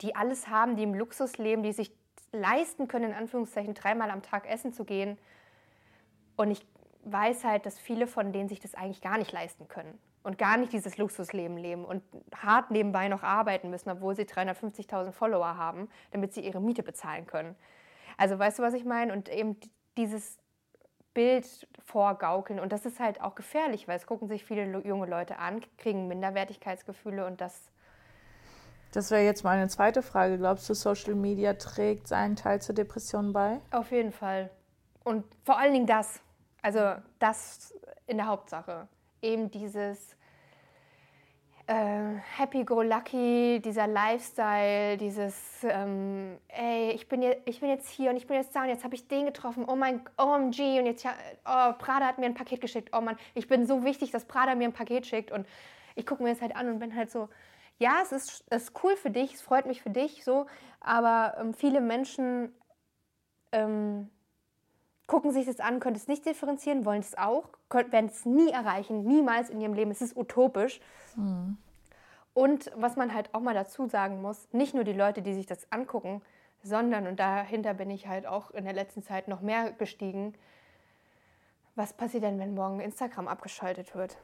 die 0.00 0.16
alles 0.16 0.48
haben, 0.48 0.76
die 0.76 0.82
im 0.82 0.94
Luxus 0.94 1.38
leben, 1.38 1.62
die 1.62 1.72
sich 1.72 1.92
leisten 2.32 2.88
können, 2.88 3.10
in 3.10 3.16
Anführungszeichen 3.16 3.74
dreimal 3.74 4.10
am 4.10 4.22
Tag 4.22 4.48
essen 4.48 4.72
zu 4.72 4.84
gehen. 4.84 5.18
Und 6.36 6.50
ich 6.50 6.66
weiß 7.04 7.44
halt, 7.44 7.66
dass 7.66 7.78
viele 7.78 8.06
von 8.06 8.32
denen 8.32 8.48
sich 8.48 8.60
das 8.60 8.74
eigentlich 8.74 9.00
gar 9.00 9.18
nicht 9.18 9.32
leisten 9.32 9.68
können 9.68 9.98
und 10.22 10.38
gar 10.38 10.56
nicht 10.56 10.72
dieses 10.72 10.96
Luxusleben 10.98 11.56
leben 11.56 11.84
und 11.84 12.02
hart 12.34 12.70
nebenbei 12.70 13.08
noch 13.08 13.22
arbeiten 13.22 13.70
müssen, 13.70 13.90
obwohl 13.90 14.16
sie 14.16 14.24
350.000 14.24 15.12
Follower 15.12 15.56
haben, 15.56 15.88
damit 16.10 16.32
sie 16.32 16.40
ihre 16.40 16.60
Miete 16.60 16.82
bezahlen 16.82 17.26
können. 17.26 17.54
Also 18.16 18.38
weißt 18.38 18.58
du, 18.58 18.62
was 18.62 18.74
ich 18.74 18.84
meine? 18.84 19.12
Und 19.12 19.28
eben 19.28 19.56
dieses 19.96 20.38
Bild 21.12 21.68
vorgaukeln. 21.84 22.58
Und 22.58 22.72
das 22.72 22.86
ist 22.86 23.00
halt 23.00 23.20
auch 23.20 23.34
gefährlich, 23.34 23.86
weil 23.86 23.96
es 23.96 24.06
gucken 24.06 24.26
sich 24.28 24.44
viele 24.44 24.64
junge 24.80 25.06
Leute 25.06 25.38
an, 25.38 25.60
kriegen 25.78 26.08
Minderwertigkeitsgefühle 26.08 27.24
und 27.26 27.40
das. 27.40 27.70
Das 28.94 29.10
wäre 29.10 29.24
jetzt 29.24 29.42
meine 29.42 29.66
zweite 29.68 30.02
Frage. 30.02 30.38
Glaubst 30.38 30.70
du, 30.70 30.74
Social 30.74 31.16
Media 31.16 31.54
trägt 31.54 32.06
seinen 32.06 32.36
Teil 32.36 32.62
zur 32.62 32.76
Depression 32.76 33.32
bei? 33.32 33.60
Auf 33.72 33.90
jeden 33.90 34.12
Fall. 34.12 34.50
Und 35.02 35.24
vor 35.44 35.58
allen 35.58 35.72
Dingen 35.72 35.86
das. 35.86 36.20
Also 36.62 36.94
das 37.18 37.74
in 38.06 38.18
der 38.18 38.26
Hauptsache. 38.26 38.86
Eben 39.20 39.50
dieses 39.50 40.16
äh, 41.66 41.74
Happy-Go-Lucky, 42.36 43.60
dieser 43.64 43.88
Lifestyle, 43.88 44.96
dieses, 44.96 45.34
ähm, 45.64 46.38
ey, 46.46 46.92
ich 46.92 47.08
bin, 47.08 47.22
jetzt, 47.22 47.42
ich 47.46 47.58
bin 47.58 47.70
jetzt 47.70 47.88
hier 47.88 48.10
und 48.10 48.16
ich 48.16 48.28
bin 48.28 48.36
jetzt 48.36 48.54
da 48.54 48.62
und 48.62 48.68
jetzt 48.68 48.84
habe 48.84 48.94
ich 48.94 49.08
den 49.08 49.26
getroffen, 49.26 49.64
oh 49.66 49.74
mein 49.74 50.02
OMG 50.18 50.78
und 50.78 50.86
jetzt, 50.86 51.04
oh, 51.04 51.72
Prada 51.78 52.06
hat 52.06 52.18
mir 52.18 52.26
ein 52.26 52.34
Paket 52.34 52.60
geschickt, 52.60 52.90
oh 52.96 53.00
Mann, 53.00 53.16
ich 53.34 53.48
bin 53.48 53.66
so 53.66 53.82
wichtig, 53.82 54.12
dass 54.12 54.24
Prada 54.24 54.54
mir 54.54 54.68
ein 54.68 54.72
Paket 54.72 55.04
schickt 55.04 55.32
und 55.32 55.48
ich 55.96 56.06
gucke 56.06 56.22
mir 56.22 56.30
das 56.30 56.42
halt 56.42 56.54
an 56.54 56.68
und 56.68 56.78
bin 56.78 56.94
halt 56.94 57.10
so, 57.10 57.28
ja, 57.78 58.00
es 58.02 58.12
ist, 58.12 58.44
ist 58.50 58.72
cool 58.82 58.96
für 58.96 59.10
dich, 59.10 59.34
es 59.34 59.42
freut 59.42 59.66
mich 59.66 59.82
für 59.82 59.90
dich, 59.90 60.24
so, 60.24 60.46
aber 60.80 61.36
ähm, 61.38 61.54
viele 61.54 61.80
Menschen 61.80 62.54
ähm, 63.52 64.10
gucken 65.06 65.32
sich 65.32 65.46
das 65.46 65.60
an, 65.60 65.80
können 65.80 65.96
es 65.96 66.08
nicht 66.08 66.24
differenzieren, 66.24 66.84
wollen 66.84 67.00
es 67.00 67.16
auch, 67.16 67.48
können, 67.68 67.92
werden 67.92 68.10
es 68.10 68.24
nie 68.24 68.50
erreichen, 68.50 69.04
niemals 69.04 69.50
in 69.50 69.60
ihrem 69.60 69.74
Leben. 69.74 69.90
Es 69.90 70.00
ist 70.00 70.16
utopisch. 70.16 70.80
Mhm. 71.16 71.58
Und 72.32 72.70
was 72.74 72.96
man 72.96 73.14
halt 73.14 73.32
auch 73.32 73.40
mal 73.40 73.54
dazu 73.54 73.86
sagen 73.86 74.20
muss, 74.20 74.48
nicht 74.52 74.74
nur 74.74 74.84
die 74.84 74.92
Leute, 74.92 75.22
die 75.22 75.34
sich 75.34 75.46
das 75.46 75.70
angucken, 75.70 76.22
sondern, 76.62 77.06
und 77.06 77.20
dahinter 77.20 77.74
bin 77.74 77.90
ich 77.90 78.08
halt 78.08 78.26
auch 78.26 78.50
in 78.50 78.64
der 78.64 78.72
letzten 78.72 79.02
Zeit 79.02 79.28
noch 79.28 79.40
mehr 79.40 79.72
gestiegen, 79.72 80.34
was 81.76 81.92
passiert 81.92 82.24
denn, 82.24 82.38
wenn 82.38 82.54
morgen 82.54 82.80
Instagram 82.80 83.28
abgeschaltet 83.28 83.94
wird? 83.94 84.16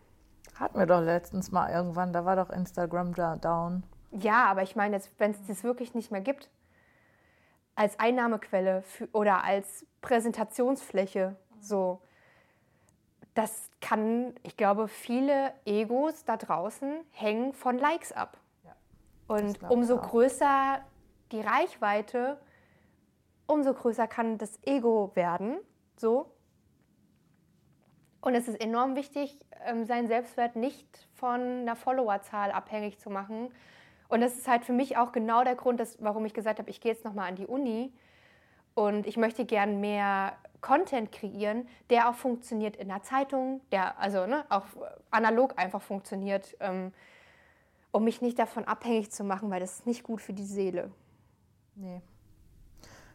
Hatten 0.60 0.78
wir 0.78 0.84
doch 0.84 1.00
letztens 1.00 1.50
mal 1.50 1.72
irgendwann, 1.72 2.12
da 2.12 2.26
war 2.26 2.36
doch 2.36 2.50
Instagram 2.50 3.14
da 3.14 3.36
down. 3.36 3.82
Ja, 4.12 4.44
aber 4.44 4.62
ich 4.62 4.76
meine 4.76 5.00
wenn 5.16 5.30
es 5.30 5.46
das 5.46 5.64
wirklich 5.64 5.94
nicht 5.94 6.12
mehr 6.12 6.20
gibt, 6.20 6.50
als 7.74 7.98
Einnahmequelle 7.98 8.82
für, 8.82 9.08
oder 9.12 9.42
als 9.42 9.86
Präsentationsfläche. 10.02 11.36
So, 11.60 12.02
das 13.32 13.70
kann, 13.80 14.34
ich 14.42 14.58
glaube, 14.58 14.86
viele 14.86 15.54
Egos 15.64 16.26
da 16.26 16.36
draußen 16.36 17.04
hängen 17.10 17.54
von 17.54 17.78
Likes 17.78 18.12
ab. 18.12 18.36
Ja, 18.62 18.74
Und 19.28 19.62
umso 19.70 19.96
größer 19.96 20.80
die 21.32 21.40
Reichweite, 21.40 22.38
umso 23.46 23.72
größer 23.72 24.06
kann 24.06 24.36
das 24.36 24.58
Ego 24.62 25.12
werden. 25.14 25.58
So. 25.96 26.30
Und 28.20 28.34
es 28.34 28.48
ist 28.48 28.60
enorm 28.60 28.97
wichtig, 28.97 29.38
ähm, 29.64 29.84
seinen 29.84 30.09
Selbstwert 30.09 30.56
nicht 30.56 31.09
von 31.14 31.40
einer 31.40 31.76
Followerzahl 31.76 32.51
abhängig 32.51 32.98
zu 32.98 33.10
machen, 33.10 33.51
und 34.10 34.20
das 34.20 34.34
ist 34.34 34.48
halt 34.48 34.64
für 34.64 34.72
mich 34.72 34.97
auch 34.97 35.12
genau 35.12 35.44
der 35.44 35.55
Grund, 35.55 35.78
dass, 35.78 35.97
warum 36.02 36.24
ich 36.24 36.34
gesagt 36.34 36.59
habe, 36.59 36.68
ich 36.68 36.80
gehe 36.80 36.92
jetzt 36.92 37.05
nochmal 37.05 37.28
an 37.28 37.36
die 37.36 37.47
Uni 37.47 37.92
und 38.74 39.06
ich 39.06 39.16
möchte 39.16 39.44
gern 39.44 39.80
mehr 39.80 40.32
Content 40.60 41.12
kreieren, 41.12 41.68
der 41.90 42.10
auch 42.10 42.16
funktioniert 42.16 42.76
in 42.76 42.88
der 42.88 43.02
Zeitung, 43.05 43.60
der 43.70 43.98
also 44.01 44.26
ne, 44.26 44.44
auch 44.48 44.64
analog 45.12 45.56
einfach 45.56 45.80
funktioniert, 45.80 46.56
ähm, 46.59 46.92
um 47.92 48.02
mich 48.02 48.20
nicht 48.20 48.38
davon 48.38 48.64
abhängig 48.64 49.12
zu 49.12 49.22
machen, 49.22 49.48
weil 49.48 49.60
das 49.60 49.74
ist 49.78 49.86
nicht 49.86 50.02
gut 50.02 50.20
für 50.20 50.32
die 50.32 50.44
Seele. 50.44 50.90
Nee. 51.76 52.02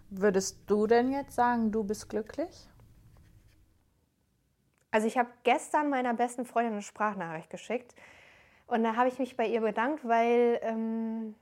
Würdest 0.09 0.59
du 0.67 0.87
denn 0.87 1.11
jetzt 1.11 1.35
sagen, 1.35 1.73
du 1.73 1.83
bist 1.83 2.07
glücklich? 2.07 2.69
Also 4.95 5.07
ich 5.07 5.17
habe 5.17 5.27
gestern 5.43 5.89
meiner 5.89 6.13
besten 6.13 6.45
Freundin 6.45 6.71
eine 6.71 6.81
Sprachnachricht 6.81 7.49
geschickt 7.49 7.93
und 8.65 8.81
da 8.81 8.95
habe 8.95 9.09
ich 9.09 9.19
mich 9.19 9.35
bei 9.35 9.45
ihr 9.45 9.59
bedankt, 9.59 10.07
weil 10.07 10.57
ähm, 10.61 11.35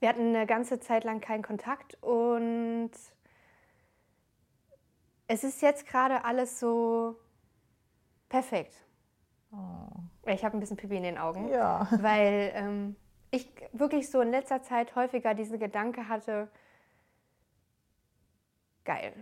wir 0.00 0.08
hatten 0.08 0.34
eine 0.34 0.44
ganze 0.44 0.80
Zeit 0.80 1.04
lang 1.04 1.20
keinen 1.20 1.44
Kontakt 1.44 1.96
und 2.02 2.90
es 5.28 5.44
ist 5.44 5.62
jetzt 5.62 5.86
gerade 5.86 6.24
alles 6.24 6.58
so 6.58 7.14
perfekt. 8.28 8.74
Oh. 9.52 9.86
Ich 10.28 10.44
habe 10.44 10.56
ein 10.56 10.60
bisschen 10.60 10.76
Pipi 10.76 10.96
in 10.96 11.04
den 11.04 11.18
Augen, 11.18 11.48
ja. 11.48 11.86
weil 12.00 12.50
ähm, 12.56 12.96
ich 13.30 13.48
wirklich 13.70 14.10
so 14.10 14.20
in 14.20 14.32
letzter 14.32 14.64
Zeit 14.64 14.96
häufiger 14.96 15.34
diesen 15.34 15.60
Gedanke 15.60 16.08
hatte, 16.08 16.48
geil, 18.84 19.12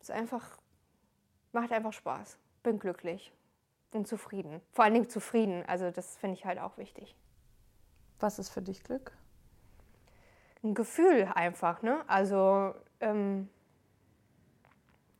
ist 0.00 0.10
einfach, 0.10 0.56
macht 1.52 1.72
einfach 1.72 1.92
Spaß, 1.92 2.38
bin 2.62 2.78
glücklich 2.78 3.32
und 3.92 4.06
zufrieden. 4.06 4.60
Vor 4.72 4.84
allen 4.84 4.94
Dingen 4.94 5.08
zufrieden. 5.08 5.64
Also 5.66 5.90
das 5.90 6.16
finde 6.16 6.34
ich 6.34 6.44
halt 6.44 6.58
auch 6.58 6.78
wichtig. 6.78 7.16
Was 8.20 8.38
ist 8.38 8.50
für 8.50 8.62
dich 8.62 8.84
Glück? 8.84 9.12
Ein 10.62 10.74
Gefühl 10.74 11.30
einfach, 11.34 11.82
ne? 11.82 12.04
Also, 12.06 12.74
ähm, 13.00 13.48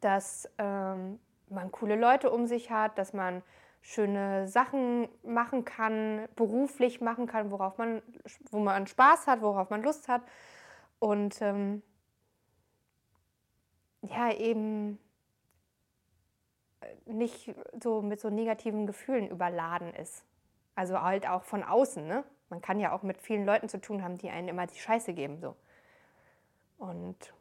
dass 0.00 0.48
ähm, 0.58 1.18
man 1.48 1.72
coole 1.72 1.96
Leute 1.96 2.30
um 2.30 2.46
sich 2.46 2.70
hat, 2.70 2.98
dass 2.98 3.12
man 3.12 3.42
schöne 3.82 4.46
Sachen 4.48 5.08
machen 5.22 5.64
kann, 5.64 6.28
beruflich 6.36 7.00
machen 7.00 7.26
kann, 7.26 7.50
worauf 7.50 7.78
man, 7.78 8.02
wo 8.50 8.58
man 8.58 8.86
Spaß 8.86 9.26
hat, 9.26 9.40
worauf 9.40 9.70
man 9.70 9.82
Lust 9.82 10.08
hat. 10.08 10.22
Und 10.98 11.40
ähm, 11.40 11.82
ja, 14.02 14.32
eben 14.32 14.98
nicht 17.06 17.54
so 17.82 18.02
mit 18.02 18.20
so 18.20 18.30
negativen 18.30 18.86
Gefühlen 18.86 19.28
überladen 19.28 19.94
ist. 19.94 20.24
Also 20.74 21.00
halt 21.00 21.28
auch 21.28 21.42
von 21.42 21.62
außen, 21.62 22.06
ne? 22.06 22.24
Man 22.48 22.60
kann 22.60 22.80
ja 22.80 22.92
auch 22.92 23.02
mit 23.02 23.18
vielen 23.18 23.46
Leuten 23.46 23.68
zu 23.68 23.80
tun 23.80 24.02
haben, 24.02 24.18
die 24.18 24.30
einen 24.30 24.48
immer 24.48 24.66
die 24.66 24.78
Scheiße 24.78 25.12
geben, 25.12 25.40
so. 25.40 25.54
Und 26.78 27.32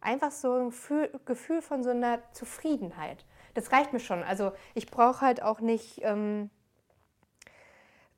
einfach 0.00 0.30
so 0.30 0.52
ein 0.54 0.72
Gefühl 1.24 1.62
von 1.62 1.82
so 1.82 1.90
einer 1.90 2.20
Zufriedenheit. 2.32 3.24
Das 3.54 3.72
reicht 3.72 3.92
mir 3.92 4.00
schon. 4.00 4.22
Also 4.22 4.52
ich 4.74 4.90
brauche 4.90 5.22
halt 5.22 5.42
auch 5.42 5.60
nicht. 5.60 6.00
Ähm, 6.02 6.50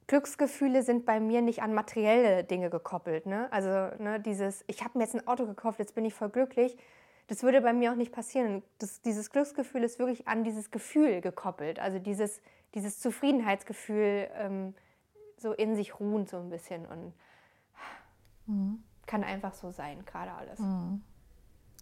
Glücksgefühle 0.09 0.83
sind 0.83 1.05
bei 1.05 1.21
mir 1.21 1.43
nicht 1.43 1.63
an 1.63 1.75
materielle 1.75 2.43
Dinge 2.43 2.71
gekoppelt. 2.71 3.27
Ne? 3.27 3.47
Also 3.53 3.69
ne, 4.03 4.19
dieses, 4.19 4.65
ich 4.67 4.83
habe 4.83 4.97
mir 4.97 5.05
jetzt 5.05 5.15
ein 5.15 5.27
Auto 5.29 5.47
gekauft, 5.47 5.79
jetzt 5.79 5.95
bin 5.95 6.07
ich 6.07 6.15
voll 6.15 6.31
glücklich. 6.31 6.79
Das 7.29 7.43
würde 7.43 7.61
bei 7.61 7.73
mir 7.73 7.93
auch 7.93 7.97
nicht 7.97 8.13
passieren. 8.13 8.63
Das, 8.79 9.03
dieses 9.03 9.31
Glücksgefühl 9.31 9.85
ist 9.85 9.99
wirklich 9.99 10.27
an 10.27 10.45
dieses 10.45 10.71
Gefühl 10.71 11.21
gekoppelt. 11.21 11.79
Also 11.79 11.99
dieses, 11.99 12.41
dieses 12.75 13.01
Zufriedenheitsgefühl 13.01 14.29
ähm, 14.33 14.75
so 15.37 15.53
in 15.53 15.77
sich 15.77 16.01
ruhend 16.01 16.29
so 16.29 16.39
ein 16.39 16.51
bisschen 16.51 16.87
und 16.87 17.13
mhm. 18.47 18.83
kann 19.07 19.25
einfach 19.25 19.55
so 19.55 19.71
sein, 19.71 20.05
gerade 20.05 20.33
alles. 20.33 20.59
Mhm. 20.59 21.03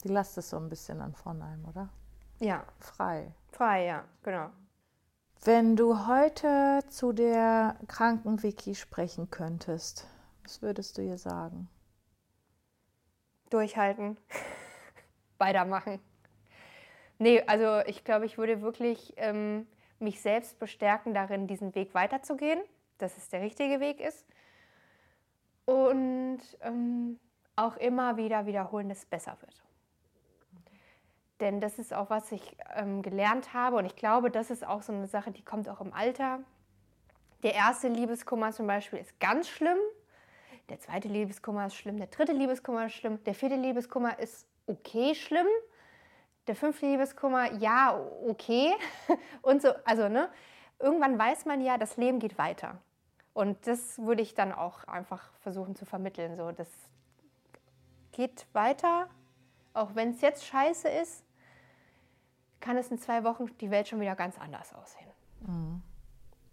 Die 0.02 0.08
Last 0.08 0.36
ist 0.36 0.50
so 0.50 0.56
ein 0.58 0.68
bisschen 0.68 1.00
an 1.00 1.14
Vornheim, 1.14 1.64
oder? 1.64 1.88
Ja. 2.40 2.64
Frei. 2.80 3.32
Frei, 3.52 3.86
ja, 3.86 4.04
genau. 4.22 4.50
Wenn 5.44 5.76
du 5.76 6.06
heute 6.06 6.82
zu 6.88 7.12
der 7.12 7.76
kranken 7.86 8.42
Vicky 8.42 8.74
sprechen 8.74 9.30
könntest, 9.30 10.08
was 10.42 10.60
würdest 10.60 10.98
du 10.98 11.02
ihr 11.02 11.18
sagen? 11.18 11.68
Durchhalten 13.50 14.16
weitermachen. 15.38 16.00
Nee, 17.18 17.42
also 17.46 17.80
ich 17.86 18.04
glaube, 18.04 18.26
ich 18.26 18.38
würde 18.38 18.60
wirklich 18.62 19.14
ähm, 19.16 19.66
mich 19.98 20.20
selbst 20.20 20.58
bestärken 20.58 21.14
darin, 21.14 21.46
diesen 21.46 21.74
Weg 21.74 21.94
weiterzugehen, 21.94 22.60
dass 22.98 23.16
es 23.16 23.28
der 23.28 23.40
richtige 23.40 23.80
Weg 23.80 24.00
ist. 24.00 24.26
Und 25.64 26.40
ähm, 26.60 27.18
auch 27.56 27.76
immer 27.76 28.16
wieder 28.16 28.46
wiederholen, 28.46 28.88
dass 28.88 28.98
es 28.98 29.06
besser 29.06 29.36
wird. 29.40 29.62
Denn 31.40 31.60
das 31.60 31.78
ist 31.78 31.92
auch, 31.92 32.08
was 32.08 32.32
ich 32.32 32.56
ähm, 32.74 33.02
gelernt 33.02 33.52
habe. 33.52 33.76
Und 33.76 33.84
ich 33.86 33.96
glaube, 33.96 34.30
das 34.30 34.50
ist 34.50 34.66
auch 34.66 34.82
so 34.82 34.92
eine 34.92 35.06
Sache, 35.06 35.30
die 35.32 35.44
kommt 35.44 35.68
auch 35.68 35.80
im 35.80 35.92
Alter. 35.92 36.40
Der 37.42 37.54
erste 37.54 37.88
Liebeskummer 37.88 38.52
zum 38.52 38.66
Beispiel 38.66 38.98
ist 38.98 39.18
ganz 39.20 39.48
schlimm. 39.48 39.78
Der 40.68 40.80
zweite 40.80 41.08
Liebeskummer 41.08 41.66
ist 41.66 41.76
schlimm. 41.76 41.98
Der 41.98 42.06
dritte 42.06 42.32
Liebeskummer 42.32 42.86
ist 42.86 42.94
schlimm. 42.94 43.22
Der 43.24 43.34
vierte 43.34 43.56
Liebeskummer 43.56 44.18
ist 44.18 44.46
okay 44.66 45.14
schlimm. 45.14 45.46
Der 46.46 46.54
fünfte 46.54 46.86
Liebeskummer, 46.86 47.52
ja, 47.54 47.98
okay. 48.28 48.72
Und 49.42 49.62
so, 49.62 49.70
also, 49.84 50.08
ne? 50.08 50.28
Irgendwann 50.78 51.18
weiß 51.18 51.46
man 51.46 51.60
ja, 51.60 51.78
das 51.78 51.96
Leben 51.96 52.18
geht 52.18 52.38
weiter. 52.38 52.78
Und 53.32 53.66
das 53.66 53.98
würde 53.98 54.22
ich 54.22 54.34
dann 54.34 54.52
auch 54.52 54.84
einfach 54.84 55.30
versuchen 55.40 55.74
zu 55.74 55.84
vermitteln. 55.84 56.36
So, 56.36 56.52
das 56.52 56.68
geht 58.12 58.46
weiter, 58.52 59.08
auch 59.74 59.94
wenn 59.94 60.10
es 60.10 60.20
jetzt 60.22 60.46
scheiße 60.46 60.88
ist, 60.88 61.22
kann 62.60 62.78
es 62.78 62.90
in 62.90 62.98
zwei 62.98 63.24
Wochen 63.24 63.46
die 63.58 63.70
Welt 63.70 63.88
schon 63.88 64.00
wieder 64.00 64.16
ganz 64.16 64.38
anders 64.38 64.72
aussehen. 64.74 65.10
Mhm. 65.40 65.82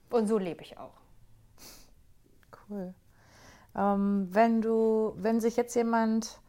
Und 0.10 0.28
so 0.28 0.38
lebe 0.38 0.62
ich 0.62 0.78
auch. 0.78 0.94
Cool. 2.70 2.94
Ähm, 3.76 4.28
wenn 4.32 4.62
du, 4.62 5.14
wenn 5.16 5.40
sich 5.40 5.56
jetzt 5.56 5.76
jemand 5.76 6.40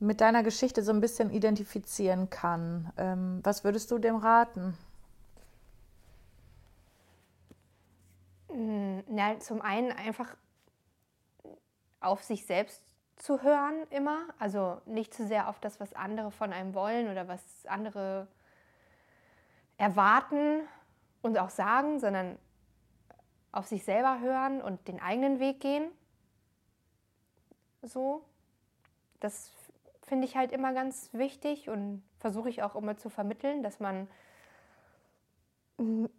mit 0.00 0.20
deiner 0.20 0.42
Geschichte 0.42 0.82
so 0.82 0.92
ein 0.92 1.00
bisschen 1.00 1.30
identifizieren 1.30 2.30
kann, 2.30 2.92
ähm, 2.96 3.40
was 3.42 3.64
würdest 3.64 3.90
du 3.90 3.98
dem 3.98 4.16
raten? 4.16 4.76
Hm, 8.48 9.02
na, 9.08 9.38
zum 9.40 9.60
einen 9.60 9.92
einfach 9.92 10.36
auf 12.00 12.22
sich 12.22 12.46
selbst 12.46 12.82
zu 13.16 13.42
hören 13.42 13.86
immer, 13.90 14.20
also 14.38 14.80
nicht 14.86 15.12
zu 15.12 15.26
sehr 15.26 15.48
auf 15.48 15.58
das, 15.58 15.80
was 15.80 15.92
andere 15.94 16.30
von 16.30 16.52
einem 16.52 16.74
wollen 16.74 17.10
oder 17.10 17.26
was 17.26 17.42
andere 17.66 18.28
erwarten 19.76 20.60
und 21.22 21.36
auch 21.38 21.50
sagen, 21.50 21.98
sondern 21.98 22.38
auf 23.50 23.66
sich 23.66 23.84
selber 23.84 24.20
hören 24.20 24.62
und 24.62 24.86
den 24.86 25.00
eigenen 25.00 25.40
Weg 25.40 25.60
gehen. 25.60 25.90
So, 27.82 28.24
das 29.20 29.50
finde 30.08 30.26
ich 30.26 30.36
halt 30.36 30.52
immer 30.52 30.72
ganz 30.72 31.10
wichtig 31.12 31.68
und 31.68 32.02
versuche 32.18 32.48
ich 32.48 32.62
auch 32.62 32.74
immer 32.74 32.96
zu 32.96 33.10
vermitteln, 33.10 33.62
dass 33.62 33.78
man 33.78 34.08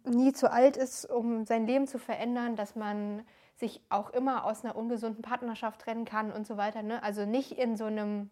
nie 0.04 0.32
zu 0.32 0.50
alt 0.50 0.76
ist, 0.76 1.04
um 1.04 1.44
sein 1.44 1.66
Leben 1.66 1.86
zu 1.86 1.98
verändern, 1.98 2.56
dass 2.56 2.76
man 2.76 3.26
sich 3.56 3.82
auch 3.90 4.10
immer 4.10 4.44
aus 4.44 4.64
einer 4.64 4.74
ungesunden 4.74 5.22
Partnerschaft 5.22 5.82
trennen 5.82 6.06
kann 6.06 6.32
und 6.32 6.46
so 6.46 6.56
weiter. 6.56 6.82
Ne? 6.82 7.02
Also 7.02 7.26
nicht 7.26 7.52
in 7.52 7.76
so 7.76 7.84
einem 7.84 8.30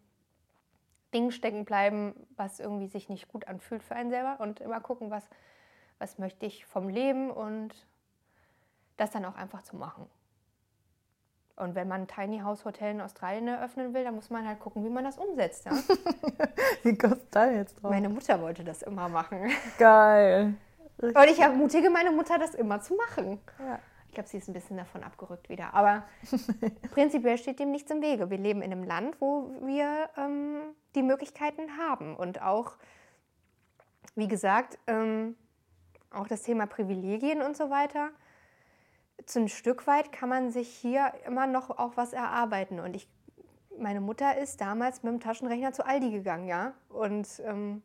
Ding 1.13 1.29
stecken 1.31 1.65
bleiben, 1.65 2.13
was 2.35 2.59
irgendwie 2.59 2.87
sich 2.87 3.09
nicht 3.09 3.27
gut 3.27 3.47
anfühlt 3.47 3.83
für 3.83 3.95
einen 3.95 4.09
selber 4.09 4.39
und 4.39 4.59
immer 4.59 4.79
gucken, 4.79 5.11
was, 5.11 5.29
was 5.99 6.17
möchte 6.17 6.47
ich 6.47 6.65
vom 6.65 6.89
Leben 6.89 7.29
und 7.29 7.87
das 8.97 9.11
dann 9.11 9.25
auch 9.25 9.35
einfach 9.35 9.61
zu 9.61 9.75
machen. 9.75 10.09
Und 11.59 11.75
wenn 11.75 11.87
man 11.87 12.01
ein 12.01 12.07
Tiny 12.07 12.39
House 12.39 12.63
Hotel 12.63 12.91
in 12.91 13.01
Australien 13.01 13.47
eröffnen 13.47 13.93
will, 13.93 14.03
dann 14.03 14.15
muss 14.15 14.29
man 14.29 14.47
halt 14.47 14.59
gucken, 14.59 14.83
wie 14.83 14.89
man 14.89 15.03
das 15.03 15.17
umsetzt. 15.17 15.65
Ja? 15.65 15.71
wie 16.83 16.97
kommst 16.97 17.21
du 17.21 17.27
da 17.31 17.51
jetzt 17.51 17.75
drauf? 17.75 17.91
Meine 17.91 18.07
Mutter 18.07 18.41
wollte 18.41 18.63
das 18.63 18.81
immer 18.81 19.09
machen. 19.09 19.51
Geil. 19.77 20.53
Richtig. 21.01 21.21
Und 21.21 21.29
ich 21.29 21.39
ermutige 21.39 21.89
meine 21.89 22.11
Mutter, 22.11 22.37
das 22.39 22.55
immer 22.55 22.81
zu 22.81 22.95
machen. 22.95 23.39
Ja. 23.59 23.79
Ich 24.07 24.13
glaube, 24.13 24.27
sie 24.27 24.37
ist 24.37 24.47
ein 24.47 24.53
bisschen 24.53 24.77
davon 24.77 25.03
abgerückt 25.03 25.49
wieder. 25.49 25.73
Aber 25.73 26.03
prinzipiell 26.91 27.37
steht 27.37 27.59
dem 27.59 27.71
nichts 27.71 27.91
im 27.91 28.01
Wege. 28.01 28.29
Wir 28.29 28.37
leben 28.37 28.61
in 28.61 28.71
einem 28.71 28.83
Land, 28.83 29.19
wo 29.19 29.51
wir 29.61 30.09
ähm, 30.17 30.61
die 30.95 31.03
Möglichkeiten 31.03 31.77
haben. 31.77 32.15
Und 32.15 32.41
auch, 32.41 32.73
wie 34.15 34.27
gesagt, 34.27 34.79
ähm, 34.87 35.35
auch 36.11 36.27
das 36.27 36.41
Thema 36.41 36.65
Privilegien 36.65 37.41
und 37.41 37.55
so 37.55 37.69
weiter. 37.69 38.09
Zu 39.29 39.41
ein 39.41 39.47
Stück 39.47 39.85
weit 39.85 40.11
kann 40.11 40.27
man 40.27 40.49
sich 40.49 40.67
hier 40.67 41.13
immer 41.27 41.45
noch 41.45 41.69
auch 41.69 41.97
was 41.97 42.13
erarbeiten. 42.13 42.79
Und 42.79 42.95
ich, 42.95 43.07
meine 43.77 44.01
Mutter 44.01 44.35
ist 44.39 44.59
damals 44.59 45.03
mit 45.03 45.13
dem 45.13 45.19
Taschenrechner 45.19 45.71
zu 45.71 45.85
Aldi 45.85 46.09
gegangen, 46.09 46.47
ja. 46.47 46.73
Und 46.89 47.39
ähm, 47.45 47.83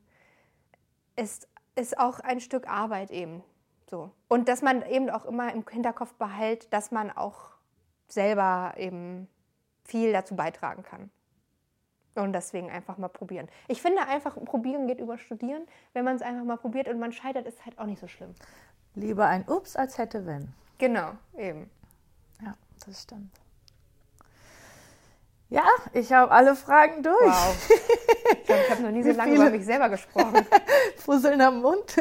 ist, 1.16 1.46
ist 1.74 1.98
auch 1.98 2.20
ein 2.20 2.40
Stück 2.40 2.66
Arbeit 2.66 3.10
eben. 3.10 3.44
So. 3.90 4.10
Und 4.28 4.48
dass 4.48 4.62
man 4.62 4.86
eben 4.86 5.10
auch 5.10 5.26
immer 5.26 5.52
im 5.52 5.66
Hinterkopf 5.68 6.14
behält, 6.14 6.72
dass 6.72 6.90
man 6.90 7.10
auch 7.10 7.50
selber 8.08 8.72
eben 8.78 9.28
viel 9.84 10.14
dazu 10.14 10.36
beitragen 10.36 10.82
kann. 10.82 11.10
Und 12.14 12.32
deswegen 12.32 12.70
einfach 12.70 12.96
mal 12.96 13.08
probieren. 13.08 13.48
Ich 13.68 13.82
finde 13.82 14.00
einfach, 14.06 14.42
probieren 14.46 14.86
geht 14.86 14.98
über 14.98 15.18
studieren. 15.18 15.66
Wenn 15.92 16.06
man 16.06 16.16
es 16.16 16.22
einfach 16.22 16.44
mal 16.44 16.56
probiert 16.56 16.88
und 16.88 16.98
man 16.98 17.12
scheitert, 17.12 17.46
ist 17.46 17.58
es 17.58 17.66
halt 17.66 17.78
auch 17.78 17.84
nicht 17.84 18.00
so 18.00 18.08
schlimm. 18.08 18.32
Lieber 18.94 19.26
ein 19.26 19.46
Ups 19.46 19.76
als 19.76 19.98
hätte 19.98 20.24
wenn. 20.24 20.54
Genau, 20.78 21.12
eben. 21.36 21.70
Ja, 22.42 22.54
das 22.86 23.02
stimmt. 23.02 23.30
Ja, 25.50 25.66
ich 25.92 26.12
habe 26.12 26.32
alle 26.32 26.56
Fragen 26.56 27.02
durch. 27.02 27.14
Wow. 27.20 27.70
Ich 28.46 28.50
ich 28.50 28.70
habe 28.70 28.82
noch 28.82 28.90
nie 28.90 29.02
so 29.02 29.12
lange 29.12 29.34
über 29.34 29.50
mich 29.50 29.64
selber 29.64 29.88
gesprochen. 29.88 30.46
Fusseln 30.96 31.40
am 31.40 31.60
Mund. 31.62 31.96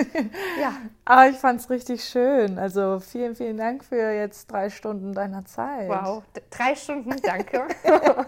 Ja. 0.60 0.74
Aber 1.06 1.30
ich 1.30 1.38
fand 1.38 1.60
es 1.60 1.70
richtig 1.70 2.04
schön. 2.04 2.58
Also 2.58 3.00
vielen, 3.00 3.36
vielen 3.36 3.58
Dank 3.58 3.84
für 3.84 4.12
jetzt 4.12 4.52
drei 4.52 4.70
Stunden 4.70 5.14
deiner 5.14 5.46
Zeit. 5.46 5.90
Wow, 5.90 6.24
drei 6.50 6.76
Stunden, 6.76 7.16
danke. 7.22 7.68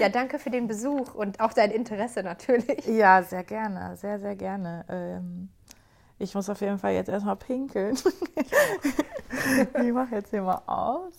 ja, 0.00 0.08
danke 0.08 0.38
für 0.38 0.50
den 0.50 0.66
Besuch 0.66 1.14
und 1.14 1.40
auch 1.40 1.52
dein 1.52 1.70
Interesse 1.70 2.22
natürlich. 2.22 2.86
Ja, 2.86 3.22
sehr 3.22 3.44
gerne, 3.44 3.96
sehr, 3.96 4.20
sehr 4.20 4.36
gerne. 4.36 4.84
Ähm, 4.88 5.48
ich 6.24 6.34
muss 6.34 6.48
auf 6.48 6.60
jeden 6.60 6.78
Fall 6.78 6.94
jetzt 6.94 7.08
erstmal 7.08 7.36
pinkeln. 7.36 7.96
Ich, 9.82 9.92
mache 9.92 10.14
jetzt 10.14 10.30
hier 10.30 10.42
mal 10.42 10.62
aus. 10.66 11.12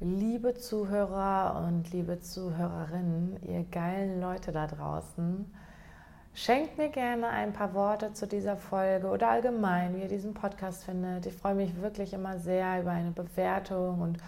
Liebe 0.00 0.54
Zuhörer 0.54 1.64
und 1.66 1.92
liebe 1.92 2.20
Zuhörerinnen, 2.20 3.38
ihr 3.42 3.64
geilen 3.64 4.20
Leute 4.20 4.50
da 4.50 4.66
draußen, 4.66 5.44
schenkt 6.32 6.78
mir 6.78 6.88
gerne 6.88 7.28
ein 7.28 7.52
paar 7.52 7.74
Worte 7.74 8.12
zu 8.12 8.26
dieser 8.26 8.56
Folge 8.56 9.08
oder 9.08 9.30
allgemein, 9.30 9.94
wie 9.94 10.00
ihr 10.00 10.08
diesen 10.08 10.34
Podcast 10.34 10.84
findet. 10.84 11.26
Ich 11.26 11.34
freue 11.34 11.54
mich 11.54 11.80
wirklich 11.80 12.12
immer 12.12 12.38
sehr 12.38 12.80
über 12.80 12.90
eine 12.90 13.12
Bewertung 13.12 14.00
und 14.00 14.18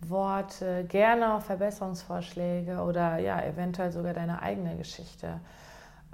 Worte, 0.00 0.84
gerne 0.88 1.34
auch 1.34 1.42
Verbesserungsvorschläge 1.42 2.82
oder 2.82 3.18
ja, 3.18 3.40
eventuell 3.42 3.92
sogar 3.92 4.12
deine 4.12 4.42
eigene 4.42 4.76
Geschichte. 4.76 5.40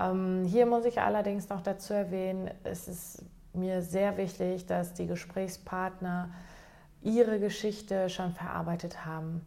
Ähm, 0.00 0.44
hier 0.44 0.66
muss 0.66 0.84
ich 0.84 1.00
allerdings 1.00 1.48
noch 1.48 1.60
dazu 1.60 1.92
erwähnen, 1.92 2.50
es 2.64 2.88
ist 2.88 3.24
mir 3.52 3.82
sehr 3.82 4.16
wichtig, 4.16 4.66
dass 4.66 4.94
die 4.94 5.06
Gesprächspartner 5.06 6.30
ihre 7.02 7.40
Geschichte 7.40 8.08
schon 8.08 8.32
verarbeitet 8.32 9.04
haben. 9.04 9.44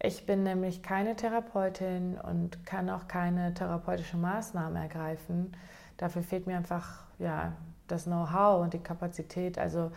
Ich 0.00 0.26
bin 0.26 0.42
nämlich 0.42 0.82
keine 0.82 1.14
Therapeutin 1.14 2.18
und 2.18 2.66
kann 2.66 2.90
auch 2.90 3.06
keine 3.06 3.54
therapeutischen 3.54 4.20
Maßnahmen 4.20 4.76
ergreifen. 4.76 5.52
Dafür 5.96 6.22
fehlt 6.22 6.46
mir 6.46 6.56
einfach 6.56 7.04
ja, 7.18 7.52
das 7.86 8.04
Know-how 8.04 8.62
und 8.62 8.72
die 8.72 8.78
Kapazität. 8.78 9.58
Also 9.58 9.92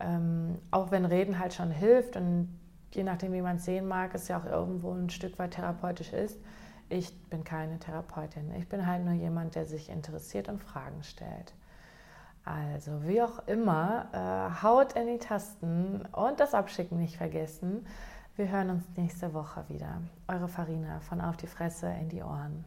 ähm, 0.00 0.58
auch 0.70 0.90
wenn 0.90 1.04
Reden 1.04 1.38
halt 1.38 1.54
schon 1.54 1.70
hilft 1.70 2.16
und 2.16 2.58
je 2.92 3.04
nachdem, 3.04 3.32
wie 3.32 3.42
man 3.42 3.56
es 3.56 3.64
sehen 3.64 3.86
mag, 3.86 4.14
es 4.14 4.28
ja 4.28 4.38
auch 4.38 4.46
irgendwo 4.46 4.92
ein 4.92 5.10
Stück 5.10 5.38
weit 5.38 5.52
therapeutisch 5.52 6.12
ist, 6.12 6.40
ich 6.88 7.16
bin 7.28 7.44
keine 7.44 7.78
Therapeutin. 7.78 8.52
Ich 8.54 8.68
bin 8.68 8.86
halt 8.86 9.04
nur 9.04 9.14
jemand, 9.14 9.54
der 9.54 9.66
sich 9.66 9.88
interessiert 9.88 10.48
und 10.48 10.62
Fragen 10.62 11.02
stellt. 11.02 11.54
Also, 12.44 13.04
wie 13.04 13.20
auch 13.22 13.46
immer, 13.48 14.08
äh, 14.12 14.62
haut 14.62 14.92
in 14.92 15.08
die 15.08 15.18
Tasten 15.18 16.02
und 16.12 16.38
das 16.38 16.54
Abschicken 16.54 16.98
nicht 16.98 17.16
vergessen. 17.16 17.86
Wir 18.36 18.48
hören 18.50 18.70
uns 18.70 18.84
nächste 18.96 19.34
Woche 19.34 19.64
wieder. 19.68 20.00
Eure 20.28 20.46
Farina 20.46 21.00
von 21.00 21.20
Auf 21.20 21.36
die 21.36 21.48
Fresse 21.48 21.88
in 22.00 22.08
die 22.08 22.22
Ohren. 22.22 22.64